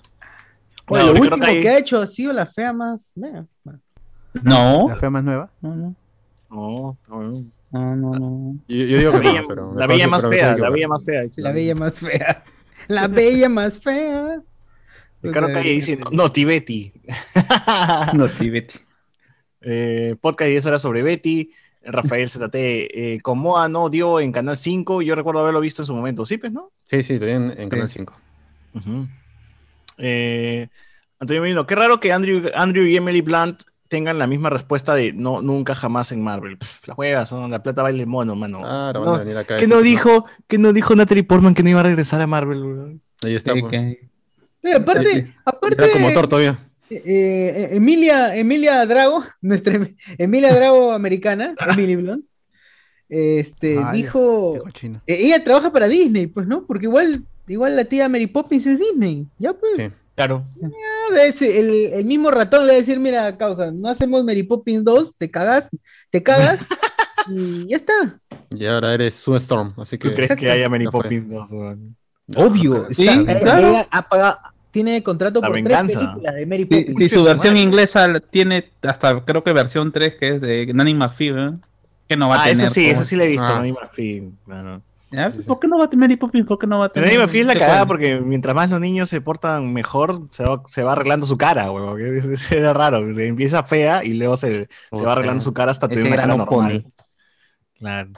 Oye, 0.92 1.02
No, 1.06 1.12
lo 1.12 1.20
último 1.20 1.46
que 1.46 1.68
ha 1.68 1.78
hecho 1.78 2.00
ha 2.00 2.06
sido 2.06 2.32
la 2.32 2.46
fea 2.46 2.72
más. 2.72 3.12
Mira, 3.16 3.46
No, 4.42 4.86
La 4.88 4.96
fea 4.96 5.10
más 5.10 5.24
nueva. 5.24 5.50
no, 5.60 5.74
no, 5.76 5.94
No, 6.50 6.96
no. 7.08 7.44
no, 7.70 7.96
no, 7.96 8.18
no. 8.18 8.58
Yo, 8.68 8.76
yo 8.76 8.98
digo 8.98 9.12
La 9.12 9.20
que 9.20 9.26
bella, 9.28 9.42
no, 9.42 9.48
pero. 9.48 9.74
la 9.74 9.86
bella 9.86 10.08
más 10.08 10.26
fea, 10.28 10.56
la 10.56 10.70
bella 10.70 10.88
más 10.88 11.04
fea. 11.04 11.22
La 11.36 11.52
bella 11.52 11.74
más 11.74 11.98
fea. 12.00 12.44
La 12.88 13.08
bella 13.08 13.48
más 13.48 13.78
fea. 13.78 14.40
Ricardo 15.22 15.48
O 15.48 15.50
sea, 15.52 15.58
Calle 15.62 15.72
dice, 15.72 15.96
no, 15.96 16.10
no, 16.12 16.28
Tibeti. 16.32 16.92
No, 18.14 18.24
Betty. 18.26 18.78
Eh, 19.60 20.16
podcast 20.20 20.50
y 20.50 20.56
eso 20.56 20.68
era 20.68 20.78
sobre 20.78 21.02
Betty. 21.02 21.52
Rafael 21.84 22.28
ZT, 22.28 22.54
eh, 22.54 23.18
con 23.22 23.38
Moa 23.38 23.68
no 23.68 23.88
dio 23.88 24.20
en 24.20 24.30
Canal 24.32 24.56
5. 24.56 25.02
Yo 25.02 25.14
recuerdo 25.14 25.40
haberlo 25.40 25.60
visto 25.60 25.82
en 25.82 25.86
su 25.86 25.94
momento. 25.94 26.24
¿Sí, 26.26 26.38
pues, 26.38 26.52
no? 26.52 26.70
Sí, 26.84 27.02
sí, 27.02 27.18
también 27.18 27.54
en 27.56 27.68
Canal 27.68 27.88
5. 27.88 28.12
Ujú. 28.74 29.06
Eh, 29.98 30.68
Antonio 31.18 31.42
Merino, 31.42 31.66
qué 31.66 31.74
raro 31.74 32.00
que 32.00 32.12
Andrew, 32.12 32.42
Andrew 32.54 32.84
y 32.84 32.96
Emily 32.96 33.20
Blunt 33.20 33.62
tengan 33.88 34.18
la 34.18 34.26
misma 34.26 34.48
respuesta 34.50 34.94
de 34.94 35.12
no, 35.12 35.42
nunca 35.42 35.74
jamás 35.74 36.12
en 36.12 36.22
Marvel. 36.22 36.56
Pff, 36.58 36.88
las 36.88 36.96
juegas, 36.96 37.28
son 37.28 37.50
la 37.50 37.62
plata 37.62 37.82
baile 37.82 38.06
mono, 38.06 38.34
mano. 38.34 38.60
Claro, 38.60 39.04
No, 39.04 39.12
van 39.12 39.20
a 39.20 39.24
venir 39.24 39.36
acá. 39.38 39.56
a 39.56 39.58
¿Qué 39.58 39.66
no 39.66 39.82
dijo, 39.82 40.24
que 40.48 40.58
no 40.58 40.72
dijo 40.72 40.96
Natalie 40.96 41.24
Portman 41.24 41.54
que 41.54 41.62
no 41.62 41.68
iba 41.70 41.80
a 41.80 41.84
regresar 41.84 42.20
a 42.22 42.26
Marvel? 42.26 43.00
Ahí 43.22 43.34
está. 43.34 43.52
Pues. 43.52 43.98
aparte, 44.74 45.34
aparte. 45.44 45.82
Era 45.84 45.92
como 45.92 46.12
Thor 46.12 46.26
todavía. 46.26 46.58
eh, 46.90 47.02
eh, 47.04 47.68
Emilia, 47.72 48.34
Emilia 48.34 48.84
Drago, 48.86 49.22
nuestra 49.42 49.74
Em- 49.74 49.94
Emilia 50.18 50.54
Drago 50.54 50.92
americana, 50.92 51.54
Emily 51.72 51.96
Blunt, 51.96 52.24
este, 53.08 53.76
Vaya, 53.76 53.92
dijo, 53.92 54.54
Qué 54.72 54.86
eh, 55.06 55.26
ella 55.26 55.44
trabaja 55.44 55.70
para 55.70 55.86
Disney, 55.86 56.26
pues, 56.28 56.46
¿no? 56.46 56.64
Porque 56.66 56.86
igual, 56.86 57.24
igual 57.52 57.76
la 57.76 57.84
tía 57.84 58.08
Mary 58.08 58.26
Poppins 58.26 58.66
es 58.66 58.78
Disney, 58.78 59.26
ya 59.38 59.52
pues. 59.52 59.72
Sí. 59.76 59.88
Claro. 60.14 60.44
El, 61.10 61.70
el 61.92 62.04
mismo 62.04 62.30
ratón 62.30 62.62
le 62.62 62.68
va 62.68 62.72
a 62.74 62.80
decir, 62.80 62.98
mira, 62.98 63.36
causa, 63.38 63.70
no 63.70 63.88
hacemos 63.88 64.22
Mary 64.24 64.42
Poppins 64.42 64.84
2, 64.84 65.16
te 65.16 65.30
cagas, 65.30 65.68
te 66.10 66.22
cagas, 66.22 66.60
y 67.34 67.66
ya 67.68 67.76
está. 67.76 68.18
Y 68.50 68.66
ahora 68.66 68.92
eres 68.94 69.14
Sue 69.14 69.38
Storm, 69.38 69.72
así 69.78 69.96
que. 69.98 70.08
¿Tú 70.10 70.14
crees 70.14 70.36
que 70.36 70.50
haya 70.50 70.68
Mary. 70.68 70.86
Poppins 70.86 71.28
2? 71.28 71.50
weón? 71.52 71.96
Obvio, 72.36 72.86
Sí, 72.90 73.06
está- 73.08 73.38
claro. 73.40 73.86
tiene 74.70 75.02
contrato 75.02 75.40
La 75.40 75.46
por 75.48 75.54
venganza. 75.56 75.98
tres 75.98 76.08
películas 76.08 76.34
de 76.34 76.46
Mary 76.46 76.64
Poppins. 76.66 76.86
sí, 76.86 76.92
Conche 76.92 77.08
su 77.08 77.24
versión 77.24 77.54
madre. 77.54 77.68
inglesa 77.68 78.20
tiene 78.30 78.70
hasta 78.82 79.24
creo 79.24 79.42
que 79.42 79.52
versión 79.52 79.92
3 79.92 80.16
que 80.16 80.28
es 80.36 80.40
de 80.40 80.72
Nanny 80.74 80.94
McPhee, 80.94 81.28
¿eh? 81.30 81.52
que 82.08 82.16
no 82.16 82.28
va 82.28 82.36
a 82.36 82.40
Ah, 82.42 82.44
tener. 82.48 82.64
esa 82.66 82.74
sí, 82.74 82.88
como- 82.88 83.00
esa 83.00 83.04
sí 83.08 83.16
la 83.16 83.24
he 83.24 83.28
visto, 83.28 83.44
Ah. 83.44 83.54
Nanny 83.54 83.72
McPhee, 83.72 84.30
¿Ya? 85.12 85.30
¿Por 85.46 85.60
qué 85.60 85.68
no 85.68 85.78
va 85.78 85.84
a 85.84 85.90
tener 85.90 86.08
Mary 86.08 86.16
Poppins? 86.16 86.46
¿Por 86.46 86.58
qué 86.58 86.66
no 86.66 86.78
va 86.78 86.86
a 86.86 86.88
Pero 86.88 87.04
tener? 87.06 87.20
McPhee 87.20 87.40
es 87.40 87.46
la 87.46 87.54
cagada 87.54 87.86
porque 87.86 88.20
mientras 88.20 88.54
más 88.54 88.70
los 88.70 88.80
niños 88.80 89.08
se 89.10 89.20
portan 89.20 89.72
mejor, 89.72 90.28
se 90.30 90.42
va, 90.42 90.62
se 90.66 90.82
va 90.82 90.92
arreglando 90.92 91.26
su 91.26 91.36
cara, 91.36 91.70
huevón. 91.70 91.98
que 91.98 92.18
es- 92.18 92.24
es- 92.24 92.52
Era 92.52 92.72
raro. 92.72 92.98
Empieza 93.20 93.62
fea 93.62 94.02
y 94.04 94.14
luego 94.14 94.36
se, 94.36 94.68
se 94.92 95.04
va 95.04 95.12
arreglando 95.12 95.40
su 95.42 95.52
cara 95.52 95.70
hasta 95.70 95.86
tener 95.88 96.06
una 96.06 96.16
cara 96.16 96.26
normal. 96.28 96.48
pone. 96.48 96.84
Claro. 97.78 98.10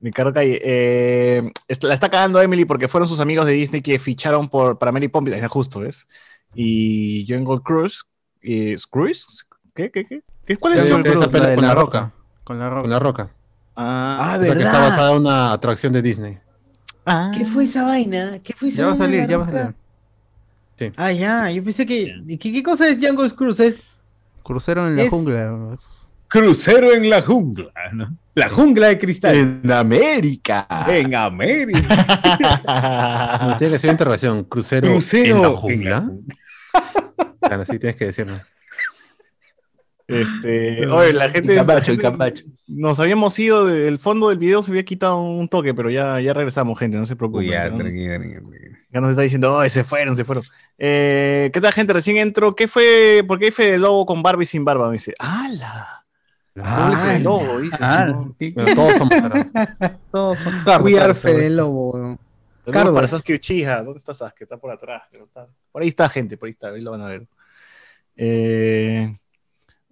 Ricardo 0.00 0.32
Calle, 0.34 0.60
eh, 0.62 1.50
la 1.82 1.94
está 1.94 2.10
cagando 2.10 2.40
Emily 2.42 2.64
porque 2.66 2.88
fueron 2.88 3.08
sus 3.08 3.20
amigos 3.20 3.46
de 3.46 3.52
Disney 3.52 3.80
que 3.80 3.98
ficharon 3.98 4.48
por, 4.48 4.78
para 4.78 4.92
Mary 4.92 5.08
Poppins, 5.08 5.42
ah, 5.42 5.48
justo, 5.48 5.80
¿ves? 5.80 6.06
Y 6.54 7.24
Jungle 7.28 7.60
Cruise, 7.64 8.02
eh, 8.42 8.76
¿Cruise? 8.90 9.46
¿Qué, 9.74 9.90
qué, 9.90 10.04
qué? 10.04 10.22
¿Qué- 10.44 10.56
¿Cuál 10.58 10.74
es 10.74 10.82
Sí, 10.82 10.90
Jungle 10.90 11.10
Cruise? 11.12 11.56
la 11.62 11.74
roca. 11.74 12.12
Con 12.44 12.58
la 12.58 12.68
roca. 12.68 12.82
Con 12.82 12.90
la 12.90 12.98
roca. 12.98 13.30
Ah, 13.76 14.34
Ah, 14.34 14.38
O 14.40 14.44
sea, 14.44 14.54
que 14.54 14.62
está 14.62 14.78
basada 14.78 15.10
en 15.12 15.16
una 15.18 15.52
atracción 15.52 15.92
de 15.92 16.02
Disney. 16.02 16.38
ah. 17.06 17.30
¿Qué 17.36 17.44
fue 17.44 17.64
esa 17.64 17.82
vaina? 17.84 18.38
¿Qué 18.42 18.52
fue 18.52 18.68
esa 18.68 18.78
Ya 18.78 18.86
va 18.86 18.92
a 18.92 18.96
salir, 18.96 19.26
ya 19.26 19.38
va 19.38 19.46
a 19.46 19.50
salir. 19.50 19.74
Ah, 20.96 21.12
ya, 21.12 21.50
yo 21.50 21.62
pensé 21.62 21.86
que. 21.86 22.14
¿Qué, 22.40 22.52
qué 22.52 22.62
cosa 22.62 22.88
es 22.88 22.98
Jungle 23.00 23.30
Cruise? 23.32 23.60
Es 23.60 24.02
Crucero 24.42 24.86
en 24.86 24.96
la 24.96 25.02
Es- 25.04 25.10
jungla. 25.10 25.76
crucero 26.28 26.92
en 26.92 27.08
la 27.08 27.22
jungla, 27.22 27.72
¿no? 27.92 28.16
La 28.34 28.48
jungla 28.48 28.88
de 28.88 28.98
cristal. 28.98 29.34
En 29.36 29.70
América. 29.70 30.66
En 30.88 31.14
América. 31.14 31.80
No, 33.46 33.56
tiene 33.58 33.74
que 33.74 33.78
ser 33.78 33.90
interrogación. 33.92 34.44
Crucero, 34.44 34.88
Crucero 34.90 35.36
en 35.36 35.42
la 35.42 35.48
en 35.48 35.54
jungla. 35.54 36.04
Claro, 37.40 37.62
así 37.62 37.78
tienes 37.78 37.96
que 37.96 38.06
decirlo. 38.06 38.34
Este, 40.06 40.86
oye, 40.88 41.12
la 41.14 41.28
gente, 41.30 41.52
Y 41.52 41.56
la 41.56 41.80
gente- 41.80 42.44
nos 42.68 43.00
habíamos 43.00 43.38
ido 43.38 43.66
del 43.66 43.98
fondo 43.98 44.28
del 44.28 44.38
video, 44.38 44.62
se 44.62 44.70
había 44.70 44.84
quitado 44.84 45.20
un 45.22 45.48
toque, 45.48 45.74
pero 45.74 45.90
ya, 45.90 46.20
ya 46.20 46.32
regresamos, 46.34 46.78
gente, 46.78 46.96
no 46.98 47.06
se 47.06 47.16
preocupen. 47.16 47.48
Ya, 47.48 47.68
¿no? 47.70 47.78
tranquilo, 47.78 48.14
tranquilo, 48.14 48.40
tranquilo. 48.48 48.76
Ya 48.90 49.00
nos 49.00 49.10
está 49.10 49.22
diciendo, 49.22 49.56
oh, 49.56 49.68
se 49.68 49.82
fueron, 49.82 50.14
se 50.14 50.24
fueron. 50.24 50.44
Eh, 50.78 51.50
¿Qué 51.52 51.60
tal, 51.60 51.72
gente? 51.72 51.92
Recién 51.92 52.16
entro. 52.16 52.54
¿Qué 52.54 52.68
fue? 52.68 53.24
¿Por 53.26 53.38
qué 53.40 53.46
hay 53.46 53.50
Fede 53.50 53.78
Lobo 53.78 54.06
con 54.06 54.22
barba 54.22 54.42
y 54.42 54.46
sin 54.46 54.64
barba? 54.64 54.86
Me 54.86 54.92
dice, 54.94 55.14
¡Hala! 55.18 56.04
Doble 56.54 56.96
Fede 56.96 57.18
Lobo, 57.20 57.58
dice. 57.58 57.76
Ah, 57.80 58.04
¿no? 58.06 58.36
¿qué- 58.38 58.52
Bueno, 58.54 58.74
todos 58.76 58.92
somos 58.96 59.14
todos 60.12 60.38
son 60.38 60.54
We 60.84 60.96
are 61.00 61.12
Fede 61.14 61.50
Lobo. 61.50 62.16
para 62.64 63.08
Sasuke 63.08 63.34
Uchiha. 63.34 63.82
¿Dónde 63.82 63.98
está 63.98 64.14
Sasuke? 64.14 64.42
Está 64.42 64.56
por 64.58 64.70
atrás. 64.70 65.02
pero 65.10 65.24
está- 65.24 65.48
Por 65.72 65.82
ahí 65.82 65.88
está, 65.88 66.08
gente, 66.08 66.36
por 66.36 66.46
ahí 66.46 66.52
está, 66.52 66.68
ahí 66.68 66.80
lo 66.80 66.92
van 66.92 67.00
a 67.02 67.08
ver. 67.08 67.26
Eh, 68.16 69.16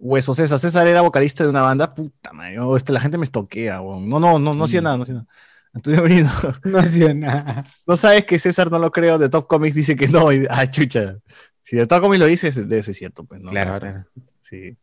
Hueso 0.03 0.33
César. 0.33 0.59
César 0.59 0.85
era 0.87 1.01
vocalista 1.01 1.43
de 1.43 1.49
una 1.49 1.61
banda. 1.61 1.89
Puta 1.93 2.33
madre, 2.33 2.59
oh, 2.59 2.75
este, 2.75 2.91
la 2.91 2.99
gente 2.99 3.17
me 3.17 3.23
estoquea, 3.23 3.79
weón. 3.81 4.09
No, 4.09 4.19
no, 4.19 4.37
no, 4.37 4.53
no 4.53 4.63
hacía 4.65 4.81
nada, 4.81 4.97
no 4.97 5.03
hacía 5.03 5.15
nada. 5.15 5.27
Antonio 5.73 6.01
Brito, 6.03 6.29
No 6.65 6.79
hacía 6.79 7.13
nada. 7.13 7.63
no 7.87 7.95
sabes 7.97 8.25
que 8.25 8.37
César 8.37 8.69
no 8.69 8.79
lo 8.79 8.91
creo, 8.91 9.17
de 9.17 9.29
Top 9.29 9.47
Comics 9.47 9.75
dice 9.75 9.95
que 9.95 10.07
no. 10.07 10.31
y- 10.31 10.45
ah, 10.49 10.67
chucha. 10.69 11.17
Si 11.61 11.77
de 11.77 11.87
Top 11.87 12.01
Comics 12.01 12.19
lo 12.19 12.25
dice, 12.27 12.49
es- 12.49 12.67
debe 12.69 12.83
ser 12.83 12.93
cierto, 12.95 13.23
pues, 13.23 13.41
¿no? 13.41 13.49
Claro, 13.51 13.79
claro. 13.79 14.05
Sí. 14.41 14.75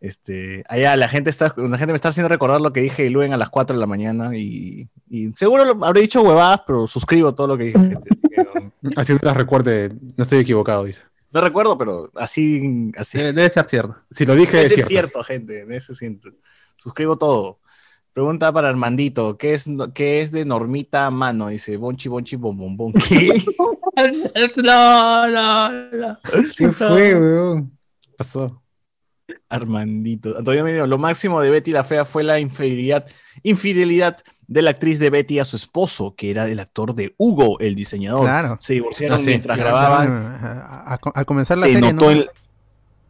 Este, 0.00 0.64
allá 0.68 0.96
la 0.96 1.08
gente 1.08 1.30
está, 1.30 1.54
la 1.56 1.78
gente 1.78 1.92
me 1.92 1.96
está 1.96 2.08
haciendo 2.08 2.28
recordar 2.28 2.60
lo 2.60 2.72
que 2.72 2.80
dije 2.80 3.04
de 3.04 3.10
Luen 3.10 3.32
a 3.32 3.36
las 3.36 3.50
4 3.50 3.76
de 3.76 3.80
la 3.80 3.86
mañana 3.86 4.36
y, 4.36 4.88
y 5.08 5.32
seguro 5.36 5.64
lo- 5.64 5.84
habré 5.84 6.00
dicho 6.00 6.22
huevadas, 6.22 6.62
pero 6.66 6.86
suscribo 6.88 7.34
todo 7.34 7.46
lo 7.48 7.56
que 7.58 7.64
dije, 7.64 7.78
gente. 7.78 8.08
así 8.96 9.12
que 9.12 9.20
no 9.22 9.28
las 9.28 9.36
recuerde, 9.36 9.92
no 10.16 10.24
estoy 10.24 10.40
equivocado, 10.40 10.84
dice. 10.84 11.02
No 11.32 11.40
recuerdo, 11.40 11.78
pero 11.78 12.10
así, 12.14 12.90
así 12.96 13.18
Debe, 13.18 13.32
debe 13.32 13.50
ser 13.50 13.64
cierto. 13.64 13.96
Si 14.10 14.26
lo 14.26 14.34
dije, 14.34 14.56
debe 14.58 14.66
es 14.66 14.74
ser 14.74 14.86
cierto. 14.86 14.90
cierto, 14.90 15.22
gente, 15.24 15.52
debe 15.54 15.80
ser 15.80 15.96
cierto. 15.96 16.30
Suscribo 16.76 17.16
todo. 17.16 17.58
Pregunta 18.12 18.52
para 18.52 18.68
Armandito, 18.68 19.38
¿qué 19.38 19.54
es, 19.54 19.66
qué 19.94 20.20
es 20.20 20.32
de 20.32 20.44
Normita 20.44 21.06
a 21.06 21.10
mano? 21.10 21.48
Dice, 21.48 21.78
bonchi, 21.78 22.10
bonchi, 22.10 22.36
bom, 22.36 22.56
bom, 22.56 22.76
bom. 22.76 22.92
¿Qué 22.92 23.42
No, 24.62 25.28
no, 25.28 25.72
no. 25.90 26.18
¿Qué 26.56 26.72
fue, 26.72 27.14
weón? 27.14 27.78
pasó? 28.18 28.62
Armandito. 29.48 30.36
Antonio 30.36 30.64
Menino, 30.64 30.86
lo 30.86 30.98
máximo 30.98 31.40
de 31.40 31.48
Betty 31.48 31.70
la 31.72 31.84
Fea 31.84 32.04
fue 32.04 32.22
la 32.22 32.38
infidelidad, 32.38 33.06
infidelidad 33.42 34.18
de 34.48 34.62
la 34.62 34.70
actriz 34.70 34.98
de 34.98 35.08
Betty 35.10 35.38
a 35.38 35.44
su 35.44 35.56
esposo, 35.56 36.14
que 36.16 36.30
era 36.30 36.46
el 36.48 36.60
actor 36.60 36.94
de 36.94 37.14
Hugo, 37.16 37.58
el 37.60 37.74
diseñador. 37.74 38.22
Claro. 38.24 38.58
Se 38.60 38.74
divorciaron 38.74 39.16
Ah, 39.16 39.20
sí. 39.20 39.26
mientras 39.26 39.58
grababan. 39.58 40.10
A, 40.12 40.94
a- 40.94 40.98
a 41.14 41.24
comenzar 41.24 41.58
la 41.58 41.66
Se 41.66 41.72
serie, 41.74 41.92
notó, 41.92 42.04
¿no? 42.06 42.10
en, 42.12 42.26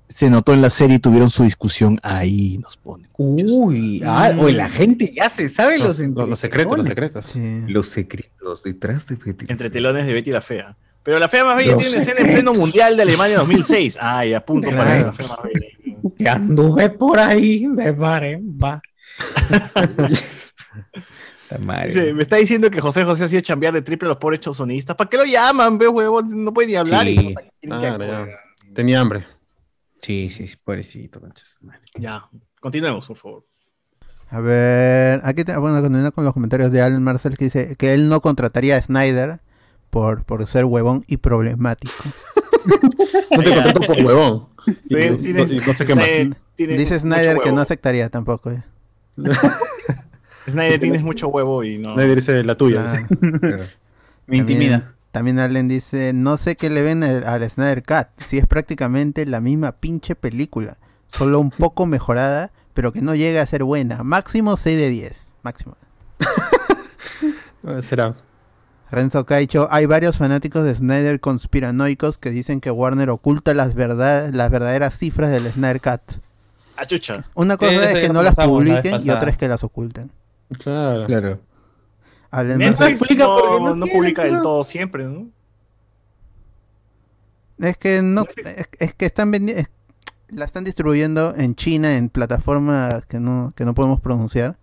se 0.09 0.28
notó 0.30 0.53
en 0.53 0.62
la 0.62 0.70
serie 0.70 0.97
y 0.97 0.99
tuvieron 0.99 1.30
su 1.30 1.43
discusión 1.43 1.99
ahí, 2.03 2.59
nos 2.59 2.76
ponen. 2.76 3.09
Uy, 3.16 4.03
ah, 4.05 4.30
la 4.30 4.68
gente 4.68 5.12
ya 5.16 5.28
se 5.30 5.49
sabe 5.49 5.78
los, 5.78 5.99
Los, 5.99 6.09
los- 6.11 6.28
los 6.28 6.39
secretos, 6.41 6.76
los 6.78 6.87
secretos. 6.87 7.26
Sí. 7.26 7.62
Los 7.66 7.89
secretos 7.89 8.62
detrás 8.62 9.07
de 9.07 9.16
Betty. 9.16 9.47
Entre 9.49 9.70
telones 9.70 10.07
de 10.07 10.12
Betty 10.12 10.30
la 10.30 10.43
Fea. 10.43 10.76
Pero 11.03 11.18
la 11.18 11.28
Fea 11.28 11.45
más 11.45 11.57
bella 11.57 11.72
Los 11.72 11.78
tiene 11.80 11.95
una 11.97 12.03
escena 12.03 12.20
en 12.20 12.33
pleno 12.35 12.55
mundial 12.55 12.97
de 12.97 13.03
Alemania 13.03 13.39
2006. 13.39 13.99
Ay, 14.01 14.35
a 14.35 14.45
punto 14.45 14.68
para 14.70 15.01
la 15.07 15.12
Fea 15.12 15.26
más 15.28 15.39
bella. 15.43 15.66
Que 16.16 16.28
anduve 16.28 16.91
por 16.91 17.18
ahí 17.18 17.66
de 17.74 17.91
baremba. 17.91 18.80
Puta 19.49 19.70
madre. 19.74 20.16
Dice, 21.86 22.14
me 22.14 22.22
está 22.22 22.36
diciendo 22.36 22.70
que 22.70 22.80
José 22.80 23.05
José 23.05 23.24
hacía 23.24 23.42
chambear 23.42 23.72
de 23.74 23.82
triple 23.82 24.07
a 24.07 24.11
los 24.11 24.18
pobres 24.18 24.40
sonistas. 24.42 24.96
¿Para 24.96 25.09
qué 25.11 25.16
lo 25.16 25.24
llaman, 25.24 25.78
ve, 25.78 25.88
huevos? 25.88 26.26
No 26.26 26.53
puede 26.53 26.68
ni 26.68 26.74
hablar. 26.76 27.07
Sí. 27.07 27.12
y 27.12 27.34
que 27.34 27.68
Claro, 27.68 28.05
ya. 28.05 28.26
Tenía 28.74 29.00
hambre. 29.00 29.26
Sí, 30.00 30.30
sí, 30.30 30.50
pobrecito, 30.64 31.20
madre. 31.20 31.80
Ya, 31.96 32.28
continuemos, 32.61 33.07
por 33.07 33.16
favor. 33.16 33.46
A 34.30 34.40
ver, 34.40 35.20
aquí 35.24 35.44
te, 35.44 35.57
bueno, 35.59 35.76
continuando 35.82 36.11
con 36.12 36.24
los 36.24 36.32
comentarios 36.32 36.72
de 36.72 36.80
Alan 36.80 37.03
Marcel 37.03 37.36
que 37.36 37.44
dice 37.44 37.76
que 37.76 37.92
él 37.94 38.09
no 38.09 38.20
contrataría 38.20 38.76
a 38.76 38.82
Snyder 38.82 39.40
por, 39.90 40.24
por 40.24 40.46
ser 40.46 40.64
huevón 40.64 41.05
y 41.07 41.18
problemático. 41.18 41.92
No 42.64 43.42
te 43.42 43.50
contrato 43.55 43.80
por 43.80 44.00
huevón. 44.03 44.48
Y, 44.88 44.94
Sí, 45.18 45.32
no- 45.32 45.42
y 45.44 45.57
no 45.66 45.72
sé 45.72 45.84
qué 45.84 45.94
más. 45.96 46.07
Tienes 46.55 46.78
Dice 46.78 47.00
Snyder 47.00 47.38
que 47.38 47.44
huevo. 47.46 47.57
no 47.57 47.62
aceptaría 47.62 48.09
tampoco. 48.09 48.50
eh. 48.53 48.62
Snyder, 50.49 50.80
tienes 50.80 51.03
mucho 51.03 51.28
huevo 51.28 51.62
y 51.64 51.78
no. 51.78 51.95
Nadie 51.97 52.14
dice 52.16 52.43
la 52.45 52.55
tuya. 52.55 52.82
Claro. 52.82 53.07
Me 54.26 54.38
También- 54.38 54.51
intimida. 54.62 54.95
También 55.11 55.38
Allen 55.40 55.68
dice, 55.68 56.12
no 56.14 56.38
sé 56.38 56.57
qué 56.57 56.70
le 56.70 56.80
ven 56.82 57.05
al, 57.05 57.24
al 57.26 57.51
Snyder 57.51 57.82
Cut, 57.82 58.07
si 58.24 58.38
es 58.38 58.47
prácticamente 58.47 59.26
la 59.26 59.40
misma 59.43 59.72
pinche 59.72 60.14
película, 60.14 60.78
solo 61.07 61.38
un 61.38 61.51
poco 61.51 61.84
mejorada, 61.84 62.51
pero 62.72 62.93
que 62.95 63.03
no 63.03 63.14
llega 63.14 63.43
a 63.43 63.47
ser 63.47 63.62
buena. 63.62 64.03
Máximo 64.05 64.57
6 64.57 64.74
de 64.78 64.88
10. 64.88 65.34
Máximo. 65.43 65.76
Será. 67.82 68.14
Renzo 68.90 69.24
Caicho, 69.24 69.68
hay 69.70 69.86
varios 69.86 70.18
fanáticos 70.18 70.64
de 70.64 70.74
Snyder 70.74 71.20
conspiranoicos 71.20 72.18
que 72.18 72.30
dicen 72.30 72.61
que 72.61 72.70
Warner 72.70 73.11
oculta 73.11 73.55
las, 73.55 73.74
verdad- 73.74 74.30
las 74.32 74.51
verdaderas 74.51 74.97
cifras 74.99 75.30
del 75.30 75.51
Snyder 75.51 75.80
Cut. 75.80 76.20
Ah, 76.76 76.86
chucha. 76.86 77.24
Una 77.34 77.57
cosa 77.57 77.72
Eso 77.72 77.84
es 77.99 78.07
que 78.07 78.12
no 78.12 78.22
las 78.22 78.36
la 78.36 78.45
publiquen 78.47 79.01
y 79.05 79.11
otra 79.11 79.30
es 79.30 79.36
que 79.36 79.49
las 79.49 79.62
oculten. 79.64 80.11
Claro. 80.59 81.07
Claro. 81.07 81.40
Netflix 82.57 82.98
publica 82.98 83.24
no, 83.24 83.86
publica 83.86 84.24
del 84.24 84.40
todo 84.40 84.64
siempre, 84.64 85.05
¿no? 85.05 85.28
es 87.59 87.76
que 87.76 88.03
no, 88.03 88.24
es, 88.44 88.68
es 88.78 88.94
que 88.94 89.07
están 89.07 89.30
vendiendo, 89.30 89.68
la 90.28 90.44
están 90.44 90.64
distribuyendo 90.64 91.34
en 91.36 91.55
China 91.55 91.96
en 91.96 92.09
plataformas 92.09 93.07
que 93.07 93.20
no, 93.20 93.53
que 93.55 93.64
no 93.64 93.74
podemos 93.74 94.00
pronunciar. 94.00 94.57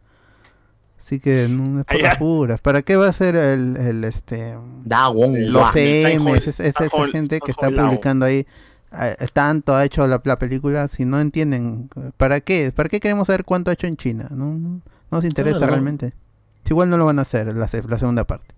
Así 0.98 1.22
que 1.22 1.48
no 1.50 1.80
es 1.80 1.86
por 1.86 2.02
las 2.02 2.18
puras. 2.18 2.60
¿Para 2.60 2.82
qué 2.82 2.98
va 2.98 3.08
a 3.08 3.14
ser 3.14 3.36
el, 3.36 3.78
el 3.78 4.04
este 4.04 4.58
Da 4.84 5.08
Wong 5.08 5.38
los. 5.38 5.72
CM, 5.72 6.30
es, 6.34 6.48
es 6.48 6.60
esa 6.60 6.90
gente 7.10 7.40
que 7.40 7.52
está 7.52 7.70
publicando 7.70 8.26
ahí 8.26 8.46
eh, 8.92 9.28
tanto 9.32 9.76
ha 9.76 9.86
hecho 9.86 10.06
la, 10.08 10.22
la 10.26 10.40
película 10.40 10.88
si 10.88 11.06
no 11.06 11.22
entienden 11.22 11.90
para 12.18 12.42
qué 12.42 12.74
para 12.76 12.90
qué 12.90 13.00
queremos 13.00 13.28
saber 13.28 13.46
cuánto 13.46 13.70
ha 13.70 13.74
hecho 13.74 13.86
en 13.86 13.98
China 13.98 14.28
no, 14.32 14.82
no, 15.12 15.18
no 15.18 15.18
nos 15.20 15.26
interesa 15.26 15.58
Claro. 15.60 15.74
realmente 15.74 16.14
igual 16.70 16.90
no 16.90 16.98
lo 16.98 17.06
van 17.06 17.18
a 17.20 17.24
hacer 17.24 17.56
la, 17.56 17.68
se- 17.68 17.84
la 17.84 17.98
segunda 18.00 18.26
parte 18.26 18.56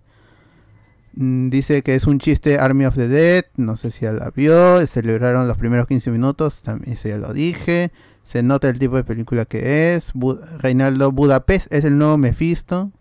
Mm, 1.14 1.50
dice 1.50 1.82
que 1.82 1.96
es 1.96 2.08
un 2.08 2.20
chiste 2.20 2.58
Army 2.58 2.86
of 2.86 2.96
the 2.96 3.10
Dead 3.10 3.44
no 3.58 3.76
sé 3.76 3.92
si 3.92 4.02
ya 4.06 4.14
la 4.14 4.32
vio 4.32 4.86
celebraron 4.88 5.46
los 5.48 5.58
primeros 5.58 5.86
15 5.88 6.10
minutos 6.10 6.62
también 6.62 6.94
eso 6.94 7.10
ya 7.10 7.18
lo 7.18 7.34
dije 7.34 7.92
se 8.24 8.44
nota 8.44 8.70
el 8.70 8.80
tipo 8.80 8.96
de 8.96 9.04
película 9.04 9.44
que 9.44 9.94
es 9.96 10.14
Bu- 10.14 10.40
Reinaldo 10.60 11.12
Budapest 11.12 11.68
es 11.74 11.84
el 11.84 11.98
nuevo 11.98 12.18
Mephisto 12.18 12.92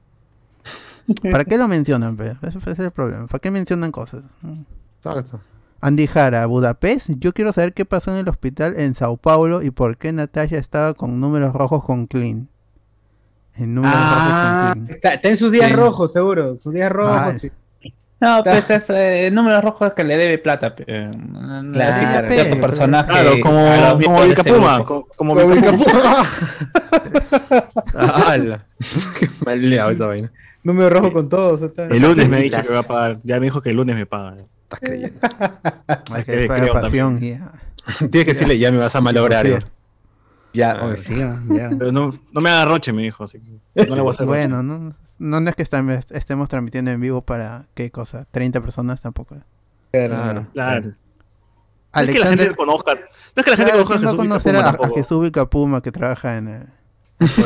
¿Para 1.30 1.44
qué 1.44 1.56
lo 1.58 1.68
mencionan? 1.68 2.16
ese 2.42 2.58
es 2.70 2.78
el 2.78 2.90
problema. 2.92 3.26
¿Para 3.26 3.40
qué 3.40 3.50
mencionan 3.50 3.90
cosas? 3.90 4.22
Exacto. 4.98 5.40
Andy 5.80 6.06
Jara, 6.06 6.46
Budapest. 6.46 7.10
Yo 7.18 7.32
quiero 7.32 7.52
saber 7.52 7.72
qué 7.74 7.84
pasó 7.84 8.12
en 8.12 8.18
el 8.18 8.28
hospital 8.28 8.74
en 8.78 8.94
Sao 8.94 9.16
Paulo 9.16 9.62
y 9.62 9.70
por 9.72 9.96
qué 9.96 10.12
Natasha 10.12 10.56
estaba 10.58 10.94
con 10.94 11.18
números 11.20 11.52
rojos 11.52 11.82
con 11.84 12.06
Clean. 12.06 12.48
En 13.60 13.74
números 13.74 13.96
Ah, 13.96 14.74
está, 14.88 15.14
está 15.14 15.28
en 15.28 15.36
sus 15.36 15.52
días 15.52 15.68
Sí. 15.68 15.74
rojos, 15.74 16.12
seguro. 16.12 16.56
Sus 16.56 16.72
días 16.74 16.90
rojos. 16.90 17.16
Ah, 17.16 17.32
sí. 17.38 17.50
No, 18.20 18.42
pero 18.44 18.58
este 18.58 18.74
es 18.74 18.90
eh, 18.90 19.26
el 19.28 19.34
número 19.34 19.60
rojo 19.62 19.86
es 19.86 19.94
que 19.94 20.04
le 20.04 20.16
debe 20.16 20.36
plata. 20.38 20.74
no, 20.78 21.72
Claro, 21.72 21.94
así 21.94 22.04
pe, 22.28 22.44
pero- 22.44 22.60
personaje 22.60 23.10
Claro, 23.10 23.30
como, 23.42 23.56
como 23.66 23.96
miembros 23.98 24.20
de 24.20 24.26
Vilca 24.26 24.42
este 24.42 25.14
Como 25.16 25.34
Vilca 25.36 25.72
Puma. 25.72 26.26
¡Hala! 27.94 28.66
Qué 29.18 29.28
maleado 29.44 29.90
esa 29.90 30.06
vaina. 30.06 30.32
Número 30.62 30.90
rojo 30.90 31.12
con 31.12 31.28
todos. 31.28 31.62
está. 31.62 31.86
El 31.86 32.02
lunes 32.02 32.28
me 32.28 32.36
ha 32.36 32.40
dicho 32.40 32.60
que 32.62 32.72
va 32.74 32.80
a 32.80 32.82
pagar. 32.82 33.18
Ya 33.22 33.38
me 33.40 33.44
dijo 33.46 33.62
que 33.62 33.70
el 33.70 33.76
lunes 33.76 33.96
me 33.96 34.04
paga. 34.06 34.36
Estás 34.64 34.80
creyendo. 34.80 35.18
Hay 36.12 36.22
que 36.24 36.46
pagar 36.46 36.72
pasión. 36.72 37.18
y- 37.22 37.38
Tienes 37.98 38.10
que 38.10 38.24
decirle, 38.32 38.58
ya 38.58 38.70
me 38.70 38.76
vas 38.78 38.94
a 38.94 39.00
malograr. 39.00 39.46
Ya. 40.52 40.72
Ah, 40.72 40.96
sí, 40.96 41.16
ya. 41.16 41.38
Pero 41.78 41.92
no, 41.92 42.12
no 42.32 42.40
me 42.40 42.50
haga 42.50 42.64
roche, 42.64 42.92
me 42.92 43.02
dijo. 43.02 43.24
Así 43.24 43.38
que 43.40 43.86
no 43.86 43.94
le 43.96 44.02
voy 44.02 44.10
a 44.10 44.12
hacer 44.14 44.26
roche. 44.26 44.38
Bueno, 44.48 44.62
no, 44.62 44.94
no 45.18 45.48
es 45.50 45.54
que 45.54 45.62
estemos 45.62 46.48
transmitiendo 46.48 46.90
en 46.90 47.00
vivo 47.00 47.22
para 47.22 47.66
qué 47.74 47.90
cosa, 47.90 48.26
30 48.30 48.60
personas 48.60 49.00
tampoco. 49.00 49.36
Claro. 49.92 50.46
Claro. 50.52 50.92
No 51.92 52.00
es 52.02 52.06
que 52.06 52.18
la 52.20 52.26
gente 52.26 52.42
Alexander, 52.44 52.56
conozca. 52.56 52.94
No 52.94 53.00
es 53.36 53.44
que 53.44 53.50
la 53.50 53.56
gente 53.56 53.72
claro, 53.72 53.84
conozca 53.84 53.94
a 53.94 53.98
¿quién 53.98 54.28
no 54.28 54.34
Jesús 54.34 54.52
conocer 54.52 54.56
a, 54.56 54.68
a. 54.70 54.88
Jesús 54.94 55.22
Vicapuma 55.24 55.80
que 55.82 55.90
trabaja 55.92 56.36
en 56.36 56.48
el 56.48 56.66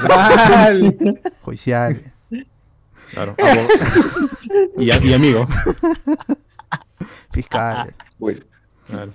Vale. 0.06 1.20
judicial? 1.42 2.12
Claro. 3.12 3.36
y, 4.76 4.90
a- 4.90 4.96
y 5.02 5.14
amigo. 5.14 5.46
Fiscales. 7.32 7.94
Bueno, 8.18 8.40
Claro. 8.86 9.12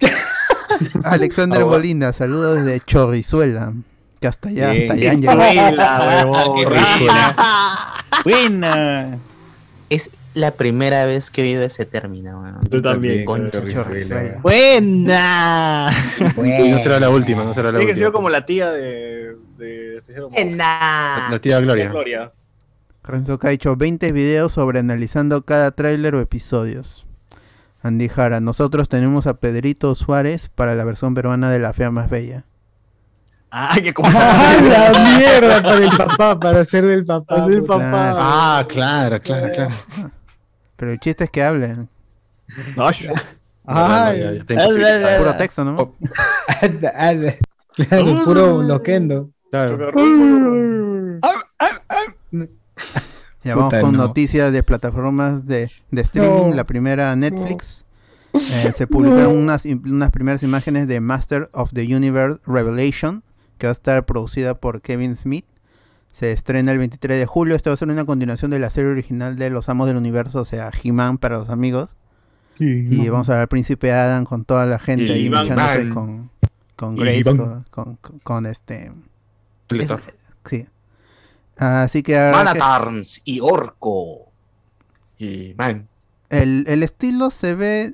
Alexander 1.04 1.62
Ahora- 1.62 1.78
Molina, 1.78 2.14
saludos 2.14 2.64
desde 2.64 2.80
Chorrizuela. 2.82 3.74
Que 4.22 4.28
hasta 4.28 4.50
allá, 4.50 4.72
hasta 4.72 4.94
allá 4.94 5.12
han. 5.12 5.22
Buena. 8.26 9.18
Es 9.90 10.12
la 10.34 10.52
primera 10.52 11.06
vez 11.06 11.32
que 11.32 11.42
he 11.42 11.46
oído 11.46 11.64
ese 11.64 11.86
término. 11.86 12.42
weón. 12.42 12.62
Tú 12.70 12.82
también. 12.82 13.26
Concha, 13.26 13.62
Chorrizuela. 13.64 14.40
Buena. 14.42 15.92
Y 16.38 16.70
no 16.72 16.80
será 16.80 17.00
la 17.00 17.10
última, 17.10 17.44
no 17.44 17.54
será 17.54 17.72
la 17.72 17.80
Tiene 17.80 17.92
que 17.94 17.98
ser 17.98 18.08
última. 18.08 18.18
como 18.18 18.30
la 18.30 18.46
tía 18.46 18.72
de. 18.72 19.36
de. 19.58 20.04
Nah. 20.56 21.30
La 21.32 21.40
tía 21.40 21.60
Gloria. 21.60 21.90
Gloria. 21.90 22.32
Renzo 23.04 23.40
Caicho, 23.40 23.76
20 23.76 24.12
videos 24.12 24.52
sobre 24.52 24.80
analizando 24.80 25.42
cada 25.44 25.72
tráiler 25.72 26.16
o 26.16 26.20
episodios. 26.20 27.06
Andy 27.82 28.10
Jara, 28.10 28.40
nosotros 28.42 28.90
tenemos 28.90 29.26
a 29.28 29.36
Pedrito 29.40 29.96
Suárez 29.96 30.50
para 30.50 30.76
la 30.76 30.84
versión 30.84 31.14
peruana 31.14 31.50
de 31.50 31.60
La 31.60 31.74
Fea 31.74 31.92
Más 31.92 32.10
Bella. 32.10 32.46
Ay, 33.52 33.82
que 33.82 33.94
como. 33.94 34.10
¡Ah, 34.14 34.58
la 34.62 35.18
mierda! 35.18 35.62
Para 35.62 35.78
el 35.84 35.90
papá, 35.98 36.40
para 36.40 36.66
ser 36.66 36.86
del 36.86 37.06
papá. 37.06 37.36
Para 37.36 37.46
ser 37.46 37.64
papá. 37.66 38.14
Ah, 38.18 38.66
claro, 38.68 39.20
claro, 39.22 39.52
claro. 39.54 39.74
Pero 40.76 40.92
el 40.92 41.00
chiste 41.00 41.24
es 41.24 41.30
que 41.32 41.44
hablen. 41.44 41.90
No, 42.76 42.90
sh- 42.90 43.12
Ay. 43.66 44.44
Puro 45.18 45.38
texto, 45.38 45.64
¿no? 45.64 45.78
Oh. 45.80 45.96
Claro, 47.76 48.24
puro 48.26 48.62
loquendo. 48.64 49.30
Claro. 49.52 49.92
Ya 53.44 53.56
vamos 53.56 53.72
Puta, 53.72 53.82
con 53.82 53.92
no. 53.94 54.00
noticias 54.00 54.52
de 54.52 54.64
plataformas 54.64 55.46
de, 55.46 55.72
de 55.92 56.02
streaming. 56.02 56.50
No. 56.50 56.56
La 56.56 56.66
primera, 56.66 57.16
Netflix. 57.16 57.86
Eh, 58.34 58.72
se 58.76 58.86
publicaron 58.86 59.36
unas, 59.36 59.66
unas 59.66 60.12
primeras 60.12 60.44
imágenes 60.44 60.88
de 60.88 61.00
Master 61.02 61.50
of 61.54 61.72
the 61.74 61.84
Universe 61.96 62.40
Revelation, 62.46 63.24
que 63.58 63.68
va 63.68 63.72
a 63.72 63.74
estar 63.74 64.06
producida 64.06 64.56
por 64.56 64.82
Kevin 64.82 65.16
Smith. 65.16 65.46
Se 66.12 66.32
estrena 66.32 66.72
el 66.72 66.78
23 66.80 67.18
de 67.18 67.26
julio. 67.26 67.56
Esta 67.56 67.70
va 67.70 67.76
a 67.76 67.78
ser 67.78 67.88
una 67.88 68.06
continuación 68.06 68.52
de 68.52 68.60
la 68.60 68.70
serie 68.70 68.92
original 68.92 69.36
de 69.38 69.50
Los 69.50 69.70
Amos 69.70 69.88
del 69.88 69.96
Universo, 69.98 70.42
o 70.42 70.46
sea, 70.46 70.70
He-Man 70.84 71.18
para 71.18 71.38
los 71.38 71.50
amigos. 71.50 71.90
Y 72.60 73.08
vamos 73.10 73.30
a 73.30 73.34
ver 73.34 73.42
al 73.42 73.48
príncipe 73.48 73.94
Adam 73.94 74.26
con 74.26 74.44
toda 74.44 74.66
la 74.66 74.80
gente 74.80 75.14
ahí 75.14 75.28
He-Man. 75.28 75.48
luchándose 75.48 75.90
con, 75.90 76.30
con 76.76 76.96
Grace, 76.96 77.24
con, 77.24 77.64
con, 77.72 77.98
con 78.22 78.46
este... 78.46 78.92
Sí. 80.46 80.68
Así 81.60 82.04
que 82.04 82.14
que- 82.14 82.32
Manatarms 82.32 83.22
y 83.26 83.40
Orco. 83.42 84.32
Y 85.18 85.54
man, 85.58 85.88
El, 86.30 86.64
el 86.68 86.84
estilo 86.84 87.30
se 87.32 87.56
ve 87.56 87.94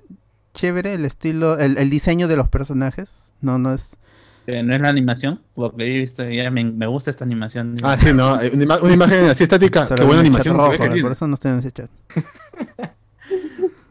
chévere, 0.53 0.93
el 0.93 1.03
estilo, 1.05 1.57
el, 1.59 1.77
el 1.77 1.89
diseño 1.89 2.27
de 2.27 2.35
los 2.37 2.47
personajes. 2.49 3.33
No, 3.41 3.57
no 3.57 3.73
es. 3.73 3.97
Eh, 4.47 4.61
No 4.61 4.75
es 4.75 4.81
la 4.81 4.89
animación, 4.89 5.41
porque 5.55 5.83
he 5.83 5.99
visto, 5.99 6.23
ya 6.29 6.51
me, 6.51 6.63
me 6.63 6.85
gusta 6.85 7.09
esta 7.09 7.23
animación. 7.25 7.77
Ah, 7.81 7.97
sí, 7.97 8.13
no. 8.13 8.39
eh, 8.39 8.51
Una, 8.53 8.63
ima- 8.63 8.81
una 8.83 8.93
imagen 8.93 9.25
así 9.25 9.43
estática. 9.43 9.87
Qué 9.95 10.03
buena 10.03 10.21
animación. 10.21 10.55
rojo, 10.55 10.69
¿ves 10.69 10.79
que 10.93 11.01
por 11.01 11.11
eso 11.13 11.27
no 11.27 11.33
estoy 11.33 11.51
en 11.53 11.59
ese 11.59 11.71
chat. 11.71 11.89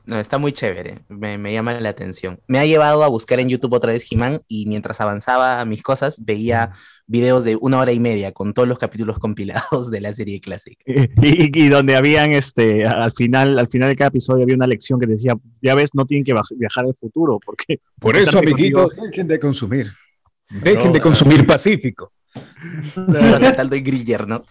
no, 0.06 0.18
está 0.18 0.38
muy 0.38 0.52
chévere. 0.52 1.00
Me, 1.08 1.38
me 1.38 1.52
llama 1.52 1.80
la 1.80 1.88
atención. 1.88 2.38
Me 2.46 2.58
ha 2.58 2.66
llevado 2.66 3.04
a 3.04 3.08
buscar 3.08 3.40
en 3.40 3.48
YouTube 3.48 3.72
otra 3.72 3.92
vez 3.92 4.06
He-Man 4.10 4.42
y 4.48 4.66
mientras 4.66 5.00
avanzaba 5.00 5.60
a 5.60 5.64
mis 5.64 5.82
cosas 5.82 6.24
veía 6.24 6.72
videos 7.06 7.44
de 7.44 7.56
una 7.56 7.78
hora 7.78 7.92
y 7.92 8.00
media 8.00 8.32
con 8.32 8.52
todos 8.52 8.68
los 8.68 8.78
capítulos 8.78 9.18
compilados 9.20 9.90
de 9.90 10.00
la 10.00 10.12
serie 10.12 10.40
clásica. 10.40 10.84
Y, 10.86 11.58
y 11.58 11.68
donde 11.68 11.96
habían 11.96 12.32
este 12.32 12.86
al 12.86 13.12
final 13.12 13.58
al 13.58 13.68
final 13.68 13.88
de 13.88 13.96
cada 13.96 14.08
episodio 14.08 14.42
había 14.42 14.56
una 14.56 14.66
lección 14.66 15.00
que 15.00 15.06
decía 15.06 15.34
ya 15.62 15.74
ves 15.74 15.90
no 15.94 16.04
tienen 16.04 16.24
que 16.24 16.34
viajar 16.56 16.84
al 16.84 16.94
futuro 16.94 17.38
porque 17.44 17.80
por 17.98 18.16
eso, 18.16 18.38
amiguitos, 18.38 18.94
dejen 18.96 19.28
de 19.28 19.40
consumir. 19.40 19.92
Dejen 20.62 20.92
de 20.92 21.00
consumir 21.00 21.46
Pacífico. 21.46 22.12
Saltando 23.40 23.76
en 23.76 23.84
Griller, 23.84 24.26
¿no? 24.26 24.44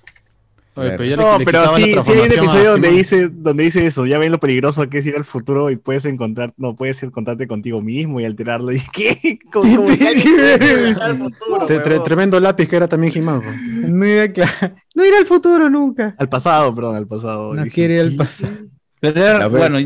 Oye, 0.75 0.91
pero 0.91 1.03
ya 1.05 1.17
le- 1.17 1.23
no 1.23 1.37
le 1.39 1.45
pero 1.45 1.67
sí, 1.75 1.83
sí 2.03 2.11
hay 2.11 2.19
un 2.19 2.25
episodio 2.31 2.71
donde 2.71 2.89
dice 2.89 3.29
donde 3.29 3.63
dice 3.63 3.85
eso 3.85 4.05
ya 4.07 4.17
ven 4.17 4.31
lo 4.31 4.39
peligroso 4.39 4.89
que 4.89 4.97
es 4.97 5.05
ir 5.05 5.15
al 5.15 5.23
futuro 5.23 5.69
y 5.69 5.75
puedes 5.75 6.05
encontrar 6.05 6.53
no 6.57 6.75
puedes 6.75 7.03
encontrarte 7.03 7.47
contigo 7.47 7.81
mismo 7.81 8.19
y 8.19 8.25
alterarlo 8.25 8.71
y 8.73 8.79
qué 8.91 9.37
¿Cómo, 9.51 9.75
cómo 9.75 9.91
al 9.91 11.17
futuro, 11.17 11.67
Tre- 11.67 11.81
tre- 11.81 11.89
huevón? 11.91 12.03
tremendo 12.03 12.39
lápiz 12.39 12.67
que 12.67 12.75
era 12.75 12.87
también 12.87 13.13
pues. 13.13 13.25
No 13.25 14.05
irá, 14.05 14.25
cla- 14.27 14.75
no 14.95 15.05
irá 15.05 15.17
al 15.19 15.25
futuro 15.25 15.69
nunca. 15.69 16.15
al 16.17 16.29
pasado 16.29 16.73
perdón 16.73 16.95
al 16.95 17.07
pasado 17.07 17.53
No 17.53 17.63
Dije, 17.63 17.75
quiere 17.75 17.93
ir 17.95 17.99
al 18.01 18.15
pasado. 18.15 18.53
Pero, 18.99 19.49
bueno, 19.49 19.77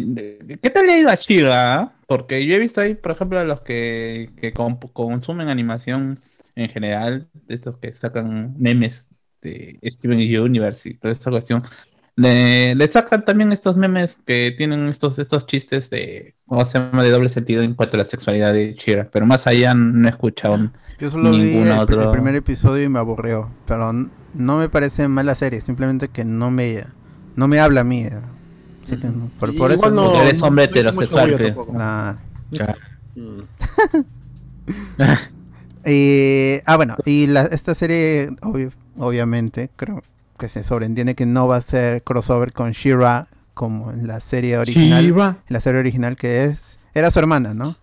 ¿qué 0.61 0.69
tal 0.69 0.85
le 0.85 0.93
ha 0.93 0.99
ido 0.99 1.09
a 1.09 1.15
Shira? 1.15 1.73
ah? 1.75 1.91
Porque 2.05 2.45
yo 2.45 2.53
he 2.53 2.59
visto 2.59 2.81
ahí, 2.81 2.93
por 2.93 3.11
ejemplo, 3.11 3.39
a 3.39 3.43
los 3.43 3.61
que, 3.61 4.29
que 4.39 4.53
comp- 4.53 4.91
consumen 4.93 5.49
animación 5.49 6.19
en 6.55 6.69
general, 6.69 7.27
estos 7.47 7.77
que 7.79 7.93
sacan 7.95 8.53
memes 8.59 9.06
de 9.41 9.79
Steven 9.83 10.17
Universe 10.19 10.89
y 10.89 10.93
toda 10.95 11.11
esta 11.11 11.29
cuestión, 11.31 11.63
le, 12.15 12.73
le 12.73 12.87
sacan 12.87 13.23
también 13.23 13.51
estos 13.51 13.75
memes 13.77 14.21
que 14.25 14.51
tienen 14.57 14.87
estos, 14.87 15.19
estos 15.19 15.45
chistes 15.45 15.89
de, 15.91 16.33
¿cómo 16.47 16.65
se 16.65 16.79
llama?, 16.79 17.03
de 17.03 17.11
doble 17.11 17.29
sentido 17.29 17.61
en 17.61 17.75
cuanto 17.75 17.95
a 17.95 17.99
la 17.99 18.05
sexualidad 18.05 18.53
de 18.53 18.73
Shira. 18.73 19.07
Pero 19.11 19.25
más 19.27 19.45
allá 19.45 19.73
no 19.75 20.07
he 20.07 20.11
escuchado. 20.11 20.71
Yo 20.99 21.11
solo 21.11 21.29
vi 21.31 21.37
Ningún 21.37 21.67
el, 21.67 21.77
otro. 21.79 22.01
el 22.01 22.09
primer 22.11 22.33
episodio 22.33 22.83
y 22.83 22.89
me 22.89 22.97
aburrió. 22.97 23.51
Pero 23.67 23.93
no 23.93 24.57
me 24.57 24.67
parece 24.67 25.07
mala 25.07 25.35
serie, 25.35 25.61
simplemente 25.61 26.07
que 26.07 26.25
no 26.25 26.49
me, 26.49 26.83
no 27.35 27.47
me 27.47 27.59
habla 27.59 27.81
a 27.81 27.83
mí. 27.83 28.01
eh. 28.01 28.19
Así 28.81 28.97
que 28.97 29.07
no, 29.07 29.29
por, 29.39 29.55
por 29.55 29.71
Igual 29.71 29.91
eso 29.91 29.91
no- 29.91 30.19
eres 30.21 30.41
hombre 30.41 30.65
no 30.65 30.71
heterosexual. 30.71 31.55
Nah. 31.73 32.13
Mm. 33.15 33.41
Eh, 35.89 36.61
ah, 36.65 36.75
bueno, 36.75 36.95
y 37.05 37.27
la, 37.27 37.43
esta 37.43 37.73
serie, 37.73 38.29
obvio- 38.41 38.71
obviamente, 38.97 39.69
creo 39.75 40.03
que 40.39 40.49
se 40.49 40.63
sobreentiende 40.63 41.15
que 41.15 41.25
no 41.25 41.47
va 41.47 41.57
a 41.57 41.61
ser 41.61 42.03
crossover 42.03 42.53
con 42.53 42.71
She-Ra 42.71 43.27
como 43.53 43.91
en 43.91 44.05
la 44.07 44.19
serie 44.19 44.57
original. 44.57 45.03
La 45.49 45.61
serie 45.61 45.79
original 45.79 46.15
que 46.15 46.43
es. 46.43 46.79
Era 46.93 47.09
su 47.11 47.19
hermana, 47.19 47.53
¿no? 47.53 47.75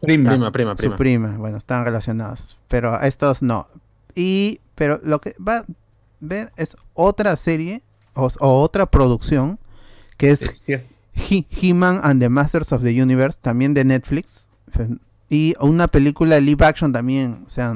Prima. 0.00 0.30
Prima, 0.30 0.52
prima, 0.52 0.76
Su 0.76 0.96
prima. 0.96 1.36
Bueno, 1.36 1.58
están 1.58 1.84
relacionados. 1.84 2.58
Pero 2.68 2.94
a 2.94 3.06
estos 3.06 3.42
no. 3.42 3.68
Y. 4.14 4.60
Pero 4.74 5.00
lo 5.04 5.20
que 5.20 5.34
va 5.46 5.58
a 5.58 5.64
ver 6.20 6.52
es 6.56 6.76
otra 6.94 7.36
serie 7.36 7.82
o, 8.14 8.28
o 8.40 8.60
otra 8.62 8.86
producción 8.86 9.58
que 10.16 10.30
es 10.30 10.60
He- 11.14 11.46
He-Man 11.50 12.00
and 12.02 12.20
the 12.20 12.28
Masters 12.28 12.72
of 12.72 12.82
the 12.82 13.02
Universe, 13.02 13.36
también 13.40 13.74
de 13.74 13.84
Netflix. 13.84 14.48
Y 15.28 15.54
una 15.60 15.86
película 15.88 16.36
de 16.36 16.40
live 16.40 16.64
action 16.64 16.92
también. 16.92 17.42
O 17.46 17.50
sea, 17.50 17.74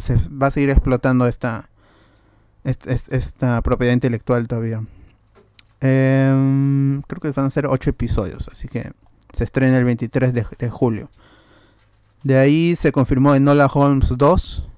se 0.00 0.16
va 0.28 0.48
a 0.48 0.50
seguir 0.50 0.70
explotando 0.70 1.26
esta, 1.26 1.68
est- 2.64 2.86
est- 2.86 3.12
esta, 3.12 3.62
propiedad 3.62 3.94
intelectual 3.94 4.46
todavía. 4.48 4.82
Em, 5.80 7.02
creo 7.02 7.20
que 7.20 7.30
van 7.30 7.46
a 7.46 7.50
ser 7.50 7.66
ocho 7.66 7.90
episodios, 7.90 8.48
así 8.48 8.68
que 8.68 8.92
se 9.32 9.44
estrena 9.44 9.78
el 9.78 9.84
23 9.84 10.32
de, 10.34 10.70
julio. 10.70 11.10
De 12.24 12.36
ahí 12.38 12.74
se 12.76 12.90
confirmó 12.92 13.34
Enola 13.34 13.66
Holmes 13.66 14.12
2 14.16 14.68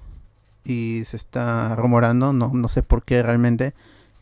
y 0.63 1.03
se 1.05 1.17
está 1.17 1.75
rumorando, 1.75 2.33
no, 2.33 2.51
no 2.53 2.67
sé 2.67 2.83
por 2.83 3.03
qué 3.03 3.23
realmente, 3.23 3.73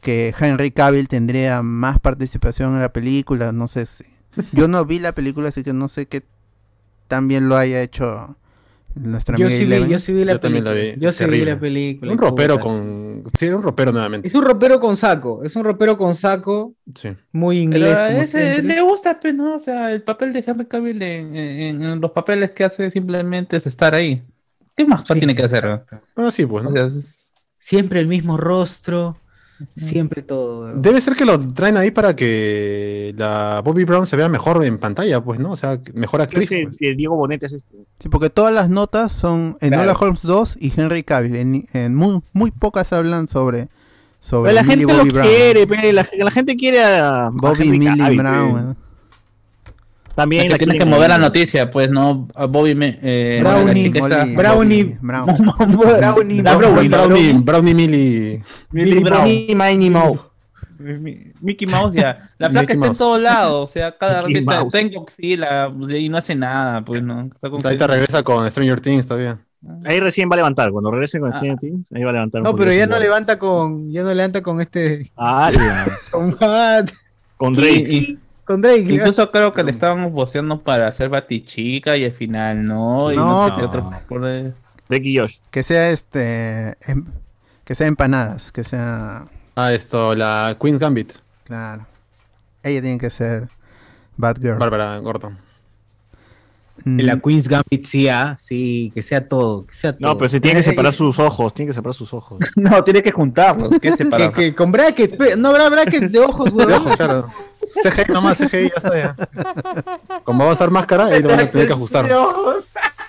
que 0.01 0.33
Henry 0.39 0.71
Cavill 0.71 1.09
tendría 1.09 1.61
más 1.61 1.99
participación 1.99 2.73
en 2.75 2.81
la 2.81 2.93
película, 2.93 3.51
no 3.51 3.67
sé 3.67 3.85
si... 3.85 4.05
Yo 4.53 4.67
no 4.69 4.85
vi 4.85 4.99
la 4.99 5.13
película, 5.13 5.49
así 5.49 5.63
que 5.63 5.73
no 5.73 5.89
sé 5.89 6.05
qué 6.05 6.23
tan 7.09 7.27
bien 7.27 7.49
lo 7.49 7.57
haya 7.57 7.81
hecho 7.81 8.37
nuestra 8.95 9.37
Yo 9.37 9.47
sí, 9.49 9.65
vi, 9.65 9.87
yo 9.87 9.99
sí 9.99 10.13
vi 10.13 10.25
la 10.25 10.33
Yo 10.33 10.39
también 10.39 10.63
la 10.65 10.71
película. 10.71 10.95
vi, 10.95 11.01
Yo 11.01 11.11
sí 11.11 11.25
vi 11.25 11.45
la 11.45 11.59
película. 11.59 12.11
Un 12.11 12.17
ropero 12.17 12.55
puta. 12.55 12.63
con. 12.65 13.23
Sí, 13.37 13.45
era 13.45 13.55
un 13.57 13.63
ropero 13.63 13.91
nuevamente. 13.91 14.27
Es 14.27 14.35
un 14.35 14.43
ropero 14.43 14.79
con 14.79 14.97
saco. 14.97 15.43
Es 15.43 15.55
un 15.55 15.63
ropero 15.63 15.97
con 15.97 16.15
saco. 16.15 16.73
Sí. 16.95 17.09
Muy 17.31 17.59
inglés. 17.59 17.97
como 17.97 18.21
ese 18.21 18.61
le 18.61 18.81
gusta, 18.81 19.19
pues, 19.19 19.33
¿no? 19.35 19.55
O 19.55 19.59
sea, 19.59 19.91
el 19.91 20.01
papel 20.01 20.33
de 20.33 20.43
Henry 20.45 20.65
Cavill 20.65 21.01
en, 21.01 21.35
en- 21.35 21.81
en 21.83 22.01
los 22.01 22.11
papeles 22.11 22.51
que 22.51 22.63
hace 22.63 22.89
simplemente 22.91 23.57
es 23.57 23.67
estar 23.67 23.93
ahí. 23.95 24.21
¿Qué 24.75 24.85
más 24.85 25.03
Sí. 25.07 25.13
tiene 25.13 25.35
que 25.35 25.43
hacer? 25.43 25.65
Ah, 26.15 26.31
sí, 26.31 26.45
pues, 26.45 26.63
¿no? 26.63 26.69
O 26.69 26.73
sea, 26.73 26.85
es- 26.85 27.33
Siempre 27.57 27.99
el 27.99 28.07
mismo 28.07 28.37
rostro. 28.37 29.17
Siempre 29.75 30.21
todo. 30.21 30.73
Debe 30.73 31.01
ser 31.01 31.15
que 31.15 31.25
lo 31.25 31.39
traen 31.53 31.75
ahí 31.77 31.91
para 31.91 32.15
que 32.15 33.13
la 33.17 33.61
Bobby 33.63 33.83
Brown 33.83 34.05
se 34.05 34.15
vea 34.15 34.29
mejor 34.29 34.63
en 34.63 34.77
pantalla, 34.77 35.21
pues, 35.23 35.39
¿no? 35.39 35.51
O 35.51 35.55
sea, 35.55 35.79
mejor 35.93 36.21
actriz. 36.21 36.49
Pues. 36.49 36.77
el 36.81 36.95
Diego 36.95 37.15
Bonete 37.15 37.45
es 37.47 37.53
este. 37.53 37.77
Sí, 37.99 38.09
porque 38.09 38.29
todas 38.29 38.53
las 38.53 38.69
notas 38.69 39.11
son 39.11 39.57
en 39.61 39.69
Claro. 39.69 39.83
Hola 39.83 39.97
Holmes 39.99 40.21
2 40.21 40.57
y 40.61 40.73
Henry 40.75 41.03
Cavill. 41.03 41.35
En, 41.35 41.65
en 41.73 41.95
muy, 41.95 42.21
muy 42.33 42.51
pocas 42.51 42.91
hablan 42.93 43.27
sobre, 43.27 43.67
sobre 44.19 44.51
Pero 44.51 44.55
la 44.55 44.63
Millie 44.63 44.85
gente 44.87 44.93
Bobby 44.93 45.07
lo 45.09 45.13
Brown. 45.13 45.27
quiere, 45.27 45.67
pe, 45.67 45.93
la, 45.93 46.09
la 46.17 46.31
gente 46.31 46.55
quiere 46.55 46.83
a 46.83 47.29
Bobby 47.33 47.69
Millie 47.69 47.97
Cavill, 47.97 48.17
Brown. 48.17 48.77
También 50.19 50.57
tienes 50.57 50.77
que 50.77 50.85
mover 50.85 51.09
la 51.09 51.15
ahí. 51.15 51.21
noticia, 51.21 51.71
pues, 51.71 51.89
¿no? 51.89 52.27
A 52.35 52.45
Bobby 52.45 52.75
me, 52.75 52.99
eh, 53.01 53.39
Brownie, 53.41 53.89
Brownie. 54.35 54.35
Brownie, 54.35 54.97
La 56.43 56.55
Brownie, 56.55 56.89
Brownie, 56.89 57.33
Brownie 57.33 57.73
Millie. 57.73 58.41
Millie 58.71 58.99
Brown. 58.99 59.23
Millie 59.23 59.55
Miney 59.55 59.89
Mo. 59.89 60.25
Mi- 60.77 61.31
Mickey 61.41 61.67
Mouse 61.67 61.93
ya. 61.93 62.29
La 62.37 62.49
placa 62.49 62.61
Mickey 62.61 62.75
está 62.75 62.87
en 62.87 62.97
todos 62.97 63.21
lados. 63.21 63.69
O 63.69 63.71
sea, 63.71 63.97
cada 63.97 64.21
Mouse. 64.43 64.71
tengo 64.71 65.01
Godzilla 65.01 65.69
y 65.97 66.09
no 66.09 66.17
hace 66.17 66.35
nada, 66.35 66.81
pues 66.85 67.03
no. 67.03 67.29
Está 67.33 67.49
con- 67.49 67.65
Ahorita 67.65 67.87
regresa 67.87 68.23
con 68.23 68.49
Stranger 68.49 68.79
Things 68.79 69.05
todavía. 69.07 69.39
Ahí 69.85 69.99
recién 69.99 70.29
va 70.29 70.35
a 70.35 70.37
levantar. 70.37 70.71
Cuando 70.71 70.89
regrese 70.89 71.19
con 71.19 71.29
Ah. 71.29 71.31
Stranger 71.33 71.59
Things, 71.59 71.91
ahí 71.93 72.03
va 72.03 72.11
a 72.11 72.13
levantar. 72.13 72.41
No, 72.43 72.55
pero 72.55 72.71
ya 72.71 72.87
no 72.87 72.97
levanta 72.97 73.37
con. 73.37 73.91
Ya 73.91 74.03
no 74.03 74.13
levanta 74.13 74.41
con 74.41 74.61
este. 74.61 75.11
Ah, 75.17 75.49
ya. 75.53 75.85
Con 76.11 76.35
Matt. 76.39 76.91
Con 77.35 77.53
Drake. 77.53 78.17
Con 78.49 78.61
Drake. 78.63 78.79
incluso 78.95 79.29
creo 79.29 79.53
que 79.53 79.63
le 79.63 79.69
estábamos 79.69 80.11
voceando 80.11 80.59
para 80.59 80.87
hacer 80.87 81.07
Batichica 81.07 81.95
y 81.95 82.03
al 82.05 82.11
final 82.13 82.65
no. 82.65 83.11
Y 83.11 83.15
No, 83.15 83.47
no, 83.47 83.55
que- 83.55 83.65
otro-. 83.65 83.91
Drake 84.89 85.07
y 85.07 85.17
Josh. 85.19 85.37
Que 85.51 85.61
sea 85.61 85.91
este. 85.91 86.75
em- 86.87 87.05
que 87.63 87.75
sea 87.75 87.85
empanadas. 87.85 88.51
Que 88.51 88.63
sea. 88.63 89.25
Ah, 89.55 89.71
esto, 89.71 90.15
la 90.15 90.57
Queen's 90.59 90.79
Gambit. 90.79 91.13
Claro. 91.43 91.85
Ella 92.63 92.81
tiene 92.81 92.97
que 92.97 93.11
ser 93.11 93.49
Batgirl. 94.17 94.57
Bárbara 94.57 94.97
Gordon. 94.97 95.37
Mm, 96.85 96.99
La 97.01 97.19
Queen's 97.19 97.47
Gambit, 97.49 97.85
sí, 97.85 98.07
ah, 98.07 98.35
sí, 98.39 98.89
que 98.95 99.01
sea 99.03 99.27
todo. 99.27 99.65
Que 99.67 99.75
sea 99.75 99.91
todo. 99.97 100.07
No, 100.13 100.17
pero 100.17 100.29
se 100.29 100.39
tiene 100.39 100.59
que 100.59 100.63
separar 100.63 100.93
sus 100.93 101.19
ojos. 101.19 101.53
Tiene 101.53 101.69
que 101.69 101.73
separar 101.73 101.93
sus 101.93 102.13
ojos. 102.13 102.39
No, 102.55 102.83
tiene 102.83 103.03
que 103.03 103.11
juntarlos. 103.11 103.69
¿Qué 103.73 103.79
Que, 103.91 103.91
separar? 103.97 104.31
que 104.31 104.55
con 104.55 104.71
brackets, 104.71 105.37
no 105.37 105.49
habrá 105.49 105.69
brackets 105.69 106.11
de 106.11 106.19
ojos, 106.19 106.45
De 106.55 106.65
weón. 106.65 106.73
ojo, 106.87 106.95
claro. 106.97 107.27
CGI 107.83 108.11
nomás, 108.13 108.37
CGI, 108.37 108.69
ya 108.69 108.73
está 108.77 109.01
ya. 109.01 109.15
Como 110.23 110.43
va 110.43 110.51
a 110.51 110.53
usar 110.53 110.69
máscara, 110.71 111.05
ahí 111.05 111.21
lo 111.21 111.29
van 111.29 111.39
a 111.41 111.49
tener 111.49 111.67
que 111.67 111.73
ajustar. 111.73 112.05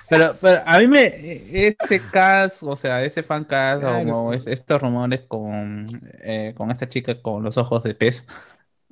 Pero, 0.08 0.34
pero 0.40 0.60
a 0.66 0.78
mí 0.78 0.86
me. 0.88 1.06
Ese 1.52 2.00
cast, 2.10 2.62
o 2.64 2.74
sea, 2.74 3.04
ese 3.04 3.22
fan 3.22 3.44
cast, 3.44 3.80
Claro. 3.82 4.18
o 4.18 4.32
es- 4.32 4.46
estos 4.46 4.82
rumores 4.82 5.22
con, 5.28 5.86
eh, 6.22 6.52
con 6.56 6.70
esta 6.70 6.88
chica 6.88 7.20
con 7.22 7.42
los 7.44 7.56
ojos 7.58 7.82
de 7.84 7.94
pez. 7.94 8.26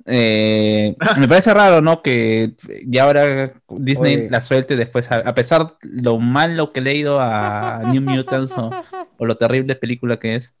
eh, 0.05 0.95
me 1.17 1.27
parece 1.27 1.53
raro, 1.53 1.81
¿no? 1.81 2.01
Que 2.01 2.53
ya 2.87 3.03
ahora 3.03 3.51
Disney 3.69 4.15
Oye. 4.15 4.29
la 4.29 4.41
suelte 4.41 4.75
después, 4.77 5.11
a, 5.11 5.15
a 5.17 5.35
pesar 5.35 5.75
lo 5.81 6.17
malo 6.19 6.71
que 6.71 6.81
le 6.81 6.91
he 6.91 6.95
ido 6.95 7.19
a 7.19 7.81
New 7.85 8.01
Mutants 8.01 8.53
o, 8.57 8.71
o 9.17 9.25
lo 9.25 9.35
terrible 9.37 9.75
película 9.75 10.17
que 10.17 10.35
es, 10.37 10.53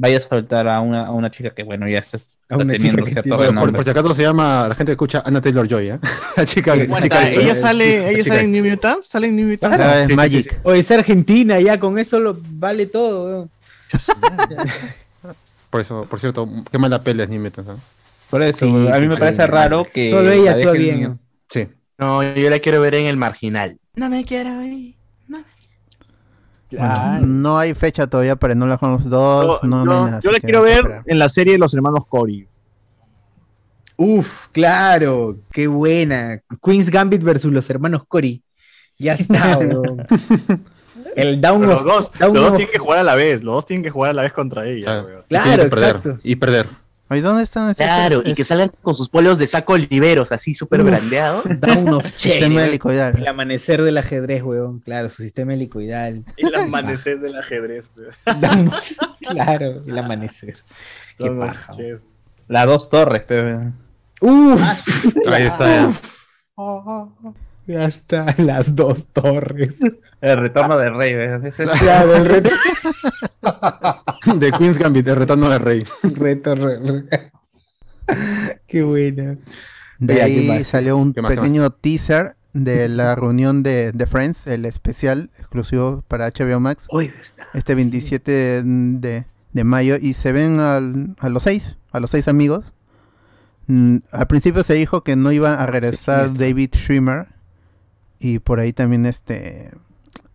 vaya 0.00 0.18
a 0.18 0.20
soltar 0.20 0.68
a 0.68 0.80
una, 0.80 1.06
a 1.06 1.10
una 1.10 1.30
chica 1.30 1.50
que, 1.50 1.64
bueno, 1.64 1.88
ya 1.88 1.98
está, 1.98 2.16
está 2.16 2.36
teniendo 2.56 3.04
que 3.04 3.10
tiene- 3.12 3.28
Por, 3.28 3.36
por- 3.38 3.46
renombre. 3.46 3.72
por 3.72 3.84
si 3.84 3.90
acaso 3.90 4.14
se 4.14 4.22
llama, 4.22 4.66
la 4.68 4.74
gente 4.74 4.90
que 4.90 4.92
escucha 4.92 5.22
Anna 5.26 5.40
Taylor 5.40 5.66
Joy, 5.68 5.88
¿eh? 5.90 5.98
La 6.36 6.44
chica 6.46 6.74
que. 6.74 6.84
Bueno, 6.86 7.02
chica 7.02 7.28
ella 7.28 7.52
esta. 7.52 7.68
sale, 7.68 8.10
ella 8.10 8.22
sale 8.24 8.42
en. 8.42 8.52
New 8.52 8.64
Mutants, 8.64 9.06
sale 9.08 9.26
en 9.26 9.36
New 9.36 9.50
es 9.52 10.16
Magic. 10.16 10.60
O 10.62 10.72
es 10.72 10.88
Argentina, 10.90 11.58
ya 11.60 11.78
con 11.80 11.98
eso 11.98 12.20
lo 12.20 12.38
vale 12.50 12.86
todo. 12.86 13.48
Por 15.70 15.80
eso, 15.80 16.06
por 16.08 16.18
cierto, 16.20 16.48
qué 16.70 16.78
mala 16.78 17.02
pelea 17.02 17.24
es 17.24 17.30
New 17.30 17.40
Mutants, 17.42 17.68
¿no? 17.68 17.78
Por 18.30 18.42
eso, 18.42 18.66
Sí, 18.66 18.88
a 18.92 18.98
mí 19.00 19.08
me 19.08 19.16
parece 19.16 19.46
raro 19.46 19.84
que. 19.84 20.10
Solo 20.12 20.30
ella 20.30 20.52
la 20.52 20.56
actúa 20.58 20.72
bien. 20.72 21.18
Sí. 21.50 21.66
No, 21.98 22.22
yo 22.22 22.50
la 22.50 22.58
quiero 22.60 22.80
ver 22.80 22.94
en 22.94 23.06
el 23.06 23.16
marginal. 23.16 23.78
No 23.96 24.08
me 24.08 24.24
quiero 24.24 24.62
ir. 24.62 24.94
Bueno, 26.70 27.20
no 27.26 27.58
hay 27.58 27.74
fecha 27.74 28.06
todavía 28.06 28.36
para 28.36 28.54
No 28.54 28.66
la 28.66 28.74
Holmes 28.80 29.04
2. 29.08 29.60
Yo, 29.62 29.68
no, 29.68 29.84
no 29.84 29.92
yo- 29.92 29.98
hay 29.98 30.04
nada. 30.10 30.20
yo 30.20 30.30
la 30.30 30.40
quiero 30.40 30.62
ver 30.62 31.02
en 31.06 31.18
la 31.18 31.28
serie 31.28 31.54
de 31.54 31.58
los 31.58 31.72
hermanos 31.74 32.04
Cory. 32.08 32.46
Uf, 33.96 34.46
claro, 34.52 35.38
qué 35.50 35.66
buena. 35.66 36.40
Queen's 36.62 36.88
Gambit 36.90 37.22
versus 37.22 37.52
los 37.52 37.68
hermanos 37.68 38.02
Cory. 38.06 38.42
Ya 38.98 39.14
está, 39.14 39.58
weón. 39.58 40.04
El 41.16 41.40
Down 41.40 41.60
Pero 41.60 41.72
los 41.72 41.80
of- 41.80 41.86
dos, 41.86 42.12
Down 42.18 42.32
los 42.34 42.42
dos 42.42 42.50
of- 42.52 42.56
tienen 42.58 42.72
que 42.72 42.78
jugar 42.78 42.98
a 42.98 43.02
la 43.02 43.14
vez. 43.14 43.42
Los 43.42 43.54
dos 43.54 43.66
tienen 43.66 43.82
que 43.82 43.90
jugar 43.90 44.10
a 44.10 44.14
la 44.14 44.22
vez 44.22 44.32
contra 44.32 44.66
ella. 44.66 44.84
Claro. 44.84 45.06
weón. 45.06 45.20
Y 45.20 45.28
tiene 45.28 45.42
Claro, 45.44 45.70
perder, 45.70 45.88
exacto. 45.96 46.18
Y 46.22 46.36
perder. 46.36 46.66
Oye, 47.10 47.22
¿dónde 47.22 47.42
están 47.42 47.70
esas? 47.70 47.86
Claro, 47.86 48.22
y 48.24 48.30
es- 48.30 48.36
que 48.36 48.44
salgan 48.44 48.70
con 48.82 48.94
sus 48.94 49.08
polos 49.08 49.38
de 49.38 49.46
saco 49.46 49.72
oliveros, 49.72 50.30
así 50.32 50.54
súper 50.54 50.82
brandeados. 50.82 51.44
Down 51.60 51.88
of 51.94 52.06
Sistema 52.16 52.54
Chess. 52.56 52.68
helicoidal. 52.68 53.16
El 53.18 53.26
amanecer 53.26 53.82
del 53.82 53.96
ajedrez, 53.98 54.42
weón. 54.42 54.80
Claro, 54.80 55.08
su 55.08 55.22
sistema 55.22 55.54
helicoidal. 55.54 56.24
El 56.36 56.54
amanecer 56.54 57.18
del 57.20 57.36
ajedrez. 57.38 57.88
weón. 57.96 58.10
Down 58.40 58.68
of- 58.68 58.92
claro, 59.20 59.82
el 59.86 59.98
amanecer. 59.98 60.56
Qué 61.16 61.30
paja. 61.30 61.72
Las 62.46 62.66
dos 62.66 62.90
torres, 62.90 63.22
pero. 63.26 63.72
Uf, 64.20 64.60
Ahí 65.30 65.44
está. 65.44 65.66
ya. 65.66 65.90
ya 67.66 67.84
está, 67.84 68.34
las 68.38 68.74
dos 68.74 69.06
torres. 69.12 69.74
El 70.20 70.36
retorno 70.38 70.76
del 70.78 70.94
rey, 70.96 71.14
¿ves? 71.14 71.54
Claro, 71.78 72.16
el 72.16 72.24
reto. 72.28 72.50
De 74.38 74.52
Queen's 74.52 74.78
Gambit, 74.78 75.06
retorno 75.06 75.48
del 75.48 75.60
rey. 75.60 75.84
reto 76.02 76.54
re- 76.54 76.78
re- 76.80 77.32
Qué 78.66 78.82
buena. 78.82 79.38
De 79.98 80.14
Ya, 80.14 80.26
¿qué 80.26 80.50
ahí 80.52 80.64
salió 80.64 80.96
un 80.96 81.12
¿Qué 81.12 81.22
más, 81.22 81.30
qué 81.32 81.36
pequeño 81.36 81.70
teaser 81.70 82.36
de 82.52 82.88
la 82.88 83.14
reunión 83.14 83.62
de, 83.62 83.92
de 83.92 84.06
Friends, 84.06 84.46
el 84.46 84.64
especial 84.64 85.30
exclusivo 85.38 86.02
para 86.08 86.28
HBO 86.30 86.60
Max, 86.60 86.86
Uy, 86.90 87.12
este 87.54 87.74
27 87.74 88.62
de, 88.64 89.26
de 89.52 89.64
mayo, 89.64 89.96
y 90.00 90.14
se 90.14 90.32
ven 90.32 90.58
al- 90.60 91.14
a 91.18 91.28
los 91.28 91.42
seis, 91.42 91.76
a 91.92 92.00
los 92.00 92.10
seis 92.10 92.26
amigos. 92.28 92.64
Mm, 93.66 93.98
al 94.12 94.26
principio 94.28 94.62
se 94.64 94.74
dijo 94.74 95.02
que 95.04 95.14
no 95.16 95.30
iba 95.30 95.54
a 95.62 95.66
regresar 95.66 96.32
David 96.32 96.70
Schwimmer, 96.74 97.28
y 98.18 98.38
por 98.38 98.60
ahí 98.60 98.72
también 98.72 99.04
este 99.06 99.70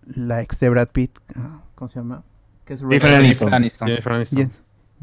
la 0.05 0.41
ex 0.41 0.59
de 0.59 0.69
Brad 0.69 0.89
Pitt, 0.89 1.17
ah, 1.35 1.61
¿cómo 1.75 1.89
se 1.89 1.99
llama? 1.99 2.23
Que 2.65 2.73
es 2.75 2.79
Jennifer 2.79 3.13
Aniston. 3.13 3.53
Aniston. 3.53 3.87
Jennifer 3.87 4.13
Aniston. 4.13 4.39
Jen- 4.39 4.51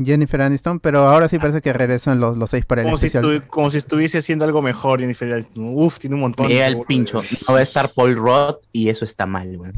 Jennifer 0.03 0.41
Aniston, 0.41 0.81
pero 0.81 1.01
ahora 1.05 1.28
sí 1.28 1.39
parece 1.39 1.61
que 1.61 1.73
regresan 1.74 2.20
los, 2.20 2.35
los 2.37 2.49
seis 2.49 2.65
para 2.65 2.81
el 2.81 2.87
Como 2.87 2.97
si, 2.97 3.07
especial. 3.09 3.47
como 3.49 3.70
si 3.70 3.77
estuviese 3.78 4.19
haciendo 4.19 4.47
algo 4.47 4.62
mejor. 4.62 5.01
Jennifer 5.01 5.32
Aniston. 5.35 5.65
Uf, 5.74 5.99
tiene 5.99 6.15
un 6.15 6.23
montón. 6.23 6.49
Llega 6.49 6.66
el 6.69 6.81
pincho. 6.89 7.19
No 7.47 7.53
va 7.55 7.61
a 7.61 7.62
estar 7.62 7.93
Paul 7.93 8.16
Roth 8.16 8.65
y 8.73 8.89
eso 8.89 9.05
está 9.05 9.27
mal, 9.27 9.55
weón. 9.59 9.77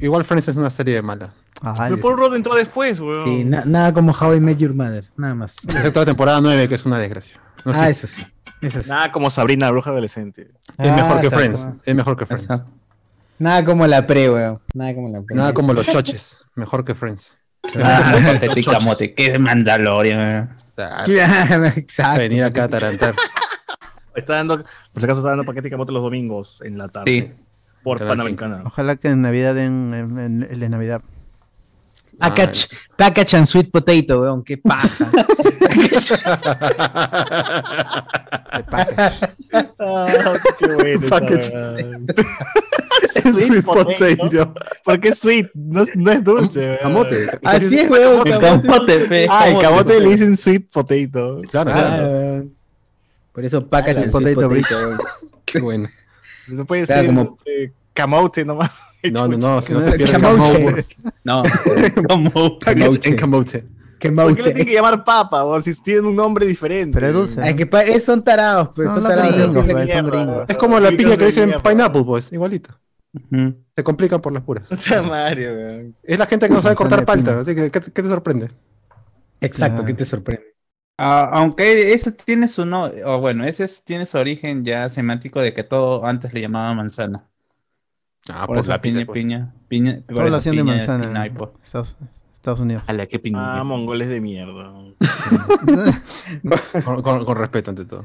Igual 0.00 0.24
Friends 0.24 0.48
es 0.48 0.56
una 0.58 0.68
serie 0.68 1.00
mala. 1.00 1.32
Ah, 1.62 1.74
Pero 1.88 2.00
Paul 2.00 2.16
Rudd 2.18 2.34
entró 2.36 2.54
después, 2.54 3.00
weón. 3.00 3.24
Sí, 3.24 3.44
na- 3.44 3.64
nada 3.64 3.92
como 3.94 4.12
How 4.12 4.34
I 4.34 4.40
Met 4.40 4.58
Your 4.58 4.74
Mother, 4.74 5.10
nada 5.16 5.34
más. 5.34 5.56
Excepto 5.64 6.00
la 6.00 6.06
temporada 6.06 6.40
9, 6.40 6.68
que 6.68 6.74
es 6.74 6.84
una 6.86 6.98
desgracia. 6.98 7.40
No 7.64 7.72
ah, 7.74 7.88
eso 7.88 8.06
sí. 8.06 8.22
Eso 8.60 8.82
sí. 8.82 8.88
Nada 8.90 9.10
como 9.12 9.30
Sabrina, 9.30 9.70
bruja 9.70 9.90
adolescente. 9.90 10.50
es 10.78 10.92
mejor 10.92 11.18
Ah, 11.18 11.20
que 11.20 11.30
Friends. 11.30 11.68
Es 11.84 11.94
mejor 11.94 12.16
que 12.16 12.26
Friends. 12.26 12.48
Nada 13.40 13.64
como 13.64 13.86
la 13.88 14.06
pre, 14.06 14.30
weón. 14.30 14.60
Nada 14.74 14.94
como 14.94 15.08
la 15.08 15.22
pre. 15.22 15.34
Nada 15.34 15.52
como 15.52 15.72
los 15.72 15.86
choches. 15.86 16.44
Mejor 16.54 16.84
que 16.84 16.94
Friends. 16.94 17.36
Ah, 17.82 18.14
Petit 18.40 18.64
Camote, 18.66 19.14
qué 19.14 19.38
Mandalorian. 19.38 20.56
Ah, 20.78 21.02
Claro, 21.04 21.60
vas 21.62 21.74
a 21.76 21.78
exacto. 21.78 22.18
venir 22.20 22.44
acá 22.44 22.64
a 22.64 22.68
tarantar. 22.68 23.14
Está 24.14 24.34
dando, 24.36 24.58
por 24.58 25.00
si 25.00 25.04
acaso 25.04 25.20
está 25.20 25.30
dando 25.30 25.44
paquete 25.44 25.64
de 25.64 25.70
camote 25.70 25.92
los 25.92 26.02
domingos 26.02 26.60
en 26.64 26.78
la 26.78 26.88
tarde. 26.88 27.10
Sí. 27.10 27.44
Por 27.82 27.98
Panamericana. 28.06 28.62
Ojalá 28.66 28.96
que 28.96 29.08
en 29.08 29.22
Navidad 29.22 29.54
den 29.54 29.94
en, 29.94 30.18
en- 30.18 30.42
el 30.50 30.60
de 30.60 30.68
Navidad. 30.68 31.02
Package, 32.20 32.68
package 32.96 33.34
and 33.34 33.46
sweet 33.46 33.70
potato, 33.70 34.20
weón. 34.20 34.44
Qué 34.44 34.58
paja. 34.58 35.10
Ah, 39.78 40.34
qué 40.58 40.66
bueno. 40.74 41.08
Package. 41.08 41.50
Sweet 43.22 43.64
potato. 43.64 44.54
¿Por 44.84 45.00
qué 45.00 45.14
sweet? 45.14 45.48
No 45.54 45.82
es, 45.82 45.90
no 45.96 46.10
es 46.12 46.22
dulce. 46.24 46.60
weón. 46.66 46.78
Camote. 46.82 47.30
Así 47.42 47.78
es, 47.78 47.90
weón. 47.90 48.26
El 48.26 48.38
camote. 48.40 48.98
fe. 49.06 49.26
Ah, 49.30 49.48
el 49.48 49.58
camote 49.58 50.00
le 50.00 50.08
dicen 50.10 50.36
sweet 50.36 50.70
potato. 50.70 51.38
Claro, 51.50 51.70
Claro. 51.72 52.44
Por 53.32 53.44
eso 53.44 53.66
package 53.66 53.98
and 54.04 54.12
sweet 54.12 54.34
potato 54.34 54.48
potato, 54.48 54.78
weón. 54.88 54.98
Qué 55.44 55.60
bueno. 55.60 55.88
No 56.48 56.64
puede 56.64 56.84
Claro, 56.86 57.00
ser 57.02 57.06
como- 57.08 57.36
eh, 57.46 57.72
camote 57.94 58.44
nomás. 58.44 58.70
No, 59.02 59.26
no, 59.26 59.38
no, 59.38 59.62
si 59.62 59.72
no 59.72 59.80
se 59.80 59.92
pierde 59.96 60.12
camote. 60.20 60.62
camote. 60.62 60.84
No, 61.24 61.42
camote. 62.60 63.64
Qué 63.98 64.10
¿Por 64.12 64.34
qué 64.36 64.42
le 64.42 64.50
tienen 64.52 64.66
que 64.66 64.72
llamar 64.74 65.04
papa? 65.04 65.44
O 65.44 65.60
si 65.60 65.74
tienen 65.82 66.04
un 66.06 66.16
nombre 66.16 66.44
diferente. 66.46 66.92
Pero 66.94 67.06
es 67.06 67.12
dulce. 67.14 67.56
Que 67.56 67.68
es- 67.94 68.04
son 68.04 68.22
tarados, 68.22 68.70
pero 68.74 68.88
Son 68.88 68.96
son 68.96 69.04
los 69.04 69.12
tarados. 69.14 69.36
gringos, 69.36 69.66
pues, 69.66 69.90
son 69.90 70.06
gringos. 70.06 70.44
Es 70.48 70.56
como 70.58 70.78
la 70.80 70.90
piña 70.90 71.16
que 71.16 71.26
dicen 71.26 71.54
pineapple, 71.62 72.04
pues, 72.04 72.32
igualito. 72.32 72.78
Ujú. 73.14 73.54
Se 73.74 73.82
complican 73.84 74.20
por 74.20 74.32
las 74.32 74.42
puras. 74.42 74.68
Puta 74.68 75.02
madre, 75.02 75.48
weón. 75.54 75.96
Es 76.02 76.18
la 76.18 76.26
gente 76.26 76.46
que 76.48 76.54
no 76.54 76.60
sabe 76.60 76.74
cortar 76.76 77.04
palta, 77.06 77.40
así 77.40 77.54
que 77.54 77.70
¿qué, 77.70 77.80
qué 77.80 78.02
te 78.02 78.08
sorprende? 78.08 78.48
Exacto, 79.40 79.76
Claro. 79.76 79.86
¿qué 79.86 79.94
te 79.94 80.04
sorprende? 80.04 80.44
Ah, 80.98 81.28
aunque 81.32 81.94
ese 81.94 82.12
tiene 82.12 82.46
su 82.48 82.66
no, 82.66 82.84
o 83.06 83.18
bueno, 83.20 83.44
ese 83.44 83.64
es- 83.64 83.82
tiene 83.84 84.04
su 84.06 84.18
origen 84.18 84.64
ya 84.64 84.88
semántico 84.90 85.40
de 85.40 85.54
que 85.54 85.64
todo 85.64 86.04
antes 86.06 86.32
le 86.34 86.42
llamaba 86.42 86.74
manzana. 86.74 87.26
Ah, 88.34 88.46
Por 88.46 88.66
lápices, 88.66 88.96
piña, 89.02 89.06
pues. 89.06 89.20
piña, 89.20 89.52
piña, 89.68 90.00
eso 90.08 90.36
hacían 90.36 90.56
de 90.56 90.62
piña, 90.62 90.76
manzana. 90.76 91.06
piña, 91.08 91.26
en 91.26 91.34
pues. 91.34 91.50
Estados, 91.64 91.96
Estados 92.34 92.60
Unidos. 92.60 92.84
A 92.86 92.92
la 92.92 93.06
que 93.06 93.18
piña. 93.18 93.60
Ah, 93.60 93.64
mongoles 93.64 94.08
de 94.08 94.20
mierda. 94.20 94.72
Con, 96.84 97.02
con- 97.02 97.24
con 97.24 97.36
respeto 97.36 97.70
ante 97.70 97.84
todo. 97.84 98.04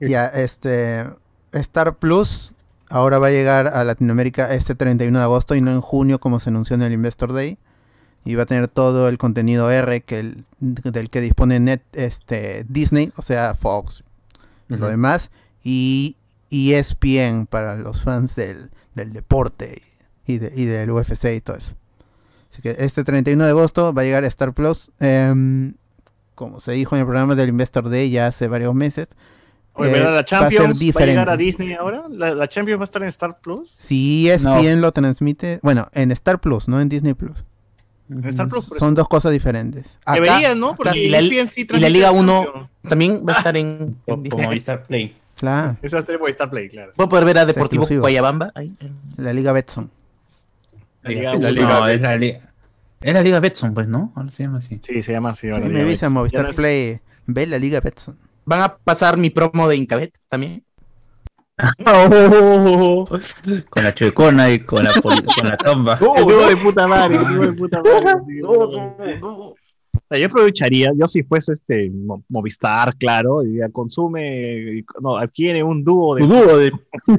Ya, 0.00 0.26
este. 0.26 1.06
Star 1.52 1.96
Plus 1.96 2.52
ahora 2.88 3.18
va 3.18 3.26
a 3.28 3.30
llegar 3.30 3.68
a 3.68 3.84
Latinoamérica 3.84 4.52
este 4.54 4.74
31 4.74 5.18
de 5.18 5.24
agosto 5.24 5.54
y 5.54 5.60
no 5.60 5.70
en 5.70 5.80
junio 5.80 6.18
como 6.18 6.40
se 6.40 6.50
anunció 6.50 6.74
en 6.76 6.82
el 6.82 6.92
Investor 6.92 7.32
Day. 7.32 7.58
Y 8.24 8.36
va 8.36 8.44
a 8.44 8.46
tener 8.46 8.68
todo 8.68 9.08
el 9.08 9.18
contenido 9.18 9.70
R 9.70 10.00
que 10.02 10.20
el- 10.20 10.44
del 10.60 11.10
que 11.10 11.20
dispone 11.20 11.58
Net, 11.60 11.82
este, 11.92 12.64
Disney, 12.68 13.12
o 13.16 13.22
sea, 13.22 13.54
Fox, 13.54 14.04
lo 14.68 14.86
demás. 14.86 15.30
Y 15.64 16.16
ESPN 16.52 17.46
para 17.46 17.76
los 17.76 18.02
fans 18.02 18.36
del, 18.36 18.70
del 18.94 19.12
deporte 19.12 19.80
y, 20.26 20.38
de- 20.38 20.52
y 20.54 20.64
del 20.66 20.90
UFC 20.90 21.24
y 21.36 21.40
todo 21.40 21.56
eso. 21.56 21.74
Así 22.52 22.60
que 22.62 22.76
este 22.78 23.02
31 23.04 23.44
de 23.44 23.50
agosto 23.50 23.94
va 23.94 24.02
a 24.02 24.04
llegar 24.04 24.24
a 24.24 24.26
Star 24.26 24.52
Plus. 24.52 24.90
em, 25.00 25.74
como 26.34 26.60
se 26.60 26.72
dijo 26.72 26.94
en 26.96 27.00
el 27.00 27.06
programa 27.06 27.34
del 27.34 27.50
Investor 27.50 27.88
Day 27.88 28.10
ya 28.10 28.26
hace 28.26 28.48
varios 28.48 28.74
meses. 28.74 29.08
Oye, 29.74 29.90
eh, 29.90 29.92
¿verdad? 29.94 30.08
va 30.08 30.14
¿La 30.14 30.20
a 30.20 30.20
ser 30.20 30.38
Champions 30.38 30.64
va 30.64 30.64
a, 30.64 30.74
llegar 30.74 30.78
diferente. 30.80 31.30
a 31.30 31.36
Disney 31.36 31.72
ahora? 31.74 32.04
¿La, 32.10 32.34
la 32.34 32.48
Champions 32.48 32.78
va 32.80 32.82
a 32.82 32.84
estar 32.84 33.02
en 33.02 33.08
Star 33.08 33.38
Plus? 33.40 33.70
Si 33.78 34.28
E 34.28 34.34
ESPN 34.34 34.80
lo 34.82 34.92
transmite, 34.92 35.60
bueno, 35.62 35.88
en 35.92 36.10
Star 36.12 36.40
Plus, 36.40 36.68
no 36.68 36.80
en 36.80 36.88
Disney 36.90 37.14
Plus. 37.14 37.44
En 38.10 38.24
Star 38.26 38.48
Plus, 38.48 38.66
Son 38.66 38.94
dos 38.94 39.08
cosas 39.08 39.32
diferentes. 39.32 39.98
Acá- 40.04 40.20
Deberían, 40.20 40.60
¿no? 40.60 40.74
Porque 40.76 40.98
y 41.04 41.08
la, 41.08 41.20
ESPN 41.20 41.48
sí 41.48 41.66
y 41.70 41.78
la 41.78 41.88
Liga 41.88 42.06
la 42.08 42.12
1 42.12 42.44
Champions. 42.44 42.68
también 42.86 43.22
va 43.26 43.32
a 43.34 43.38
estar 43.38 43.56
en, 43.56 43.66
en 43.66 43.96
Como 44.06 44.22
Disney. 44.22 44.44
Movistar 44.46 44.82
Play. 44.84 45.16
Claro, 45.42 45.76
Esa 45.82 45.98
es 45.98 46.06
Movistar 46.20 46.48
Play, 46.48 46.68
claro. 46.68 46.92
Puedo 46.94 47.08
poder 47.08 47.24
ver 47.24 47.38
a 47.38 47.44
Deportivo. 47.44 47.84
Guayabamba. 47.84 48.52
ahí, 48.54 48.72
en- 48.78 48.96
la 49.16 49.32
Liga 49.32 49.50
Betson. 49.50 49.90
La 51.02 51.10
Liga 51.10 51.34
La. 51.34 51.50
Liga, 51.50 51.66
No, 51.68 51.80
no, 51.80 51.88
es 51.88 52.00
la 52.00 52.16
Liga. 52.16 52.52
Es 53.00 53.12
la 53.12 53.22
Liga 53.22 53.40
Betson, 53.40 53.74
pues, 53.74 53.88
¿no? 53.88 54.12
Ahora 54.14 54.30
se 54.30 54.44
llama 54.44 54.58
así. 54.58 54.78
Sí, 54.84 55.02
se 55.02 55.10
llama 55.10 55.30
así. 55.30 55.52
Sí, 55.52 55.60
me 55.68 55.80
avisa. 55.80 56.08
Movistar 56.10 56.46
no 56.46 56.54
Play. 56.54 57.00
Ve 57.26 57.46
la 57.48 57.58
Liga 57.58 57.80
Betson. 57.80 58.16
Van 58.44 58.60
a 58.60 58.76
pasar 58.76 59.16
mi 59.18 59.30
promo 59.30 59.66
de 59.66 59.74
Incabet 59.74 60.16
también. 60.28 60.62
Con 63.68 63.84
la 63.84 63.92
chuecona 63.94 64.50
y 64.50 64.60
con 64.60 64.84
la, 64.84 64.90
poli- 64.90 65.22
con 65.22 65.48
la 65.48 65.56
tomba. 65.56 65.96
Dúo 65.96 66.14
de 66.48 66.56
puta 66.56 66.86
madre, 66.86 67.18
dúo 67.18 67.46
de 67.46 67.52
puta 67.52 67.82
madre. 67.82 69.20
sea, 70.12 70.18
yo 70.20 70.26
aprovecharía, 70.26 70.92
yo 70.96 71.06
si 71.06 71.22
fuese 71.22 71.52
este 71.54 71.90
Mo- 71.90 72.22
Movistar, 72.28 72.94
claro, 72.96 73.40
diría, 73.40 73.68
consume, 73.70 74.84
no, 75.00 75.16
adquiere 75.16 75.62
un 75.62 75.82
dúo 75.84 76.14
de 76.14 76.22
Tu 76.22 76.28
dúo 76.28 76.56
de 76.58 76.72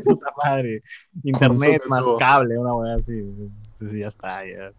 puta 0.04 0.28
madre, 0.44 0.82
internet 1.24 1.80
Consume 1.82 1.90
más 1.90 2.04
dúo. 2.04 2.18
cable, 2.18 2.58
una 2.58 2.74
weá 2.76 2.96
así. 2.96 3.14
Entonces 3.14 4.00
ya 4.00 4.08
está, 4.08 4.46
ya. 4.46 4.72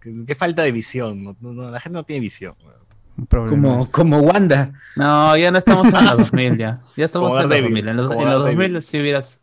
Qué, 0.00 0.14
qué 0.26 0.34
falta 0.34 0.62
de 0.62 0.72
visión, 0.72 1.22
no- 1.24 1.36
no- 1.40 1.52
no, 1.52 1.70
la 1.70 1.80
gente 1.80 1.96
no 1.98 2.04
tiene 2.04 2.20
visión. 2.20 2.54
Como, 3.30 3.88
como 3.92 4.18
Wanda. 4.18 4.72
No, 4.96 5.36
ya 5.36 5.52
no 5.52 5.58
estamos 5.58 5.86
en 5.86 5.92
los 6.04 6.18
2000 6.18 6.58
ya. 6.58 6.80
Ya 6.96 7.04
estamos 7.04 7.28
Como 7.28 7.40
en 7.40 7.48
los 7.48 7.50
Daredevil, 7.50 7.84
2000. 7.84 7.88
En 7.88 7.96
los, 7.96 8.10
en 8.10 8.16
los 8.18 8.24
Daredevil. 8.42 8.72
2000 8.72 8.82
si 8.82 9.00
hubieras... 9.00 9.38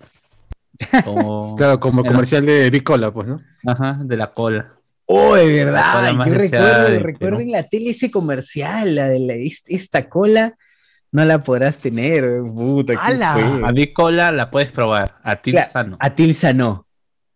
Como... 1.05 1.55
Claro, 1.57 1.79
como 1.79 2.03
comercial 2.03 2.45
de 2.45 2.69
Big 2.69 2.83
Cola, 2.83 3.11
pues, 3.11 3.27
¿no? 3.29 3.41
Ajá, 3.65 3.97
de 4.03 4.17
la 4.17 4.33
cola. 4.33 4.73
Oh, 5.13 5.35
de 5.35 5.65
verdad. 5.65 6.13
Yo 6.25 6.99
recuerdo, 6.99 7.39
en 7.39 7.51
la 7.51 7.63
tele 7.63 7.89
ese 7.91 8.09
comercial, 8.09 8.95
la 8.95 9.07
de 9.09 9.19
la, 9.19 9.33
est- 9.33 9.65
esta 9.69 10.07
cola, 10.07 10.55
no 11.11 11.25
la 11.25 11.43
podrás 11.43 11.77
tener. 11.77 12.23
eh, 12.23 12.39
Puta. 12.41 12.93
A 12.97 13.71
mi 13.73 13.91
cola 13.91 14.31
la 14.31 14.49
puedes 14.49 14.71
probar. 14.71 15.17
A 15.23 15.35
ti 15.41 15.51
Claro, 15.51 15.69
sano. 15.71 15.97
A 15.99 16.15
Tilsa 16.15 16.53
no. 16.53 16.87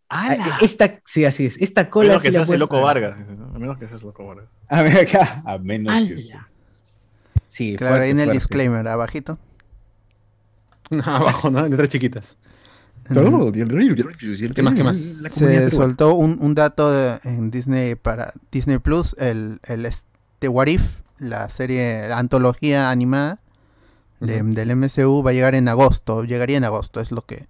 ¡Hala! 0.08 0.58
A- 0.58 0.60
Esta, 0.62 1.02
sí, 1.06 1.26
así 1.26 1.48
es. 1.48 1.58
Esta 1.62 1.82
A 1.82 1.90
cola 1.90 2.08
menos 2.10 2.22
sí 2.22 2.28
que 2.30 2.32
la 2.32 2.40
seas 2.46 2.50
el 2.54 2.60
loco 2.60 2.78
probar. 2.78 3.02
Vargas. 3.02 3.20
A 3.54 3.60
menos 3.60 3.78
que 3.78 3.88
seas 3.88 4.04
loco 4.04 4.26
Vargas. 4.26 4.48
A 4.70 4.82
ver 4.82 5.00
acá. 5.00 5.42
A 5.46 5.58
menos 5.58 5.94
que 5.94 6.14
¡Hala! 6.14 6.18
sea. 6.22 6.50
Sí, 7.48 7.76
Claro, 7.76 7.96
ahí 8.04 8.12
en 8.12 8.20
el 8.20 8.26
fuerte, 8.26 8.26
fuerte. 8.26 8.38
disclaimer, 8.38 8.88
abajito. 8.88 9.38
Abajo, 11.04 11.50
¿no? 11.50 11.68
Letras 11.68 11.90
chiquitas. 11.90 12.38
¿Qué 14.56 14.62
más, 14.64 14.74
qué 14.76 14.84
más? 14.84 14.98
Se 15.48 15.70
soltó 15.78 16.16
un, 16.16 16.38
un 16.42 16.56
dato 16.56 16.92
de- 16.92 17.20
en 17.24 17.52
Disney 17.52 17.96
para 17.96 18.34
Disney 18.52 18.80
Plus, 18.80 19.16
el, 19.20 19.60
el 19.64 19.86
este 19.86 20.48
What 20.48 20.68
If, 20.68 21.02
la 21.20 21.50
serie, 21.50 22.08
la 22.10 22.18
antología 22.20 22.90
animada 22.90 23.40
de- 24.20 24.42
del 24.56 24.72
MCU 24.72 25.22
va 25.24 25.30
a 25.32 25.34
llegar 25.34 25.56
en 25.56 25.68
agosto, 25.68 26.24
llegaría 26.24 26.58
en 26.58 26.64
agosto, 26.64 27.00
es 27.00 27.12
lo 27.12 27.26
que 27.26 27.48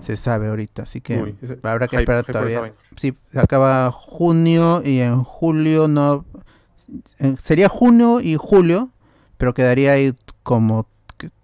se 0.00 0.16
sabe 0.16 0.48
ahorita, 0.48 0.82
así 0.82 1.00
que 1.00 1.22
Uy, 1.22 1.36
ese- 1.42 1.58
habrá 1.62 1.86
que 1.88 1.96
hype- 1.96 2.00
esperar 2.00 2.24
hype 2.24 2.32
todavía. 2.32 2.58
Sí, 2.96 3.14
acaba 3.34 3.90
junio 3.92 4.82
y 4.84 4.98
en 5.00 5.22
julio 5.22 5.88
no 5.88 6.24
sería 7.38 7.68
junio 7.68 8.20
y 8.20 8.36
julio, 8.38 8.90
pero 9.38 9.54
quedaría 9.54 9.92
ahí 9.92 10.14
como 10.42 10.86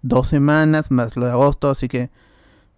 dos 0.01 0.27
semanas 0.27 0.91
más 0.91 1.15
lo 1.15 1.25
de 1.25 1.31
agosto, 1.31 1.69
así 1.69 1.87
que 1.87 2.09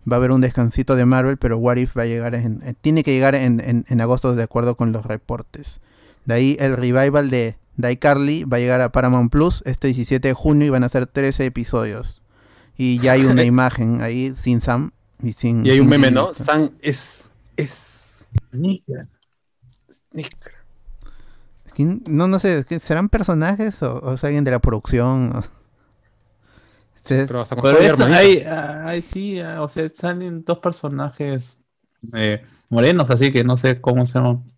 va 0.10 0.16
a 0.16 0.18
haber 0.18 0.32
un 0.32 0.42
descansito 0.42 0.96
de 0.96 1.06
Marvel, 1.06 1.38
pero 1.38 1.58
What 1.58 1.78
If 1.78 1.98
va 1.98 2.04
a 2.04 2.06
llegar 2.06 2.36
en, 2.36 2.62
en- 2.64 2.76
tiene 2.82 3.04
que 3.04 3.12
llegar 3.14 3.36
en, 3.36 3.60
en- 3.60 3.86
en 3.88 4.02
agosto 4.02 4.34
de 4.36 4.44
acuerdo 4.44 4.76
con 4.76 4.92
los 4.92 5.06
reportes. 5.06 5.80
De 6.26 6.34
ahí 6.36 6.58
el 6.60 6.76
revival 6.78 7.30
de 7.30 7.56
iCarly 7.78 8.44
va 8.44 8.58
a 8.58 8.60
llegar 8.60 8.82
a 8.82 8.92
Paramount 8.92 9.32
Plus 9.32 9.64
este 9.66 9.88
17 9.88 10.28
de 10.28 10.34
junio 10.34 10.68
y 10.68 10.70
van 10.70 10.84
a 10.84 10.90
ser 10.90 11.06
13 11.08 11.46
episodios. 11.46 12.22
Y 12.78 13.00
ya 13.00 13.14
hay 13.14 13.26
una 13.26 13.44
imagen 13.46 14.02
ahí 14.02 14.34
sin 14.36 14.62
Sam 14.62 14.92
y 15.24 15.34
sin 15.34 15.66
Y 15.66 15.72
hay 15.72 15.80
un 15.80 15.88
meme. 15.90 16.12
¿no? 16.12 16.34
San 16.34 16.72
es. 16.82 17.30
Es. 17.58 18.28
Snicker. 18.52 19.08
¿Quién? 21.74 22.04
No, 22.08 22.28
no 22.28 22.38
sé, 22.40 22.66
¿qué- 22.68 22.80
¿serán 22.80 23.08
personajes 23.10 23.82
o, 23.84 23.96
o 24.00 24.14
es 24.16 24.24
alguien 24.24 24.44
de 24.44 24.52
la 24.52 24.60
producción? 24.60 25.32
Se- 27.02 27.26
Pero 27.28 27.42
hasta 27.42 27.56
con 27.56 27.64
Pero 27.64 27.80
eso, 27.80 28.04
hay, 28.06 28.44
ah, 28.48 28.84
hay 28.88 29.02
sí, 29.02 29.40
ah, 29.40 29.62
o 29.64 29.68
sea, 29.68 29.90
salen 29.90 30.44
dos 30.44 30.60
personajes 30.60 31.64
eh, 32.14 32.44
morenos, 32.70 33.10
así 33.10 33.32
que 33.32 33.44
no 33.44 33.58
sé 33.58 33.82
cómo 33.82 34.06
se 34.06 34.14
llaman. 34.20 34.52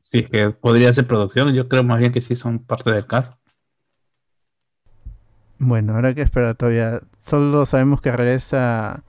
Si 0.00 0.18
es 0.20 0.30
que 0.30 0.50
podría 0.50 0.92
ser 0.92 1.06
producción, 1.06 1.52
yo 1.54 1.68
creo 1.68 1.82
más 1.82 1.98
bien 1.98 2.12
que 2.12 2.20
sí 2.20 2.36
son 2.36 2.58
parte 2.64 2.92
del 2.92 3.06
caso. 3.06 3.38
Bueno, 5.58 5.94
habrá 5.94 6.14
que 6.14 6.22
esperar 6.22 6.54
todavía. 6.54 7.00
Solo 7.20 7.64
sabemos 7.66 8.00
que 8.00 8.12
regresa 8.12 9.02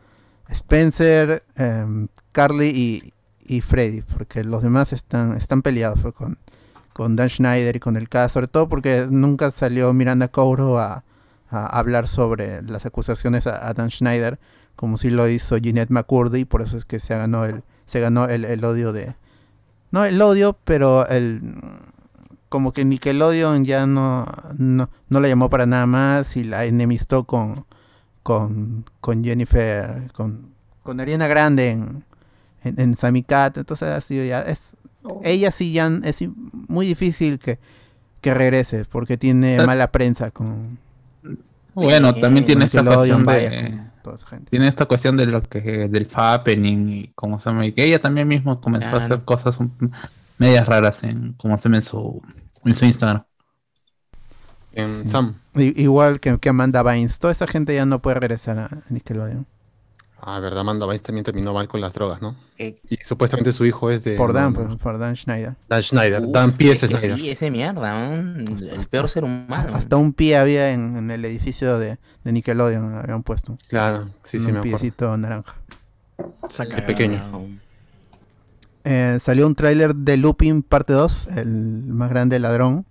Spencer, 0.50 1.44
em, 1.56 2.08
Carly 2.32 2.68
y, 2.68 3.14
y 3.46 3.62
Freddy, 3.62 4.02
porque 4.02 4.44
los 4.44 4.64
demás 4.64 4.94
están, 4.94 5.36
están 5.36 5.62
peleados 5.62 6.00
pues, 6.02 6.14
con, 6.14 6.38
con 6.94 7.16
Dan 7.16 7.30
Schneider 7.30 7.76
y 7.76 7.80
con 7.80 7.98
el 7.98 8.08
caso, 8.10 8.36
sobre 8.36 8.48
todo 8.48 8.70
porque 8.70 9.08
nunca 9.10 9.52
salió 9.52 9.94
Miranda 9.94 10.28
Cowro 10.30 10.80
a, 10.80 11.04
a 11.56 11.66
hablar 11.66 12.08
sobre 12.08 12.62
las 12.64 12.86
acusaciones 12.86 13.48
a, 13.48 13.68
a 13.68 13.74
Dan 13.74 13.90
Schneider, 13.90 14.40
como 14.76 14.98
si 14.98 15.10
lo 15.10 15.28
hizo 15.30 15.58
Jeanette 15.58 15.90
McCurdy, 15.90 16.42
y 16.42 16.46
por 16.46 16.62
eso 16.62 16.78
es 16.78 16.86
que 16.86 17.00
se 17.00 17.16
ganó 17.16 17.46
el, 17.46 17.64
se 17.86 18.00
ganó 18.00 18.26
el, 18.26 18.46
el 18.46 18.64
odio 18.64 18.92
de... 18.92 19.16
No 19.92 20.04
el 20.04 20.22
odio, 20.22 20.58
pero 20.66 21.08
el 21.08 21.42
como 22.50 22.72
que 22.72 22.86
Nickelodeon 22.86 23.66
ya 23.66 23.86
no, 23.86 24.26
no, 24.58 24.90
no 25.10 25.20
la 25.20 25.28
llamó 25.28 25.50
para 25.50 25.66
nada 25.66 25.86
más 25.86 26.38
y 26.38 26.44
la 26.44 26.66
enemistó 26.66 27.26
con, 27.26 27.66
con, 28.24 28.86
con 29.02 29.24
Jennifer, 29.24 30.10
con, 30.14 30.54
con 30.84 31.00
Ariana 31.00 31.28
Grande 31.28 31.72
en, 31.72 32.06
en, 32.64 32.80
en 32.80 32.96
Sammy 32.96 33.24
Cat. 33.24 33.58
Entonces 33.58 33.90
ha 33.90 34.00
sido 34.00 34.24
ya, 34.24 34.42
es, 34.42 34.78
ella 35.24 35.52
sí 35.52 35.74
ya 35.74 35.92
es 36.04 36.24
muy 36.68 36.86
difícil 36.88 37.40
que, 37.40 37.60
que 38.22 38.34
regrese 38.34 38.86
porque 38.86 39.18
tiene 39.18 39.66
mala 39.66 39.92
prensa 39.92 40.32
con, 40.32 40.80
Bueno, 41.76 42.16
también 42.16 42.46
tiene 42.46 42.66
esta 42.66 42.84
cuestión 42.84 43.26
de, 43.26 43.50
gente. 44.30 44.50
tiene 44.50 44.68
esta 44.68 44.86
cuestión 44.86 45.18
de 45.18 45.26
lo 45.26 45.42
que 45.44 45.88
del 45.90 46.08
happening 46.14 46.90
y 46.90 47.08
cómo 47.16 47.40
se 47.40 47.50
llama, 47.50 47.66
y 47.66 47.74
que 47.74 47.84
ella 47.84 48.00
también 48.02 48.28
mismo 48.28 48.60
comenzó 48.62 48.96
a 48.96 49.04
hacer 49.04 49.24
cosas 49.24 49.60
un- 49.60 49.92
medias 50.38 50.68
raras 50.68 51.04
en 51.04 51.34
como 51.34 51.58
se 51.58 51.66
llama 51.66 51.78
en 51.78 51.82
su 51.84 52.22
en 52.64 52.76
su 52.76 52.86
Instagram. 52.86 53.24
En 54.74 54.86
Sí. 54.86 55.10
Sam. 55.10 55.36
I- 55.56 55.82
igual 55.82 56.20
que, 56.20 56.38
que 56.40 56.50
Amanda 56.50 56.84
Bynes, 56.84 57.20
toda 57.20 57.32
esa 57.32 57.48
gente 57.48 57.74
ya 57.76 57.86
no 57.86 58.02
puede 58.02 58.20
regresar 58.20 58.60
a 58.60 58.70
Nickelodeon. 58.90 59.46
Ah, 60.28 60.40
verdad, 60.40 60.62
Amanda 60.62 60.88
Bynes 60.88 61.04
también 61.04 61.24
terminó 61.24 61.54
mal 61.54 61.68
con 61.68 61.80
las 61.82 61.94
drogas, 61.94 62.20
¿no? 62.20 62.36
Eh, 62.58 62.80
Y 62.90 62.98
supuestamente 63.04 63.54
su 63.54 63.64
hijo 63.64 63.92
es 63.92 64.04
de. 64.04 64.16
Por 64.16 64.34
Dan, 64.34 64.54
no, 64.54 64.62
no, 64.62 64.68
pues, 64.70 64.80
por 64.80 64.98
Dan 64.98 65.16
Schneider. 65.16 65.56
Dan 65.70 65.84
Schneider. 65.84 66.22
uf, 66.24 66.32
Dan 66.32 66.52
P.S. 66.54 66.86
es 66.88 66.92
que 66.92 66.98
Schneider. 66.98 67.18
Sí, 67.20 67.30
ese 67.30 67.52
mierda, 67.52 67.96
un- 68.10 68.44
el 68.72 68.88
peor 68.90 69.08
ser 69.08 69.24
humano. 69.24 69.72
Hasta 69.76 69.98
un 69.98 70.14
pie 70.14 70.38
había 70.38 70.72
en, 70.72 70.96
en 70.98 71.12
el 71.12 71.24
edificio 71.26 71.78
de, 71.78 72.00
de 72.24 72.32
Nickelodeon, 72.32 72.98
habían 72.98 73.22
puesto. 73.22 73.56
Claro, 73.68 74.10
sí, 74.24 74.40
sí, 74.40 74.46
un 74.48 74.54
me 74.54 74.60
acuerdo. 74.60 74.78
piecito 74.80 75.16
naranja. 75.18 75.56
Saca 76.50 76.78
Qué 76.78 76.82
pequeño. 76.82 77.22
eh, 78.84 79.18
salió 79.22 79.46
un 79.48 79.54
tráiler 79.56 79.96
de 79.96 80.18
Lupin 80.18 80.64
parte 80.64 80.94
2, 80.94 81.28
el 81.38 81.84
más 81.86 82.10
grande 82.10 82.40
ladrón. 82.40 82.86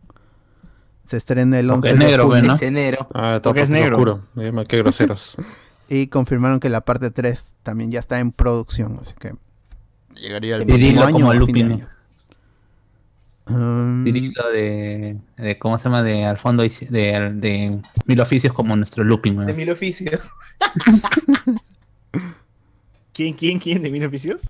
Se 1.05 1.17
estrena 1.19 1.59
el 1.59 1.69
11 1.69 1.77
Porque 1.81 1.91
es 1.91 1.99
de 1.99 2.05
negro, 2.05 2.27
pues, 2.29 2.43
¿no? 2.45 2.55
Es 2.55 2.63
enero. 2.63 3.09
Ah, 3.13 3.41
todo 3.43 3.51
Porque 3.53 3.63
es 3.63 3.71
negro. 3.71 3.97
oscuro. 3.97 4.23
Eh, 4.37 4.53
Qué 4.69 4.79
groseros. 4.79 5.37
Y 5.89 6.07
confirmaron 6.09 6.61
que 6.61 6.71
la 6.71 6.81
parte 6.85 7.11
3 7.11 7.57
también 7.63 7.91
ya 7.93 8.01
está 8.01 8.19
en 8.21 8.33
producción, 8.33 8.99
así 9.01 9.15
que 9.19 9.35
llegaría 10.15 10.57
el 10.57 10.63
Sí, 10.63 10.67
próximo 10.67 11.03
año 11.05 11.13
como 11.13 11.29
o 11.29 11.33
fin 11.47 11.55
de 11.59 11.65
Lupin. 11.65 11.73
año. 11.73 11.89
Um, 13.47 14.05
Cirilo 14.05 14.51
de, 14.53 15.19
de, 15.37 15.59
¿cómo 15.59 15.77
se 15.77 15.85
llama? 15.85 16.03
De 16.03 16.25
al 16.25 16.39
fondo 16.39 16.63
de, 16.63 16.71
de 16.89 17.83
mil 18.07 18.21
oficios 18.21 18.55
como 18.55 18.75
nuestro 18.75 19.05
looping. 19.05 19.45
De 19.45 19.45
weón. 19.45 19.57
mil 19.57 19.71
oficios. 19.71 20.31
¿Quién, 23.13 23.35
quién, 23.35 23.59
quién 23.59 23.83
de 23.83 23.91
mil 23.91 24.05
oficios? 24.05 24.43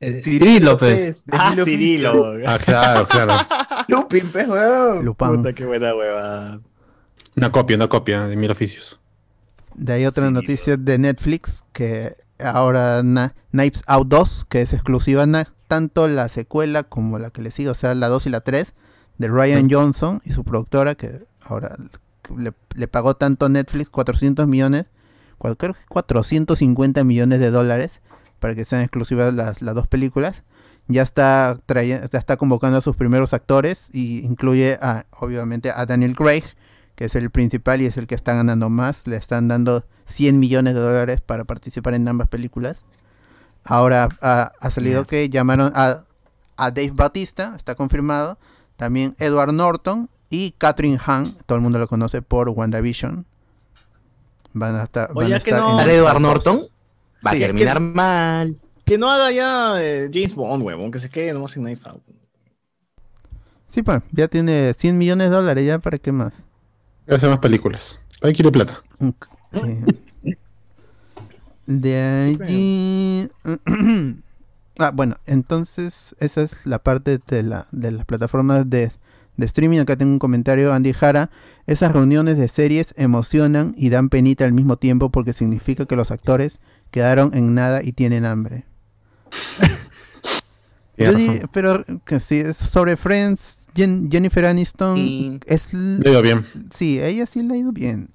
Eh, 0.00 0.22
Cirilo, 0.22 0.78
pues. 0.78 1.26
de 1.26 1.36
Ah, 1.36 1.54
Cirilo. 1.62 2.12
oficios. 2.12 2.48
Ah, 2.48 2.58
claro, 2.58 3.06
claro. 3.06 3.34
Lupin, 3.88 4.28
pues, 4.32 4.48
weón. 4.48 5.04
Lupin. 5.04 5.36
Puta, 5.36 5.52
qué 5.52 5.66
buena 5.66 5.94
hueva. 5.94 6.60
Una 7.36 7.52
copia, 7.52 7.76
una 7.76 7.88
copia 7.88 8.26
de 8.26 8.36
mil 8.36 8.50
oficios. 8.50 8.98
De 9.80 9.94
ahí 9.94 10.04
otra 10.06 10.26
Sí, 10.28 10.32
noticia 10.32 10.76
de 10.76 10.98
Netflix 10.98 11.64
que 11.72 12.14
ahora 12.38 13.02
Na- 13.02 13.34
Knives 13.50 13.82
Out 13.86 14.08
2, 14.08 14.46
que 14.48 14.60
es 14.62 14.72
exclusiva 14.72 15.26
tanto 15.68 16.06
la 16.08 16.28
secuela 16.28 16.82
como 16.82 17.18
la 17.18 17.30
que 17.30 17.42
le 17.42 17.50
sigue, 17.50 17.70
o 17.70 17.74
sea, 17.74 17.94
la 17.94 18.08
2 18.08 18.26
y 18.26 18.30
la 18.30 18.40
3, 18.40 18.74
de 19.18 19.28
Ryan 19.28 19.68
Johnson 19.70 20.20
y 20.24 20.32
su 20.32 20.44
productora, 20.44 20.94
que 20.94 21.24
ahora 21.42 21.76
le, 22.36 22.52
le 22.74 22.88
pagó 22.88 23.14
tanto 23.16 23.46
a 23.46 23.48
Netflix 23.48 23.88
400 23.90 24.46
millones, 24.46 24.86
creo 25.38 25.74
que 25.74 25.84
450 25.88 27.04
millones 27.04 27.40
de 27.40 27.50
dólares 27.50 28.00
para 28.38 28.54
que 28.54 28.64
sean 28.64 28.82
exclusivas 28.82 29.32
las, 29.34 29.62
las 29.62 29.74
dos 29.74 29.86
películas. 29.86 30.42
Ya 30.88 31.02
está, 31.02 31.58
ya 31.68 32.08
está 32.12 32.36
convocando 32.36 32.78
a 32.78 32.80
sus 32.80 32.96
primeros 32.96 33.32
actores 33.32 33.88
y 33.92 34.24
incluye 34.24 34.78
a, 34.82 35.06
obviamente 35.20 35.70
a 35.70 35.86
Daniel 35.86 36.16
Craig, 36.16 36.42
que 37.00 37.06
es 37.06 37.14
el 37.14 37.30
principal 37.30 37.80
y 37.80 37.86
es 37.86 37.96
el 37.96 38.06
que 38.06 38.14
está 38.14 38.34
ganando 38.34 38.68
más. 38.68 39.06
Le 39.06 39.16
están 39.16 39.48
dando 39.48 39.86
100 40.04 40.38
millones 40.38 40.74
de 40.74 40.80
dólares 40.80 41.22
para 41.22 41.44
participar 41.44 41.94
en 41.94 42.06
ambas 42.06 42.28
películas. 42.28 42.84
Ahora 43.64 44.10
ha, 44.20 44.52
ha 44.60 44.70
salido 44.70 45.06
que 45.06 45.30
llamaron 45.30 45.72
a, 45.74 46.04
a 46.58 46.70
Dave 46.70 46.92
Bautista, 46.94 47.54
está 47.56 47.74
confirmado. 47.74 48.38
También 48.76 49.16
Edward 49.18 49.54
Norton 49.54 50.10
y 50.28 50.50
Catherine 50.58 50.98
Hahn, 51.02 51.34
todo 51.46 51.56
el 51.56 51.62
mundo 51.62 51.78
lo 51.78 51.88
conoce 51.88 52.20
por 52.20 52.50
WandaVision. 52.50 53.24
Van 54.52 54.76
a 54.76 54.82
estar, 54.82 55.14
van 55.14 55.24
Oye, 55.24 55.34
a 55.36 55.38
que 55.40 55.48
estar 55.52 55.62
no- 55.62 55.70
en 55.70 55.78
¿Sale 55.78 55.96
Star 55.96 56.04
Edward. 56.16 56.20
Norton? 56.20 56.60
Va 57.26 57.30
a 57.30 57.32
terminar 57.32 57.80
mal. 57.80 58.60
Que 58.84 58.98
no 58.98 59.08
haga 59.10 59.32
ya 59.32 59.82
eh, 59.82 60.10
James 60.12 60.34
Bond, 60.34 60.62
huevón, 60.62 60.90
que 60.90 60.98
se 60.98 61.08
quede 61.08 61.32
nomás 61.32 61.56
en 61.56 61.62
Knife 61.62 61.88
Out. 61.88 62.02
Sí, 63.68 63.82
pues, 63.82 64.02
ya 64.12 64.28
tiene 64.28 64.74
100 64.76 64.98
millones 64.98 65.30
de 65.30 65.36
dólares, 65.36 65.64
ya 65.66 65.78
para 65.78 65.96
qué 65.96 66.12
más. 66.12 66.34
A 67.10 67.14
hacer 67.16 67.28
más 67.28 67.40
películas. 67.40 67.98
Ahí 68.22 68.32
quiere 68.32 68.52
plata. 68.52 68.82
Sí. 69.52 70.34
De 71.66 72.00
allí. 72.00 73.28
ah, 74.78 74.90
bueno, 74.92 75.16
entonces 75.26 76.14
esa 76.20 76.42
es 76.42 76.66
la 76.66 76.78
parte 76.78 77.18
de, 77.26 77.42
la, 77.42 77.66
de 77.72 77.90
las 77.90 78.04
plataformas 78.04 78.68
de, 78.70 78.92
de 79.36 79.46
streaming. 79.46 79.80
Acá 79.80 79.96
tengo 79.96 80.12
un 80.12 80.18
comentario, 80.18 80.72
Andy 80.72 80.92
Jara. 80.92 81.30
Esas 81.66 81.92
reuniones 81.92 82.38
de 82.38 82.48
series 82.48 82.94
emocionan 82.96 83.74
y 83.76 83.90
dan 83.90 84.08
penita 84.08 84.44
al 84.44 84.52
mismo 84.52 84.76
tiempo 84.76 85.10
porque 85.10 85.32
significa 85.32 85.86
que 85.86 85.96
los 85.96 86.10
actores 86.10 86.60
quedaron 86.90 87.32
en 87.34 87.54
nada 87.54 87.82
y 87.82 87.92
tienen 87.92 88.24
hambre. 88.24 88.64
Yo 90.96 91.12
pero 91.52 91.84
que 92.04 92.20
sí, 92.20 92.40
es 92.40 92.58
sobre 92.58 92.96
Friends, 92.96 93.59
Jen- 93.74 94.08
Jennifer 94.10 94.44
Aniston 94.46 94.96
Y- 94.98 95.40
es 95.46 95.72
Le 95.72 96.08
ha 96.08 96.12
ido 96.12 96.22
bien. 96.22 96.46
sí, 96.70 97.00
ella 97.00 97.26
sí 97.26 97.42
le 97.42 97.54
ha 97.54 97.56
ido 97.56 97.72
bien. 97.72 98.10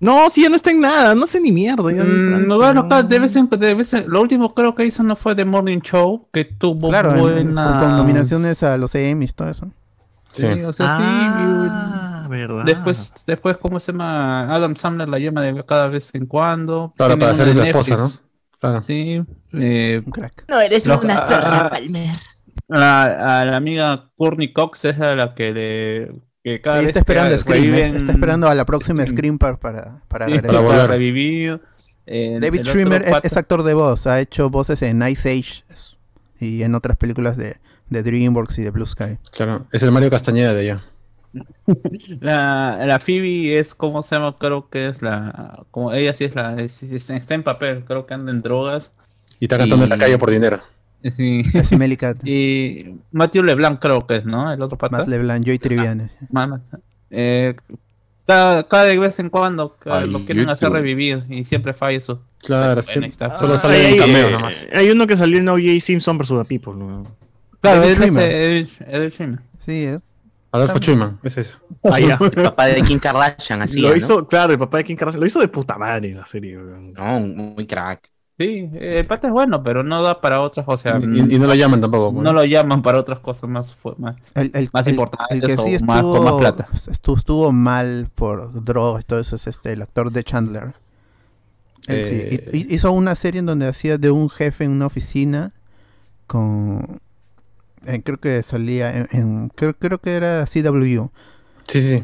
No, 0.00 0.28
sí, 0.28 0.42
ya 0.42 0.48
no 0.50 0.56
está 0.56 0.70
en 0.70 0.80
nada, 0.80 1.14
no 1.14 1.26
sé 1.26 1.40
ni 1.40 1.50
mierda. 1.50 1.84
Mm, 1.90 2.46
no- 2.46 2.56
bueno, 2.56 2.82
acá 2.82 3.02
de 3.02 3.18
vez 3.18 3.34
en 3.36 3.48
de 3.48 3.74
vez 3.74 3.94
en- 3.94 4.04
lo 4.10 4.20
último 4.20 4.52
creo 4.54 4.74
que 4.74 4.84
hizo 4.84 5.02
no 5.02 5.16
fue 5.16 5.34
The 5.34 5.44
Morning 5.46 5.78
Show, 5.80 6.28
que 6.32 6.44
tuvo 6.44 6.90
Claro, 6.90 7.12
en- 7.14 7.20
buena... 7.20 7.78
con 7.80 7.96
nominaciones 7.96 8.62
a 8.62 8.76
los 8.76 8.94
Emmys, 8.94 9.34
todo 9.34 9.48
eso. 9.48 9.70
Sí, 10.32 10.44
o 10.44 10.72
sea, 10.72 10.86
Ah, 10.90 12.20
sí. 12.24 12.28
verdad. 12.28 12.64
Después, 12.64 13.14
después, 13.26 13.56
¿cómo 13.56 13.78
se 13.80 13.92
llama? 13.92 14.52
Adam 14.54 14.74
Sandler 14.74 15.08
la 15.08 15.18
llama 15.20 15.42
de 15.42 15.64
cada 15.64 15.86
vez 15.88 16.10
en 16.12 16.26
cuando. 16.26 16.92
Claro, 16.96 17.16
para 17.18 17.34
ser 17.36 17.54
su 17.54 17.62
esposa, 17.62 17.96
¿no? 17.96 18.12
Claro. 18.60 18.82
Sí. 18.86 19.22
eh, 19.52 20.02
Un 20.04 20.10
crack. 20.10 20.44
No, 20.48 20.60
eres 20.60 20.84
una 20.86 21.14
ah, 21.18 21.26
zorra, 21.30 21.58
ah, 21.66 21.70
Palmer. 21.70 22.10
A, 22.70 23.40
a 23.40 23.44
la 23.44 23.56
amiga 23.56 24.10
Courtney 24.16 24.52
Cox 24.52 24.84
es 24.86 24.98
a 25.00 25.14
la 25.14 25.34
que 25.34 25.52
le. 25.52 26.12
Que 26.42 26.60
cada 26.60 26.82
está 26.82 26.98
esperando 26.98 27.30
que 27.32 27.38
Scream, 27.38 27.70
¿ves? 27.70 27.88
reviven- 27.88 27.96
está 27.96 28.12
esperando 28.12 28.48
a 28.48 28.54
la 28.54 28.64
próxima 28.66 29.06
Scream. 29.06 29.38
Para, 29.38 29.56
para, 29.58 30.02
para 30.08 30.26
Sí, 30.26 30.32
regresar. 30.32 30.56
para 30.56 30.66
volver. 30.68 30.90
revivir. 30.90 31.60
Eh, 32.06 32.38
David 32.40 32.62
Schwimmer 32.64 33.02
es, 33.22 33.36
actor 33.38 33.62
de 33.62 33.72
voz, 33.72 34.06
ha 34.06 34.20
hecho 34.20 34.50
voces 34.50 34.82
en 34.82 35.00
Ice 35.08 35.30
Age 35.30 35.64
y 36.38 36.62
en 36.62 36.74
otras 36.74 36.98
películas 36.98 37.38
de, 37.38 37.56
de 37.88 38.02
DreamWorks 38.02 38.58
y 38.58 38.62
de 38.62 38.70
Blue 38.70 38.84
Sky. 38.84 39.16
Claro. 39.32 39.66
Es 39.72 39.82
el 39.82 39.90
Mario 39.90 40.10
Castañeda 40.10 40.52
de 40.52 40.60
allá. 40.60 40.84
La, 42.20 42.84
la 42.86 43.00
Phoebe 43.00 43.58
es, 43.58 43.74
¿cómo 43.74 44.02
se 44.02 44.14
llama? 44.16 44.36
Creo 44.38 44.68
que 44.68 44.88
es 44.88 45.02
la. 45.02 45.64
Como 45.70 45.92
ella 45.92 46.14
sí 46.14 46.24
es 46.24 46.34
la. 46.34 46.54
es- 46.60 46.82
es- 46.82 47.10
está 47.10 47.34
en 47.34 47.42
papel, 47.42 47.84
creo 47.84 48.06
que 48.06 48.14
anda 48.14 48.30
en 48.30 48.42
drogas. 48.42 48.92
Y 49.40 49.46
está 49.46 49.58
cantando 49.58 49.84
en 49.84 49.90
la 49.90 49.98
calle 49.98 50.18
por 50.18 50.30
dinero. 50.30 50.60
Sí. 51.10 51.42
Es 51.52 51.70
Y 52.24 52.96
Matthew 53.12 53.42
LeBlanc 53.42 53.80
creo 53.80 54.06
que 54.06 54.16
es, 54.18 54.24
¿no? 54.24 54.52
El 54.52 54.62
otro 54.62 54.78
pata. 54.78 54.98
Matt 54.98 55.08
LeBlanc, 55.08 55.44
Joy 55.44 55.58
Triviani. 55.58 56.04
Ma- 56.30 56.60
eh, 57.10 57.54
cada, 58.26 58.66
cada 58.66 58.84
vez 58.86 59.18
en 59.18 59.28
cuando 59.28 59.76
Ay, 59.84 60.08
lo 60.10 60.24
quieren 60.24 60.48
hacer 60.48 60.70
revivir 60.70 61.24
y 61.28 61.44
siempre 61.44 61.74
falla 61.74 61.98
eso. 61.98 62.22
Claro, 62.38 62.80
Bueno, 62.82 63.06
sí. 63.10 63.16
Solo 63.38 63.54
Ah, 63.54 63.58
sale 63.58 63.90
en 63.90 63.98
cameos 63.98 64.28
eh, 64.28 64.32
nomás. 64.32 64.66
hay 64.72 64.90
uno 64.90 65.06
que 65.06 65.16
salió 65.16 65.38
en 65.38 65.48
O.J. 65.48 65.80
Simpson 65.80 66.18
vs. 66.18 66.28
The 66.28 66.44
People. 66.44 66.74
¿no? 66.74 67.02
Claro, 67.60 67.82
es 67.84 68.00
el 68.00 68.08
Schwimmer. 69.10 69.40
Sí, 69.58 69.84
es. 69.84 70.02
Adolfo 70.52 70.78
Schumann, 70.78 71.18
es 71.24 71.36
eso. 71.36 71.58
Ah, 71.82 71.98
ya. 71.98 72.16
El 72.20 72.30
papá 72.44 72.66
de 72.66 72.80
Kim 72.82 72.98
Kardashian, 73.00 73.60
así. 73.62 73.80
lo 73.80 73.88
¿no? 73.90 73.96
hizo, 73.96 74.28
claro, 74.28 74.52
el 74.52 74.58
papá 74.58 74.78
de 74.78 74.84
Kim 74.84 74.96
Kardashian. 74.96 75.20
Lo 75.20 75.26
hizo 75.26 75.40
de 75.40 75.48
puta 75.48 75.76
madre 75.76 76.10
en 76.10 76.16
la 76.18 76.26
serie. 76.26 76.56
No, 76.56 77.20
muy 77.20 77.66
crack. 77.66 78.08
Sí, 78.36 78.68
eh, 78.74 78.98
el 78.98 79.06
pata 79.06 79.28
es 79.28 79.32
bueno, 79.32 79.62
pero 79.62 79.84
no 79.84 80.02
da 80.02 80.20
para 80.20 80.40
otras, 80.42 80.66
o 80.68 80.76
sea, 80.76 80.98
Y, 80.98 81.04
y 81.34 81.38
no 81.38 81.46
lo 81.46 81.54
llaman 81.54 81.80
tampoco. 81.80 82.20
no 82.20 82.32
lo 82.32 82.42
llaman 82.44 82.82
para 82.82 82.98
otras 82.98 83.20
cosas 83.20 83.48
más, 83.48 83.76
más 83.98 84.16
El, 84.34 84.50
el- 84.54 84.68
Más 84.72 84.86
el- 84.88 84.94
importantes 84.94 85.28
el 85.30 85.46
que 85.46 85.56
sí 85.56 85.76
o 85.80 85.84
más- 85.86 85.98
estuvo, 85.98 86.14
con 86.16 86.24
más 86.24 86.34
plata. 86.34 86.66
estuvo, 86.90 87.16
estuvo 87.16 87.52
mal 87.52 88.08
por 88.14 88.64
drogas 88.64 89.04
y 89.04 89.06
todo 89.06 89.20
eso 89.20 89.36
es 89.36 89.46
este, 89.46 89.72
el 89.72 89.82
actor 89.82 90.10
de 90.10 90.24
Chandler. 90.24 90.72
Él 91.86 92.02
sí, 92.04 92.10
Eh. 92.14 92.50
hi- 92.52 92.66
hizo 92.74 92.90
una 92.92 93.14
serie 93.14 93.38
en 93.38 93.46
donde 93.46 93.68
hacía 93.68 93.98
de 93.98 94.10
un 94.10 94.28
jefe 94.30 94.64
en 94.64 94.72
una 94.72 94.86
oficina 94.86 95.52
con... 96.26 97.00
eh, 97.86 98.02
creo 98.02 98.18
que 98.18 98.42
salía 98.42 98.90
en... 98.98 99.08
en- 99.12 99.48
creo, 99.54 99.74
creo 99.74 99.98
que 99.98 100.16
era 100.16 100.44
CW. 100.46 101.06
Sí, 101.68 101.82
sí, 101.82 101.88
sí. 101.98 102.02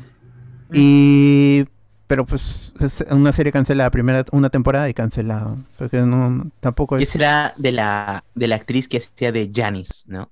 Y... 0.72 1.64
Pero 2.10 2.26
pues 2.26 2.72
es 2.80 3.04
una 3.12 3.32
serie 3.32 3.52
cancelada, 3.52 3.88
primera 3.88 4.24
una 4.32 4.50
temporada 4.50 4.88
y 4.88 4.94
cancelada. 4.94 5.54
Porque 5.78 5.98
no, 6.00 6.50
tampoco 6.58 6.96
es... 6.96 7.02
esa 7.08 7.18
era 7.18 7.54
de 7.56 7.70
la, 7.70 8.24
de 8.34 8.48
la 8.48 8.56
actriz 8.56 8.88
que 8.88 8.96
hacía 8.96 9.30
de 9.30 9.48
Janice, 9.54 10.06
¿no? 10.08 10.28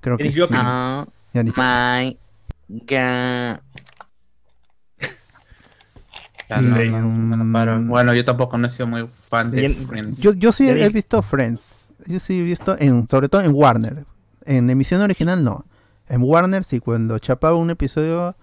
Creo 0.00 0.16
que 0.16 0.30
Janis 0.30 0.48
sí. 0.48 0.54
Ah, 0.56 1.04
my 1.34 2.16
God. 2.68 3.58
No, 6.48 6.76
Sí. 6.80 6.88
no, 6.90 7.02
no, 7.36 7.52
para-. 7.52 7.78
Bueno, 7.78 8.14
yo 8.14 8.24
tampoco 8.24 8.56
no 8.56 8.68
he 8.68 8.70
sido 8.70 8.86
muy 8.86 9.08
fan 9.28 9.50
de. 9.50 9.68
Friends. 9.70 10.18
Yo, 10.18 10.32
yo 10.34 10.52
sí 10.52 10.68
he 10.68 10.74
vi- 10.74 10.94
visto 10.94 11.22
Friends. 11.22 11.92
Yo 12.06 12.20
sí 12.20 12.38
he 12.38 12.42
visto, 12.44 12.76
en, 12.78 13.08
sobre 13.08 13.28
todo 13.28 13.40
en 13.40 13.50
Warner. 13.52 14.04
En 14.44 14.70
emisión 14.70 15.00
original 15.00 15.42
no. 15.42 15.64
En 16.08 16.22
Warner 16.22 16.62
sí, 16.62 16.78
cuando 16.78 17.18
chapaba 17.18 17.56
un 17.56 17.70
episodio, 17.70 18.36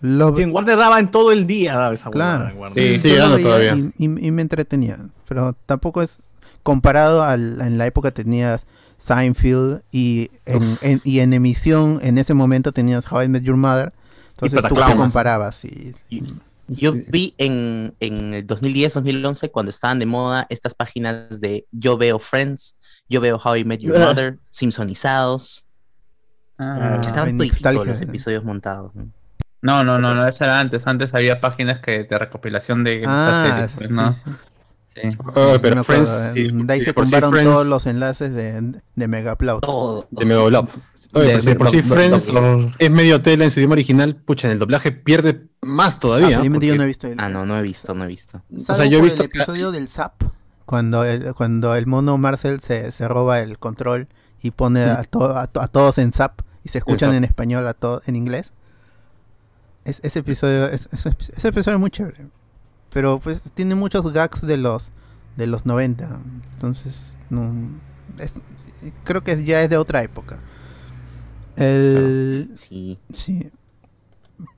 lo 0.00 0.36
Sí, 0.36 0.42
en 0.42 0.50
Warner 0.54 0.76
daba 0.76 0.98
en 1.00 1.10
todo 1.10 1.32
el 1.32 1.46
día, 1.46 1.74
daba 1.76 1.94
esa 1.94 2.10
Claro. 2.10 2.52
Sí, 2.74 2.96
dando 3.16 3.36
veía 3.36 3.46
todavía. 3.46 3.74
Y, 3.76 3.92
y- 4.06 4.26
y 4.26 4.30
me 4.30 4.42
entretenía. 4.42 4.98
Pero 5.28 5.54
tampoco 5.66 6.02
es 6.02 6.18
comparado 6.62 7.22
al, 7.22 7.60
en 7.60 7.78
la 7.78 7.86
época 7.86 8.10
tenías 8.10 8.66
Seinfeld 8.98 9.82
y 9.92 10.30
en, 10.46 10.62
en- 10.82 11.00
y 11.04 11.18
en 11.20 11.32
emisión 11.32 11.98
en 12.02 12.18
ese 12.18 12.32
momento 12.34 12.72
tenías 12.72 13.10
How 13.10 13.22
I 13.24 13.28
Met 13.28 13.42
Your 13.42 13.56
Mother. 13.56 13.92
Entonces 14.32 14.60
tú 14.68 14.74
te 14.74 14.96
comparabas 14.96 15.64
y, 15.64 15.94
Yo 16.68 16.92
vi 16.92 17.34
en, 17.38 17.94
en 18.00 18.34
el 18.34 18.46
2010-2011, 18.46 19.50
cuando 19.50 19.70
estaban 19.70 19.98
de 19.98 20.06
moda 20.06 20.46
estas 20.48 20.74
páginas 20.74 21.40
de 21.40 21.66
Yo 21.70 21.96
veo 21.98 22.18
Friends, 22.18 22.76
Yo 23.08 23.20
veo 23.20 23.36
How 23.42 23.56
I 23.56 23.64
Met 23.64 23.80
Your. 23.80 23.98
Mother, 23.98 24.38
Simpsonizados, 24.50 25.66
Ah, 26.58 26.98
que 27.02 27.08
estaban 27.08 27.36
nostalgia, 27.36 27.84
los 27.84 27.98
sí. 27.98 28.04
episodios 28.04 28.44
montados. 28.44 28.94
¿no? 28.94 29.08
No, 29.64 29.82
no, 29.82 29.98
no, 29.98 30.14
no, 30.14 30.28
eso 30.28 30.44
era 30.44 30.60
antes. 30.60 30.86
Antes 30.86 31.12
había 31.14 31.40
páginas 31.40 31.80
que 31.80 32.04
de 32.04 32.18
recopilación 32.18 32.84
de 32.84 33.02
Ah, 33.06 33.66
series, 33.66 33.72
pues, 33.76 33.90
¿no? 33.90 34.12
sí, 34.12 34.20
sí. 34.94 35.18
Oh, 35.34 35.56
pero 35.60 35.82
Friends, 35.82 36.10
sí, 36.34 36.50
de 36.52 36.72
ahí 36.72 36.78
sí, 36.80 36.84
se 36.86 36.92
tumbaron 36.92 37.32
Friends- 37.32 37.44
todos 37.50 37.66
los 37.66 37.86
enlaces 37.86 38.32
de, 38.32 38.74
de 38.94 39.08
Megaupload. 39.08 39.58
Todo. 39.60 40.06
De 40.12 40.24
Mega 40.24 40.48
Love. 40.50 40.70
Oye, 41.14 41.26
De- 41.26 41.32
pero 41.32 41.42
de- 41.42 41.54
por 41.56 41.70
si 41.70 41.82
Friends 41.82 42.30
es 42.78 42.90
medio 42.92 43.20
tela 43.20 43.44
en 43.44 43.50
su 43.50 43.58
idioma 43.58 43.72
original, 43.72 44.14
pucha, 44.16 44.46
en 44.46 44.52
el 44.52 44.58
doblaje 44.60 44.92
pierde 44.92 45.46
más 45.62 45.98
todavía. 45.98 46.26
Ah, 46.26 46.30
felizmente 46.42 46.66
yo 46.66 46.72
porque- 46.74 46.78
no 46.78 46.84
he 46.84 46.86
visto 46.86 47.06
el, 47.08 47.14
Ah, 47.18 47.28
no, 47.28 47.44
no 47.44 47.58
he 47.58 47.62
visto, 47.62 47.94
no 47.94 48.04
he 48.04 48.06
visto. 48.06 48.42
Salvo 48.64 48.74
sea, 48.82 48.86
yo 48.86 48.98
he 48.98 49.02
visto 49.02 49.22
el 49.24 49.30
que- 49.30 49.38
episodio 49.38 49.72
del 49.72 49.88
Zap, 49.88 50.22
cuando 50.64 51.04
el, 51.04 51.34
cuando 51.34 51.74
el 51.74 51.86
mono 51.86 52.16
Marcel 52.18 52.60
se, 52.60 52.92
se 52.92 53.08
roba 53.08 53.40
el 53.40 53.58
control 53.58 54.06
y 54.42 54.50
pone 54.52 54.84
a, 54.84 55.02
to- 55.04 55.36
a, 55.36 55.46
to- 55.48 55.60
a 55.60 55.68
todos 55.68 55.98
en 55.98 56.12
Zap 56.12 56.40
y 56.62 56.68
se 56.68 56.78
escuchan 56.78 57.14
en 57.14 57.24
español 57.24 57.66
a 57.66 57.74
todos 57.74 58.06
en 58.06 58.14
inglés. 58.16 58.52
Es, 59.84 60.00
ese 60.02 60.20
episodio 60.20 60.66
es, 60.66 60.88
es- 60.92 61.06
ese 61.06 61.48
episodio 61.48 61.76
es 61.76 61.80
muy 61.80 61.90
chévere. 61.90 62.28
Pero 62.92 63.18
pues 63.18 63.42
tiene 63.54 63.74
muchos 63.74 64.12
gags 64.12 64.46
de 64.46 64.56
los 64.56 64.90
de 65.36 65.46
los 65.48 65.66
90. 65.66 66.20
Entonces, 66.54 67.18
no 67.30 67.52
es- 68.18 68.38
creo 69.04 69.22
que 69.24 69.42
ya 69.44 69.62
es 69.62 69.70
de 69.70 69.76
otra 69.76 70.02
época. 70.02 70.38
El, 71.56 72.50
Sí. 72.54 72.98
Sí. 73.12 73.50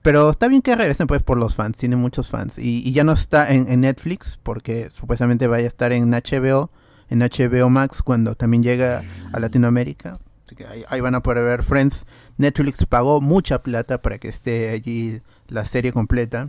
Pero 0.02 0.30
está 0.30 0.48
bien 0.48 0.62
que 0.62 0.74
regresen 0.74 1.06
pues 1.06 1.22
por 1.22 1.36
los 1.36 1.54
fans, 1.54 1.76
tiene 1.76 1.96
muchos 1.96 2.28
fans. 2.28 2.58
Y, 2.58 2.82
y 2.88 2.92
ya 2.92 3.04
no 3.04 3.12
está 3.12 3.52
en, 3.52 3.70
en 3.70 3.82
Netflix 3.82 4.38
porque 4.42 4.88
supuestamente 4.92 5.46
vaya 5.46 5.64
a 5.66 5.68
estar 5.68 5.92
en 5.92 6.10
HBO, 6.10 6.70
en 7.10 7.18
HBO 7.20 7.68
Max 7.68 8.02
cuando 8.02 8.34
también 8.34 8.62
llega 8.62 9.02
a 9.32 9.40
Latinoamérica. 9.40 10.18
Así 10.46 10.54
que 10.56 10.64
ahí, 10.66 10.84
ahí 10.88 11.00
van 11.00 11.14
a 11.14 11.22
poder 11.22 11.44
ver 11.44 11.62
Friends. 11.62 12.06
Netflix 12.38 12.84
pagó 12.86 13.20
mucha 13.20 13.62
plata 13.62 14.02
para 14.02 14.18
que 14.18 14.28
esté 14.28 14.70
allí 14.70 15.20
la 15.48 15.64
serie 15.64 15.92
completa. 15.92 16.48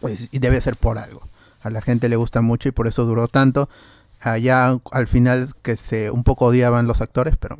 Pues, 0.00 0.28
y 0.32 0.38
debe 0.40 0.60
ser 0.60 0.76
por 0.76 0.98
algo. 0.98 1.26
A 1.62 1.70
la 1.70 1.80
gente 1.80 2.08
le 2.08 2.16
gusta 2.16 2.42
mucho 2.42 2.68
y 2.68 2.72
por 2.72 2.86
eso 2.86 3.04
duró 3.04 3.28
tanto. 3.28 3.68
Allá 4.20 4.78
al 4.92 5.08
final 5.08 5.50
que 5.62 5.76
se 5.76 6.10
un 6.10 6.22
poco 6.24 6.46
odiaban 6.46 6.86
los 6.86 7.00
actores, 7.00 7.36
pero 7.36 7.58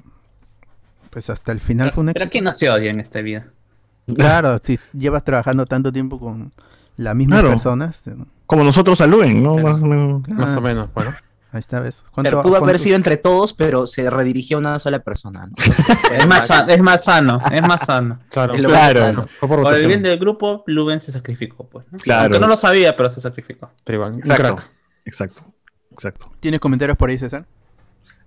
pues 1.10 1.30
hasta 1.30 1.52
el 1.52 1.60
final 1.60 1.92
fue 1.92 2.02
un 2.02 2.06
Pero 2.12 2.24
éxito. 2.24 2.32
¿quién 2.32 2.44
no 2.44 2.52
se 2.52 2.68
odia 2.70 2.90
en 2.90 3.00
esta 3.00 3.20
vida? 3.20 3.46
Claro, 4.14 4.58
si 4.62 4.78
llevas 4.92 5.24
trabajando 5.24 5.64
tanto 5.66 5.92
tiempo 5.92 6.20
con 6.20 6.52
las 6.96 7.14
mismas 7.16 7.40
Claro. 7.40 7.54
personas. 7.54 8.06
eh, 8.06 8.14
Como 8.46 8.62
nosotros 8.62 9.00
a 9.00 9.06
Luen, 9.08 9.42
¿no? 9.42 9.56
Más 9.58 9.82
o 9.82 9.86
menos. 9.86 10.28
Más 10.28 10.56
o 10.56 10.60
menos, 10.60 10.88
bueno. 10.94 11.12
Ahí 11.56 11.60
está, 11.60 11.80
¿ves? 11.80 12.04
Pero 12.22 12.42
pudo 12.42 12.56
haber 12.56 12.78
sido 12.78 12.96
entre 12.96 13.16
todos, 13.16 13.54
pero 13.54 13.86
se 13.86 14.10
redirigió 14.10 14.58
a 14.58 14.60
una 14.60 14.78
sola 14.78 14.98
persona. 14.98 15.46
¿no? 15.46 15.52
Es 16.12 16.26
más, 16.26 16.50
es 16.68 16.80
más 16.80 17.04
sano, 17.04 17.40
es 17.50 17.62
más 17.62 17.82
sano. 17.84 18.20
Claro, 18.30 18.54
Es 18.54 18.60
Claro. 18.60 19.00
más 19.00 19.08
sano. 19.08 19.26
Fue 19.40 19.48
por 19.48 19.62
Por 19.62 19.74
el 19.74 19.86
bien 19.86 20.02
del 20.02 20.18
grupo, 20.18 20.64
Luben 20.66 21.00
se 21.00 21.12
sacrificó, 21.12 21.66
pues. 21.66 21.86
¿no? 21.90 21.98
Claro. 21.98 22.24
Aunque 22.24 22.40
no 22.40 22.46
lo 22.46 22.56
sabía, 22.58 22.94
pero 22.94 23.08
se 23.08 23.20
sacrificó. 23.22 23.70
Pero 23.84 23.96
igual, 23.96 24.18
Exacto. 24.18 24.62
Exacto. 25.04 25.44
Exacto. 25.92 26.30
¿Tienes 26.40 26.60
comentarios 26.60 26.98
por 26.98 27.08
ahí, 27.08 27.16
César? 27.16 27.46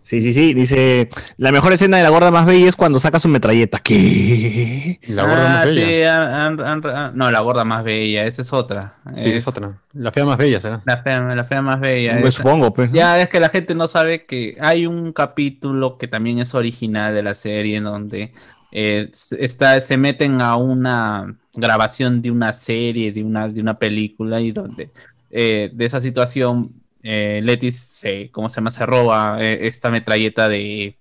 Sí, 0.01 0.21
sí, 0.21 0.33
sí. 0.33 0.53
Dice, 0.53 1.09
la 1.37 1.51
mejor 1.51 1.73
escena 1.73 1.97
de 1.97 2.03
la 2.03 2.09
gorda 2.09 2.31
más 2.31 2.45
bella 2.45 2.67
es 2.67 2.75
cuando 2.75 2.99
saca 2.99 3.19
su 3.19 3.27
metralleta. 3.27 3.79
¿Qué? 3.79 4.99
La 5.07 5.23
gorda 5.23 5.45
ah, 5.45 5.65
más 5.65 5.65
bella. 5.75 5.85
sí, 5.87 6.03
han- 6.03 6.59
han- 6.61 6.85
han- 6.85 7.11
no, 7.15 7.29
la 7.29 7.39
gorda 7.41 7.63
más 7.63 7.83
bella, 7.83 8.25
esa 8.25 8.41
es 8.41 8.51
otra. 8.53 8.95
Sí, 9.13 9.29
es 9.31 9.47
otra. 9.47 9.77
La 9.93 10.11
fea 10.11 10.25
más 10.25 10.37
bella 10.37 10.59
será. 10.59 10.81
La 10.85 11.03
fea, 11.03 11.19
la 11.19 11.43
fea 11.43 11.61
más 11.61 11.79
bella. 11.79 12.13
Pues 12.21 12.33
esa. 12.35 12.43
supongo, 12.43 12.73
pues. 12.73 12.91
Ya 12.91 13.21
es 13.21 13.29
que 13.29 13.39
la 13.39 13.49
gente 13.49 13.75
no 13.75 13.87
sabe 13.87 14.25
que 14.25 14.57
hay 14.59 14.87
un 14.87 15.13
capítulo 15.13 15.97
que 15.97 16.07
también 16.07 16.39
es 16.39 16.55
original 16.55 17.13
de 17.13 17.21
la 17.23 17.35
serie 17.35 17.77
en 17.77 17.83
donde 17.83 18.33
eh, 18.71 19.09
se- 19.13 19.43
está, 19.43 19.79
se 19.81 19.97
meten 19.97 20.41
a 20.41 20.55
una 20.55 21.35
grabación 21.53 22.21
de 22.21 22.31
una 22.31 22.53
serie, 22.53 23.11
de 23.11 23.23
una, 23.23 23.47
de 23.47 23.61
una 23.61 23.77
película 23.77 24.39
y 24.41 24.51
donde 24.51 24.91
eh, 25.31 25.69
de 25.73 25.85
esa 25.85 25.99
situación 26.01 26.71
eh, 27.03 27.39
Letis 27.43 27.79
se, 27.79 28.29
¿cómo 28.31 28.49
se 28.49 28.57
llama? 28.57 28.71
Se 28.71 28.85
roba 28.85 29.41
eh, 29.41 29.67
esta 29.67 29.89
metralleta 29.89 30.49
de, 30.49 30.97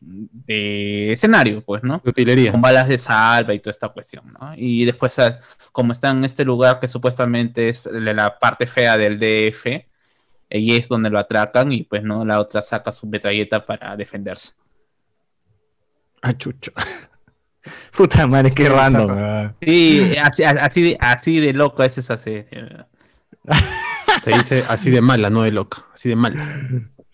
de 0.00 1.12
escenario, 1.12 1.62
pues, 1.62 1.82
¿no? 1.82 2.00
De 2.04 2.10
utilería. 2.10 2.52
con 2.52 2.60
balas 2.60 2.88
de 2.88 2.98
salva 2.98 3.54
y 3.54 3.58
toda 3.58 3.70
esta 3.70 3.88
cuestión, 3.88 4.32
¿no? 4.38 4.52
Y 4.56 4.84
después, 4.84 5.18
ah, 5.18 5.38
como 5.72 5.92
está 5.92 6.10
en 6.10 6.24
este 6.24 6.44
lugar 6.44 6.80
que 6.80 6.88
supuestamente 6.88 7.68
es 7.68 7.86
la 7.86 8.38
parte 8.38 8.66
fea 8.66 8.96
del 8.96 9.18
DF, 9.18 9.86
y 10.50 10.76
es 10.76 10.88
donde 10.88 11.10
lo 11.10 11.18
atracan 11.18 11.72
y 11.72 11.82
pues, 11.84 12.02
¿no? 12.02 12.24
La 12.24 12.40
otra 12.40 12.62
saca 12.62 12.92
su 12.92 13.06
metralleta 13.06 13.64
para 13.64 13.96
defenderse. 13.96 14.52
Ah, 16.22 16.36
chucho. 16.36 16.72
Puta 17.96 18.26
madre, 18.26 18.52
qué 18.52 18.68
random. 18.68 19.52
Sí, 19.60 20.16
así, 20.22 20.44
así, 20.44 20.82
de, 20.82 20.96
así 21.00 21.40
de 21.40 21.52
loco 21.52 21.82
es 21.82 21.98
esa 21.98 22.16
serie. 22.16 22.46
Se 24.24 24.30
dice 24.30 24.64
así 24.68 24.90
de 24.90 25.00
mala, 25.00 25.30
no 25.30 25.42
de 25.42 25.52
loca. 25.52 25.84
Así 25.94 26.08
de 26.08 26.16
mala. 26.16 26.60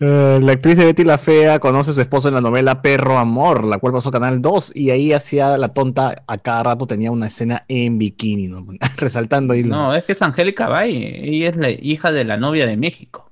Eh, 0.01 0.41
la 0.43 0.53
actriz 0.53 0.77
de 0.77 0.85
Betty 0.85 1.05
la 1.05 1.19
Fea 1.19 1.61
conoce 1.61 1.93
a 1.93 1.95
su 1.95 2.01
esposo 2.01 2.29
en 2.29 2.35
la 2.35 2.41
novela 2.41 2.83
Perro 2.83 3.19
Amor, 3.19 3.65
la 3.65 3.79
cual 3.79 3.93
pasó 3.93 4.09
a 4.09 4.13
Canal 4.13 4.43
2, 4.43 4.73
y 4.75 4.91
ahí 4.91 5.13
hacía 5.13 5.57
la 5.57 5.69
tonta, 5.69 6.25
a 6.27 6.39
cada 6.39 6.65
rato 6.65 6.87
tenía 6.87 7.11
una 7.11 7.29
escena 7.29 7.65
en 7.69 7.99
bikini, 7.99 8.49
¿no? 8.49 8.67
resaltando 8.97 9.55
ahí. 9.55 9.63
No, 9.63 9.95
es 9.95 10.05
que 10.05 10.13
es 10.13 10.23
Angélica 10.23 10.69
Bay, 10.69 11.21
ella 11.23 11.49
es 11.51 11.57
la 11.57 11.71
hija 11.71 12.11
de 12.11 12.25
la 12.25 12.37
novia 12.37 12.67
de 12.67 12.77
México. 12.77 13.31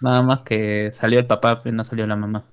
Nada 0.00 0.22
más 0.22 0.40
que 0.40 0.90
salió 0.92 1.18
el 1.18 1.26
papá, 1.26 1.62
pero 1.62 1.74
no 1.74 1.84
salió 1.84 2.06
la 2.06 2.16
mamá. 2.16 2.44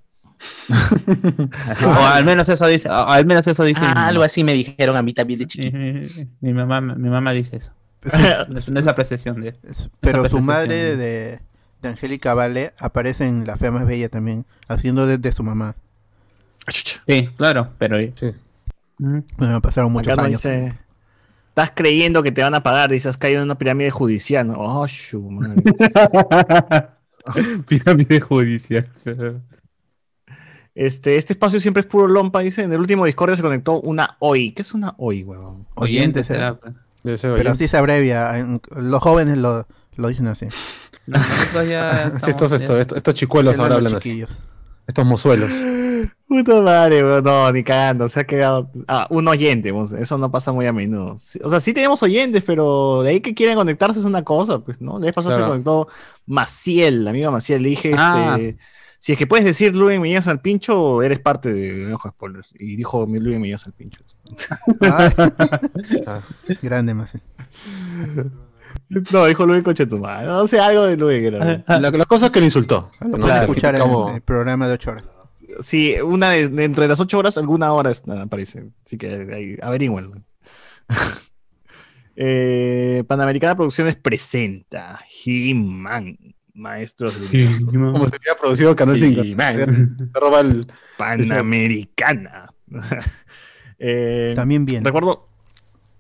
o 0.70 2.06
al 2.06 2.26
menos 2.26 2.48
eso 2.50 2.68
dice, 2.68 2.90
al 2.90 3.26
menos 3.26 3.48
eso 3.48 3.64
dice. 3.64 3.82
Ah, 3.84 4.08
algo 4.08 4.24
así 4.24 4.44
me 4.44 4.54
dijeron 4.54 4.96
a 4.96 5.02
mí 5.02 5.14
también 5.14 5.40
de 5.40 5.48
chiquito. 5.48 5.78
Mi 6.42 6.54
mamá, 6.54 6.82
mi 6.82 7.10
mamá 7.10 7.32
dice 7.32 7.58
eso. 7.58 7.72
Es- 8.04 8.68
es 8.76 8.88
apreciación 8.88 9.42
de. 9.42 9.50
es- 9.64 9.90
pero 10.00 10.28
su 10.28 10.42
madre 10.42 10.96
de, 10.96 11.40
de 11.82 11.90
Angélica 11.90 12.34
Vale 12.34 12.74
aparece 12.80 13.28
en 13.28 13.46
La 13.46 13.58
Fea 13.58 13.72
Más 13.72 13.86
Bella 13.88 14.10
también, 14.10 14.46
haciendo 14.68 15.06
de, 15.06 15.18
de 15.18 15.32
su 15.32 15.44
mamá. 15.44 15.76
Ah. 16.68 16.72
Sí, 16.72 17.30
claro, 17.38 17.72
pero. 17.78 17.98
Sí. 18.16 18.28
Ujú. 19.00 19.24
Bueno, 19.38 19.62
pasaron 19.62 19.92
muchos 19.92 20.14
Acá 20.14 20.26
años. 20.26 20.42
dice, 20.42 20.78
Estás 21.50 21.72
creyendo 21.76 22.24
que 22.24 22.32
te 22.32 22.42
van 22.42 22.56
a 22.56 22.64
pagar, 22.64 22.90
dices, 22.90 23.08
has 23.08 23.18
caído 23.18 23.40
en 23.40 23.46
una 23.46 23.58
pirámide 23.58 23.92
judicial. 23.92 24.48
¿no? 24.48 24.56
Oh, 24.58 24.88
shu, 24.88 25.22
madre. 25.30 25.62
Pirámide 27.68 28.20
judicial. 28.22 28.90
Este, 30.76 31.18
este 31.18 31.34
espacio 31.34 31.60
siempre 31.60 31.82
es 31.82 31.86
puro 31.88 32.08
lompa, 32.08 32.40
dice. 32.40 32.64
En 32.64 32.74
el 32.74 32.80
último 32.80 33.06
Discord 33.06 33.36
se 33.36 33.42
conectó 33.44 33.80
una 33.82 34.18
OI. 34.20 34.52
¿Qué 34.54 34.64
es 34.64 34.74
una 34.74 34.96
OI, 34.98 35.24
huevón? 35.24 35.68
Oyentes, 35.76 36.26
será, 36.28 36.58
¿eh? 36.66 36.72
Debe 37.04 37.18
ser 37.18 37.36
pero 37.36 37.52
así 37.52 37.68
se 37.68 37.78
abrevia. 37.78 38.38
en- 38.40 38.62
los 38.76 39.02
jóvenes 39.02 39.38
lo, 39.38 39.68
lo 39.96 40.08
dicen 40.08 40.28
así. 40.28 40.48
No, 41.06 41.20
nosotros 41.20 41.68
ya 41.68 42.08
Así 42.16 42.30
estos, 42.32 42.52
estamos 42.52 42.52
estos, 42.62 42.78
estos, 42.78 42.98
estos 42.98 43.16
chicuelos 43.16 43.60
ahora 43.60 43.76
hablan 43.76 43.96
así. 43.96 44.26
Estos 44.88 45.06
mozuelos. 45.06 45.52
Puta 46.28 46.62
madre, 46.62 47.04
weón. 47.04 47.24
No, 47.24 47.52
ni 47.52 47.64
cagando. 47.64 48.10
Se 48.10 48.22
ha 48.22 48.24
quedado. 48.26 48.70
Ah, 48.88 49.08
un 49.10 49.28
oyente. 49.28 49.72
weón. 49.72 49.88
Eso 49.98 50.18
no 50.18 50.32
pasa 50.32 50.52
muy 50.52 50.66
a 50.66 50.74
menudo. 50.74 51.16
Sí, 51.18 51.40
O 51.44 51.50
sea, 51.50 51.60
sí 51.60 51.74
tenemos 51.74 52.02
oyentes, 52.04 52.44
pero 52.46 53.02
de 53.04 53.10
ahí 53.12 53.20
que 53.22 53.34
quieren 53.36 53.56
conectarse 53.56 54.00
es 54.00 54.06
una 54.06 54.24
cosa, 54.24 54.60
pues, 54.60 54.82
¿no? 54.82 54.98
La 55.00 55.06
vez 55.06 55.14
pasada 55.14 55.36
se 55.36 55.40
Claro. 55.40 55.52
conectó 55.52 55.88
Maciel, 56.26 57.04
la 57.04 57.12
amiga 57.12 57.30
Maciel. 57.32 57.62
Le 57.64 57.70
dije, 57.70 57.94
Ah. 57.98 58.36
este. 58.40 58.58
Si 59.00 59.12
es 59.12 59.18
que 59.18 59.28
puedes 59.28 59.46
decir 59.46 59.76
Luis 59.76 60.00
Miñas 60.00 60.28
al 60.30 60.40
pincho, 60.40 61.02
eres 61.04 61.20
parte 61.20 61.54
de 61.54 61.94
Ojo 61.94 62.10
Spoilers. 62.10 62.54
Y 62.58 62.78
dijo 62.78 63.06
mi 63.06 63.20
Luis 63.20 63.38
Miñas 63.38 63.66
al 63.68 63.74
pincho. 63.74 64.00
Ah, 66.08 66.22
grande 66.62 66.94
más. 66.94 67.14
No, 69.12 69.26
dijo 69.26 69.46
Luis 69.46 69.64
Conchetumar. 69.64 70.26
No 70.26 70.48
sé, 70.48 70.60
algo 70.60 70.86
de 70.86 70.98
Luis. 70.98 71.32
La, 71.32 71.80
la 71.92 72.06
cosa 72.06 72.28
es 72.28 72.32
que 72.32 72.40
lo 72.40 72.46
insultó. 72.46 72.90
Lo 73.02 73.08
No 73.10 73.18
pueden 73.20 73.36
le 73.38 73.42
escuchar 73.46 73.76
en 73.76 73.82
justificamos- 73.82 74.16
el 74.16 74.22
programa 74.22 74.68
de 74.68 74.74
8 74.74 74.92
horas. 74.92 75.04
Sí, 75.60 75.96
una 76.04 76.32
de, 76.32 76.48
de 76.50 76.64
entre 76.64 76.88
las 76.88 77.00
ocho 77.00 77.20
horas, 77.20 77.38
alguna 77.38 77.74
hora 77.74 77.92
es- 77.92 78.04
aparece. 78.08 78.72
Así 78.86 78.98
que 78.98 79.28
ahí, 79.34 79.58
averigüenlo. 79.62 80.16
eh, 82.16 83.04
Panamericana 83.08 83.56
Producciones 83.56 83.96
presenta 83.96 85.00
He-Man, 85.26 86.18
Maestros 86.54 87.18
Universo. 87.18 87.66
Como 87.68 88.08
se 88.08 88.18
hubiera 88.18 88.36
producido 88.40 88.76
Canal 88.76 89.00
5. 89.00 89.22
He-Man, 89.22 89.98
Se 90.14 90.20
roba 90.20 90.40
el. 90.42 90.68
Panamericana. 90.98 92.52
Eh, 93.86 94.32
También 94.36 94.66
bien. 94.66 94.84
recuerdo, 94.86 95.26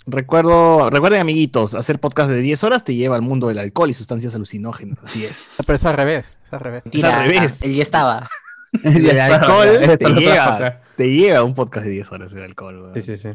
recuerdo, 0.05 0.89
recuerden 0.89 1.19
amiguitos, 1.19 1.73
hacer 1.73 1.99
podcast 1.99 2.29
de 2.29 2.39
10 2.41 2.63
horas 2.63 2.83
te 2.85 2.95
lleva 2.95 3.15
al 3.17 3.21
mundo 3.21 3.47
del 3.49 3.57
alcohol 3.59 3.89
y 3.89 3.93
sustancias 3.93 4.33
alucinógenas. 4.35 4.99
Así 5.03 5.25
es. 5.25 5.55
Pero 5.65 5.75
es 5.75 5.85
al 5.85 5.95
revés. 5.97 6.25
Es 6.47 6.53
al 6.53 6.59
revés. 6.61 6.83
Es 6.91 7.03
al 7.03 7.25
revés. 7.27 7.61
Él 7.63 7.75
ya 7.75 7.83
estaba. 7.83 8.29
El 8.83 9.05
está, 9.05 9.35
alcohol 9.35 9.67
te 9.99 10.09
lleva, 10.13 10.81
te 10.97 11.07
lleva 11.13 11.37
a 11.39 11.43
un 11.43 11.53
podcast 11.53 11.85
de 11.85 11.91
10 11.91 12.11
horas 12.11 12.33
el 12.33 12.43
alcohol. 12.43 12.81
weón. 12.81 12.93
Sí, 12.95 13.01
sí, 13.03 13.17
sí. 13.17 13.29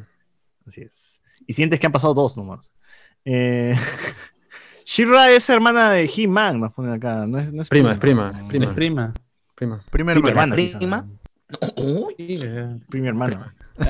Así 0.67 0.81
es. 0.81 1.21
Y 1.47 1.53
sientes 1.53 1.79
que 1.79 1.87
han 1.87 1.93
pasado 1.93 2.13
dos 2.15 2.37
nomás. 2.37 2.73
Eh, 3.25 3.77
Shira 4.85 5.31
es 5.31 5.49
hermana 5.51 5.91
de 5.91 6.11
He-Man, 6.13 6.59
nos 6.61 6.73
ponen 6.73 6.93
acá. 6.95 7.27
No 7.27 7.39
es, 7.39 7.53
no 7.53 7.63
es 7.63 7.69
Prima, 7.69 7.93
es 7.93 7.99
prima, 7.99 8.33
es 8.43 8.49
prima. 8.49 8.75
prima. 8.75 9.15
Prima. 9.55 9.81
Primera 9.91 10.15
Prima 10.21 10.31
hermana. 10.31 10.55
hermana, 10.57 10.79
prima. 10.79 10.79
quizá. 10.79 11.05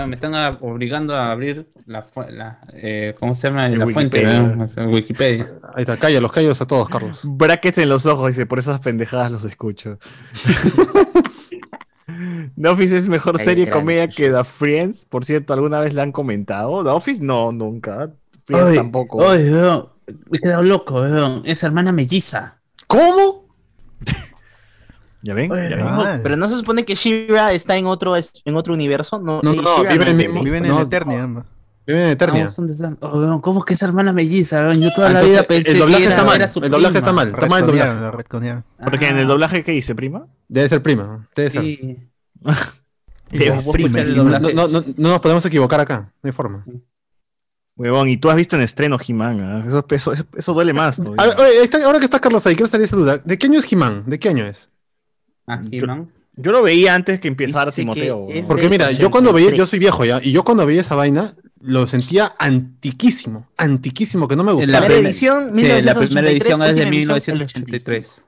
Me 0.06 0.14
están 0.14 0.34
a- 0.34 0.58
obligando 0.60 1.14
a 1.14 1.30
abrir 1.32 1.68
la, 1.86 2.04
la 2.30 2.60
eh, 2.74 3.14
¿cómo 3.18 3.34
se 3.34 3.48
llama? 3.48 3.66
El 3.66 3.78
La 3.78 3.86
fuente, 3.86 4.18
Wikipedia. 4.18 4.42
¿no? 4.42 4.64
O 4.64 4.68
sea, 4.68 4.86
Wikipedia. 4.86 5.52
Ahí 5.74 5.82
está, 5.82 5.96
cállalos, 5.96 6.30
cállalos 6.30 6.60
a 6.60 6.66
todos, 6.66 6.88
Carlos. 6.88 7.22
Brackets 7.24 7.78
en 7.78 7.88
los 7.88 8.04
ojos, 8.06 8.28
dice, 8.28 8.46
por 8.46 8.58
esas 8.58 8.80
pendejadas 8.80 9.30
los 9.32 9.44
escucho. 9.44 9.98
The 12.60 12.68
Office 12.68 12.96
es 12.96 13.08
mejor 13.08 13.36
Ay, 13.38 13.44
serie 13.44 13.70
comedia 13.70 14.08
que 14.08 14.30
The 14.30 14.44
Friends. 14.44 15.04
Por 15.04 15.24
cierto, 15.24 15.52
¿alguna 15.52 15.80
vez 15.80 15.94
la 15.94 16.02
han 16.02 16.12
comentado? 16.12 16.82
The 16.82 16.90
Office 16.90 17.22
no, 17.22 17.52
nunca. 17.52 18.10
Friends 18.44 18.74
tampoco. 18.74 19.18
weón, 19.18 19.88
me 20.30 20.38
he 20.38 20.40
quedado 20.40 20.62
loco, 20.62 20.94
weón. 20.94 21.42
Es 21.44 21.62
hermana 21.62 21.92
melliza. 21.92 22.58
¿Cómo? 22.86 23.46
¿Ya 25.28 25.34
ven? 25.34 25.52
Ay, 25.52 25.68
¿Ya 25.70 25.76
ven? 25.76 25.84
Ah, 25.86 26.18
Pero 26.22 26.36
no 26.36 26.48
se 26.48 26.56
supone 26.56 26.84
que 26.86 26.94
Shira 26.94 27.52
está 27.52 27.76
en 27.76 27.84
otro, 27.86 28.16
es- 28.16 28.32
en 28.46 28.56
otro 28.56 28.72
universo. 28.72 29.20
No, 29.20 29.40
No, 29.42 29.52
no, 29.52 29.60
no, 29.62 29.76
She-Ra 29.82 29.92
vive 29.92 29.96
no 29.98 30.02
en 30.02 30.08
es 30.08 30.08
el 30.08 30.16
de- 30.16 30.28
mismo- 30.28 30.44
Viven 30.44 30.66
no, 30.66 30.76
en 30.80 30.86
Eternia. 30.86 31.26
Viven 31.86 32.02
en 32.02 32.08
Eternia. 32.08 32.46
Ah. 32.48 32.96
Oh, 33.00 33.40
¿Cómo 33.42 33.62
que 33.64 33.74
es 33.74 33.82
hermana 33.82 34.12
melliza? 34.12 34.72
Yo 34.72 34.90
toda 34.94 35.10
la 35.10 35.20
Entonces, 35.20 35.30
vida 35.30 35.42
pensé 35.42 35.70
el 35.72 35.78
doblaje 35.80 35.98
que 36.00 36.06
era, 36.06 36.14
está 36.14 36.26
mal. 36.26 36.36
era 36.36 36.48
su 36.48 36.60
El 36.60 36.70
doblaje 36.70 36.92
prima. 36.94 36.98
está 36.98 37.12
mal. 37.12 37.28
Está 37.28 37.46
mal 37.46 37.60
el 37.60 37.66
doblaje. 37.66 38.10
Retconearon. 38.16 38.64
Porque 38.84 39.08
en 39.08 39.18
el 39.18 39.24
Ah, 39.24 39.28
doblaje, 39.28 39.64
¿qué 39.64 39.72
dice, 39.72 39.94
prima? 39.94 40.26
Debe 40.48 40.68
ser 40.68 40.82
prima. 40.82 41.28
Debe 41.36 41.50
ser. 41.50 41.62
sí. 41.62 42.08
Y 43.30 43.38
Te 43.38 43.46
los 43.46 43.64
voy 43.66 43.74
a 43.74 43.76
escuchar 43.76 43.80
el 43.80 44.12
primer- 44.12 44.14
doblaje. 44.14 44.54
No, 44.54 44.68
no, 44.68 44.80
no, 44.80 44.84
no 44.96 45.08
nos 45.10 45.20
podemos 45.20 45.44
equivocar 45.44 45.80
acá. 45.80 46.12
No 46.22 46.28
hay 46.28 46.32
forma. 46.32 46.64
Huevón, 47.76 48.08
y 48.08 48.16
tú 48.16 48.28
has 48.30 48.36
visto 48.36 48.56
en 48.56 48.62
estreno 48.62 48.98
He-Man. 49.06 49.40
¿ah? 49.40 49.64
Eso, 49.90 50.12
eso, 50.36 50.52
duele 50.52 50.72
más. 50.72 50.98
A 50.98 51.02
ver, 51.26 51.36
oye, 51.38 51.62
está- 51.62 51.84
ahora 51.84 51.98
que 52.00 52.06
está 52.06 52.18
Carlos 52.18 52.44
ahí, 52.46 52.54
quiero 52.56 52.68
salir 52.68 52.86
esa 52.86 52.96
duda. 52.96 53.18
¿De 53.18 53.38
qué 53.38 53.46
año 53.46 53.60
es 53.60 53.70
He-Man? 53.72 54.02
¿De 54.06 54.18
qué 54.18 54.28
año 54.30 54.46
es? 54.46 54.68
Ah. 55.48 55.62
Yo 56.40 56.52
lo 56.52 56.62
veía 56.62 56.94
antes 56.94 57.18
que 57.18 57.26
empezara 57.28 57.72
que 57.72 57.80
Timoteo. 57.82 58.28
Porque 58.46 58.68
mira, 58.68 58.92
yo 58.92 59.10
cuando 59.10 59.32
veía, 59.32 59.48
yo 59.48 59.64
83. 59.64 59.68
soy 59.70 59.78
viejo 59.80 60.04
ya, 60.04 60.20
y 60.22 60.30
yo 60.30 60.44
cuando 60.44 60.64
veía 60.66 60.82
esa 60.82 60.94
vaina, 60.94 61.32
lo 61.60 61.86
sentía 61.88 62.32
antiquísimo, 62.38 63.48
antimísimo, 63.56 64.28
que 64.28 64.36
no 64.36 64.44
me 64.44 64.50
La 64.50 64.54
gustaba. 64.54 64.78
primera 64.86 64.94
primer- 64.94 65.06
edición, 65.06 65.50
Sí, 65.54 65.62
la 65.62 65.74
1983, 65.94 66.08
primera 66.08 66.30
edición 66.30 66.62
es 66.62 66.68
de 66.68 66.72
última 66.84 67.14
edición, 67.16 67.38
1983. 67.38 68.22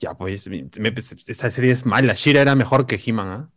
Ya, 0.00 0.14
pues, 0.14 0.48
me- 0.48 0.66
me- 0.78 0.94
esa 0.96 1.50
serie 1.50 1.72
es 1.72 1.84
mala. 1.84 2.14
Shira 2.14 2.40
era 2.40 2.54
mejor 2.54 2.86
que 2.86 3.00
He-Man, 3.04 3.28
¿ah? 3.28 3.48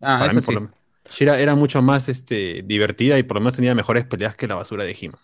Ah, 0.00 0.18
Para 0.20 0.26
eso 0.30 0.36
mí, 0.36 0.40
sí. 0.42 0.46
por 0.46 0.54
lo 0.54 0.60
menos. 0.62 0.76
Shira 1.10 1.40
era 1.40 1.54
mucho 1.56 1.82
más 1.82 2.08
este, 2.08 2.62
divertida 2.64 3.18
y 3.18 3.24
por 3.24 3.34
lo 3.36 3.40
menos 3.40 3.54
tenía 3.54 3.74
mejores 3.74 4.04
peleas 4.04 4.36
que 4.36 4.46
la 4.46 4.54
basura 4.54 4.84
de 4.84 4.96
He-Man. 4.98 5.20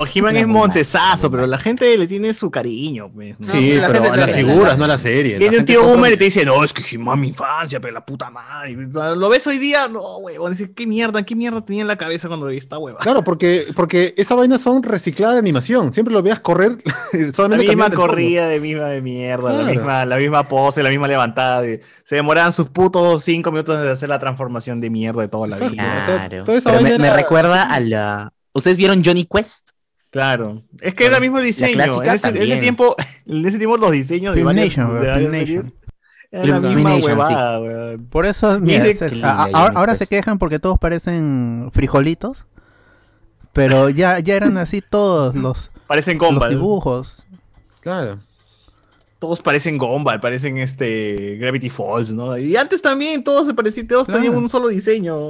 O 0.00 0.04
He-Man 0.12 0.36
es 0.36 0.46
moncesazo, 0.48 1.30
pero 1.30 1.46
la 1.46 1.56
gente 1.56 1.96
le 1.96 2.06
tiene 2.08 2.34
su 2.34 2.50
cariño. 2.50 3.08
Pues, 3.14 3.38
¿no? 3.38 3.46
sí, 3.46 3.74
la 3.74 3.86
pero 3.86 4.12
a 4.12 4.16
las 4.16 4.28
la- 4.30 4.34
figuras, 4.36 4.76
no 4.76 4.84
a 4.84 4.88
la 4.88 4.98
serie. 4.98 5.34
La 5.34 5.38
Viene 5.38 5.58
un 5.58 5.64
tío 5.64 5.84
boomer 5.84 6.12
y 6.12 6.16
te 6.16 6.24
dice, 6.24 6.44
no, 6.44 6.64
es 6.64 6.72
que 6.72 6.82
He-Man 6.90 7.20
mi 7.20 7.28
infancia, 7.28 7.78
pero 7.80 7.94
la 7.94 8.04
puta 8.04 8.30
madre. 8.30 8.72
¿Lo 9.16 9.28
ves 9.28 9.46
hoy 9.46 9.58
día? 9.58 9.86
No, 9.88 10.16
huevón. 10.18 10.50
Dice, 10.52 10.72
¿qué 10.72 10.86
mierda? 10.86 11.22
¿Qué 11.22 11.36
mierda 11.36 11.64
tenía 11.64 11.82
en 11.82 11.88
la 11.88 11.96
cabeza 11.96 12.26
cuando 12.26 12.46
veía 12.46 12.58
esta 12.58 12.78
hueva? 12.78 12.98
Claro, 12.98 13.22
porque, 13.22 13.66
porque 13.76 14.12
esa 14.16 14.34
vaina 14.34 14.58
son 14.58 14.82
recicladas 14.82 15.36
de 15.36 15.40
animación. 15.40 15.92
Siempre 15.92 16.12
lo 16.12 16.22
veas 16.22 16.40
correr. 16.40 16.78
La 17.12 17.48
misma 17.56 17.90
corrida 17.90 18.48
de 18.48 18.60
misma 18.60 18.86
de 18.88 19.02
mierda, 19.02 19.52
la, 19.52 19.64
misma, 19.70 20.04
la 20.06 20.16
misma 20.16 20.48
pose, 20.48 20.82
la 20.82 20.90
misma 20.90 21.06
levantada. 21.08 21.62
de- 21.62 21.80
se 22.04 22.16
demoraban 22.16 22.52
sus 22.52 22.68
putos 22.68 23.22
cinco 23.22 23.52
minutos 23.52 23.80
de 23.80 23.88
hacer 23.90 24.08
la 24.08 24.18
transformación 24.18 24.80
de 24.80 24.90
mierda 24.90 25.22
de 25.22 25.28
toda 25.28 25.46
la 25.46 25.56
Exacto. 25.56 25.74
vida. 25.74 25.98
o 26.02 26.04
sea, 26.04 26.16
Claro. 26.28 26.44
toda 26.44 26.58
esa 26.58 26.70
Pero 26.70 26.82
me, 26.82 26.88
vaina 26.90 27.02
me 27.02 27.08
era- 27.08 27.16
recuerda 27.16 27.72
a 27.72 27.78
la. 27.80 28.32
¿Ustedes 28.52 28.76
vieron 28.76 29.02
Johnny 29.04 29.26
Quest? 29.26 29.70
Claro. 30.10 30.62
Es 30.80 30.94
que 30.94 31.06
era 31.06 31.16
el 31.16 31.22
mismo 31.22 31.40
diseño. 31.40 31.74
clásica 31.74 32.08
En 32.10 32.14
ese, 32.16 32.28
en 32.28 32.36
ese 32.42 32.56
tiempo, 32.56 32.96
en 33.26 33.46
ese 33.46 33.58
tiempo 33.58 33.76
los 33.76 33.92
diseños 33.92 34.34
de 34.34 34.42
varias, 34.42 34.76
de 34.76 35.30
series 35.30 35.72
era 36.32 36.58
la 36.60 36.68
misma 36.68 36.96
huevada, 36.96 37.60
weón. 37.60 38.06
Por 38.08 38.26
eso, 38.26 38.58
mira, 38.60 38.84
Dice 38.84 39.08
se- 39.08 39.14
que 39.16 39.24
a- 39.24 39.42
a- 39.42 39.46
linda 39.46 39.58
ahora, 39.74 39.94
se 39.96 40.06
quejan 40.06 40.38
porque 40.38 40.58
todos 40.58 40.78
parecen 40.78 41.70
frijolitos. 41.72 42.46
Pero 43.52 43.88
ya, 43.90 44.20
ya 44.20 44.36
eran 44.36 44.56
así 44.58 44.80
todos 44.80 45.34
los, 45.34 45.70
Parecen 45.88 46.18
los 46.18 46.48
dibujos. 46.48 47.24
Claro. 47.80 48.20
Todos 49.18 49.42
parecen 49.42 49.76
Gumball, 49.76 50.20
parecen 50.20 50.58
este 50.58 51.36
Gravity 51.36 51.68
Falls, 51.68 52.12
¿no? 52.12 52.38
Y 52.38 52.56
antes 52.56 52.80
también 52.80 53.22
todos 53.22 53.46
se 53.46 53.54
parecían, 53.54 53.86
todos 53.86 54.06
Claro. 54.06 54.22
tenían 54.22 54.36
un 54.40 54.48
solo 54.48 54.68
diseño. 54.68 55.20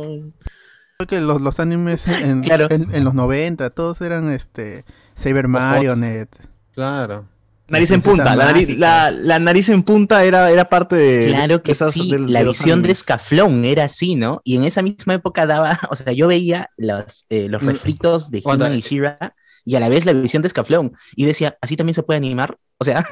Creo 1.07 1.21
que 1.21 1.21
los, 1.27 1.41
los 1.41 1.59
animes 1.61 2.07
en, 2.07 2.43
Claro. 2.43 2.67
en, 2.71 2.95
en 2.95 3.05
los 3.05 3.15
90, 3.15 3.71
todos 3.71 4.01
eran 4.03 4.31
este 4.31 4.85
Saber 5.15 5.49
Marionette. 5.49 6.37
Claro. 6.75 7.27
Nariz 7.69 7.91
en 7.93 8.03
punta, 8.03 8.25
la 8.35 8.47
nariz, 8.47 8.67
mágica. 8.67 8.81
la, 8.81 9.11
la 9.13 9.39
nariz 9.39 9.69
en 9.69 9.83
punta 9.85 10.25
era, 10.25 10.51
era 10.51 10.69
parte 10.69 10.97
de. 10.97 11.29
Claro 11.29 11.57
de 11.59 11.63
que 11.63 11.71
esas- 11.73 11.93
sí, 11.93 12.11
de- 12.11 12.19
la 12.19 12.41
de 12.41 12.45
los 12.47 12.59
visión 12.59 12.83
de. 12.83 12.91
Escaflón 12.91 13.65
era 13.65 13.85
así, 13.85 14.17
¿no? 14.17 14.41
Y 14.45 14.57
en 14.57 14.65
esa 14.65 14.83
misma 14.83 15.15
época 15.15 15.47
daba, 15.47 15.79
o 15.91 15.95
sea, 15.97 16.13
yo 16.13 16.27
veía 16.27 16.69
los, 16.77 17.27
eh, 17.31 17.49
los 17.49 17.63
Mm. 17.63 17.67
refritos 17.67 18.31
de. 18.33 18.43
He-Man 18.45 18.75
y 18.75 18.81
She-Ra 18.81 19.35
y 19.65 19.74
a 19.77 19.81
la 19.81 19.89
vez 19.89 20.07
la 20.07 20.12
visión 20.12 20.43
de 20.43 20.49
Escaflón. 20.49 20.93
Y 21.16 21.24
decía, 21.27 21.57
¿así 21.61 21.77
también 21.77 21.95
se 21.95 22.03
puede 22.03 22.19
animar? 22.19 22.57
O 22.78 22.85
sea, 22.85 23.05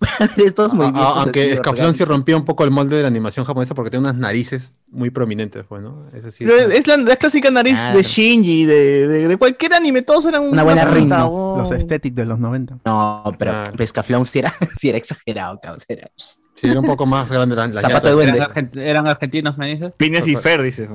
estos 0.38 0.72
A- 0.72 0.74
a- 0.74 0.76
movimientos. 0.76 1.12
Ah, 1.16 1.20
aunque 1.22 1.42
así 1.42 1.50
Escaflón 1.52 1.94
sí 1.94 2.04
rompía 2.04 2.36
un 2.36 2.44
poco 2.44 2.64
el 2.64 2.70
molde 2.70 2.96
de 2.96 3.02
la 3.02 3.08
animación 3.08 3.44
japonesa 3.44 3.74
porque 3.74 3.90
tiene 3.90 4.04
unas 4.04 4.16
narices 4.16 4.76
muy 4.90 5.10
prominentes, 5.10 5.64
pues, 5.68 5.82
¿no? 5.82 6.06
Ese 6.14 6.30
sí. 6.30 6.44
Pero 6.44 6.56
es 6.72 6.86
la, 6.86 6.96
la 6.96 7.16
clásica 7.16 7.50
nariz 7.50 7.78
Claro. 7.78 7.96
de 7.98 8.02
Shinji, 8.02 8.64
de, 8.64 9.08
de, 9.08 9.28
de 9.28 9.36
cualquier 9.36 9.74
anime, 9.74 10.02
todos 10.02 10.24
eran 10.26 10.44
Una 10.44 10.62
buena 10.62 10.84
rima. 10.86 11.26
oh. 11.28 11.58
Los 11.58 11.70
estéticos 11.72 12.16
de 12.16 12.26
los 12.26 12.38
90. 12.38 12.78
No, 12.84 13.22
pero 13.38 13.52
Claro. 13.62 13.72
Escaflón 13.84 14.24
sí 14.24 14.38
era, 14.38 14.54
sí 14.78 14.88
era 14.88 14.98
exagerado, 14.98 15.60
cabrón. 15.62 15.82
Era... 15.88 16.10
Sí, 16.16 16.68
era 16.68 16.78
un 16.80 16.86
poco 16.86 17.04
más 17.04 17.30
grande 17.30 17.56
la, 17.56 17.66
la 17.66 17.80
Zapato 17.80 18.06
de 18.08 18.14
duende. 18.14 18.38
¿Eran, 18.38 18.50
argent- 18.50 18.76
eran 18.80 19.06
argentinos, 19.08 19.58
me 19.58 19.66
dices? 19.74 19.92
Y 20.26 20.36
Fer, 20.36 20.62
dice. 20.62 20.88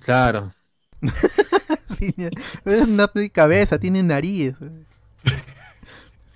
Claro. 0.00 0.52
Es 2.64 2.80
una 2.82 3.10
cabeza, 3.32 3.78
tiene 3.78 4.02
nariz. 4.02 4.54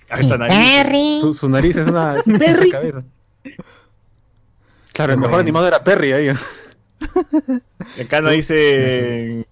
Cabeza 0.09 0.37
nariz. 0.37 0.57
Perry. 0.57 1.19
Su, 1.21 1.35
su 1.35 1.49
nariz 1.49 1.77
es 1.77 1.87
una, 1.87 2.17
es 2.19 2.27
una 2.27 2.39
cabeza. 2.71 3.05
Claro, 4.93 5.13
el 5.13 5.19
mejor 5.19 5.31
Bueno. 5.31 5.41
animado 5.41 5.69
era 5.69 5.83
Perry 5.83 6.13
ahí. 6.13 6.29
Acá 8.01 8.21
nos 8.21 8.33
dice 8.33 9.47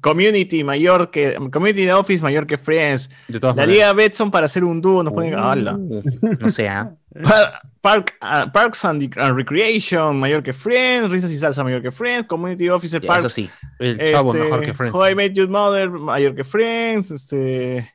Community 0.00 0.64
mayor 0.64 1.10
que 1.10 1.34
Community 1.52 1.84
de 1.84 1.92
Office 1.92 2.22
mayor 2.22 2.46
que 2.46 2.58
Friends. 2.58 3.10
De 3.28 3.40
todas 3.40 3.56
La 3.56 3.62
maneras. 3.62 3.74
Liga 3.74 3.92
Betson 3.92 4.30
para 4.30 4.46
hacer 4.46 4.64
un 4.64 4.80
dúo 4.80 5.02
nos 5.02 5.12
ponen. 5.12 5.34
Uh, 5.34 5.54
no. 5.56 6.98
Pa- 7.22 7.60
Park, 7.80 8.14
ah, 8.20 8.50
Parks 8.52 8.84
and, 8.84 9.14
Recreation 9.14 10.18
mayor 10.18 10.42
que 10.42 10.52
Friends, 10.52 11.10
Risas 11.10 11.30
y 11.30 11.38
Salsa 11.38 11.64
mayor 11.64 11.80
que 11.80 11.90
Friends, 11.90 12.26
Community 12.28 12.68
Officer 12.68 13.00
Park, 13.00 13.20
Eso 13.20 13.30
sí. 13.30 13.48
El 13.78 13.98
chavo 13.98 14.30
este, 14.32 14.44
mejor 14.44 14.60
que 14.62 14.74
Friends. 14.74 14.94
How 14.94 15.08
I 15.08 15.14
Met 15.14 15.32
Your 15.32 15.48
Mother 15.48 15.90
mayor 15.90 16.34
que 16.34 16.44
Friends, 16.44 17.10
este 17.10 17.94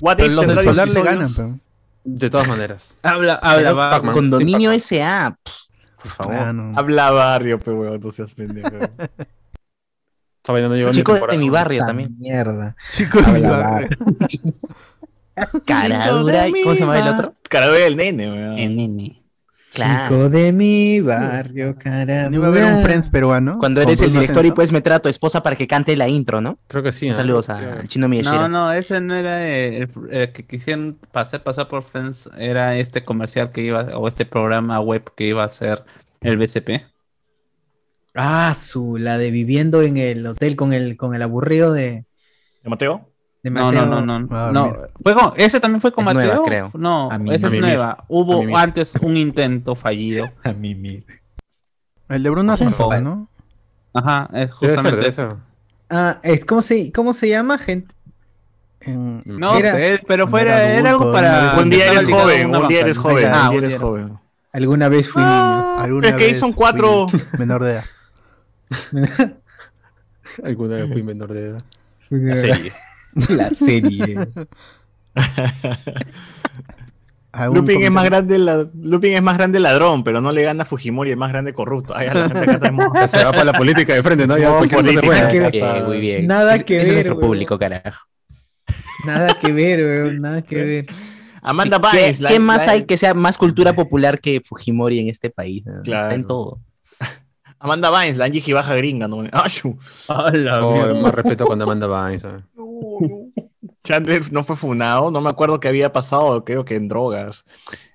What 0.00 0.16
Pero 0.16 0.28
If 0.28 0.34
los 0.34 0.46
del 0.46 0.64
solar 0.64 0.88
le 0.88 0.94
10 0.94 1.04
ganan, 1.04 1.34
pero. 1.34 1.58
De 2.04 2.28
todas 2.30 2.46
maneras. 2.48 2.96
Habla, 3.02 3.34
habla. 3.36 4.02
Condominio 4.12 4.70
Sí, 4.72 4.96
S.A. 4.96 5.38
pff, 5.42 5.54
Por 6.02 6.10
favor. 6.10 6.34
Ah, 6.36 6.52
no. 6.52 6.78
Habla 6.78 7.10
barrio, 7.10 7.58
pero 7.58 7.80
weón, 7.80 8.00
no 8.00 8.10
seas 8.12 8.32
pendejo. 8.32 8.68
Chico 10.92 11.26
de 11.26 11.38
mi 11.38 11.48
barrio 11.48 11.86
también. 11.86 12.14
Mierda. 12.18 12.76
Chico 12.94 13.22
de 13.22 13.32
mi 13.32 13.40
barrio. 13.40 13.98
Caradura. 15.64 16.46
¿Cómo 16.62 16.74
se 16.74 16.80
llama 16.80 16.98
el 16.98 17.08
otro? 17.08 17.34
Caradura 17.48 17.80
del 17.80 17.96
nene, 17.96 18.30
weón. 18.30 18.58
El 18.58 18.76
nene. 18.76 19.22
Claro. 19.72 20.08
Chico 20.08 20.28
de 20.28 20.52
mi 20.52 21.00
barrio, 21.00 21.76
cara. 21.76 22.28
No 22.28 22.36
iba 22.36 22.46
a 22.46 22.48
haber 22.50 22.64
un 22.64 22.82
Friends 22.82 23.08
peruano. 23.08 23.58
Cuando 23.58 23.80
eres 23.80 24.02
el 24.02 24.12
director 24.12 24.44
y 24.44 24.52
puedes 24.52 24.70
meter 24.70 24.92
a 24.92 25.00
tu 25.00 25.08
esposa 25.08 25.42
para 25.42 25.56
que 25.56 25.66
cante 25.66 25.96
la 25.96 26.08
intro, 26.08 26.40
¿no? 26.40 26.58
Creo 26.68 26.82
que 26.82 26.92
sí. 26.92 27.08
¿no? 27.08 27.14
Saludos 27.14 27.48
a 27.48 27.82
Chino 27.88 28.06
Miyashiro. 28.06 28.42
No, 28.42 28.48
no, 28.48 28.72
ese 28.72 29.00
no 29.00 29.16
era 29.16 29.48
el, 29.48 29.88
el 30.10 30.32
que 30.32 30.46
quisieron 30.46 30.98
hacer 31.14 31.42
pasar 31.42 31.68
por 31.68 31.82
Friends, 31.82 32.28
era 32.36 32.76
este 32.76 33.02
comercial 33.02 33.50
que 33.50 33.62
iba, 33.62 33.80
o 33.96 34.06
este 34.06 34.26
programa 34.26 34.78
web 34.80 35.10
que 35.16 35.24
iba 35.24 35.42
a 35.42 35.48
ser 35.48 35.84
el 36.20 36.36
BCP. 36.36 36.93
Ah, 38.14 38.54
su, 38.54 38.96
la 38.96 39.18
de 39.18 39.30
viviendo 39.30 39.82
en 39.82 39.96
el 39.96 40.26
hotel 40.26 40.54
con 40.56 40.72
el, 40.72 40.96
con 40.96 41.14
el 41.14 41.22
aburrido 41.22 41.72
de, 41.72 42.04
¿De 42.62 42.70
Mateo? 42.70 43.10
de 43.42 43.50
No, 43.50 43.64
Mateo. 43.66 43.86
no, 43.86 44.00
no, 44.02 44.20
no. 44.20 44.28
Ah, 44.30 44.50
no. 44.52 44.64
mira. 44.66 44.88
Fue 45.02 45.14
con- 45.14 45.32
ese 45.36 45.58
también 45.60 45.80
fue 45.80 45.92
con 45.92 46.06
Es 46.08 46.14
nueva, 46.14 46.28
Mateo. 46.30 46.44
creo. 46.44 46.70
No, 46.74 47.10
A 47.10 47.18
mí- 47.18 47.34
esa 47.34 47.48
es 47.48 47.60
nueva. 47.60 48.04
Hubo 48.08 48.56
antes 48.56 48.94
un 49.02 49.16
intento 49.16 49.74
fallido. 49.74 50.30
A 50.44 50.52
mí 50.52 50.74
mismo. 50.74 51.12
El 52.08 52.22
de 52.22 52.30
Bruno 52.30 52.52
Ascenso. 52.52 52.88
¿no? 53.00 53.28
Ajá, 53.92 54.28
es 54.32 54.32
Debe 54.32 54.46
ser, 54.46 54.50
justamente 54.76 54.96
debe 54.96 55.08
eso. 55.08 55.28
ser. 55.30 55.36
Ah, 55.90 56.18
es, 56.22 56.44
¿cómo, 56.44 56.62
se, 56.62 56.92
¿cómo 56.92 57.12
se 57.12 57.28
llama, 57.28 57.58
gente? 57.58 57.94
En- 58.80 59.22
No 59.26 59.56
Era- 59.58 59.72
sé, 59.72 60.00
pero 60.06 60.22
era 60.24 60.30
fuera, 60.30 60.72
era 60.72 60.90
algo 60.90 61.12
para. 61.12 61.56
Un 61.58 61.70
día 61.70 61.90
eres 61.90 62.04
joven, 62.06 62.54
un 62.54 62.68
día 62.68 62.80
eres 62.80 62.98
joven, 62.98 63.24
Ah, 63.28 63.50
un 63.50 63.58
día 63.58 63.66
eres 63.68 63.80
joven. 63.80 64.18
Alguna 64.52 64.88
vez 64.88 65.08
fui 65.08 65.22
alguna 65.22 66.08
es 66.10 66.14
que 66.16 66.22
ahí 66.24 66.30
vez 66.30 66.38
son 66.38 66.52
cuatro. 66.52 67.06
menor 67.38 67.62
de 67.64 67.72
edad. 67.72 67.84
Alguna 70.44 70.76
vez 70.76 70.92
fui 70.92 71.02
menor 71.02 71.32
de 71.32 71.40
edad. 71.48 71.62
La 72.10 72.36
serie. 72.36 72.72
La 73.28 73.50
serie. 73.54 74.16
¿Algún 77.32 77.58
Lupin 77.58 77.82
es, 77.82 77.90
más 77.90 78.04
grande 78.04 78.38
la- 78.38 78.68
Lupin 78.80 79.14
es 79.14 79.22
más 79.22 79.36
grande 79.36 79.58
ladrón, 79.58 80.04
pero 80.04 80.20
no 80.20 80.30
le 80.30 80.42
gana 80.44 80.62
a 80.62 80.66
Fujimori, 80.66 81.10
es 81.10 81.16
más 81.16 81.30
grande 81.32 81.52
corrupto. 81.52 81.92
Ay, 81.96 82.06
a 82.06 82.14
la 82.14 82.20
gente 82.26 82.38
acá 82.38 82.52
estamos- 82.52 82.86
Ya 82.94 83.08
se 83.08 83.24
va 83.24 83.32
para 83.32 83.44
la 83.44 83.52
política 83.54 83.92
de 83.92 84.02
frente, 84.04 84.26
¿no? 84.28 84.38
Ya 84.38 84.50
No, 84.50 84.58
política. 84.60 85.28
que 85.28 85.40
ver. 85.40 85.54
Eh, 85.54 85.82
muy 85.84 86.00
bien. 86.00 86.26
Nada 86.28 86.54
Es- 86.54 86.62
que 86.64 86.76
ese 86.76 86.82
es 86.82 86.88
ver, 86.96 87.06
nuestro 87.06 87.20
público, 87.20 87.58
carajo. 87.58 88.06
Nada 89.04 89.36
que 89.40 89.52
ver, 89.52 89.80
weón, 89.80 90.20
nada 90.20 90.42
que 90.42 90.56
ver. 90.64 90.86
Amanda 91.42 91.80
¿Qué, 91.90 92.14
la- 92.20 92.28
qué 92.30 92.38
más 92.38 92.66
la- 92.66 92.72
hay 92.74 92.84
que 92.84 92.96
sea 92.96 93.14
más 93.14 93.36
cultura 93.36 93.72
popular 93.74 94.20
que 94.20 94.40
Fujimori 94.40 95.00
en 95.00 95.08
este 95.08 95.28
país? 95.28 95.64
Está 95.82 96.14
en 96.14 96.24
todo. 96.24 96.60
Amanda 97.64 97.88
Bynes, 97.90 98.18
la 98.18 98.26
Angie 98.26 98.52
baja 98.52 98.74
gringa, 98.74 99.08
¿no? 99.08 99.22
Ashu. 99.32 99.78
Oh, 100.08 100.94
más 101.02 101.14
respeto 101.14 101.46
cuando 101.46 101.64
Amanda 101.64 101.86
Bynes. 101.86 102.20
¿sabes? 102.22 102.42
Chandler 103.82 104.20
no 104.32 104.44
fue 104.44 104.54
funado, 104.54 105.10
no 105.10 105.20
me 105.22 105.30
acuerdo 105.30 105.60
qué 105.60 105.68
había 105.68 105.90
pasado, 105.92 106.44
creo 106.44 106.64
que 106.66 106.76
en 106.76 106.88
drogas. 106.88 107.44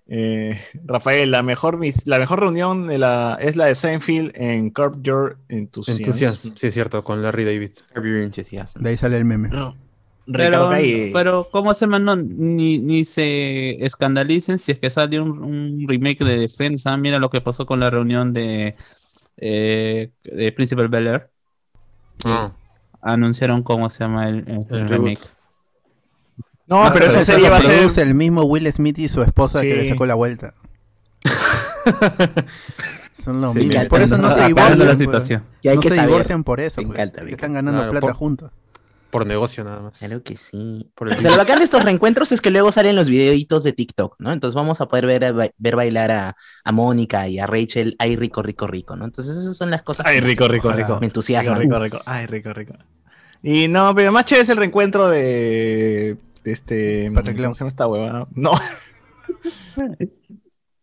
Eh, 0.08 0.60
Rafael, 0.86 1.30
la 1.30 1.44
mejor, 1.44 1.78
mis- 1.78 2.08
la 2.08 2.18
mejor 2.18 2.40
reunión 2.40 2.88
de 2.88 2.98
la, 2.98 3.38
es 3.40 3.56
la 3.56 3.66
de 3.66 3.76
Seinfeld 3.76 4.32
en 4.34 4.72
Curb 4.72 5.04
Your 5.04 5.38
Enthusiasm. 5.50 6.00
Entusiasmo, 6.02 6.54
sí 6.56 6.68
es 6.68 6.74
cierto, 6.74 7.04
con 7.04 7.22
Larry 7.22 7.44
David. 7.44 7.72
De 8.80 8.90
ahí 8.90 8.98
sale 8.98 9.18
el 9.18 9.26
meme. 9.26 9.50
No. 9.50 9.76
Pero, 10.32 10.70
pero 11.14 11.50
¿cómo 11.52 11.74
se? 11.74 11.86
No, 11.88 12.16
ni, 12.16 12.78
ni 12.80 13.04
se 13.06 13.84
escandalicen 13.84 14.60
si 14.60 14.72
es 14.72 14.80
que 14.80 14.90
sale 14.92 15.20
un, 15.20 15.44
un 15.44 15.86
remake 15.88 16.24
de 16.24 16.48
Friends. 16.48 16.86
ah, 16.86 16.98
Mira 16.98 17.18
lo 17.20 17.30
que 17.32 17.42
pasó 17.42 17.66
con 17.66 17.80
la 17.80 17.90
reunión 17.90 18.32
de, 18.32 18.76
eh, 19.42 20.12
de 20.24 20.52
Principal 20.52 20.88
Bel 20.90 21.08
Air. 21.08 21.30
Ah, 22.26 22.52
Anunciaron 23.02 23.64
cómo 23.64 23.90
se 23.90 24.00
llama 24.00 24.28
el, 24.30 24.40
el 24.48 24.66
El 24.70 24.90
remake. 24.90 25.22
No, 26.68 26.84
Ah, 26.84 26.92
pero 26.94 27.06
esa 27.06 27.20
eso 27.22 27.32
serie 27.32 27.50
va 27.50 27.58
a 27.58 27.62
ser. 27.62 27.78
produce 27.78 28.02
el 28.02 28.14
mismo 28.14 28.44
Will 28.44 28.72
Smith 28.72 29.00
y 29.00 29.08
su 29.10 29.22
esposa 29.24 29.62
que 29.62 29.72
Sí. 29.72 29.78
le 29.78 29.90
sacó 29.90 30.06
la 30.06 30.16
vuelta. 30.16 30.54
Son 33.24 33.42
los 33.42 33.54
Sí, 33.54 33.60
mismos. 33.60 33.86
Por 33.88 34.02
eso 34.02 34.18
no 34.18 34.34
se 34.36 34.48
divorcian. 34.48 34.78
pues. 34.88 34.98
situación. 35.00 35.44
Y 35.62 35.70
hay 35.70 35.76
no 35.76 35.82
que 35.82 35.90
se 35.90 35.96
saber. 35.96 36.10
divorcian 36.10 36.44
por 36.44 36.60
eso. 36.60 36.82
Me 36.82 36.88
pues, 36.88 37.00
encanta, 37.00 37.20
que 37.22 37.26
me 37.26 37.32
están 37.32 37.54
ganando 37.54 37.80
Claro, 37.80 37.92
plata 37.92 38.08
por- 38.08 38.16
juntos. 38.16 38.52
Por 39.10 39.26
negocio 39.26 39.64
nada 39.64 39.82
más. 39.82 39.98
Claro 40.00 40.24
que 40.24 40.38
sí. 40.38 40.92
Por 40.96 41.10
el 41.12 41.18
O 41.18 41.22
sea, 41.22 41.32
lo 41.32 41.38
bacán 41.38 41.58
de 41.60 41.64
estos 41.66 41.84
reencuentros 41.84 42.32
es 42.32 42.42
que 42.42 42.52
luego 42.52 42.72
salen 42.72 42.96
los 42.96 43.10
videitos 43.10 43.64
de 43.64 43.74
TikTok, 43.74 44.16
¿no? 44.20 44.32
Entonces 44.32 44.56
vamos 44.56 44.82
a 44.82 44.88
poder 44.88 45.06
ver, 45.08 45.54
ver 45.58 45.76
bailar 45.76 46.12
a, 46.12 46.36
a 46.64 46.72
Mónica 46.72 47.28
y 47.28 47.40
a 47.40 47.48
Rachel, 47.48 47.96
ay 48.00 48.16
rico, 48.16 48.42
rico, 48.44 48.68
rico, 48.68 48.96
¿no? 48.96 49.06
Entonces 49.06 49.36
esas 49.38 49.58
son 49.58 49.72
las 49.72 49.82
cosas 49.84 50.06
Ay, 50.06 50.20
que 50.20 50.22
rico, 50.22 50.48
rico, 50.48 50.72
rico. 50.72 51.00
me 51.02 51.06
Rico, 51.06 51.06
entusiasman. 51.06 51.60
rico, 51.60 51.80
rico. 51.80 52.00
Ay, 52.06 52.26
rico, 52.28 52.54
rico. 52.54 52.74
Y 53.42 53.68
no, 53.68 53.94
pero 53.96 54.12
más 54.12 54.26
chévere 54.26 54.44
es 54.44 54.50
el 54.50 54.58
reencuentro 54.58 55.08
de, 55.08 56.18
de 56.44 56.52
este. 56.52 57.12
¿Cómo 57.14 57.26
se 57.54 57.60
llama 57.60 57.68
esta 57.70 57.88
huevada? 57.88 58.28
No. 58.36 58.52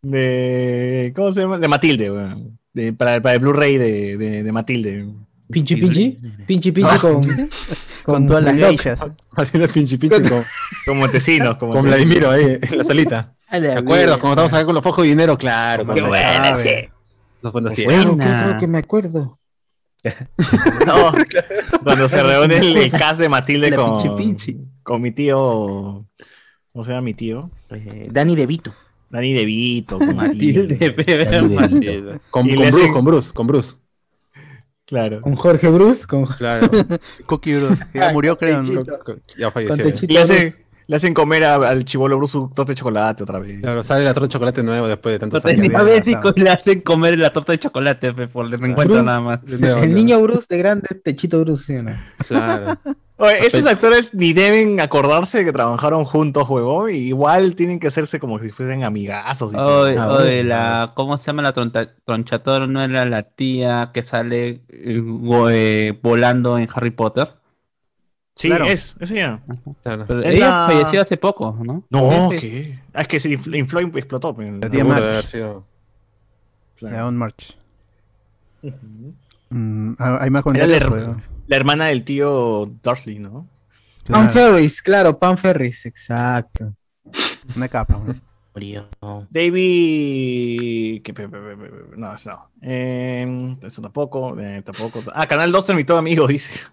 De. 0.03 1.13
¿Cómo 1.17 1.33
se 1.33 1.41
llama? 1.41 1.59
De 1.59 1.69
Matilde, 1.69 2.11
weón. 2.11 2.59
De, 2.73 2.93
para, 2.93 3.21
para 3.21 3.35
el 3.35 3.41
Blu-ray 3.41 3.79
de, 3.79 4.17
de, 4.17 4.43
de 4.43 4.53
Matilde. 4.53 5.07
Pinchi 5.49 5.77
pinchi, 5.77 6.19
pinchi 6.47 6.73
pinchi 6.73 6.99
con, 6.99 7.23
Con 8.05 8.27
todas 8.27 8.45
las 8.45 8.57
geishas. 8.57 9.05
Haciendo 9.37 9.69
pinche 9.69 9.97
pinche 9.99 10.23
con, 10.23 10.43
Con 10.85 10.99
Montesinos. 10.99 11.57
Como 11.57 11.73
con 11.73 11.83
Vladimiro 11.85 12.31
ahí 12.31 12.59
en 12.61 12.79
la 12.79 12.85
salita. 12.85 13.35
¿Te 13.51 13.73
acuerdas? 13.73 14.19
Cuando 14.19 14.33
estábamos 14.33 14.53
acá 14.53 14.65
con 14.65 14.75
los 14.75 14.83
fojos 14.83 15.05
de 15.05 15.11
dinero, 15.11 15.39
claro. 15.39 15.85
Qué 15.85 16.01
cuando- 16.01 16.09
buena, 16.09 16.57
tiempos. 17.75 18.17
buena. 18.17 18.45
creo 18.45 18.59
que 18.59 18.67
me 18.67 18.79
acuerdo. 18.79 19.39
No, 20.87 21.13
cuando 21.83 22.09
se 22.09 22.23
reúne 22.23 22.59
el, 22.59 22.91
cast 22.93 23.19
de 23.19 23.29
Matilde 23.29 23.71
La 23.71 23.77
con, 24.85 25.03
mi 25.03 25.11
tío. 25.11 26.07
¿Cómo 26.73 26.85
se 26.85 26.91
llama 26.91 27.01
mi 27.03 27.15
tío? 27.15 27.51
Eh, 27.71 28.07
Dani 28.11 28.37
DeVito. 28.37 28.73
Dani 29.11 29.33
DeVito, 29.33 29.99
con 29.99 30.15
Matilde. 30.15 30.77
Dani 30.77 31.57
Con, 32.31 32.47
Bruce, 32.47 32.93
con 32.93 33.05
Bruce, 33.05 33.33
con 33.33 33.47
Bruce. 33.49 33.75
Claro. 34.87 35.21
Con 35.21 35.35
Jorge 35.35 35.69
Bruce, 35.69 36.07
con, 36.07 36.27
Claro. 36.27 36.69
Cookie 37.27 37.57
Bruce, 37.57 37.85
ya 37.93 38.13
murió, 38.13 38.39
creo. 38.39 38.63
¿no? 38.63 38.85
ya 39.37 39.51
falleció. 39.51 39.85
Le 40.09 40.19
hacen, 40.21 40.37
Bruce. 40.51 40.65
le 40.87 40.97
hacen 40.97 41.13
comer 41.15 41.45
a- 41.45 41.57
al 41.57 41.85
chivolo 41.85 42.17
Bruce 42.17 42.33
su 42.33 42.49
torta 42.55 42.71
de 42.71 42.77
chocolate 42.77 43.25
otra 43.25 43.41
vez. 43.41 43.61
Claro, 43.61 43.83
sale 43.83 44.05
la 44.05 44.15
torta 44.15 44.27
de 44.29 44.33
chocolate 44.33 44.63
nuevo 44.63 44.87
después 44.87 45.13
de 45.15 45.19
tantos 45.19 45.45
años. 45.45 45.59
había 45.59 45.71
diabético 45.71 46.17
pasado. 46.19 46.35
y 46.37 46.41
le 46.41 46.51
hacen 46.51 46.81
comer 46.83 47.19
la 47.19 47.33
torta 47.33 47.53
de 47.53 47.59
chocolate 47.59 48.15
fe, 48.15 48.29
por 48.29 48.47
el 48.47 48.53
reencuentro 48.53 48.95
Bruce, 48.95 49.05
nada 49.07 49.21
más. 49.21 49.41
El 49.83 49.93
niño 49.93 50.21
Bruce 50.21 50.47
de 50.49 50.59
grande, 50.59 50.89
Techito 51.03 51.41
Bruce, 51.41 51.65
¿sí 51.65 51.77
o 51.77 51.83
no? 51.83 51.93
Claro. 52.29 52.79
Oye, 53.19 53.47
esos 53.47 53.65
actores 53.65 54.13
ni 54.13 54.35
deben 54.35 54.79
acordarse 54.79 55.39
de 55.39 55.45
que 55.47 55.53
trabajaron 55.53 56.05
juntos, 56.05 56.47
juego. 56.47 56.89
Igual 56.91 57.55
tienen 57.55 57.81
que 57.81 57.87
hacerse 57.87 58.21
como 58.21 58.39
si 58.41 58.51
fuesen 58.51 58.85
amigazos. 58.85 59.53
Y 59.55 59.57
O, 59.57 59.59
todo. 59.65 59.85
de- 59.87 59.99
o 59.99 60.19
de 60.19 60.35
bueno. 60.43 60.49
la, 60.51 60.93
¿cómo 60.95 61.17
se 61.17 61.27
llama 61.27 61.41
la 61.43 61.55
tronta- 61.55 61.95
tronchator? 62.05 62.69
¿No 62.69 62.83
era 62.83 63.07
la 63.07 63.23
tía 63.23 63.91
que 63.95 64.03
sale 64.03 64.61
eh, 64.69 65.03
eh, 65.51 65.99
volando 66.03 66.59
en 66.59 66.69
Harry 66.75 66.91
Potter? 66.91 67.31
sí, 68.35 68.49
claro. 68.49 68.67
es, 68.67 68.95
es 69.01 69.11
ella. 69.11 69.41
claro. 69.83 70.05
Pero 70.07 70.21
Es 70.23 70.35
ella 70.35 70.49
la- 70.51 70.67
falleció 70.67 71.01
hace 71.01 71.17
poco, 71.17 71.57
¿no? 71.65 71.85
No. 71.89 72.29
¿qué? 72.39 72.79
Ah, 72.93 73.01
es 73.01 73.09
que 73.09 73.19
se 73.19 73.31
infl- 73.31 73.57
infló 73.59 73.81
y 73.81 73.85
explotó. 73.97 74.35
pues. 74.35 74.53
La 74.61 74.69
tía 74.69 74.85
March. 74.85 75.03
haber 75.03 75.23
sido- 75.25 75.65
De 76.83 77.01
On 77.01 77.17
March. 77.17 77.57
Ujú. 78.63 79.15
Mm, 79.49 79.95
ah, 79.99 80.19
hay 80.21 80.29
más. 80.29 80.43
La, 81.47 81.57
hermana 81.57 81.87
del 81.87 82.05
tío 82.05 82.67
Dursley, 82.83 83.19
¿no? 83.19 83.49
Pan 84.09 84.29
Claro, 84.29 84.53
Ferris, 84.53 84.83
claro, 84.83 85.19
Pan 85.19 85.37
Ferris, 85.37 85.85
exacto. 85.87 86.75
Una 87.57 87.69
capa. 87.69 88.01
¿no? 88.05 88.15
Murió. 88.55 88.89
David. 89.31 91.03
No, 91.97 92.15
eso 92.15 92.31
no. 92.31 92.51
Eh, 92.63 93.57
eso 93.63 93.83
tampoco. 93.83 94.39
eh, 94.41 94.63
tampoco. 94.65 95.03
Ah, 95.15 95.27
Canal 95.27 95.53
2 95.53 95.67
terminó 95.67 95.97
amigo, 95.97 96.27
dice. 96.29 96.67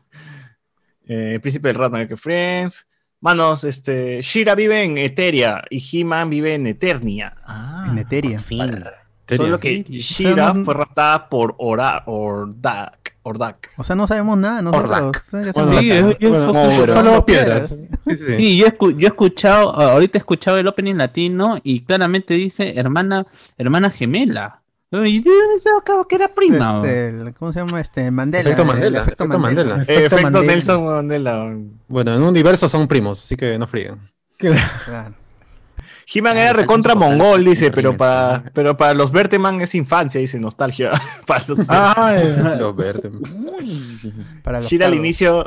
Eh, 1.05 1.39
Príncipe 1.41 1.67
del 1.67 1.77
Rat, 1.77 1.91
Mayor 1.91 2.07
que 2.07 2.17
Friends. 2.17 2.87
Manos, 3.19 3.63
este. 3.65 4.21
Shira 4.21 4.55
vive 4.55 4.83
en 4.83 4.97
Eteria 4.97 5.63
y 5.69 5.81
He-Man 6.01 6.29
vive 6.29 6.55
en 6.55 6.67
Eternia. 6.67 7.35
Ah, 7.45 7.87
En 7.89 7.97
Eteria. 7.97 8.39
Fin. 8.39 8.83
Solo 9.27 9.59
que. 9.59 9.83
Shira 9.83 10.53
fue 10.53 10.73
raptada 10.73 11.27
por 11.27 11.55
Ora, 11.57 12.03
Ordak. 12.05 13.02
Ordak. 13.23 13.69
O 13.77 13.83
sea, 13.83 13.95
no 13.95 14.05
sabemos 14.05 14.37
nada 14.37 14.61
nosotros. 14.61 15.15
Solo 16.93 17.25
piedras. 17.25 17.69
Sí, 17.69 17.87
sí, 18.05 18.15
sí. 18.17 18.35
Sí, 18.37 18.57
yo, 18.57 18.67
escu- 18.67 18.95
yo 18.97 19.07
he 19.07 19.09
escuchado, 19.09 19.73
ahorita 19.73 20.17
he 20.17 20.19
escuchado 20.19 20.57
el 20.57 20.67
opening 20.67 20.95
latino 20.95 21.57
y 21.63 21.81
claramente 21.81 22.33
dice 22.33 22.77
hermana, 22.77 23.25
hermana 23.57 23.89
gemela. 23.89 24.59
Y 24.91 25.23
yo 25.23 25.31
pensaba 25.51 25.83
que- 25.83 26.07
que 26.07 26.15
era 26.15 26.27
prima. 26.35 26.79
Este, 26.83 27.09
el- 27.09 27.33
¿Cómo 27.33 27.51
se 27.51 27.59
llama? 27.59 27.81
Este, 27.81 28.11
Mandela. 28.11 28.41
Efecto 28.49 28.61
el 28.61 28.67
Mandela, 28.67 28.97
efecto 28.99 29.23
efecto 29.23 29.39
Mandela. 29.39 29.69
Mandela. 29.77 29.91
Eh, 29.91 29.95
Efecto 30.05 30.15
efecto 30.15 30.31
Mandela. 30.31 30.53
Nelson 30.53 30.85
Mandela. 30.85 31.53
Bueno, 31.87 32.13
en 32.13 32.21
un 32.21 32.27
universo 32.27 32.69
son 32.69 32.87
primos, 32.87 33.23
así 33.23 33.35
que 33.35 33.57
no 33.57 33.65
fríen. 33.67 33.97
Claro. 34.37 35.15
He-Man 36.11 36.37
Ah, 36.37 36.41
era 36.41 36.49
los 36.51 36.61
recontra 36.61 36.95
mongol, 36.95 37.45
dice, 37.45 37.71
pero 37.71 37.95
para, 37.95 38.43
pero 38.53 38.75
para 38.77 38.93
los 38.93 39.11
Berteman 39.11 39.61
es 39.61 39.75
infancia, 39.75 40.19
dice 40.19 40.39
nostalgia. 40.39 40.91
para 41.27 41.43
los 41.47 41.59
Los 42.59 42.75
verdes. 42.75 43.11
Para 44.43 44.59
los 44.59 44.69
Shira 44.69 44.87
al 44.87 44.93
inicio, 44.93 45.45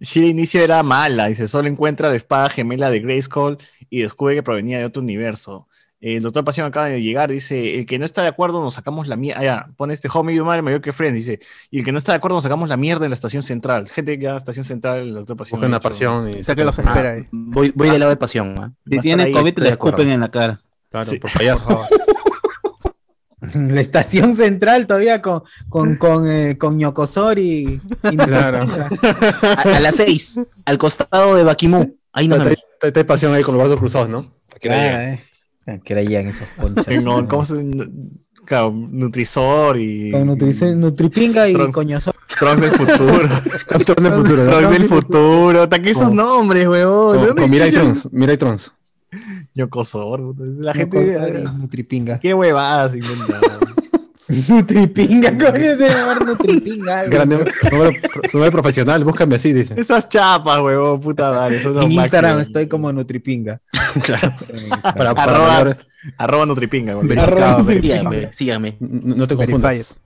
Shira 0.00 0.26
al 0.26 0.30
inicio 0.30 0.60
era 0.62 0.82
mala, 0.82 1.26
dice, 1.26 1.48
solo 1.48 1.68
encuentra 1.68 2.08
la 2.08 2.16
espada 2.16 2.50
gemela 2.50 2.90
de 2.90 3.00
Grayskull 3.00 3.58
y 3.90 4.02
descubre 4.02 4.34
que 4.34 4.42
provenía 4.42 4.78
de 4.78 4.84
otro 4.84 5.02
universo. 5.02 5.68
El 6.06 6.22
doctor 6.22 6.44
Pasión 6.44 6.66
acaba 6.66 6.86
de 6.90 7.00
llegar, 7.00 7.30
dice, 7.30 7.78
el 7.78 7.86
que 7.86 7.98
no 7.98 8.04
está 8.04 8.20
de 8.20 8.28
acuerdo 8.28 8.62
nos 8.62 8.74
sacamos 8.74 9.08
la 9.08 9.16
mierda, 9.16 9.40
ah, 9.54 9.70
pone 9.74 9.94
este 9.94 10.08
homie 10.12 10.38
madre 10.42 10.60
mayor 10.60 10.82
que 10.82 10.92
Friends, 10.92 11.14
dice, 11.16 11.40
y 11.70 11.78
el 11.78 11.84
que 11.86 11.92
no 11.92 11.98
está 11.98 12.12
de 12.12 12.16
acuerdo 12.18 12.34
nos 12.36 12.42
sacamos 12.42 12.68
la 12.68 12.76
mierda 12.76 13.06
en 13.06 13.10
la 13.10 13.14
estación 13.14 13.42
central. 13.42 13.88
Gente 13.88 14.18
que 14.18 14.26
va 14.26 14.32
a 14.32 14.34
la 14.34 14.38
estación 14.38 14.64
central, 14.66 14.98
el 15.00 15.14
doctor 15.14 15.36
Pasión. 15.38 15.60
La 15.62 15.66
dicho, 15.68 15.80
pasión 15.80 16.28
y. 16.28 16.40
O 16.40 16.44
sea 16.44 16.54
que 16.54 16.62
los 16.64 16.78
espera 16.78 17.12
ahí. 17.12 17.26
Voy, 17.32 17.72
voy 17.74 17.88
del 17.88 18.00
lado 18.00 18.10
de 18.10 18.16
pasión. 18.18 18.54
¿ah? 18.58 18.70
Si 18.90 18.98
tiene 18.98 19.32
COVID, 19.32 19.58
le 19.58 19.68
escupen 19.70 20.10
en 20.10 20.20
la 20.20 20.30
cara. 20.30 20.60
Claro, 20.90 21.06
Sí. 21.06 21.18
por 21.18 21.32
payaso. 21.32 21.80
La 23.54 23.80
estación 23.82 24.32
central 24.34 24.86
todavía 24.86 25.20
con, 25.20 25.42
con, 25.68 25.96
con, 25.96 26.26
eh, 26.30 26.56
con 26.56 26.78
Ñocosori. 26.78 27.78
y 28.10 28.16
Claro. 28.16 28.66
A, 29.42 29.60
a 29.76 29.80
las 29.80 29.96
seis, 29.96 30.40
al 30.64 30.78
costado 30.78 31.34
de 31.36 31.44
Bakimú. 31.44 31.96
Ahí 32.12 32.26
nos 32.26 32.38
Está 32.38 32.52
está- 32.52 32.86
está 32.88 33.06
pasión 33.06 33.34
ahí 33.34 33.42
con 33.42 33.54
los 33.54 33.62
brazos 33.64 33.78
cruzados, 33.78 34.08
¿no? 34.08 34.32
Aquí 34.54 34.68
la 34.68 34.74
Claro, 34.76 34.98
llega. 34.98 35.12
eh. 35.14 35.20
Ah, 35.66 35.78
Que 35.82 35.92
eran 35.94 36.28
esos 36.28 36.46
conchas. 36.60 37.02
No, 37.02 37.26
¿Cómo 37.28 37.44
se 37.44 37.54
claro, 38.44 38.70
Nutrisor 38.72 39.78
y. 39.78 40.10
Con 40.10 40.28
Nutri- 40.28 40.76
Nutripinga 40.76 41.48
y 41.48 41.54
Tron- 41.54 41.72
Coñosor. 41.72 42.14
Tron 42.38 42.60
del 42.60 42.70
futuro. 42.70 43.28
Tron 43.86 44.04
del 44.04 44.12
futuro, 44.12 44.44
¿no? 44.44 44.50
Tron 44.58 44.72
del 44.72 44.84
futuro. 44.88 45.62
Hasta 45.62 45.80
que 45.80 45.90
esos 45.90 46.12
nombres, 46.12 46.68
weón. 46.68 47.20
¿De 47.20 47.28
Con, 47.28 47.36
con 47.36 47.50
Mirai 47.50 47.70
chucha? 47.70 47.82
Trons, 47.82 48.08
Mirai 48.12 48.36
Trons. 48.36 48.72
Ñocosor. 49.54 50.34
La 50.58 50.74
gente. 50.74 51.18
y 51.46 51.58
Nutripinga. 51.58 52.18
Qué 52.20 52.34
huevadas 52.34 52.94
inventadas. 52.96 53.58
Nutripinga, 54.48 55.30
coño, 55.30 55.76
se 55.76 55.88
llama 55.88 56.14
Nutripinga. 56.26 57.00
algo. 57.00 57.12
Grande, 57.12 57.36
nombre, 58.32 58.50
profesional, 58.50 59.04
búscame 59.04 59.36
así, 59.36 59.52
dice. 59.52 59.74
Esas 59.78 60.08
chapas, 60.08 60.60
huevón, 60.60 61.00
puta 61.00 61.30
madre. 61.32 61.62
En 61.62 61.92
Instagram 61.92 62.36
máximos. 62.36 62.46
estoy 62.48 62.68
como 62.68 62.92
Nutripinga. 62.92 63.60
Para, 64.82 65.14
para 65.14 65.22
Arroba, 65.32 65.48
mayor- 65.64 65.76
arroba 66.18 66.46
Nutripinga, 66.46 66.92
huevón. 66.96 67.08
Verificado, 67.08 67.64
Síganme, 67.66 68.28
síganme. 68.32 68.76
no 68.80 69.26
te 69.26 69.36
confundas. 69.36 69.96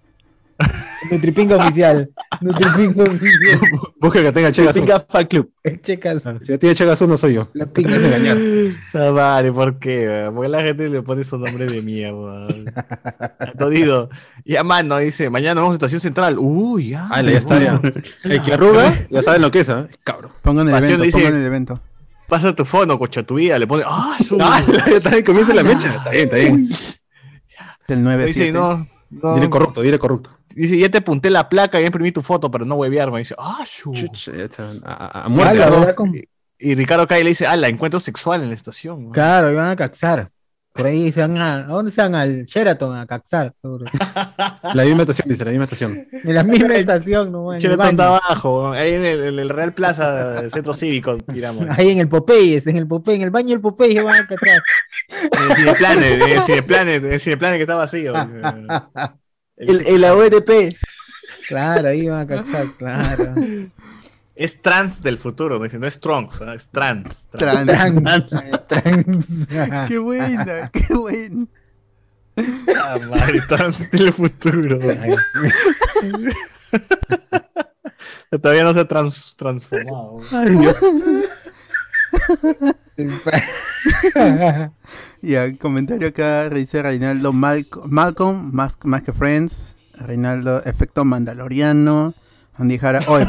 Nutripinga 1.10 1.56
oficial. 1.56 2.10
Nutripinga 2.40 3.04
oficial. 3.04 3.60
Busca 4.00 4.22
que 4.22 4.32
tenga 4.32 4.52
Chegas. 4.52 4.74
Pinga 4.74 5.00
Fan 5.00 5.26
Club. 5.26 5.50
Checas. 5.82 6.22
Si 6.22 6.52
no 6.52 6.58
tiene 6.58 6.74
Chegas, 6.74 7.00
no 7.02 7.16
soy 7.16 7.34
yo. 7.34 7.48
La 7.54 7.66
pinga. 7.66 7.96
engañar. 7.96 8.36
Ah, 8.94 9.10
vale, 9.10 9.52
¿por 9.52 9.78
qué? 9.78 10.30
Porque 10.34 10.48
la 10.48 10.62
gente 10.62 10.88
le 10.88 11.02
pone 11.02 11.22
esos 11.22 11.38
nombres 11.38 11.70
de 11.70 11.82
mierda. 11.82 12.48
Todido. 13.58 14.10
Y 14.44 14.56
a 14.56 14.64
mano 14.64 14.98
dice, 14.98 15.30
mañana 15.30 15.60
vamos 15.60 15.74
a 15.74 15.76
Estación 15.76 16.00
Central. 16.00 16.36
Uy, 16.38 16.90
ya. 16.90 17.08
Ah, 17.10 17.22
ya 17.22 17.38
está, 17.38 17.60
ya. 17.60 17.80
El 18.24 18.42
que 18.42 18.52
arruga, 18.54 18.92
ya 19.10 19.22
saben 19.22 19.42
lo 19.42 19.50
que 19.50 19.60
es, 19.60 19.68
¿ah? 19.68 19.86
Cabrón. 20.04 20.32
Pongan 20.42 20.66
el 20.68 20.72
Pasión 20.72 21.00
evento, 21.00 21.04
dice- 21.04 21.18
pongan 21.18 21.40
el 21.40 21.46
evento. 21.46 21.80
Pasa 22.28 22.54
tu 22.54 22.64
fono, 22.64 22.98
cocha 22.98 23.22
tu 23.22 23.36
vida. 23.36 23.58
Le 23.58 23.66
pone, 23.66 23.84
ah, 23.86 24.16
su... 24.26 24.36
Ah, 24.40 24.62
ya 24.90 25.00
también 25.00 25.24
comienza 25.24 25.54
la 25.54 25.62
mecha. 25.62 25.94
Está 25.94 26.10
bien, 26.10 26.24
está 26.24 26.36
bien. 26.36 26.68
Del 27.88 28.02
9 28.02 28.26
Dice, 28.26 28.52
no, 28.52 28.82
no. 29.10 29.34
Dile 29.34 29.50
corrupto, 29.50 29.80
dile 29.82 29.98
corrupto. 29.98 30.30
Dice, 30.54 30.78
ya 30.78 30.90
te 30.90 30.98
apunté 30.98 31.30
la 31.30 31.48
placa 31.48 31.80
y 31.80 31.84
imprimí 31.86 32.10
tu 32.12 32.22
foto 32.22 32.50
para 32.50 32.64
no 32.64 32.74
huevearme. 32.76 33.18
Dice, 33.18 33.34
ah, 33.38 33.64
su. 33.66 33.92
A, 34.84 34.92
a- 34.92 35.06
a 35.06 35.24
Ah, 35.24 35.28
muerte. 35.28 35.94
con- 35.94 36.12
Y 36.60 36.74
Ricardo 36.74 37.06
cae 37.06 37.20
y 37.20 37.24
le 37.24 37.28
dice, 37.30 37.46
ah, 37.46 37.56
la 37.56 37.68
encuentro 37.68 38.00
sexual 38.00 38.42
en 38.42 38.48
la 38.48 38.54
estación. 38.56 38.98
weón". 39.00 39.12
Claro, 39.12 39.52
iban 39.52 39.70
a 39.70 39.76
caxar. 39.76 40.30
Por 40.78 40.86
ahí 40.86 41.10
se 41.10 41.20
van 41.20 41.36
a. 41.38 41.54
¿A 41.56 41.62
dónde 41.64 41.90
se 41.90 42.00
van? 42.00 42.14
Al 42.14 42.46
Sheraton 42.46 42.96
a 42.96 43.04
caxar, 43.04 43.52
seguro. 43.60 43.84
La 44.74 44.84
misma 44.84 45.02
estación, 45.02 45.28
dice, 45.28 45.44
la 45.44 45.50
misma 45.50 45.64
estación. 45.64 46.06
En 46.12 46.34
la 46.36 46.44
misma 46.44 46.76
estación, 46.76 47.32
no 47.32 47.52
en 47.52 47.56
el 47.56 47.62
Sheraton 47.62 47.90
está 47.90 48.06
abajo, 48.06 48.70
ahí 48.70 48.94
en 48.94 49.04
el, 49.04 49.24
en 49.24 49.38
el 49.40 49.48
Real 49.48 49.74
Plaza 49.74 50.40
del 50.40 50.52
Centro 50.52 50.72
Cívico 50.74 51.18
tiramos. 51.18 51.66
Ahí 51.76 51.90
en 51.90 51.98
el 51.98 52.08
Popeyes, 52.08 52.68
en 52.68 52.76
el 52.76 52.86
Popeye, 52.86 53.16
en 53.16 53.22
el 53.22 53.30
baño 53.30 53.48
del 53.48 53.60
Popeye 53.60 54.00
van 54.02 54.22
a 54.22 54.26
caxar. 54.28 54.62
En 55.08 55.50
el 55.50 55.56
Cineplanet, 55.56 56.22
en 56.22 56.30
el 56.30 56.42
Cineplanet, 56.42 57.04
en 57.04 57.12
el 57.12 57.20
Cineplanet 57.20 57.56
que 57.56 57.62
está 57.62 57.74
vacío. 57.74 58.14
El, 59.56 59.84
el 59.84 60.04
AODP. 60.04 60.76
Claro, 61.48 61.88
ahí 61.88 62.06
van 62.06 62.20
a 62.20 62.26
caxar, 62.28 62.66
claro. 62.78 63.34
Es 64.38 64.62
trans 64.62 65.02
del 65.02 65.18
futuro, 65.18 65.58
dice, 65.58 65.80
no 65.80 65.88
es 65.88 65.98
¿ah? 66.46 66.54
es 66.54 66.68
trans. 66.68 67.26
trans. 67.28 67.66
Trans. 67.66 68.30
Trans. 68.68 69.26
Qué 69.88 69.98
buena, 69.98 70.70
qué 70.72 70.94
buena. 70.94 71.46
Ah, 72.76 72.98
madre, 73.10 73.40
trans 73.48 73.90
del 73.90 74.12
futuro. 74.12 74.78
Todavía 78.30 78.62
no 78.62 78.74
se 78.74 78.78
ha 78.80 78.86
trans- 78.86 79.34
transformado. 79.36 80.20
Y 85.20 85.34
el 85.34 85.58
comentario 85.58 86.06
acá 86.08 86.48
dice 86.48 86.80
Reinaldo 86.80 87.32
Malco- 87.32 87.82
Malcolm, 87.88 88.50
más, 88.52 88.76
más 88.84 89.02
que 89.02 89.12
Friends. 89.12 89.74
Reinaldo, 89.94 90.62
efecto 90.64 91.04
mandaloriano. 91.04 92.14
Andy 92.58 92.76
Jara, 92.76 93.00
hoy, 93.06 93.24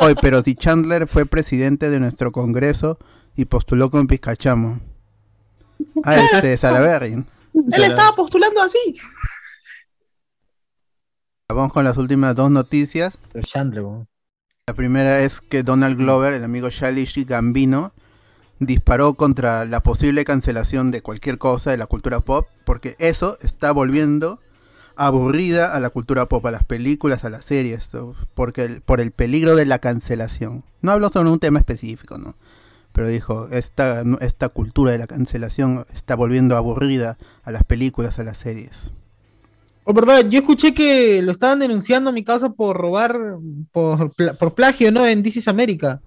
hoy, 0.00 0.16
pero 0.20 0.42
si 0.42 0.56
Chandler 0.56 1.06
fue 1.06 1.26
presidente 1.26 1.90
de 1.90 2.00
nuestro 2.00 2.32
congreso 2.32 2.98
y 3.36 3.44
postuló 3.44 3.88
con 3.88 4.08
Pizcachamo. 4.08 4.80
Ah, 6.02 6.16
este, 6.16 6.56
Salaberry. 6.58 7.12
Él 7.12 7.84
estaba 7.84 8.16
postulando 8.16 8.60
así. 8.60 8.96
Vamos 11.48 11.72
con 11.72 11.84
las 11.84 11.96
últimas 11.96 12.34
dos 12.34 12.50
noticias. 12.50 13.14
Pero 13.32 13.46
Chandler. 13.46 13.84
La 14.66 14.74
primera 14.74 15.20
es 15.20 15.40
que 15.40 15.62
Donald 15.62 15.96
Glover, 15.96 16.32
el 16.32 16.42
amigo 16.42 16.68
Shalish 16.68 17.24
Gambino, 17.26 17.92
disparó 18.58 19.14
contra 19.14 19.66
la 19.66 19.84
posible 19.84 20.24
cancelación 20.24 20.90
de 20.90 21.00
cualquier 21.00 21.38
cosa 21.38 21.70
de 21.70 21.76
la 21.76 21.86
cultura 21.86 22.18
pop, 22.20 22.48
porque 22.64 22.96
eso 22.98 23.38
está 23.40 23.70
volviendo 23.70 24.40
aburrida 24.96 25.74
a 25.74 25.80
la 25.80 25.90
cultura 25.90 26.26
pop, 26.28 26.44
a 26.46 26.50
las 26.50 26.64
películas, 26.64 27.24
a 27.24 27.30
las 27.30 27.44
series, 27.44 27.88
porque 28.34 28.64
el- 28.64 28.80
por 28.82 29.00
el 29.00 29.10
peligro 29.12 29.56
de 29.56 29.66
la 29.66 29.78
cancelación. 29.78 30.64
No 30.82 30.92
habló 30.92 31.10
sobre 31.10 31.30
un 31.30 31.38
tema 31.40 31.58
específico, 31.58 32.18
¿no? 32.18 32.36
Pero 32.92 33.08
dijo, 33.08 33.48
esta, 33.52 34.04
esta 34.20 34.48
cultura 34.50 34.92
de 34.92 34.98
la 34.98 35.06
cancelación 35.08 35.86
está 35.94 36.16
volviendo 36.16 36.56
aburrida 36.56 37.18
a 37.44 37.52
las 37.52 37.64
películas, 37.64 38.18
a 38.18 38.24
las 38.24 38.38
series. 38.38 38.92
Oh, 39.86 39.92
verdad, 39.92 40.24
yo 40.30 40.38
escuché 40.40 40.72
que 40.72 41.20
lo 41.20 41.30
estaban 41.30 41.58
denunciando 41.58 42.08
a 42.10 42.12
mi 42.12 42.24
casa 42.24 42.50
por 42.50 42.76
robar, 42.76 43.18
por, 43.70 44.12
por 44.38 44.54
plagio, 44.54 44.90
¿no? 44.90 45.06
En 45.06 45.22
This 45.22 45.36
is 45.38 45.48
America. 45.48 46.00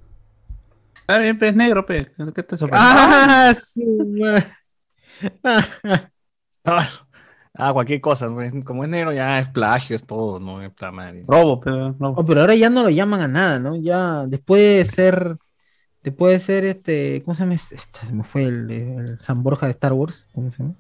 Ah, 1.07 1.19
bien, 1.19 1.37
pero 1.37 1.51
es 1.51 1.55
negro, 1.57 1.85
pe. 1.85 2.11
¿Qué 2.35 2.43
te 2.43 2.57
sorprende? 2.57 2.87
Ah, 2.87 3.53
Ah, 6.65 7.06
ah, 7.57 7.73
cualquier 7.73 8.01
cosa, 8.01 8.29
pues, 8.29 8.53
como 8.63 8.83
es 8.83 8.89
negro 8.89 9.11
ya 9.11 9.39
es 9.39 9.49
plagio, 9.49 9.95
es 9.95 10.05
todo, 10.05 10.39
no 10.39 10.61
es 10.61 10.69
puta 10.69 10.91
madre. 10.91 11.25
Robo, 11.27 11.59
pero. 11.59 11.95
Oh, 11.99 12.25
pero 12.25 12.41
ahora 12.41 12.55
ya 12.55 12.69
no 12.69 12.83
lo 12.83 12.89
llaman 12.89 13.21
a 13.21 13.27
nada, 13.27 13.59
¿no? 13.59 13.75
Ya 13.75 14.25
después 14.25 14.61
de 14.61 14.85
ser, 14.85 15.37
después 16.03 16.33
de 16.33 16.45
ser 16.45 16.65
este, 16.65 17.21
¿cómo 17.23 17.35
se 17.35 17.41
llama? 17.43 17.55
Este, 17.55 17.77
se 17.77 18.13
me 18.13 18.23
fue 18.23 18.45
el, 18.45 18.71
el 18.71 19.19
San 19.19 19.43
Borja 19.43 19.65
de 19.65 19.73
Star 19.73 19.93
Wars, 19.93 20.27
¿cómo 20.33 20.51
se 20.51 20.63
llama? 20.63 20.75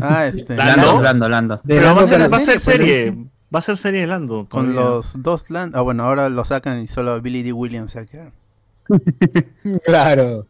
Ah, 0.00 0.26
este, 0.26 0.56
Lando, 0.56 0.86
Lando, 0.86 1.02
Lando, 1.02 1.28
Lando. 1.28 1.60
Pero 1.66 1.86
va 1.86 1.90
a 1.92 1.94
Lando 1.94 2.08
ser, 2.08 2.18
para 2.18 2.28
va 2.28 2.36
a 2.36 2.40
ser 2.40 2.60
serie, 2.60 3.12
¿no? 3.12 3.30
va 3.54 3.58
a 3.58 3.62
ser 3.62 3.76
serie 3.76 4.00
de 4.00 4.06
Lando. 4.06 4.46
con 4.48 4.72
todavía. 4.72 4.80
los 4.80 5.22
dos 5.22 5.50
Land, 5.50 5.76
ah 5.76 5.82
bueno, 5.82 6.04
ahora 6.04 6.28
lo 6.28 6.44
sacan 6.44 6.82
y 6.82 6.88
solo 6.88 7.20
Billy 7.20 7.42
D. 7.42 7.52
Williams 7.52 7.92
se 7.92 8.06
quedar. 8.06 8.32
Claro. 9.84 10.46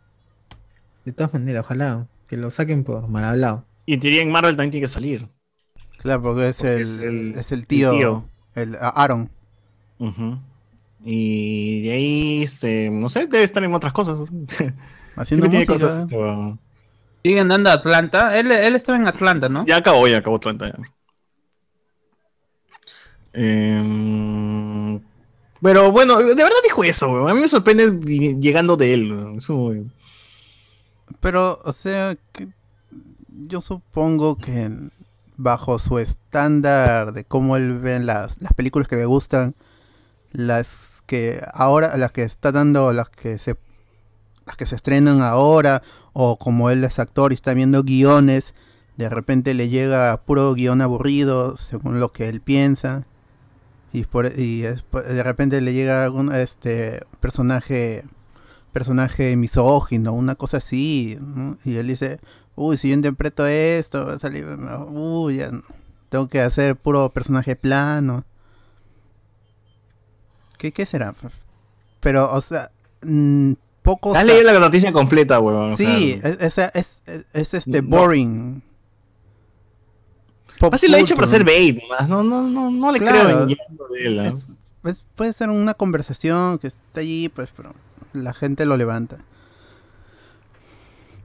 De 1.04 1.12
todas 1.12 1.32
maneras, 1.32 1.64
ojalá 1.64 2.06
que 2.26 2.36
lo 2.36 2.50
saquen 2.50 2.84
por 2.84 3.08
mal 3.08 3.24
hablado. 3.24 3.64
Y 3.86 3.94
en 3.94 4.00
teoría 4.00 4.22
en 4.22 4.30
Marvel 4.32 4.56
también 4.56 4.72
tiene 4.72 4.84
que 4.84 4.92
salir. 4.92 5.28
Claro, 6.06 6.22
porque 6.22 6.48
es, 6.48 6.56
Porque 6.56 6.74
el, 6.76 6.94
es 6.98 7.02
el- 7.02 7.34
es 7.40 7.52
el 7.52 7.66
tío, 7.66 7.90
el 7.92 7.98
tío. 7.98 8.24
el 8.54 8.76
a- 8.76 8.88
Aaron. 8.90 9.30
Y 11.04 11.82
de 11.82 11.92
ahí, 11.92 12.42
este, 12.42 12.90
no 12.90 13.08
sé, 13.08 13.26
debe 13.26 13.44
estar 13.44 13.62
en 13.64 13.74
otras 13.74 13.92
cosas. 13.92 14.16
Haciendo 15.16 15.48
música. 15.48 15.72
cosas, 15.72 15.98
este, 15.98 16.16
weón. 16.16 16.58
Sigue 17.24 17.40
andando 17.40 17.70
a 17.70 17.74
Atlanta. 17.74 18.38
Él, 18.38 18.52
él 18.52 18.76
estaba 18.76 18.98
en 18.98 19.06
Atlanta, 19.08 19.48
¿no? 19.48 19.64
Ya 19.66 19.76
acabó, 19.76 20.06
ya 20.06 20.18
acabó 20.18 20.36
Atlanta. 20.36 20.66
Ya. 20.68 20.76
Em, 23.32 25.00
pero 25.60 25.90
bueno, 25.92 26.18
de 26.18 26.34
verdad 26.34 26.50
dijo 26.64 26.84
eso, 26.84 27.08
weón. 27.10 27.28
A 27.30 27.34
mí 27.34 27.40
me 27.40 27.48
sorprende 27.48 27.98
llegando 28.40 28.76
de 28.76 28.94
él. 28.94 29.12
weón. 29.48 29.92
Pero, 31.20 31.58
o 31.64 31.72
sea, 31.72 32.16
que 32.32 32.48
yo 33.28 33.60
supongo 33.60 34.36
que 34.38 34.70
bajo 35.36 35.78
su 35.78 35.98
estándar 35.98 37.12
de 37.12 37.24
cómo 37.24 37.56
él 37.56 37.78
ve 37.78 37.98
las, 38.00 38.40
las 38.40 38.52
películas 38.54 38.88
que 38.88 38.96
le 38.96 39.04
gustan, 39.06 39.54
las 40.32 41.02
que 41.06 41.40
ahora, 41.52 41.96
las 41.96 42.12
que 42.12 42.22
está 42.22 42.52
dando, 42.52 42.92
las 42.92 43.10
que 43.10 43.38
se 43.38 43.56
las 44.46 44.56
que 44.56 44.66
se 44.66 44.76
estrenan 44.76 45.20
ahora, 45.22 45.82
o 46.12 46.36
como 46.38 46.70
él 46.70 46.84
es 46.84 47.00
actor 47.00 47.32
y 47.32 47.34
está 47.34 47.52
viendo 47.52 47.82
guiones, 47.82 48.54
de 48.96 49.08
repente 49.08 49.54
le 49.54 49.68
llega 49.68 50.16
puro 50.24 50.54
guion 50.54 50.80
aburrido, 50.82 51.56
según 51.56 51.98
lo 51.98 52.12
que 52.12 52.28
él 52.28 52.40
piensa. 52.40 53.04
Y, 53.92 54.04
por, 54.04 54.38
y 54.38 54.64
es- 54.64 54.84
de 54.92 55.22
repente 55.24 55.60
le 55.60 55.72
llega 55.72 56.04
algún 56.04 56.32
este 56.32 57.00
personaje 57.20 58.04
personaje 58.72 59.36
misógino, 59.36 60.12
una 60.12 60.34
cosa 60.34 60.58
así, 60.58 61.18
y 61.64 61.76
él 61.76 61.86
dice, 61.86 62.20
uy, 62.56 62.76
si 62.78 62.88
yo 62.88 62.94
interpreto 62.94 63.46
esto, 63.46 64.06
va 64.06 64.14
a 64.14 64.18
salir, 64.18 64.44
uy, 64.88 65.36
ya 65.36 65.50
no, 65.52 65.62
tengo 66.08 66.28
que 66.28 66.40
hacer 66.40 66.74
puro 66.76 67.08
personaje 67.10 67.54
plano. 67.54 68.24
¿Qué, 70.58 70.72
qué 70.72 70.86
será? 70.86 71.14
Pero, 72.00 72.32
o 72.32 72.40
sea, 72.40 72.70
mm, 73.02 73.52
poco... 73.82 74.14
Has 74.16 74.24
leído 74.24 74.42
la 74.52 74.58
noticia 74.58 74.92
completa, 74.92 75.38
weón. 75.38 75.72
o 75.72 75.76
Sí, 75.76 76.18
sea, 76.20 76.30
es, 76.30 76.40
es, 76.40 76.58
es- 76.74 77.02
es- 77.06 77.26
es 77.32 77.54
este 77.54 77.82
No. 77.82 77.88
boring. 77.88 78.62
Pop 80.58 80.72
Fácil 80.72 80.90
lo 80.90 80.96
ha 80.96 81.00
hecho 81.00 81.14
para 81.14 81.26
ser 81.26 81.44
bait. 81.44 81.78
No, 82.08 82.22
no, 82.22 82.42
no, 82.42 82.70
no 82.70 82.92
le 82.92 82.98
Claro. 82.98 83.24
creo 83.24 83.42
en 83.42 83.48
de 83.48 84.96
puede 85.14 85.32
ser 85.32 85.50
una 85.50 85.74
conversación 85.74 86.58
que 86.58 86.68
está 86.68 87.00
allí, 87.00 87.28
pues, 87.28 87.50
pero 87.54 87.74
la 88.12 88.32
gente 88.32 88.64
lo 88.64 88.76
levanta. 88.76 89.18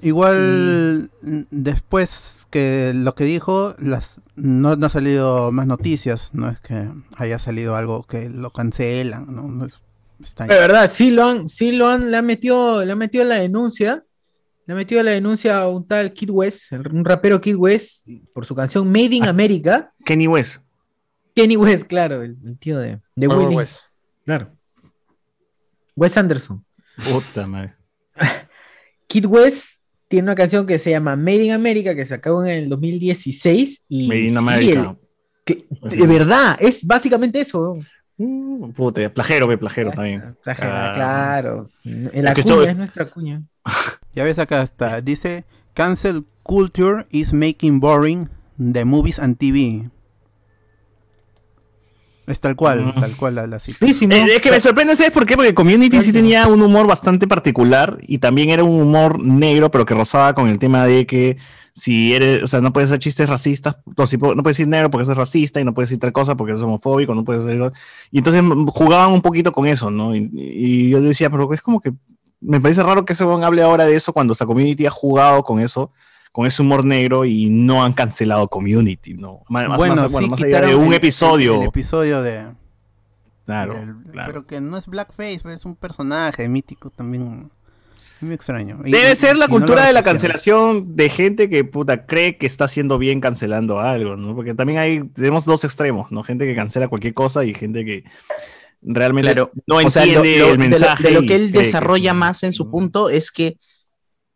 Igual, 0.02 1.12
después 1.52 2.48
que 2.50 2.92
lo 2.96 3.14
que 3.16 3.24
dijo, 3.26 3.76
las 3.80 4.20
no, 4.36 4.76
no 4.76 4.86
ha 4.88 4.90
salido 4.90 5.52
más 5.52 5.68
noticias, 5.68 6.34
no 6.34 6.50
es 6.50 6.60
que 6.60 6.90
haya 7.18 7.38
salido 7.40 7.76
algo 7.76 8.04
que 8.04 8.30
lo 8.30 8.52
cancelan, 8.52 9.34
¿no? 9.34 9.44
No 9.44 9.66
es- 9.66 9.82
está. 10.20 10.46
De 10.48 10.56
verdad, 10.56 10.90
sí 10.92 11.12
lo 11.12 11.26
han, 11.26 11.50
sí 11.50 11.72
lo 11.72 11.88
han, 11.88 12.10
le 12.12 12.18
han 12.18 12.26
metido, 12.26 12.84
le 12.84 12.92
han 12.92 12.98
metido 12.98 13.24
la 13.24 13.36
denuncia. 13.36 14.04
Le 14.68 14.74
han 14.74 14.78
metido 14.78 15.02
la 15.04 15.12
denuncia 15.12 15.60
a 15.60 15.68
un 15.70 15.88
tal 15.88 16.14
Kid 16.14 16.30
West, 16.32 16.72
el- 16.74 16.88
un 16.94 17.04
rapero 17.06 17.40
Kid 17.42 17.56
West, 17.56 18.08
por 18.34 18.46
su 18.46 18.56
canción 18.56 18.88
Made 18.88 19.16
in 19.16 19.26
America. 19.26 19.94
Kenny 20.06 20.28
West. 20.28 20.58
Kenny 21.36 21.58
West, 21.58 21.88
claro, 21.88 22.22
el, 22.24 22.38
el 22.44 22.58
tío 22.60 22.78
de, 22.80 23.00
de 23.16 23.28
Willy. 23.28 23.56
West. 23.56 23.82
Claro. 24.26 24.52
Wes 25.96 26.18
Anderson. 26.18 26.64
Puta 27.12 27.48
madre. 27.48 27.76
Kid 29.08 29.26
West 29.26 29.81
tiene 30.12 30.26
una 30.26 30.36
canción 30.36 30.68
que 30.68 30.78
se 30.78 30.92
llama 30.92 31.16
Made 31.16 31.46
in 31.46 31.52
America 31.54 31.96
que 31.96 32.06
se 32.06 32.14
acabó 32.14 32.44
en 32.44 32.52
el 32.52 32.70
2016 32.70 33.84
y 33.90 34.08
Made 34.08 34.20
in 34.22 34.30
sí, 34.32 34.38
America. 34.38 34.80
el- 34.82 34.98
que- 35.44 35.66
de 35.98 36.06
verdad, 36.08 36.56
es 36.60 36.86
básicamente 36.86 37.42
eso. 37.42 37.74
Mm, 38.18 38.70
Puta, 38.74 39.12
plagero, 39.12 39.48
ve, 39.48 39.58
plagero 39.58 39.92
también. 39.92 40.38
Plagera, 40.44 40.92
Ah. 40.92 40.94
claro. 40.94 41.70
La 41.84 42.30
Es 42.30 42.36
que 42.36 42.44
cuña 42.44 42.70
es 42.72 42.78
nuestra 42.78 43.10
cuña. 43.10 43.42
Ya 44.14 44.24
ves 44.26 44.38
acá 44.38 44.62
está. 44.62 45.00
Dice, 45.02 45.46
cancel 45.74 46.26
culture 46.44 47.06
is 47.10 47.32
making 47.34 47.80
boring 47.80 48.28
the 48.60 48.84
movies 48.86 49.18
and 49.18 49.38
TV. 49.38 49.90
Es 52.32 52.40
tal 52.40 52.56
cual, 52.56 52.86
Mm. 52.86 53.00
tal 53.00 53.16
cual 53.16 53.36
la, 53.36 53.48
la 53.48 53.60
cita. 53.60 53.86
Eh, 53.86 54.36
es 54.36 54.42
que 54.42 54.52
me 54.52 54.60
sorprende, 54.60 54.96
¿sabes 54.96 55.12
por 55.12 55.26
qué? 55.26 55.36
Porque 55.36 55.54
Community 55.54 56.02
sí 56.02 56.14
tenía 56.14 56.48
un 56.48 56.62
humor 56.62 56.88
bastante 56.88 57.28
particular 57.28 57.98
y 58.08 58.20
también 58.20 58.50
era 58.50 58.64
un 58.64 58.80
humor 58.82 59.20
negro, 59.20 59.70
pero 59.70 59.86
que 59.86 59.94
rozaba 59.94 60.34
con 60.34 60.48
el 60.48 60.58
tema 60.58 60.86
de 60.86 61.06
que 61.06 61.38
si 61.74 62.14
eres, 62.14 62.44
o 62.44 62.48
sea, 62.48 62.62
no 62.62 62.74
puedes 62.74 62.90
hacer 62.90 63.00
chistes 63.00 63.30
racistas, 63.30 63.78
o 63.96 64.08
si 64.08 64.18
no 64.18 64.36
puedes 64.44 64.58
decir 64.58 64.68
negro 64.68 64.90
porque 64.92 65.06
eres 65.06 65.18
racista 65.18 65.60
y 65.62 65.64
no 65.64 65.74
puedes 65.74 65.90
decir 65.90 66.00
tal 66.00 66.12
cosa 66.12 66.36
porque 66.36 66.52
eres 66.52 66.64
homofóbico, 66.64 67.14
no 67.16 67.24
puedes 67.24 67.44
hacer... 67.44 67.72
Y 68.12 68.18
entonces 68.18 68.44
mm, 68.44 68.68
jugaban 68.68 69.12
un 69.14 69.22
poquito 69.22 69.52
con 69.52 69.68
eso, 69.68 69.90
¿no? 69.92 70.16
Y, 70.16 70.30
y 70.34 70.90
yo 70.90 71.02
decía, 71.02 71.30
pero 71.30 71.54
es 71.54 71.62
como 71.62 71.80
que 71.80 71.94
me 72.42 72.60
parece 72.60 72.84
raro 72.84 73.06
que 73.06 73.14
ese 73.14 73.24
hable 73.24 73.62
ahora 73.62 73.86
de 73.86 73.96
eso 73.96 74.14
cuando 74.14 74.34
esta 74.34 74.46
Community 74.46 74.86
ha 74.86 74.92
jugado 74.92 75.44
con 75.44 75.60
eso, 75.60 75.92
con 76.32 76.46
ese 76.48 76.62
humor 76.62 76.86
negro 76.86 77.26
y 77.26 77.50
no 77.50 77.84
han 77.84 77.94
cancelado 77.94 78.48
Community, 78.48 79.14
¿no? 79.16 79.42
Más, 79.50 79.68
más- 79.68 79.78
bueno, 79.78 79.96
más- 79.96 80.12
sí 80.12 80.30
más 80.30 80.40
allá 80.40 80.48
quitaron 80.48 80.70
de 80.70 80.76
un 80.76 80.88
el- 80.88 80.94
episodio. 80.94 81.56
El, 81.56 81.62
el 81.62 81.68
episodio 81.68 82.22
de... 82.22 82.52
Claro, 83.46 83.74
del- 83.74 83.96
claro. 84.12 84.28
Pero 84.32 84.48
que 84.48 84.62
no 84.62 84.78
es 84.78 84.86
blackface, 84.86 85.42
es 85.54 85.66
un 85.66 85.76
personaje 85.76 86.48
mítico 86.48 86.90
también. 86.90 87.50
Muy 88.22 88.34
extraño. 88.36 88.80
Y- 88.86 88.92
Debe 88.92 89.12
y- 89.12 89.16
ser 89.16 89.36
la 89.36 89.48
no 89.48 89.52
cultura 89.54 89.86
de 89.88 89.94
la 89.94 90.04
cancelación 90.04 90.96
de 90.96 91.10
gente 91.10 91.50
que 91.50 91.64
puta 91.66 92.06
cree 92.06 92.38
que 92.38 92.46
está 92.46 92.66
haciendo 92.66 92.98
bien 93.00 93.20
cancelando 93.20 93.80
algo, 93.80 94.16
¿no? 94.16 94.36
Porque 94.36 94.54
también 94.54 94.80
hay, 94.80 95.04
tenemos 95.10 95.44
dos 95.44 95.64
extremos, 95.64 96.12
¿no? 96.12 96.22
Gente 96.24 96.46
que 96.46 96.56
cancela 96.56 96.88
cualquier 96.88 97.14
cosa 97.16 97.44
y 97.44 97.54
gente 97.56 97.84
que 97.84 98.04
realmente 98.84 99.34
Claro. 99.34 99.52
no 99.68 99.76
O 99.78 99.90
sea, 99.90 100.06
lo- 100.06 100.12
entiende 100.18 100.40
lo- 100.40 100.52
el 100.54 100.60
mensaje. 100.60 101.04
De 101.08 101.12
lo, 101.12 101.24
y 101.24 101.26
que 101.26 101.36
él 101.36 101.52
que- 101.52 101.60
desarrolla 101.60 102.14
más 102.14 102.44
en 102.44 102.54
su 102.54 102.70
punto 102.70 103.10
es 103.10 103.32
que 103.32 103.58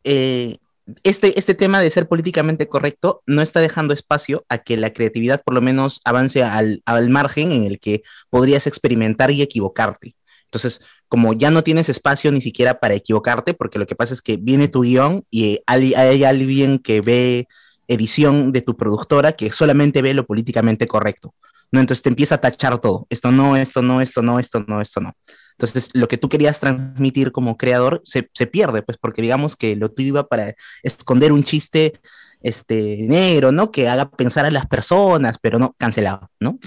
eh, 0.04 0.58
este, 1.04 1.38
este 1.40 1.56
tema 1.56 1.82
de 1.82 1.90
ser 1.90 2.08
políticamente 2.08 2.68
correcto 2.68 3.24
no 3.26 3.42
está 3.42 3.60
dejando 3.60 3.94
espacio 3.94 4.46
a 4.50 4.60
que 4.60 4.78
la 4.78 4.94
creatividad 4.94 5.42
por 5.44 5.54
lo 5.54 5.62
menos 5.62 6.02
avance 6.06 6.44
al, 6.44 6.82
al 6.86 7.10
margen 7.10 7.52
en 7.52 7.64
el 7.64 7.80
que 7.80 8.02
podrías 8.30 8.68
experimentar 8.68 9.32
y 9.32 9.42
equivocarte. 9.42 10.16
Entonces, 10.46 10.82
como 11.08 11.34
ya 11.34 11.52
no 11.52 11.64
tienes 11.64 11.90
espacio 11.90 12.32
ni 12.32 12.42
siquiera 12.42 12.80
para 12.80 12.94
equivocarte, 12.94 13.54
porque 13.54 13.80
lo 13.80 13.86
que 13.86 13.96
pasa 13.96 14.14
es 14.14 14.22
que 14.22 14.38
viene 14.38 14.68
tu 14.68 14.82
guion 14.82 15.24
y 15.30 15.60
hay, 15.66 15.94
hay 15.94 16.24
alguien 16.24 16.80
que 16.80 17.02
ve 17.02 17.48
edición 17.88 18.52
de 18.52 18.62
tu 18.62 18.78
productora 18.78 19.34
que 19.34 19.52
solamente 19.52 20.02
ve 20.02 20.14
lo 20.14 20.26
políticamente 20.26 20.88
correcto. 20.88 21.34
¿no? 21.72 21.80
Entonces 21.80 22.04
te 22.04 22.10
empieza 22.10 22.36
a 22.36 22.42
tachar 22.42 22.80
todo. 22.80 23.06
Esto 23.10 23.32
no, 23.32 23.58
esto 23.58 23.82
no, 23.82 24.02
esto 24.02 24.22
no, 24.22 24.40
esto 24.40 24.64
no, 24.68 24.82
esto 24.82 25.02
no. 25.02 25.14
Entonces, 25.58 25.90
lo 25.94 26.08
que 26.08 26.18
tú 26.18 26.30
querías 26.30 26.60
transmitir 26.60 27.32
como 27.32 27.58
creador 27.58 28.02
se, 28.04 28.30
se 28.34 28.48
pierde, 28.48 28.82
pues, 28.84 28.98
porque 28.98 29.22
digamos 29.22 29.56
que 29.56 29.76
lo 29.76 29.90
tuyo 29.92 30.10
iba 30.10 30.28
para 30.28 30.56
esconder 30.84 31.32
un 31.32 31.44
chiste 31.44 32.00
este, 32.42 32.98
negro, 33.08 33.52
¿no? 33.52 33.72
Que 33.72 33.88
haga 33.88 34.10
pensar 34.10 34.46
a 34.46 34.52
las 34.52 34.68
personas, 34.68 35.38
pero 35.42 35.58
no, 35.60 35.74
cancelado, 35.78 36.30
¿no? 36.40 36.60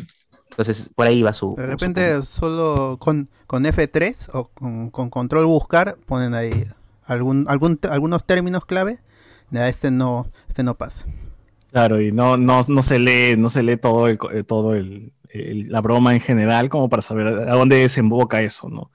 Entonces, 0.50 0.90
por 0.94 1.06
ahí 1.06 1.22
va 1.22 1.32
su... 1.32 1.54
De 1.56 1.64
su 1.64 1.70
repente 1.70 2.22
solo 2.22 2.96
con, 2.98 3.28
con 3.46 3.66
F3 3.66 4.30
o 4.32 4.48
con, 4.48 4.90
con 4.90 5.10
control 5.10 5.46
buscar 5.46 5.96
ponen 6.06 6.34
ahí 6.34 6.66
algún, 7.04 7.46
algún, 7.48 7.78
algunos 7.90 8.24
términos 8.24 8.64
clave. 8.64 8.98
Ya, 9.50 9.68
este 9.68 9.90
no, 9.90 10.30
este 10.48 10.62
no 10.62 10.76
pasa. 10.76 11.06
Claro, 11.70 12.00
y 12.00 12.12
no, 12.12 12.36
no, 12.38 12.62
no 12.66 12.82
se 12.82 12.98
lee, 12.98 13.36
no 13.36 13.50
se 13.50 13.62
lee 13.62 13.76
todo 13.76 14.08
el, 14.08 14.16
co- 14.18 14.30
eh, 14.30 14.42
todo 14.42 14.74
el, 14.74 15.12
el- 15.30 15.68
la 15.68 15.80
broma 15.80 16.14
en 16.14 16.20
general 16.20 16.68
como 16.68 16.88
para 16.88 17.02
saber 17.02 17.26
a 17.26 17.54
dónde 17.54 17.76
desemboca 17.76 18.42
eso, 18.42 18.68
¿no? 18.68 18.90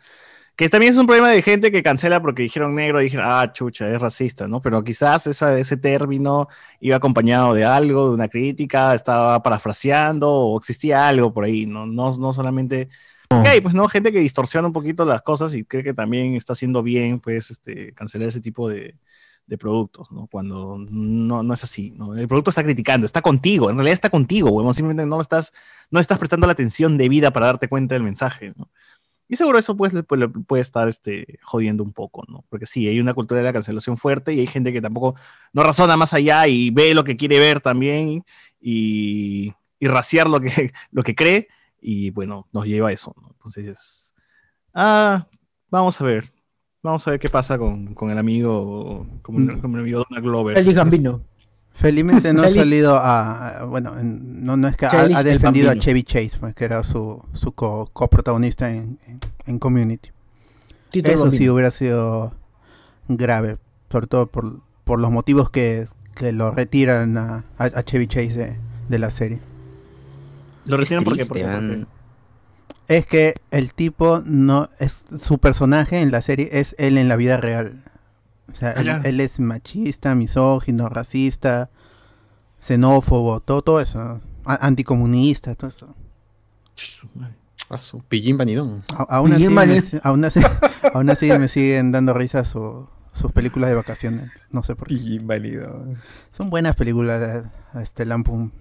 Que 0.55 0.69
también 0.69 0.91
es 0.91 0.99
un 0.99 1.07
problema 1.07 1.29
de 1.31 1.41
gente 1.41 1.71
que 1.71 1.81
cancela 1.81 2.21
porque 2.21 2.43
dijeron 2.43 2.75
negro 2.75 3.01
y 3.01 3.05
dijeron, 3.05 3.25
ah, 3.27 3.51
chucha, 3.51 3.89
es 3.91 3.99
racista, 3.99 4.47
¿no? 4.47 4.61
Pero 4.61 4.83
quizás 4.83 5.25
esa- 5.25 5.57
ese 5.57 5.77
término 5.77 6.47
iba 6.79 6.95
acompañado 6.97 7.55
de 7.55 7.65
algo, 7.65 8.09
de 8.09 8.13
una 8.13 8.27
crítica, 8.27 8.93
estaba 8.93 9.41
parafraseando 9.41 10.29
o 10.29 10.57
existía 10.59 11.07
algo 11.07 11.33
por 11.33 11.45
ahí, 11.45 11.65
¿no? 11.65 11.85
No, 11.87 12.15
no 12.17 12.33
solamente... 12.33 12.89
Ok, 13.29 13.47
pues 13.63 13.73
no, 13.73 13.87
gente 13.87 14.11
que 14.11 14.19
distorsiona 14.19 14.67
un 14.67 14.73
poquito 14.73 15.05
las 15.05 15.23
cosas 15.23 15.55
y 15.55 15.63
cree 15.63 15.83
que 15.83 15.95
también 15.95 16.35
está 16.35 16.53
haciendo 16.53 16.83
bien, 16.83 17.19
pues, 17.19 17.49
este, 17.49 17.91
cancelar 17.93 18.27
ese 18.27 18.41
tipo 18.41 18.69
de, 18.69 18.93
de 19.45 19.57
productos, 19.57 20.11
¿no? 20.11 20.27
Cuando 20.27 20.77
no, 20.77 21.43
no 21.43 21.53
es 21.53 21.63
así, 21.63 21.91
¿no? 21.91 22.15
El 22.15 22.27
producto 22.27 22.49
está 22.49 22.63
criticando, 22.63 23.05
está 23.05 23.21
contigo, 23.21 23.69
en 23.69 23.75
realidad 23.75 23.93
está 23.93 24.09
contigo, 24.09 24.49
huevón, 24.49 24.73
simplemente 24.73 25.05
no 25.07 25.19
estás, 25.19 25.53
no 25.91 25.99
estás 25.99 26.17
prestando 26.17 26.47
la 26.47 26.53
atención 26.53 26.97
debida 26.97 27.31
para 27.31 27.47
darte 27.47 27.67
cuenta 27.67 27.95
del 27.95 28.03
mensaje, 28.03 28.53
¿no? 28.57 28.69
Y 29.27 29.35
seguro 29.35 29.57
eso 29.57 29.75
pues, 29.75 29.93
le 29.93 30.03
puede 30.03 30.61
estar 30.61 30.87
este, 30.87 31.39
jodiendo 31.43 31.83
un 31.83 31.93
poco, 31.93 32.23
¿no? 32.27 32.45
Porque 32.49 32.65
sí, 32.65 32.87
hay 32.87 32.99
una 32.99 33.13
cultura 33.13 33.39
de 33.39 33.45
la 33.45 33.53
cancelación 33.53 33.97
fuerte 33.97 34.33
y 34.33 34.39
hay 34.41 34.47
gente 34.47 34.71
que 34.73 34.81
tampoco 34.81 35.15
no 35.53 35.63
razona 35.63 35.97
más 35.97 36.13
allá 36.13 36.47
y 36.47 36.69
ve 36.69 36.93
lo 36.93 37.03
que 37.03 37.17
quiere 37.17 37.39
ver 37.39 37.59
también 37.61 38.23
y, 38.61 39.53
y 39.79 39.87
raciar 39.87 40.29
lo 40.29 40.39
que, 40.39 40.71
lo 40.91 41.03
que 41.03 41.15
cree 41.15 41.47
y 41.81 42.11
bueno, 42.11 42.47
nos 42.53 42.65
lleva 42.65 42.89
a 42.89 42.91
eso, 42.93 43.13
¿no? 43.21 43.29
Entonces, 43.31 44.13
ah, 44.73 45.27
vamos 45.69 45.99
a 45.99 46.03
ver, 46.05 46.31
vamos 46.83 47.07
a 47.07 47.11
ver 47.11 47.19
qué 47.19 47.29
pasa 47.29 47.57
con, 47.57 47.93
con 47.95 48.09
el 48.11 48.17
amigo, 48.17 49.07
con, 49.21 49.49
el- 49.49 49.59
con 49.59 49.73
el 49.75 49.79
amigo 49.81 50.03
Donald 50.09 50.25
Glover. 50.25 50.55
Félix 50.57 50.75
Gambino. 50.75 51.21
Felizmente 51.71 52.33
no 52.33 52.43
ha 52.43 52.49
salido 52.49 52.99
a, 53.01 53.65
bueno, 53.67 53.97
en- 53.97 54.43
no, 54.43 54.57
no 54.57 54.67
es 54.67 54.77
que 54.77 54.85
ha, 54.85 55.05
el 55.05 55.23
defendido 55.23 55.71
a. 55.71 55.75
Chevy 55.75 56.03
Chase, 56.03 56.37
pues, 56.39 56.53
que 56.53 56.65
era 56.65 56.83
su, 56.83 57.23
su 57.33 57.51
co- 57.53 57.89
coprotagonista 57.93 58.69
en, 58.71 58.99
en, 59.07 59.19
en 59.47 59.57
Community. 59.59 60.09
Tito 60.91 61.07
el 61.09 61.15
Eso 61.15 61.31
sí 61.31 61.49
hubiera 61.49 61.71
sido 61.71 62.33
grave, 63.07 63.57
sobre 63.89 64.05
todo 64.05 64.27
por, 64.27 64.59
por 64.83 64.99
los 64.99 65.09
motivos 65.09 65.49
que, 65.49 65.87
que 66.15 66.31
lo 66.31 66.51
retiran 66.51 67.17
a, 67.17 67.45
a- 67.57 67.83
Chevy 67.83 68.05
Chase 68.05 68.33
de, 68.37 68.57
de 68.89 68.99
la 68.99 69.09
serie. 69.09 69.39
Lo 70.65 70.77
retiran 70.77 71.03
porque, 71.03 71.25
porque, 71.25 71.43
man. 71.43 71.87
Es 72.87 73.05
que 73.07 73.35
el 73.51 73.73
tipo 73.73 74.21
no 74.25 74.69
es 74.79 75.05
su 75.19 75.37
personaje 75.39 76.01
en 76.01 76.11
la 76.11 76.21
serie 76.21 76.49
es 76.51 76.75
él 76.77 76.97
en 76.97 77.07
la 77.07 77.15
vida 77.15 77.37
real. 77.37 77.83
O 78.51 78.55
sea, 78.55 78.69
Ah, 78.75 78.79
él, 78.81 78.85
ya. 78.85 79.01
él 79.05 79.19
es 79.21 79.39
machista, 79.39 80.15
misógino, 80.15 80.89
racista, 80.89 81.69
xenófobo, 82.59 83.39
todo, 83.39 83.61
todo 83.61 83.79
eso. 83.81 84.21
a- 84.45 84.67
anticomunista, 84.67 85.55
todo 85.55 85.69
eso. 85.69 85.95
A 87.69 87.77
su 87.77 87.99
pillín 88.01 88.37
vanidón. 88.37 88.83
A- 88.95 89.03
aún, 89.17 89.31
así 89.33 89.47
Pillín 89.47 89.55
me, 89.55 89.81
aún, 90.03 90.25
así, 90.25 90.41
aún 90.93 91.09
así 91.09 91.31
me 91.39 91.47
siguen 91.47 91.91
dando 91.93 92.13
risa 92.13 92.43
su- 92.43 92.87
sus 93.13 93.31
películas 93.31 93.69
de 93.69 93.75
vacaciones. 93.75 94.29
No 94.51 94.61
sé 94.63 94.75
por 94.75 94.89
qué. 94.89 94.95
Inválido. 94.95 95.85
Son 96.33 96.49
buenas 96.49 96.75
películas 96.75 97.19
de 97.21 97.81
este 97.81 98.05
Lampum. 98.05 98.51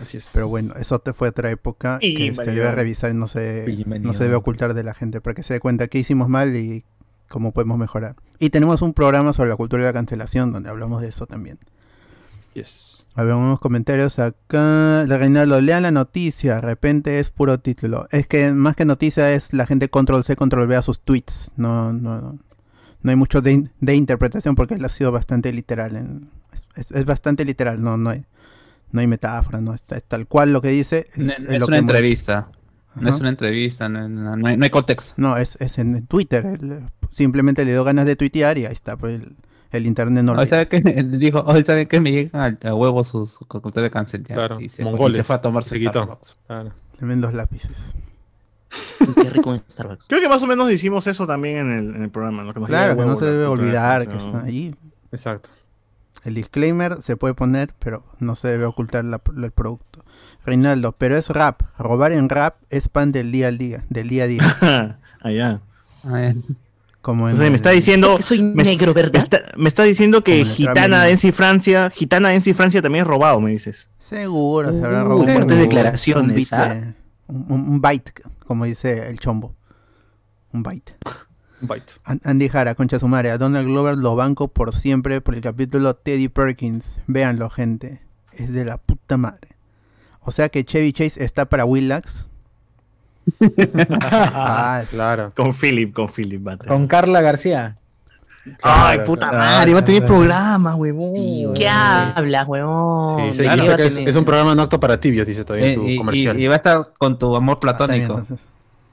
Así 0.00 0.16
es. 0.18 0.30
Pero 0.34 0.48
bueno, 0.48 0.74
eso 0.74 0.98
te 0.98 1.12
fue 1.12 1.28
otra 1.28 1.50
época 1.50 1.98
Y 2.00 2.14
que 2.14 2.34
se 2.34 2.44
debe 2.52 2.72
revisar 2.72 3.10
y 3.10 3.14
no 3.14 3.26
se, 3.26 3.64
Bienvenido. 3.66 4.10
no 4.12 4.16
se 4.16 4.24
debe 4.24 4.34
ocultar 4.36 4.74
de 4.74 4.82
la 4.82 4.94
gente 4.94 5.20
para 5.20 5.34
que 5.34 5.42
se 5.42 5.54
dé 5.54 5.60
cuenta 5.60 5.86
qué 5.86 5.98
hicimos 5.98 6.28
mal 6.28 6.54
y 6.56 6.84
cómo 7.28 7.52
podemos 7.52 7.78
mejorar. 7.78 8.16
Y 8.38 8.50
tenemos 8.50 8.82
un 8.82 8.92
programa 8.92 9.32
sobre 9.32 9.48
la 9.50 9.56
cultura 9.56 9.82
de 9.82 9.88
la 9.88 9.92
cancelación 9.94 10.52
donde 10.52 10.68
hablamos 10.70 11.00
de 11.02 11.08
eso 11.08 11.26
también. 11.26 11.58
Yes. 12.54 13.06
A 13.14 13.22
ver, 13.22 13.34
unos 13.34 13.60
comentarios 13.60 14.18
acá. 14.18 15.04
Reinaldo, 15.06 15.60
lean 15.60 15.82
la 15.82 15.90
noticia. 15.90 16.56
De 16.56 16.60
repente 16.60 17.18
es 17.18 17.30
puro 17.30 17.58
título. 17.60 18.06
Es 18.10 18.26
que 18.26 18.52
más 18.52 18.76
que 18.76 18.84
noticia 18.84 19.32
es 19.32 19.52
la 19.54 19.66
gente 19.66 19.88
control 19.88 20.24
C, 20.24 20.36
control 20.36 20.66
V 20.68 20.76
a 20.76 20.82
sus 20.82 21.00
tweets. 21.00 21.52
No, 21.56 21.92
no, 21.92 22.20
no. 22.20 22.38
No 23.02 23.10
hay 23.10 23.16
mucho 23.16 23.40
de, 23.40 23.52
in- 23.52 23.70
de 23.80 23.94
interpretación 23.96 24.54
porque 24.54 24.74
él 24.74 24.84
ha 24.84 24.88
sido 24.90 25.12
bastante 25.12 25.52
literal. 25.52 25.96
en- 25.96 26.30
es, 26.76 26.90
es 26.90 27.04
bastante 27.06 27.44
literal. 27.44 27.82
No, 27.82 27.96
no 27.96 28.10
hay, 28.10 28.24
no 28.92 29.00
hay 29.00 29.06
metáfora. 29.06 29.60
No 29.60 29.74
es, 29.74 29.82
es 29.90 30.04
tal 30.04 30.26
cual 30.26 30.52
lo 30.52 30.60
que 30.62 30.68
dice. 30.68 31.08
Es, 31.12 31.18
No, 31.18 31.32
es 31.32 31.38
es 31.54 31.60
lo 31.60 31.66
una 31.66 31.76
que 31.76 31.80
entrevista. 31.80 32.48
No 32.94 33.08
es 33.08 33.16
una 33.18 33.30
entrevista, 33.30 33.88
no, 33.88 34.06
no- 34.08 34.36
no 34.36 34.46
hay, 34.48 34.56
no 34.56 34.64
hay 34.64 34.70
contexto. 34.70 35.14
No, 35.16 35.36
es, 35.38 35.56
es 35.60 35.78
en 35.78 36.06
Twitter. 36.06 36.44
él, 36.44 36.72
eh, 36.72 36.80
simplemente 37.08 37.64
le 37.64 37.72
dio 37.72 37.84
ganas 37.84 38.04
de 38.06 38.16
tuitear 38.16 38.58
y 38.58 38.66
ahí 38.66 38.72
está. 38.72 38.96
Pues 38.98 39.14
el, 39.22 39.34
el 39.70 39.86
internet 39.86 40.22
no 40.24 40.32
Hoy 40.32 40.46
sabe 40.46 40.68
que 40.68 40.80
dijo, 41.18 41.40
hoy 41.46 41.62
saben 41.64 41.88
que 41.88 42.00
me 42.00 42.12
llegan 42.12 42.58
a, 42.62 42.68
a 42.68 42.74
huevo 42.74 43.02
sus 43.02 43.30
su 43.32 43.70
de 43.80 43.90
cáncer. 43.90 44.22
ya", 44.24 44.34
Claro, 44.34 44.60
y 44.60 44.68
se, 44.68 44.82
y 44.82 44.84
mongoles, 44.84 45.16
se 45.16 45.24
fue 45.24 45.36
a 45.36 45.40
tomar 45.40 45.64
su. 45.64 45.74
Starbucks. 45.74 46.36
Claro. 46.46 46.72
Tremendos 46.98 47.32
lápices. 47.32 47.96
Qué 49.14 49.30
rico 49.30 49.54
en 49.54 49.62
Starbucks. 49.70 50.08
Creo 50.08 50.20
que 50.20 50.28
más 50.28 50.42
o 50.42 50.46
menos 50.46 50.70
hicimos 50.70 51.06
eso 51.06 51.26
también 51.26 51.56
en 51.58 51.70
el, 51.72 51.96
en 51.96 52.02
el 52.02 52.10
programa. 52.10 52.44
¿no? 52.44 52.52
Que 52.54 52.60
nos 52.60 52.68
Claro, 52.68 52.96
que 52.96 53.04
no 53.06 53.16
se 53.16 53.24
debe 53.24 53.46
olvidar 53.46 54.06
que 54.06 54.16
está 54.18 54.42
ahí. 54.42 54.74
Exacto. 55.10 55.48
El 56.24 56.34
disclaimer 56.34 57.02
se 57.02 57.16
puede 57.16 57.34
poner, 57.34 57.74
pero 57.78 58.04
no 58.20 58.36
se 58.36 58.48
debe 58.48 58.64
ocultar 58.64 59.04
la- 59.04 59.20
el 59.36 59.50
producto. 59.50 60.04
Reinaldo, 60.44 60.92
pero 60.92 61.16
es 61.16 61.28
rap. 61.28 61.62
Robar 61.78 62.12
en 62.12 62.28
rap 62.28 62.56
es 62.70 62.88
pan 62.88 63.12
del 63.12 63.30
día 63.32 63.48
al 63.48 63.58
día, 63.58 63.84
del 63.90 64.08
día 64.08 64.24
a 64.24 64.26
día. 64.26 64.98
Allá. 65.20 65.60
Como 67.00 67.24
en 67.28 67.32
Entonces 67.32 67.40
me 67.40 67.46
el- 67.48 67.54
está 67.54 67.70
diciendo. 67.70 68.16
que 68.16 68.22
soy 68.22 68.42
me, 68.42 68.62
negro, 68.62 68.94
¿verdad? 68.94 69.12
Me 69.14 69.18
está, 69.18 69.40
me 69.56 69.68
está 69.68 69.82
diciendo 69.82 70.22
que 70.22 70.44
Gitana 70.44 70.98
Dance 71.06 71.32
Francia, 71.32 71.90
Gitana 71.90 72.28
Dance 72.30 72.54
Francia 72.54 72.80
también 72.82 73.02
es 73.02 73.08
robado, 73.08 73.40
me 73.40 73.50
dices. 73.50 73.88
Seguro, 73.98 74.70
se 74.70 74.84
habrá 74.84 75.04
Uh, 75.04 75.08
robado 75.08 75.24
fuertes 75.32 75.56
un- 75.58 75.62
declaraciones, 75.64 76.28
un, 76.30 76.34
beat 76.36 76.52
¿ah? 76.52 76.94
un- 77.28 77.80
byte, 77.80 78.12
como 78.46 78.64
dice 78.64 79.08
el 79.10 79.18
chombo. 79.18 79.54
Un 80.52 80.62
byte. 80.62 80.94
Byte. 81.62 81.92
Andy 82.24 82.48
Jara, 82.48 82.74
concha 82.74 82.98
su 82.98 83.08
madre. 83.08 83.30
A 83.30 83.38
Donald 83.38 83.66
Glover 83.68 83.96
lo 83.96 84.14
banco 84.16 84.48
por 84.48 84.74
siempre 84.74 85.20
por 85.20 85.34
el 85.34 85.40
capítulo 85.40 85.94
Teddy 85.94 86.28
Perkins. 86.28 86.98
Véanlo, 87.06 87.48
gente. 87.50 88.02
Es 88.32 88.52
de 88.52 88.64
la 88.64 88.78
puta 88.78 89.16
madre. 89.16 89.48
O 90.20 90.30
sea 90.32 90.48
que 90.48 90.64
Chevy 90.64 90.92
Chase 90.92 91.24
está 91.24 91.46
para 91.46 91.64
Willax. 91.64 92.26
ah, 93.92 94.82
Claro. 94.90 95.32
Con 95.36 95.52
Philip, 95.54 95.92
con 95.94 96.08
Philip 96.08 96.42
Butters. 96.42 96.66
Con 96.68 96.86
Carla 96.86 97.20
García. 97.20 97.76
Ay, 98.62 98.96
Claro, 98.96 99.04
puta 99.04 99.28
claro, 99.30 99.38
madre, 99.38 99.72
va 99.74 99.78
a 99.80 99.84
tener 99.84 100.02
claro. 100.02 100.16
programa, 100.16 100.74
huevón. 100.74 101.54
¿Qué 101.54 101.68
hablas, 101.68 102.48
huevón? 102.48 103.32
Sí, 103.34 103.36
sí, 103.36 103.42
Claro, 103.44 103.82
es, 103.84 104.16
un 104.16 104.24
programa 104.24 104.54
no 104.56 104.62
apto 104.62 104.80
para 104.80 104.98
tibios, 104.98 105.26
dice 105.28 105.44
todavía 105.44 105.66
en 105.66 105.72
Eh, 105.72 105.74
su 105.76 105.88
y, 105.88 105.96
comercial. 105.96 106.40
y- 106.40 106.44
y 106.44 106.48
va 106.48 106.54
a 106.54 106.56
estar 106.56 106.92
con 106.98 107.18
tu 107.20 107.36
amor 107.36 107.54
bien, 107.54 107.60
platónico. 107.60 108.18
entonces. 108.18 108.40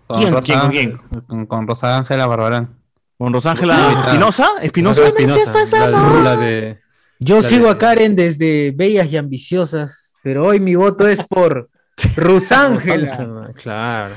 Con 0.09 0.19
¿Quién? 0.21 0.33
Rosa 0.33 0.45
¿Quién, 0.45 0.59
con 0.59 0.67
Ángel- 0.69 1.25
Con, 1.27 1.45
con 1.45 1.67
Rosa 1.67 1.97
Ángela 1.97 2.25
Barbarán. 2.25 2.75
Con 3.17 3.31
Rosángela 3.33 3.75
Espinosa, 4.07 4.49
Espinosa. 4.61 5.07
Espinosa, 5.07 5.89
la, 5.89 6.21
la 6.23 6.35
de 6.37 6.79
Yo 7.19 7.41
La 7.41 7.47
sigo 7.47 7.65
de- 7.65 7.71
a 7.71 7.77
Karen 7.77 8.15
desde 8.15 8.71
Bellas 8.75 9.07
y 9.11 9.17
Ambiciosas, 9.17 10.15
pero 10.23 10.45
hoy 10.47 10.59
mi 10.59 10.73
voto 10.75 11.07
es 11.07 11.21
por 11.23 11.69
Rusángela. 12.15 13.51
Claro. 13.61 14.13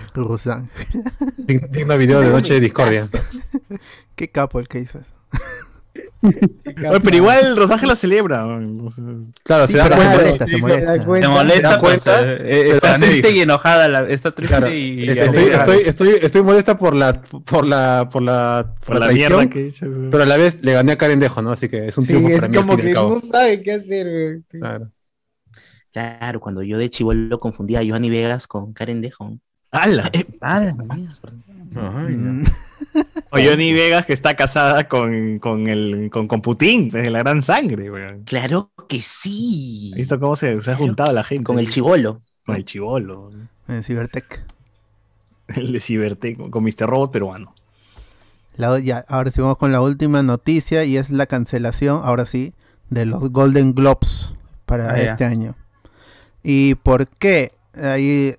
Dig- 1.36 1.68
Digno 1.70 1.98
video 1.98 2.20
de 2.20 2.30
Noche 2.30 2.54
de 2.54 2.60
Discordia. 2.60 3.08
Qué 4.14 4.30
capo 4.30 4.60
el 4.60 4.68
que 4.68 4.78
hizo 4.78 4.98
eso. 4.98 5.12
Oye, 6.22 7.00
pero 7.00 7.16
igual 7.16 7.56
Rosángela 7.56 7.94
celebra. 7.96 8.44
Claro, 9.44 9.66
Sí, 9.66 9.72
se 9.72 9.78
da 9.78 9.84
pero 9.84 9.96
se 9.96 10.00
cuenta. 10.00 10.16
molesta, 10.16 10.44
se 10.46 10.50
sí, 10.54 10.60
molesta. 10.60 10.92
Se 10.94 10.98
¿Te 11.20 11.28
molesta, 11.28 11.78
pues, 11.78 12.06
eh, 12.06 12.10
eh, 12.40 12.70
está 12.72 12.98
triste 12.98 13.30
y 13.32 13.40
enojada. 13.40 13.88
la- 13.88 14.08
está 14.08 14.30
triste 14.34 14.56
Claro, 14.56 14.72
y. 14.72 15.08
Estoy, 15.08 15.26
estoy, 15.26 15.44
estoy, 15.52 15.78
estoy, 15.84 16.08
estoy 16.22 16.42
molesta 16.42 16.78
por 16.78 16.94
la, 16.94 17.20
por 17.22 17.66
la, 17.66 18.08
por 18.10 18.22
la, 18.22 18.74
Por 18.86 18.98
la 18.98 19.06
traición, 19.06 19.32
mierda 19.32 19.50
que 19.50 19.66
hizo. 19.66 19.86
eso. 19.86 20.08
pero 20.10 20.22
a 20.22 20.26
la 20.26 20.36
vez 20.36 20.60
le 20.62 20.72
gané 20.72 20.92
a 20.92 20.98
Karen 20.98 21.20
Dejo, 21.20 21.42
¿no? 21.42 21.50
Así 21.52 21.68
que 21.68 21.88
es 21.88 21.98
un 21.98 22.04
Sí, 22.04 22.12
triunfo 22.12 22.28
es 22.30 22.40
para 22.40 22.48
mí 22.48 22.56
como 22.56 22.74
y 22.74 22.76
que 22.82 22.92
no 22.94 23.18
sabe 23.20 23.62
qué 23.62 23.72
hacer. 23.72 24.06
güey. 24.08 24.42
Claro. 24.60 24.90
Claro, 25.92 26.40
cuando 26.40 26.62
yo 26.62 26.78
de 26.78 26.88
chivolo 26.88 27.38
confundía 27.38 27.80
a 27.80 27.84
Johnny 27.86 28.08
Vegas 28.08 28.46
con 28.46 28.72
Karen 28.72 29.02
Dejon. 29.02 29.40
¡Hala! 29.70 30.10
Ay, 30.40 30.72
Mm, 31.74 32.44
O 33.30 33.38
Johnny 33.38 33.72
Vegas 33.72 34.04
que 34.06 34.12
está 34.12 34.36
casada 34.36 34.88
con, 34.88 35.38
con, 35.38 35.68
el, 35.68 36.10
con, 36.12 36.28
con 36.28 36.42
Putin, 36.42 36.90
desde 36.90 37.10
la 37.10 37.20
gran 37.20 37.40
sangre, 37.42 37.90
weón. 37.90 38.24
Claro 38.24 38.70
que 38.88 39.00
sí. 39.00 39.90
¿Has 39.92 39.98
visto 39.98 40.20
cómo 40.20 40.36
se, 40.36 40.60
se 40.60 40.70
ha 40.72 40.76
juntado 40.76 41.12
la 41.12 41.24
gente? 41.24 41.44
Con 41.44 41.58
el 41.58 41.68
chivolo. 41.70 42.20
Con 42.44 42.56
el 42.56 42.64
chivolo. 42.64 43.30
en 43.68 43.82
Cybertech. 43.82 44.44
El 45.48 45.72
de 45.72 45.80
Cibertec, 45.80 46.50
con, 46.50 46.62
Mr. 46.64 46.86
Robot 46.86 47.10
peruano. 47.12 47.54
La- 48.56 48.78
ya, 48.78 49.04
ahora 49.08 49.30
sí 49.30 49.40
vamos 49.40 49.56
con 49.56 49.72
la 49.72 49.80
última 49.80 50.22
noticia 50.22 50.84
y 50.84 50.96
es 50.96 51.10
la 51.10 51.26
cancelación, 51.26 52.02
ahora 52.04 52.26
sí, 52.26 52.52
de 52.90 53.06
los 53.06 53.30
Golden 53.30 53.74
Globes 53.74 54.34
para 54.66 54.90
Ah, 54.92 54.96
ya. 54.96 55.12
este 55.12 55.24
año. 55.24 55.54
¿Y 56.42 56.74
por 56.76 57.06
qué? 57.08 57.52
Ahí 57.74 58.34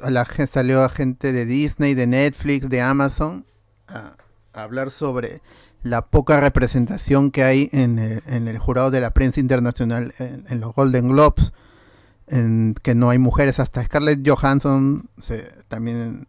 la, 0.00 0.24
salió 0.24 0.88
gente 0.88 1.32
de 1.32 1.46
Disney, 1.46 1.94
de 1.94 2.06
Netflix, 2.08 2.68
de 2.68 2.80
Amazon 2.80 3.44
a, 3.88 4.16
hablar 4.52 4.90
sobre 4.90 5.42
la 5.82 6.06
poca 6.06 6.40
representación 6.40 7.30
que 7.30 7.42
hay 7.42 7.68
en 7.72 7.98
el, 7.98 8.22
en 8.26 8.46
el 8.46 8.58
jurado 8.58 8.90
de 8.90 9.00
la 9.00 9.10
prensa 9.10 9.40
internacional 9.40 10.14
en, 10.18 10.60
los 10.60 10.74
Golden 10.74 11.08
Globes. 11.08 11.52
En 12.26 12.74
que 12.82 12.94
no 12.94 13.10
hay 13.10 13.18
mujeres, 13.18 13.58
hasta 13.58 13.84
Scarlett 13.84 14.26
Johansson 14.26 15.10
se, 15.20 15.42
también 15.68 16.28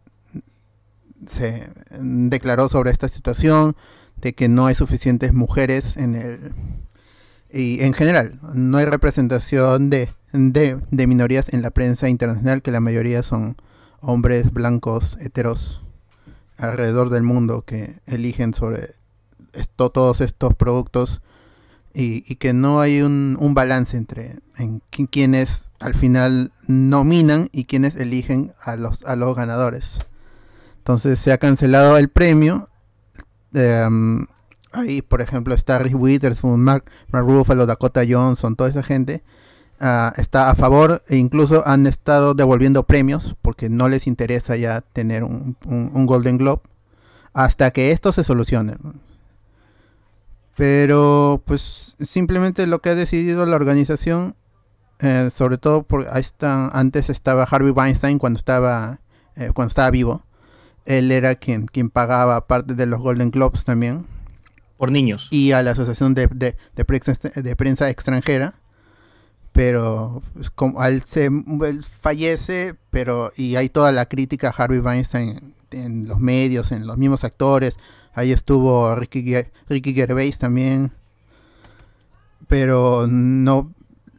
se 1.26 1.70
declaró 2.00 2.68
sobre 2.68 2.90
esta 2.90 3.08
situación, 3.08 3.76
de 4.16 4.34
que 4.34 4.48
no 4.48 4.66
hay 4.66 4.74
suficientes 4.74 5.32
mujeres 5.32 5.96
en 5.96 6.14
el... 6.14 6.54
Y 7.50 7.80
en 7.82 7.94
general, 7.94 8.40
no 8.54 8.78
hay 8.78 8.84
representación 8.84 9.88
de, 9.88 10.10
de, 10.32 10.80
de 10.90 11.06
minorías 11.06 11.52
en 11.52 11.62
la 11.62 11.70
prensa 11.70 12.08
internacional, 12.08 12.60
que 12.60 12.72
la 12.72 12.80
mayoría 12.80 13.22
son 13.22 13.56
hombres 14.00 14.52
blancos, 14.52 15.16
heteros, 15.20 15.85
alrededor 16.58 17.10
del 17.10 17.22
mundo, 17.22 17.62
que 17.62 18.00
eligen 18.06 18.54
sobre 18.54 18.94
esto, 19.52 19.90
todos 19.90 20.20
estos 20.20 20.54
productos 20.54 21.22
y, 21.98 22.34
que 22.36 22.52
no 22.52 22.80
hay 22.80 23.00
un, 23.00 23.38
balance 23.54 23.96
entre 23.96 24.38
en 24.58 24.82
qui- 24.90 25.08
quienes 25.10 25.70
al 25.80 25.94
final 25.94 26.52
nominan 26.66 27.48
y 27.52 27.64
quienes 27.64 27.96
eligen 27.96 28.52
a 28.62 28.76
los, 28.76 29.02
a 29.04 29.16
los 29.16 29.34
ganadores. 29.34 30.00
Entonces 30.78 31.18
se 31.18 31.32
ha 31.32 31.38
cancelado 31.38 31.96
el 31.96 32.10
premio. 32.10 32.68
Em, 33.54 34.26
ahí, 34.72 35.00
por 35.00 35.22
ejemplo, 35.22 35.54
está 35.54 35.78
Reese 35.78 35.96
Witherspoon, 35.96 36.60
Mark, 36.60 36.84
Mark 37.08 37.26
Ruffalo, 37.26 37.64
Dakota 37.64 38.02
Johnson, 38.06 38.56
toda 38.56 38.68
esa 38.68 38.82
gente. 38.82 39.24
Ah, 39.80 40.12
está 40.16 40.50
a 40.50 40.54
favor 40.54 41.02
e 41.08 41.16
incluso 41.16 41.66
han 41.66 41.86
estado 41.86 42.34
devolviendo 42.34 42.84
premios 42.84 43.36
porque 43.42 43.68
no 43.68 43.88
les 43.88 44.06
interesa 44.06 44.56
ya 44.56 44.80
tener 44.80 45.24
un, 45.24 45.56
un- 45.66 45.90
un 45.94 46.06
Golden 46.06 46.38
Globe 46.38 46.62
hasta 47.32 47.70
que 47.70 47.92
esto 47.92 48.12
se 48.12 48.24
solucione. 48.24 48.76
Pero 50.56 51.42
pues 51.44 51.96
simplemente 52.00 52.66
lo 52.66 52.80
que 52.80 52.90
ha 52.90 52.94
decidido 52.94 53.44
la 53.44 53.56
organización, 53.56 54.36
eh, 55.00 55.28
sobre 55.30 55.58
todo 55.58 55.82
por 55.82 56.06
ahí 56.10 56.22
está, 56.22 56.68
antes 56.68 57.10
estaba 57.10 57.42
Harvey 57.44 57.72
Weinstein 57.72 58.18
cuando 58.18 58.38
estaba 58.38 59.00
eh, 59.36 59.50
cuando 59.54 59.68
estaba 59.68 59.90
vivo. 59.90 60.22
Él 60.86 61.10
era 61.12 61.34
quien, 61.34 61.66
quien 61.66 61.90
pagaba 61.90 62.46
parte 62.46 62.74
de 62.74 62.86
los 62.86 63.00
Golden 63.00 63.30
Globes 63.30 63.64
también. 63.64 64.06
Por 64.78 64.92
niños. 64.92 65.28
Y 65.30 65.52
a 65.52 65.62
la 65.62 65.72
Asociación 65.72 66.14
de, 66.14 66.28
de, 66.28 66.56
de 66.74 66.84
prensa, 66.84 67.14
de 67.34 67.56
prensa 67.56 67.90
Extranjera. 67.90 68.54
Pero 69.56 70.22
pues, 70.34 70.50
como 70.50 70.84
él, 70.84 71.02
se, 71.06 71.24
él 71.24 71.82
fallece, 71.82 72.74
pero 72.90 73.32
y 73.34 73.56
hay 73.56 73.70
toda 73.70 73.90
la 73.90 74.04
crítica 74.04 74.48
a 74.48 74.50
Harvey 74.50 74.80
Weinstein 74.80 75.54
en, 75.70 76.06
los 76.06 76.20
medios, 76.20 76.72
en 76.72 76.86
los 76.86 76.98
mismos 76.98 77.24
actores. 77.24 77.78
Ahí 78.12 78.32
estuvo 78.32 78.94
Ricky, 78.94 79.34
Ricky 79.66 79.94
Gervais 79.94 80.38
también. 80.38 80.92
Pero 82.48 83.06
no 83.08 83.72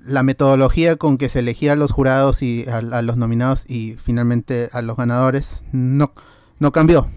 la 0.04 0.24
metodología 0.24 0.96
con 0.96 1.20
que 1.20 1.30
se 1.30 1.40
elegía 1.40 1.74
a 1.74 1.76
los 1.76 1.92
jurados 1.92 2.42
y 2.42 2.66
a, 2.68 2.78
a 2.78 3.02
los 3.04 3.18
nominados 3.18 3.64
y 3.68 3.94
finalmente 3.94 4.70
a 4.74 4.82
los 4.82 4.98
ganadores 4.98 5.66
no, 5.72 6.14
no 6.58 6.72
cambió. 6.72 7.12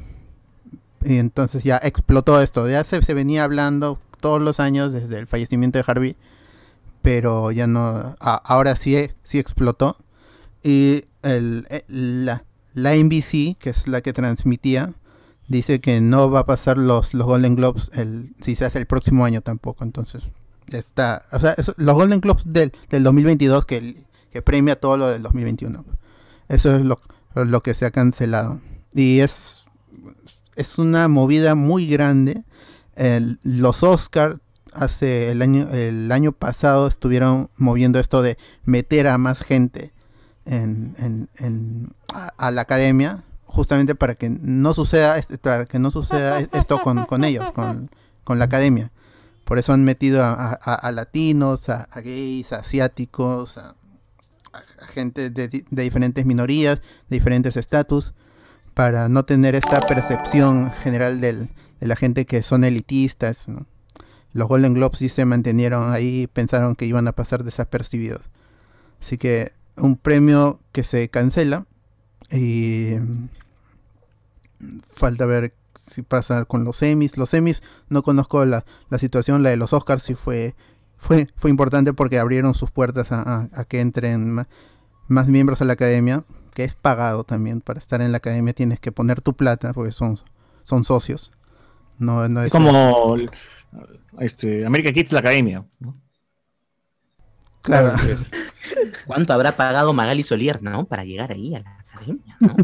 Y 1.03 1.17
entonces 1.17 1.65
ya 1.65 1.81
explotó 1.83 2.39
esto. 2.43 2.69
Ya 2.69 2.85
se, 2.85 3.03
se 3.03 3.15
venía 3.15 3.45
hablando 3.45 3.99
todos 4.21 4.43
los 4.43 4.61
años 4.61 4.93
desde 4.93 5.19
el 5.19 5.27
fallecimiento 5.27 5.79
de 5.79 5.85
Harvey, 5.87 6.17
pero 7.02 7.51
ya 7.52 7.66
no. 7.66 8.16
ahora 8.20 8.77
sí, 8.77 9.10
sí 9.22 9.39
explotó. 9.39 9.97
Y 10.62 11.05
el, 11.22 11.66
eh, 11.70 11.85
la, 11.89 12.44
la 12.74 12.94
NBC, 12.94 13.56
que 13.59 13.70
es 13.70 13.89
la 13.89 14.01
que 14.01 14.12
transmitía, 14.12 14.94
dice 15.48 15.81
que 15.81 16.01
no 16.01 16.31
va 16.31 16.40
a 16.40 16.47
pasar 16.47 16.78
los, 16.78 17.14
los 17.14 17.27
Golden 17.27 17.56
Globes 17.56 17.90
el, 17.94 18.35
si 18.40 18.55
se 18.56 18.64
hace 18.64 18.78
el 18.78 18.86
próximo 18.86 19.24
año 19.24 19.40
tampoco. 19.40 19.85
Entonces, 19.85 20.31
está. 20.68 21.27
O 21.32 21.40
sea, 21.40 21.56
los 21.77 21.94
Golden 21.94 22.20
Globes 22.20 22.44
del, 22.47 22.72
del 22.89 23.02
2022 23.02 23.66
que, 23.66 24.05
que 24.32 24.43
premia 24.43 24.77
todo 24.78 24.97
lo 24.97 25.09
del 25.09 25.22
2021. 25.22 25.85
Eso 26.48 26.77
es 26.77 26.82
lo, 26.82 27.01
lo 27.35 27.62
que 27.62 27.74
se 27.74 27.86
ha 27.86 27.90
cancelado. 27.90 28.60
Y 28.93 29.20
es, 29.20 29.62
es 30.56 30.78
una 30.78 31.09
movida 31.09 31.55
muy 31.55 31.86
grande. 31.86 32.44
Los 33.43 33.82
Oscar 33.82 34.40
hace 34.73 35.31
el 35.31 35.43
año, 35.43 35.69
el 35.73 36.11
año 36.13 36.33
pasado 36.33 36.87
estuvieron 36.87 37.51
moviendo 37.57 37.99
esto 37.99 38.23
de 38.23 38.39
meter 38.65 39.07
a 39.09 39.19
más 39.19 39.43
gente 39.43 39.93
en, 40.47 40.95
en- 40.99 41.29
en- 41.39 41.93
a, 42.39 42.51
la 42.51 42.63
academia 42.63 43.25
justamente 43.45 43.95
para 43.95 44.15
que 44.15 44.31
no 44.31 44.75
suceda 44.75 45.19
este- 45.19 45.39
para 45.39 45.65
que 45.67 45.79
no 45.79 45.91
suceda 45.91 46.41
esto 46.41 46.81
con, 46.83 47.05
con 47.07 47.25
ellos 47.25 47.51
con, 47.53 47.91
con 48.25 48.39
la 48.39 48.45
academia 48.47 48.91
por 49.45 49.59
eso 49.59 49.73
han 49.73 49.83
metido 49.85 50.23
a, 50.25 50.93
latinos 50.93 51.69
a, 51.69 51.89
gays 52.03 52.53
a 52.53 52.61
asiáticos 52.61 53.59
a, 53.59 53.75
gente 54.89 55.31
de, 55.31 55.49
di- 55.49 55.65
de 55.71 55.83
diferentes 55.83 56.25
minorías 56.25 56.77
de 57.09 57.17
diferentes 57.17 57.57
estatus 57.57 58.15
para 58.75 59.09
no 59.09 59.25
tener 59.25 59.55
esta 59.57 59.81
percepción 59.87 60.71
general 60.71 61.21
del- 61.21 61.51
de 61.81 61.87
la 61.87 61.97
gente 61.97 62.25
que 62.27 62.43
son 62.43 62.63
elitistas. 62.65 63.47
Los 64.32 64.48
Golden 64.48 64.74
Globes 64.74 64.98
sí 64.98 65.09
se 65.09 65.24
mantenieron 65.24 65.93
ahí 65.93 66.27
pensaron 66.32 66.77
que 66.77 66.86
iban 66.86 67.09
a 67.09 67.12
pasar 67.12 67.43
desapercibidos 67.44 68.23
así 69.01 69.19
que 69.19 69.52
un 69.77 69.97
premio 69.97 70.61
que 70.73 70.85
se 70.85 71.09
cancela 71.09 71.66
y 72.31 72.94
falta 74.93 75.27
ver 75.27 75.55
si 75.74 76.02
pasa 76.02 76.44
con 76.44 76.65
los 76.65 76.77
semis. 76.77 77.16
Los 77.16 77.31
semis 77.31 77.62
no 77.89 78.02
conozco 78.02 78.44
la, 78.44 78.65
la 78.89 78.98
situación, 78.98 79.43
la 79.43 79.51
de 79.51 79.57
los 79.57 79.73
Oscars 79.73 80.02
sí 80.05 80.15
fue, 80.15 80.55
fue, 80.98 81.28
fue 81.36 81.51
importante 81.51 81.93
porque 81.93 82.19
abrieron 82.19 82.55
sus 82.55 82.70
puertas 82.70 83.11
a, 83.12 83.23
a- 83.23 83.48
a 83.55 83.65
que 83.65 83.81
entren 83.81 84.47
más 85.09 85.27
miembros 85.28 85.61
a 85.61 85.65
la 85.65 85.73
academia, 85.73 86.24
que 86.55 86.65
es 86.65 86.74
pagado 86.74 87.24
también. 87.24 87.61
Para 87.61 87.78
estar 87.78 88.02
en 88.02 88.12
la 88.12 88.19
academia 88.19 88.52
tienes 88.52 88.78
que 88.81 88.93
poner 88.93 89.20
tu 89.20 89.35
plata 89.35 89.73
porque 89.73 89.93
son, 89.93 90.19
son 90.65 90.85
socios. 90.85 91.32
No, 91.98 92.28
no 92.28 92.40
Es 92.40 92.47
es 92.47 92.52
como 92.52 93.16
este, 94.19 94.65
American 94.67 94.93
Kids, 94.95 95.13
la 95.13 95.21
academia. 95.21 95.65
¿no? 95.79 95.97
Claro. 97.63 97.93
¿Cuánto 99.07 99.33
habrá 99.33 99.57
pagado 99.57 99.93
Magali 99.93 100.23
Solier, 100.23 100.63
no? 100.63 100.87
Para 100.87 101.05
llegar 101.05 101.33
ahí 101.33 101.55
a 101.55 101.61
la 101.61 101.79
academia, 101.93 102.37
¿no? 102.41 102.57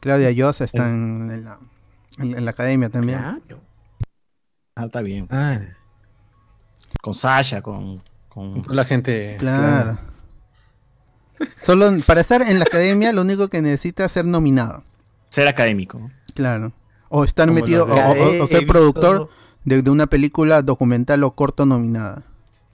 Claudia 0.00 0.30
Yosa 0.30 0.64
está 0.64 0.88
en, 0.88 1.30
en 1.30 1.44
la, 1.44 1.58
en- 2.18 2.38
en 2.38 2.44
la 2.44 2.50
academia 2.50 2.88
también. 2.88 3.18
Claro. 3.18 3.60
Ah, 4.74 4.86
está 4.86 5.02
bien. 5.02 5.26
Ah, 5.30 5.60
Con 7.02 7.12
Sasha, 7.14 7.60
con. 7.60 8.02
con... 8.28 8.64
La 8.68 8.84
gente. 8.84 9.36
Claro. 9.38 9.98
Solo 11.56 11.90
para 12.06 12.20
estar 12.20 12.42
en 12.42 12.58
la 12.58 12.64
academia 12.64 13.12
lo 13.12 13.22
único 13.22 13.48
que 13.48 13.60
necesita 13.62 14.04
es 14.06 14.12
ser 14.12 14.26
nominado. 14.26 14.84
Ser 15.30 15.48
académico. 15.48 16.10
Claro. 16.34 16.72
O 17.08 17.24
estar 17.24 17.46
Como 17.48 17.60
metido, 17.60 17.84
o, 17.84 18.14
de- 18.14 18.40
o- 18.40 18.44
o 18.44 18.46
ser 18.46 18.66
productor 18.66 19.28
de, 19.64 19.82
de 19.82 19.90
una 19.90 20.06
película 20.06 20.62
documental 20.62 21.22
o 21.24 21.34
corto 21.34 21.66
nominada. 21.66 22.22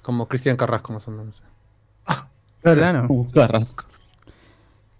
Como 0.02 0.28
Cristian 0.28 0.56
Carrasco, 0.56 0.92
más 0.92 1.06
o 1.08 1.10
menos. 1.10 1.42
Claro. 2.62 3.06
Uh, 3.08 3.30
Carrasco. 3.30 3.84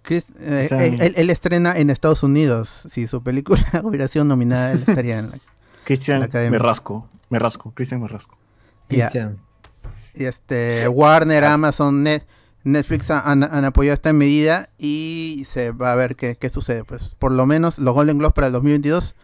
Chris- 0.03 0.25
eh, 0.39 0.63
O 0.65 0.67
sea- 0.69 0.85
él, 0.85 1.01
él- 1.01 1.13
él 1.17 1.29
estrena 1.29 1.73
en 1.77 1.89
Estados 1.89 2.23
Unidos. 2.23 2.83
Si 2.87 3.07
su 3.07 3.21
película 3.23 3.61
hubiera 3.83 4.07
sido 4.07 4.23
nominada, 4.25 4.71
él 4.71 4.83
estaría 4.87 5.19
en 5.19 5.31
la. 5.31 5.39
Cristian 5.83 6.19
La 6.19 6.25
academia. 6.27 6.51
Merrasco. 6.59 7.09
Merrasco. 7.29 7.71
Cristian 7.73 8.01
Merrasco. 8.01 8.37
Ya. 8.89 9.09
Cristian. 9.09 9.37
Y 10.13 10.25
este, 10.25 10.87
Warner, 10.87 11.43
Amazon, 11.45 12.03
Net- 12.05 12.25
Netflix 12.63 13.09
han, 13.11 13.43
han 13.43 13.65
apoyado 13.65 13.93
esta 13.93 14.11
medida 14.13 14.69
y 14.77 15.43
se 15.47 15.71
va 15.71 15.91
a 15.91 15.95
ver 15.95 16.15
qué, 16.15 16.35
qué 16.37 16.49
sucede. 16.49 16.83
Pues 16.83 17.15
por 17.19 17.31
lo 17.31 17.45
menos 17.45 17.77
los 17.77 17.93
Golden 17.93 18.17
Globes 18.17 18.33
para 18.33 18.47
el 18.47 18.53
2022 18.53 19.15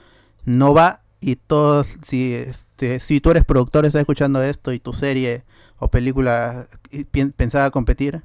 no 0.45 0.73
va 0.73 1.01
y 1.23 1.35
todos, 1.37 1.87
si, 2.01 2.33
este, 2.33 2.99
si 2.99 3.19
tú 3.21 3.31
eres 3.31 3.45
productor, 3.45 3.85
estás 3.85 4.01
escuchando 4.01 4.41
esto 4.43 4.73
y 4.73 4.79
tu 4.79 4.93
serie 4.93 5.43
o 5.79 5.89
película 5.89 6.67
pensaba 7.35 7.71
competir, 7.71 8.23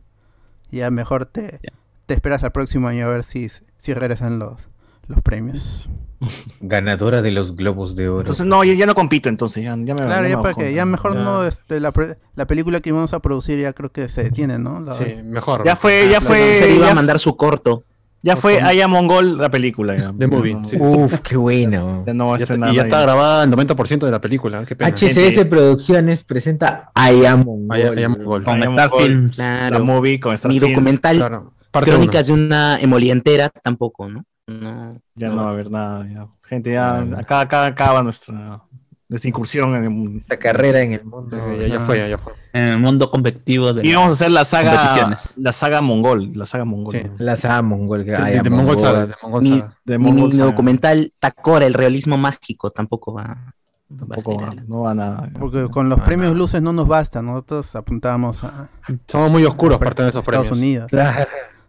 ya 0.70 0.90
mejor 0.90 1.26
te, 1.26 1.60
te 2.06 2.14
esperas 2.14 2.44
al 2.44 2.52
próximo 2.52 2.88
año 2.88 3.06
a 3.06 3.08
ver 3.10 3.24
si, 3.24 3.48
si 3.78 3.94
regresan 3.94 4.38
los, 4.38 4.68
los 5.06 5.20
premios. 5.22 5.88
Ganadora 6.60 7.22
de 7.22 7.30
los 7.30 7.54
Globos 7.54 7.94
de 7.94 8.08
Oro. 8.08 8.20
Entonces, 8.20 8.44
no, 8.46 8.64
ya, 8.64 8.74
ya 8.74 8.86
no 8.86 8.94
compito, 8.94 9.28
entonces. 9.28 9.62
Ya, 9.62 9.70
ya 9.70 9.94
me 9.94 10.04
Claro, 10.04 10.22
me 10.24 10.28
ya 10.30 10.36
para 10.36 10.48
bajo. 10.48 10.60
que 10.60 10.74
ya 10.74 10.84
mejor 10.84 11.14
Ya. 11.14 11.22
no, 11.22 11.44
este, 11.44 11.78
la, 11.80 11.92
la 12.34 12.46
película 12.46 12.80
que 12.80 12.88
íbamos 12.90 13.12
a 13.14 13.20
producir 13.20 13.58
ya 13.60 13.72
creo 13.72 13.92
que 13.92 14.08
se 14.08 14.24
detiene, 14.24 14.58
¿no? 14.58 14.80
La- 14.80 14.94
Sí, 14.94 15.04
mejor. 15.24 15.64
Ya 15.64 15.76
fue, 15.76 16.06
ya 16.10 16.14
La 16.14 16.20
fue. 16.20 16.40
se 16.54 16.74
iba 16.74 16.86
ya 16.86 16.92
a 16.92 16.94
mandar 16.94 17.18
su 17.20 17.36
corto. 17.36 17.84
Ya 18.28 18.36
fue 18.36 18.60
Aya 18.60 18.86
Mongol 18.88 19.38
la 19.38 19.50
película. 19.50 19.96
Ya. 19.96 20.12
The 20.16 20.26
Movie, 20.26 20.54
No, 20.54 20.64
sí. 20.64 20.76
Uf, 20.78 21.20
qué 21.20 21.36
bueno. 21.36 22.04
Ya 22.06 22.14
no 22.14 22.28
va 22.28 22.34
a 22.34 22.38
Ya 22.38 22.44
está- 22.44 22.54
estrenar 22.54 22.72
y 22.72 22.76
ya 22.76 22.82
está 22.82 23.00
grabada 23.00 23.44
el 23.44 23.50
90% 23.50 24.06
de 24.06 24.12
la 24.12 24.20
película. 24.20 24.64
Qué 24.64 24.76
pena. 24.76 24.90
HCS 24.90 25.44
Producciones 25.46 26.22
presenta 26.24 26.90
I 26.94 27.24
Am 27.24 27.44
Mongol. 27.44 27.70
Allá 27.76 28.08
Mongol. 28.08 28.44
Con 28.44 28.54
Aya 28.56 28.66
Star 28.66 28.90
Films. 28.98 29.38
La 29.38 29.68
Claro. 29.68 29.84
movie 29.84 30.20
con 30.20 30.34
Star 30.34 30.52
Ni 30.52 30.60
Film. 30.60 30.72
documental, 30.72 31.16
Claro. 31.16 31.54
Parte 31.70 31.90
crónicas 31.90 32.26
de 32.28 32.32
una 32.32 32.78
emolientera 32.80 33.50
tampoco, 33.62 34.08
¿no? 34.08 34.24
No. 34.46 34.98
Ya 35.14 35.28
no 35.28 35.36
va 35.36 35.48
a 35.48 35.50
haber 35.50 35.70
nada. 35.70 36.06
ya. 36.08 36.26
Gente, 36.44 36.72
ya 36.72 36.98
acá, 37.18 37.40
acá 37.40 37.66
acaba 37.66 38.02
nuestra, 38.02 38.62
nuestra 39.08 39.28
incursión 39.28 39.74
en. 39.74 40.18
Esta 40.18 40.38
carrera 40.38 40.80
en 40.80 40.92
el 40.92 41.04
mundo. 41.04 41.36
Ya, 41.58 41.66
ya 41.66 41.80
fue, 41.80 41.98
ya, 41.98 42.08
ya 42.08 42.18
fue. 42.18 42.34
En 42.52 42.64
el 42.64 42.78
mundo 42.78 43.10
competitivo 43.10 43.72
de 43.72 43.86
Y 43.86 43.94
vamos 43.94 44.10
a 44.10 44.12
hacer 44.12 44.30
la 44.30 44.44
saga, 44.44 45.18
la 45.36 45.52
saga 45.52 45.80
mongol, 45.80 46.30
la 46.34 46.44
saga 46.46 46.64
mongol. 46.64 46.94
Sí. 46.94 47.02
¿no? 47.04 47.14
La 47.18 47.36
saga 47.36 47.62
Mongol. 47.62 48.04
De, 48.04 48.50
Mongol. 48.50 48.78
Saga, 48.78 49.06
de 49.06 49.14
Mongol 49.22 49.42
Ni- 49.42 49.60
Saga. 49.60 49.76
De 49.84 49.98
Ni 49.98 50.04
Mongol 50.04 50.28
mi 50.30 50.32
Saga. 50.34 50.44
documental 50.46 51.12
Takora, 51.18 51.66
el 51.66 51.74
realismo 51.74 52.16
mágico, 52.18 52.70
tampoco 52.70 53.14
va. 53.14 53.54
Tampoco 53.96 54.36
va, 54.38 54.54
no 54.66 54.80
va 54.82 54.94
nada. 54.94 55.28
Porque 55.38 55.68
con 55.70 55.88
los 55.88 55.98
premios 56.00 56.34
luces 56.36 56.60
no 56.60 56.74
nos 56.74 56.86
basta, 56.86 57.22
nosotros 57.22 57.74
apuntamos 57.74 58.44
a 58.44 58.68
Somos 59.06 59.30
muy 59.30 59.44
oscuros 59.46 59.78
parte 59.78 60.02
de 60.02 60.10
esos 60.10 60.20
Estados 60.20 60.48
premios. 60.48 60.58
Unidos, 60.58 60.86
Claro. 60.90 61.26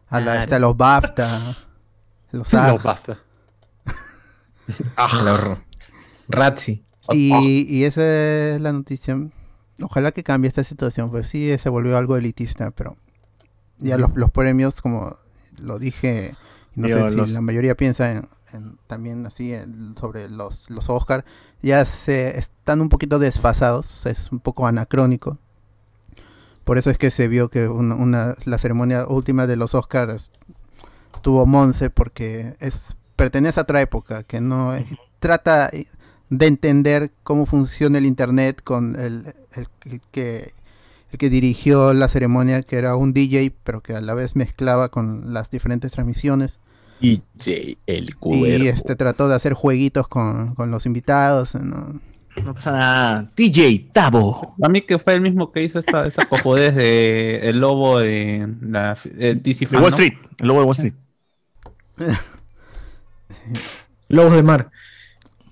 a, 0.10 0.20
la, 0.20 0.26
Claro. 0.26 0.40
este, 0.42 0.56
a 0.56 0.60
los 0.60 0.76
BAFTA, 0.76 1.40
los 2.32 2.52
basta. 2.84 3.20
El 4.68 5.28
horror. 5.28 5.60
Razzi. 6.28 6.84
Y, 7.16 7.66
y 7.70 7.84
esa 7.86 8.02
es 8.56 8.62
la 8.62 8.74
noticia. 8.74 9.18
Ojalá 9.82 10.12
que 10.12 10.24
cambie 10.24 10.50
esta 10.50 10.64
situación, 10.64 11.10
pues 11.10 11.30
sí 11.30 11.56
se 11.58 11.70
volvió 11.70 11.98
algo 11.98 12.18
elitista, 12.18 12.72
pero 12.72 12.98
ya 13.80 13.98
los, 13.98 14.16
los 14.16 14.32
premios, 14.32 14.82
como 14.82 15.18
lo 15.62 15.80
dije, 15.80 16.36
no 16.76 16.88
sé 16.88 16.94
si 17.12 17.16
los- 17.18 17.30
la 17.32 17.42
mayoría 17.42 17.76
piensa 17.76 18.12
en, 18.12 18.28
en 18.54 18.78
también 18.88 19.26
así 19.26 19.54
en- 19.54 19.96
sobre 19.98 20.30
los, 20.30 20.70
los 20.70 20.90
Oscar, 20.90 21.24
ya 21.62 21.86
se 21.86 22.38
están 22.38 22.82
un 22.82 22.90
poquito 22.90 23.20
desfasados, 23.20 24.06
es 24.06 24.32
un 24.32 24.40
poco 24.42 24.68
anacrónico. 24.68 25.38
Por 26.66 26.78
eso 26.78 26.90
es 26.90 26.98
que 26.98 27.10
se 27.10 27.28
vio 27.28 27.50
que 27.50 27.68
una, 27.68 27.96
una- 27.96 28.36
la 28.46 28.58
ceremonia 28.58 29.08
última 29.08 29.48
de 29.48 29.56
los 29.56 29.74
Oscars 29.76 30.30
tuvo 31.22 31.46
Monse 31.46 31.90
porque 31.90 32.56
es 32.60 32.96
pertenece 33.16 33.60
a 33.60 33.64
otra 33.64 33.82
época 33.82 34.24
que 34.24 34.40
no 34.40 34.74
trata 35.20 35.70
de 36.30 36.48
entender 36.48 37.12
cómo 37.24 37.46
funciona 37.46 37.98
el 37.98 38.06
internet 38.06 38.62
con 38.64 38.96
el, 39.00 39.34
el 39.56 39.68
que- 39.80 40.00
que 40.12 40.52
el 41.12 41.18
que 41.18 41.30
dirigió 41.32 41.94
la 41.94 42.08
ceremonia 42.08 42.62
que 42.62 42.76
era 42.78 42.96
un 42.96 43.14
DJ 43.14 43.52
pero 43.64 43.82
que 43.82 43.96
a 43.96 44.02
la 44.02 44.14
vez 44.14 44.36
mezclaba 44.36 44.90
con 44.90 45.34
las 45.34 45.50
diferentes 45.50 45.92
transmisiones 45.92 46.60
DJ 47.02 47.78
El 47.88 48.16
y 48.22 48.68
este 48.68 48.96
trató 48.96 49.28
de 49.28 49.36
hacer 49.36 49.54
jueguitos 49.54 50.08
con, 50.08 50.54
con 50.54 50.70
los 50.70 50.86
invitados 50.86 51.56
¿no? 51.56 52.00
No 52.46 52.54
pasa 52.54 52.72
nada. 52.72 53.32
DJ 53.36 53.90
Tabo. 53.92 54.56
A 54.62 54.70
mí 54.70 54.84
que 54.84 54.98
fue 55.00 55.14
el 55.14 55.22
mismo 55.22 55.52
que 55.52 55.64
hizo 55.64 55.80
esta, 55.80 56.06
esa 56.06 56.26
cojudez 56.26 56.74
de 56.76 57.40
el 57.50 57.60
lobo 57.60 58.00
de 58.00 58.48
la 58.62 58.96
eh, 59.18 59.36
DC 59.42 59.66
Fan, 59.66 59.82
Wall 59.82 59.90
¿no? 59.92 59.98
Street. 59.98 60.14
El 60.38 60.48
lobo 60.48 60.60
de 60.60 60.66
Wall 60.66 60.76
Street. 60.76 60.94
Lobos 64.08 64.34
de 64.34 64.44
Mar. 64.44 64.72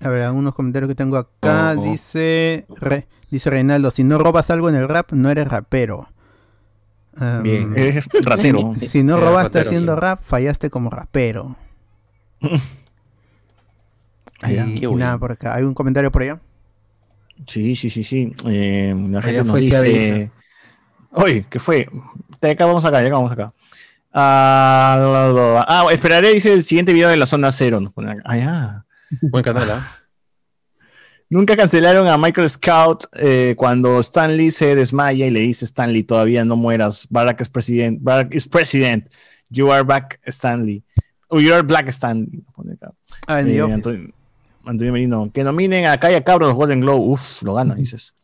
A 0.00 0.08
ver, 0.08 0.22
algunos 0.22 0.54
comentarios 0.54 0.88
que 0.88 0.94
tengo 0.94 1.16
acá. 1.16 1.74
Oh, 1.76 1.80
oh. 1.80 1.82
Dice 1.82 2.66
Re- 2.68 3.08
dice 3.30 3.50
Reinaldo, 3.50 3.90
si 3.90 4.04
no 4.04 4.18
robas 4.18 4.50
algo 4.50 4.68
en 4.68 4.76
el 4.76 4.88
rap, 4.88 5.12
no 5.12 5.30
eres 5.30 5.48
rapero. 5.48 6.08
Um, 7.20 7.42
Bien. 7.42 7.72
Es 7.76 8.06
ratero. 8.24 8.74
Si, 8.78 8.86
si 8.86 9.02
no 9.02 9.16
Eres 9.16 9.24
robaste 9.24 9.58
rapero, 9.58 9.68
haciendo 9.70 9.94
sí. 9.94 10.00
rap, 10.00 10.20
fallaste 10.22 10.70
como 10.70 10.90
rapero. 10.90 11.56
Y, 14.42 14.80
Qué 14.80 14.86
y 14.86 14.94
nada 14.94 15.18
por 15.18 15.32
acá. 15.32 15.54
¿Hay 15.54 15.64
un 15.64 15.74
comentario 15.74 16.10
por 16.12 16.22
allá? 16.22 16.40
Sí, 17.46 17.74
sí, 17.76 17.88
sí, 17.90 18.04
sí. 18.04 18.32
Eh, 18.46 18.94
la 19.10 19.22
gente 19.22 19.44
nos 19.44 19.52
fue 19.52 19.60
dice. 19.60 20.30
Oye, 21.12 21.46
¿qué 21.50 21.58
fue? 21.58 21.88
De 22.40 22.50
acá 22.50 22.66
vamos 22.66 22.84
acá, 22.84 23.02
ya 23.02 23.10
vamos 23.10 23.32
acá. 23.32 23.52
Ah. 24.12 25.64
Ah, 25.68 25.86
esperaré, 25.92 26.32
dice 26.34 26.52
el 26.52 26.64
siguiente 26.64 26.92
video 26.92 27.08
de 27.10 27.16
la 27.16 27.26
zona 27.26 27.52
cero. 27.52 27.80
Nos 27.80 27.92
ponen 27.92 28.12
acá. 28.12 28.22
Ah, 28.26 28.36
ya. 28.36 28.86
Buen 29.22 29.42
canal, 29.44 29.70
¿ah? 29.70 29.86
Nunca 31.30 31.56
cancelaron 31.56 32.06
a 32.08 32.16
Michael 32.16 32.48
Scout 32.48 33.04
eh, 33.18 33.54
cuando 33.58 33.98
Stanley 34.00 34.50
se 34.50 34.74
desmaya 34.74 35.26
y 35.26 35.30
le 35.30 35.40
dice 35.40 35.66
Stanley, 35.66 36.02
todavía 36.02 36.42
no 36.44 36.56
mueras. 36.56 37.06
Barack 37.10 37.42
es 37.42 37.50
president. 37.50 37.98
Barack 38.00 38.34
is 38.34 38.48
president. 38.48 39.08
You 39.50 39.70
are 39.70 39.82
back, 39.84 40.20
Stanley. 40.26 40.82
O 41.28 41.38
you 41.40 41.52
are 41.52 41.62
black, 41.62 41.88
Stanley. 41.88 42.42
Ah, 43.26 43.40
Eh. 43.42 43.60
Antonio, 43.60 44.10
Antonio 44.64 44.92
Merino. 44.92 45.30
Que 45.30 45.44
nominen 45.44 45.84
a 45.86 45.98
Calla 46.00 46.24
Cabro 46.24 46.46
los 46.46 46.56
Golden 46.56 46.80
Globe. 46.80 47.00
Uf, 47.12 47.42
lo 47.42 47.52
gana, 47.54 47.74
dices. 47.74 48.14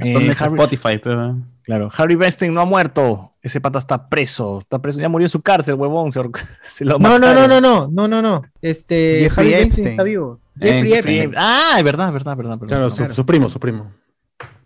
Eh, 0.00 0.14
¿Dónde 0.14 0.32
está 0.32 0.46
Harry- 0.46 0.54
Spotify? 0.54 0.98
Pero... 1.02 1.36
Claro, 1.64 1.90
Harry 1.96 2.14
Weinstein 2.14 2.52
no 2.54 2.60
ha 2.60 2.64
muerto. 2.66 3.32
Ese 3.42 3.60
pata 3.60 3.78
está 3.78 4.06
preso. 4.06 4.58
Está 4.60 4.80
preso. 4.80 5.00
Ya 5.00 5.08
murió 5.08 5.24
en 5.26 5.30
su 5.30 5.40
cárcel, 5.42 5.74
huevón. 5.74 6.12
Se, 6.12 6.20
ahor- 6.20 6.38
se 6.62 6.84
lo 6.84 6.98
No, 6.98 7.18
no, 7.18 7.32
no, 7.34 7.48
no, 7.48 7.60
no, 7.60 7.88
no, 7.90 8.08
no, 8.08 8.22
no. 8.22 8.42
Este 8.60 9.20
Jeffrey 9.22 9.46
Harvey 9.48 9.52
Weinstein 9.54 9.66
Epstein. 9.66 9.86
está 9.88 10.02
vivo. 10.02 10.40
En 10.60 10.86
Jeffrey 10.86 11.18
Epstein. 11.20 11.34
Ah, 11.36 11.74
es 11.78 11.84
verdad, 11.84 12.12
verdad, 12.12 12.36
verdad. 12.36 12.58
verdad. 12.58 12.66
Claro, 12.68 12.90
su, 12.90 13.12
su 13.14 13.24
primo, 13.26 13.48
su 13.48 13.58
primo. 13.58 13.92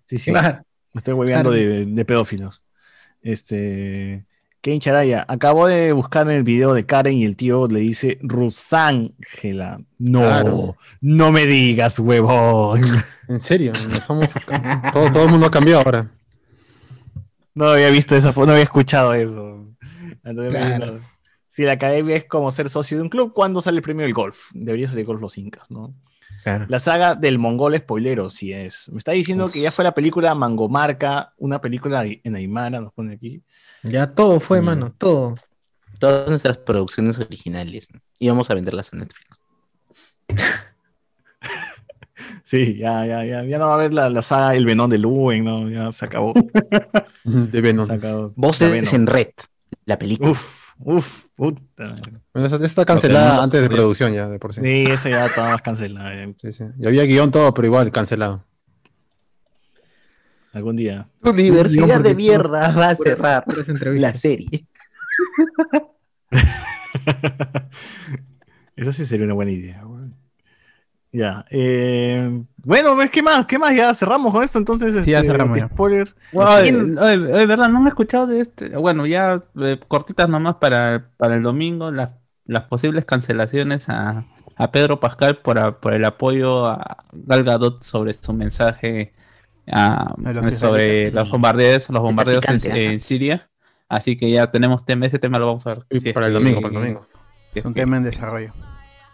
Sí, 0.07 0.19
sí. 0.19 0.31
Claro. 0.33 0.63
Me 0.93 0.99
estoy 0.99 1.15
hueveando 1.15 1.51
Harry. 1.51 1.65
de, 1.67 1.87
de 1.87 2.05
pedófilos. 2.05 2.63
Este. 3.23 4.25
Kane 4.61 4.81
Charaya. 4.81 5.25
Acabo 5.29 5.67
de 5.69 5.93
buscar 5.93 6.29
en 6.29 6.37
el 6.37 6.43
video 6.43 6.75
de 6.75 6.85
Karen 6.85 7.15
y 7.15 7.25
el 7.25 7.37
tío 7.37 7.69
le 7.69 7.79
dice 7.81 8.19
Rusángela. 8.23 9.81
No, 9.99 10.21
Claro. 10.21 10.77
no 11.01 11.31
me 11.31 11.47
digas, 11.47 11.99
huevón. 12.01 12.83
En 13.29 13.41
serio, 13.41 13.73
somos, 14.05 14.31
todo, 14.93 15.13
todo 15.13 15.25
el 15.25 15.31
mundo 15.31 15.47
ha 15.47 15.51
cambiado 15.51 15.83
ahora. 15.85 16.11
No 17.59 17.71
había 17.71 17.91
visto 17.91 18.15
esa 18.17 18.33
foto, 18.33 18.47
no 18.47 18.53
había 18.53 18.65
escuchado 18.65 19.15
eso. 19.15 19.67
Entonces, 20.25 20.53
Claro. 20.55 20.87
no. 20.95 21.01
Si 21.47 21.65
la 21.65 21.73
academia 21.73 22.15
es 22.17 22.25
como 22.25 22.53
ser 22.53 22.71
socio 22.71 22.97
de 22.99 23.03
un 23.03 23.09
club, 23.09 23.33
¿cuándo 23.33 23.61
sale 23.61 23.79
el 23.79 23.83
premio 23.83 24.05
del 24.05 24.15
golf? 24.15 24.51
Debería 24.55 24.87
ser 24.89 25.01
el 25.01 25.05
golf 25.07 25.21
los 25.21 25.37
incas, 25.39 25.69
¿no? 25.71 25.93
Claro. 26.45 26.67
La 26.69 26.79
saga 26.79 27.17
del 27.17 27.39
mongol 27.39 27.77
spoilero, 27.77 28.29
si 28.31 28.53
es. 28.53 28.89
Me 28.93 28.99
está 28.99 29.11
diciendo 29.13 29.51
que 29.51 29.61
ya 29.61 29.73
fue 29.73 29.83
la 29.85 29.93
película 29.93 30.35
Mangomarca, 30.37 31.35
una 31.37 31.61
película 31.61 32.05
en 32.07 32.37
Aymara, 32.37 32.81
nos 32.81 32.93
pone 32.93 33.15
aquí. 33.15 33.43
Ya 33.83 34.07
todo 34.15 34.39
fue, 34.39 34.61
Mm. 34.61 34.65
mano, 34.65 34.95
todo. 34.97 35.35
Todas 35.99 36.29
nuestras 36.29 36.59
producciones 36.59 37.19
originales. 37.19 37.89
Y 38.21 38.29
vamos 38.29 38.49
a 38.51 38.55
venderlas 38.55 38.93
en 38.93 39.01
Netflix. 39.01 39.41
Sí, 42.43 42.77
ya, 42.79 43.07
ya, 43.07 43.25
ya, 43.25 43.45
ya 43.45 43.59
no 43.59 43.67
va 43.67 43.73
a 43.73 43.75
haber 43.77 43.93
la, 43.95 44.11
la 44.11 44.23
saga 44.23 44.55
El 44.55 44.65
Venón 44.67 44.91
de 44.91 44.99
Luen, 44.99 45.45
¿no? 45.45 45.69
Ya 45.71 45.93
se 45.93 46.05
acabó. 46.05 46.35
De 47.25 47.61
Venom. 47.61 47.87
Se 47.87 47.93
acabó. 47.95 48.33
Voces 48.37 48.71
Venom. 48.73 48.95
en 48.95 49.07
red. 49.07 49.29
La 49.85 49.99
película. 49.99 50.31
Uf, 50.31 50.73
uf, 50.79 51.25
puta. 51.37 51.61
madre. 51.85 52.13
Bueno, 52.33 52.47
esa- 52.47 52.57
esa 52.57 52.67
está 52.67 52.85
cancelada 52.85 53.25
tenemos 53.27 53.45
antes 53.45 53.63
de 53.63 53.69
producción 53.69 54.13
ya, 54.13 54.29
de 54.29 54.39
por 54.39 54.53
sí. 54.53 54.61
Sí, 54.63 54.85
ese 54.91 55.11
ya 55.11 55.27
estaba 55.27 55.51
más 55.53 55.63
cancelado. 55.63 56.09
ya. 56.11 56.33
Sí, 56.41 56.53
sí. 56.53 56.65
Y 56.79 56.87
había 56.87 57.05
guion 57.05 57.31
todo, 57.31 57.53
pero 57.55 57.67
igual 57.67 57.91
cancelado. 57.93 58.45
Algún 60.53 60.77
día. 60.77 61.09
Universidad 61.23 62.01
de 62.01 62.15
mierda 62.15 62.73
va 62.73 62.89
a 62.91 62.95
cerrar 62.95 63.45
puras 63.45 63.69
la 63.69 64.15
serie. 64.15 64.67
Esa 68.77 68.93
sí 68.93 69.07
sería 69.07 69.25
una 69.27 69.35
buena 69.35 69.51
idea. 69.51 69.85
weón. 69.87 69.98
Ya. 71.11 71.47
eh, 71.51 72.43
bueno, 72.59 72.95
¿qué 73.11 73.23
más? 73.23 73.47
¿Qué 73.47 73.59
más? 73.59 73.75
Ya 73.75 73.95
cerramos 73.95 74.31
con 74.33 74.45
esto, 74.45 74.59
entonces. 74.59 75.05
Sí, 75.05 75.11
ya 75.13 75.21
este, 75.21 75.33
cerramos. 75.33 75.59
Spoilers. 75.59 76.17
Wow, 76.33 76.47
¿Quién- 76.63 76.99
eh, 76.99 77.13
eh, 77.43 77.47
verdad, 77.47 77.69
no 77.69 77.81
me 77.81 77.87
he 77.87 77.89
escuchado 77.91 78.27
de 78.27 78.41
este. 78.41 78.77
Bueno, 78.77 79.07
ya 79.07 79.43
eh, 79.61 79.79
cortitas 79.89 80.29
nomás 80.29 80.57
para, 80.57 81.09
para 81.17 81.35
el 81.37 81.43
domingo, 81.43 81.91
las, 81.91 82.11
las 82.45 82.65
posibles 82.65 83.05
cancelaciones 83.07 83.89
a, 83.89 84.25
a 84.57 84.71
Pedro 84.71 85.01
Pascal 85.01 85.39
por, 85.39 85.59
a- 85.59 85.81
por 85.81 85.95
el 85.95 86.05
apoyo 86.05 86.67
a 86.67 87.05
Gal 87.13 87.45
Gadot 87.45 87.83
sobre 87.83 88.13
su 88.13 88.33
mensaje 88.35 89.15
a- 89.71 90.15
sobre 90.53 91.11
los 91.11 91.31
bombardeos, 91.31 91.89
los 91.89 92.03
bombardeos 92.03 92.45
en, 92.49 93.01
Siria. 93.01 93.49
Así 93.89 94.19
que 94.19 94.31
ya 94.31 94.51
tenemos 94.51 94.85
tema, 94.85 95.07
ese 95.07 95.19
tema 95.19 95.39
lo 95.39 95.47
vamos 95.47 95.67
a 95.67 95.71
ver. 95.75 95.85
Y 95.89 96.01
si 96.01 96.09
es 96.09 96.15
para 96.15 96.27
el 96.27 96.35
domingo, 96.35 96.61
para 96.61 96.75
el 96.75 96.81
domingo. 96.81 97.07
Es 97.55 97.65
un 97.65 97.73
tema 97.73 97.97
en 97.97 98.03
desarrollo. 98.05 98.53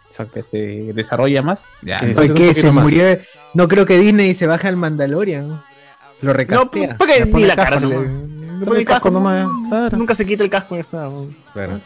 Exacto. 0.09 0.41
que 0.51 0.85
se 0.87 0.93
desarrolla 0.93 1.41
más. 1.41 1.65
Ya, 1.81 1.97
Que 1.97 2.07
no. 2.07 2.21
Es 2.21 2.29
poquito 2.29 2.53
Se 2.53 2.71
más. 2.71 2.83
murió. 2.83 3.03
No 3.53 3.67
creo 3.67 3.85
que 3.85 3.97
Disney 3.99 4.33
se 4.33 4.47
baje 4.47 4.67
al 4.67 4.77
Mandalorian. 4.77 5.47
Lo 5.49 5.57
No, 6.21 6.33
recastea. 6.33 6.97
porque 6.97 7.25
Le 7.25 7.31
ni 7.31 7.43
la 7.45 7.55
cara. 7.55 7.79
Nunca 9.91 10.15
se 10.15 10.25
quita 10.25 10.43
el 10.43 10.49
casco. 10.49 10.77
Claro. 11.53 11.81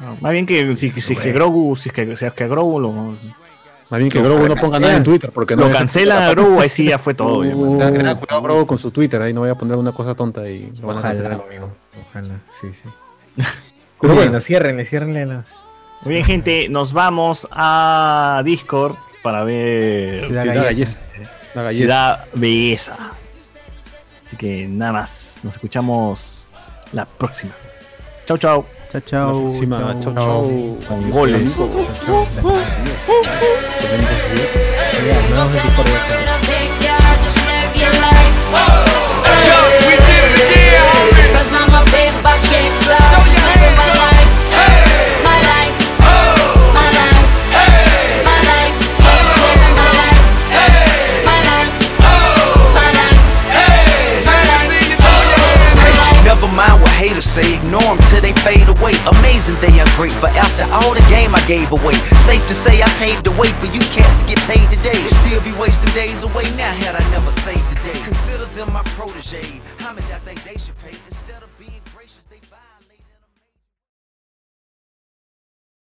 No, 0.00 0.16
Más 0.20 0.32
bien 0.32 0.44
que 0.44 0.76
si, 0.76 0.90
si 0.90 1.12
es 1.14 1.18
que 1.18 1.32
Grogu, 1.32 1.74
si 1.76 1.88
es 1.88 1.92
que, 1.94 2.16
si 2.16 2.24
es 2.26 2.32
que 2.34 2.48
Grogu 2.48 2.80
lo, 2.80 2.92
Más 2.92 3.98
bien 3.98 4.10
que 4.10 4.20
Grogu 4.20 4.46
no 4.46 4.56
ponga 4.56 4.78
nada 4.78 4.96
en 4.96 5.04
Twitter 5.04 5.30
porque 5.32 5.56
no 5.56 5.68
lo 5.68 5.72
cancelan 5.74 6.22
a 6.22 6.30
Grogu, 6.30 6.60
ahí 6.60 6.68
sí 6.68 6.84
ya 6.84 6.98
fue 6.98 7.14
todo. 7.14 7.40
tengan 7.42 8.16
cuidado 8.18 8.42
Grogu 8.42 8.66
con 8.66 8.76
su 8.78 8.90
Twitter, 8.90 9.22
ahí 9.22 9.32
no 9.32 9.40
voy 9.40 9.50
a 9.50 9.54
poner 9.54 9.76
una 9.76 9.92
cosa 9.92 10.14
tonta 10.14 10.46
y 10.50 10.70
lo 10.80 10.88
van 10.88 10.96
a 10.98 11.00
Ojalá. 11.00 11.14
cancelar 11.14 11.44
sí, 12.60 12.68
sí. 12.72 13.42
Pero 14.00 14.14
bueno, 14.14 14.38
ciérrenle, 14.40 14.84
ciérrenle 14.84 15.24
las. 15.24 15.54
Muy 16.06 16.14
bien, 16.14 16.24
gente, 16.24 16.68
nos 16.68 16.92
vamos 16.92 17.48
a 17.50 18.40
Discord 18.44 18.94
para 19.24 19.42
ver 19.42 20.22
La 20.22 20.28
Sí, 20.28 20.34
da 20.34 20.44
galleta. 20.44 20.64
galleza. 20.64 20.98
La 21.54 21.62
galleza. 21.62 21.78
Ciudad 21.82 22.24
Belleza. 22.32 22.96
Así 24.24 24.36
que 24.36 24.68
nada 24.68 24.92
más, 24.92 25.40
nos 25.42 25.54
escuchamos 25.54 26.48
la 26.92 27.06
próxima. 27.06 27.52
Chau, 28.24 28.38
chau. 28.38 28.64
Chao, 28.92 29.00
chao. 29.00 29.40
Encima, 29.48 29.96
chau, 30.00 30.14
chau. 30.14 30.78
Con 30.86 31.10
goles. 31.10 31.42
Cause 40.16 41.52
I'm 41.52 41.74
a 41.74 41.84
paper 41.92 42.36
chaser. 42.48 42.96
Living 43.44 43.76
my 43.76 43.86
life. 43.98 44.15
Haters 57.06 57.24
say, 57.24 57.46
ignore 57.54 57.94
them 57.94 57.98
till 58.10 58.20
they 58.20 58.34
fade 58.42 58.66
away. 58.66 58.94
Amazing 59.18 59.54
they 59.62 59.78
are 59.78 59.86
great, 59.94 60.14
but 60.18 60.34
after 60.34 60.66
all 60.74 60.90
the 60.90 61.06
game 61.06 61.30
I 61.34 61.42
gave 61.46 61.70
away. 61.70 61.94
Safe 62.26 62.42
to 62.50 62.54
say 62.54 62.82
I 62.82 62.90
paved 62.98 63.24
the 63.24 63.34
way 63.38 63.50
for 63.62 63.70
you 63.70 63.80
cats 63.94 64.22
to 64.22 64.34
get 64.34 64.40
paid 64.50 64.66
today. 64.66 64.98
Still 65.22 65.42
be 65.42 65.54
wasting 65.54 65.92
days 65.94 66.24
away 66.26 66.44
now 66.58 66.72
had 66.82 66.98
I 66.98 67.04
never 67.10 67.30
saved 67.30 67.66
the 67.70 67.78
day. 67.86 67.98
Consider 68.02 68.46
them 68.58 68.72
my 68.72 68.82
protege. 68.98 69.62
How 69.78 69.92
much 69.94 70.10
I 70.10 70.18
think 70.18 70.42
they 70.42 70.58
should 70.58 70.76
pay 70.82 70.90
being. 70.90 71.25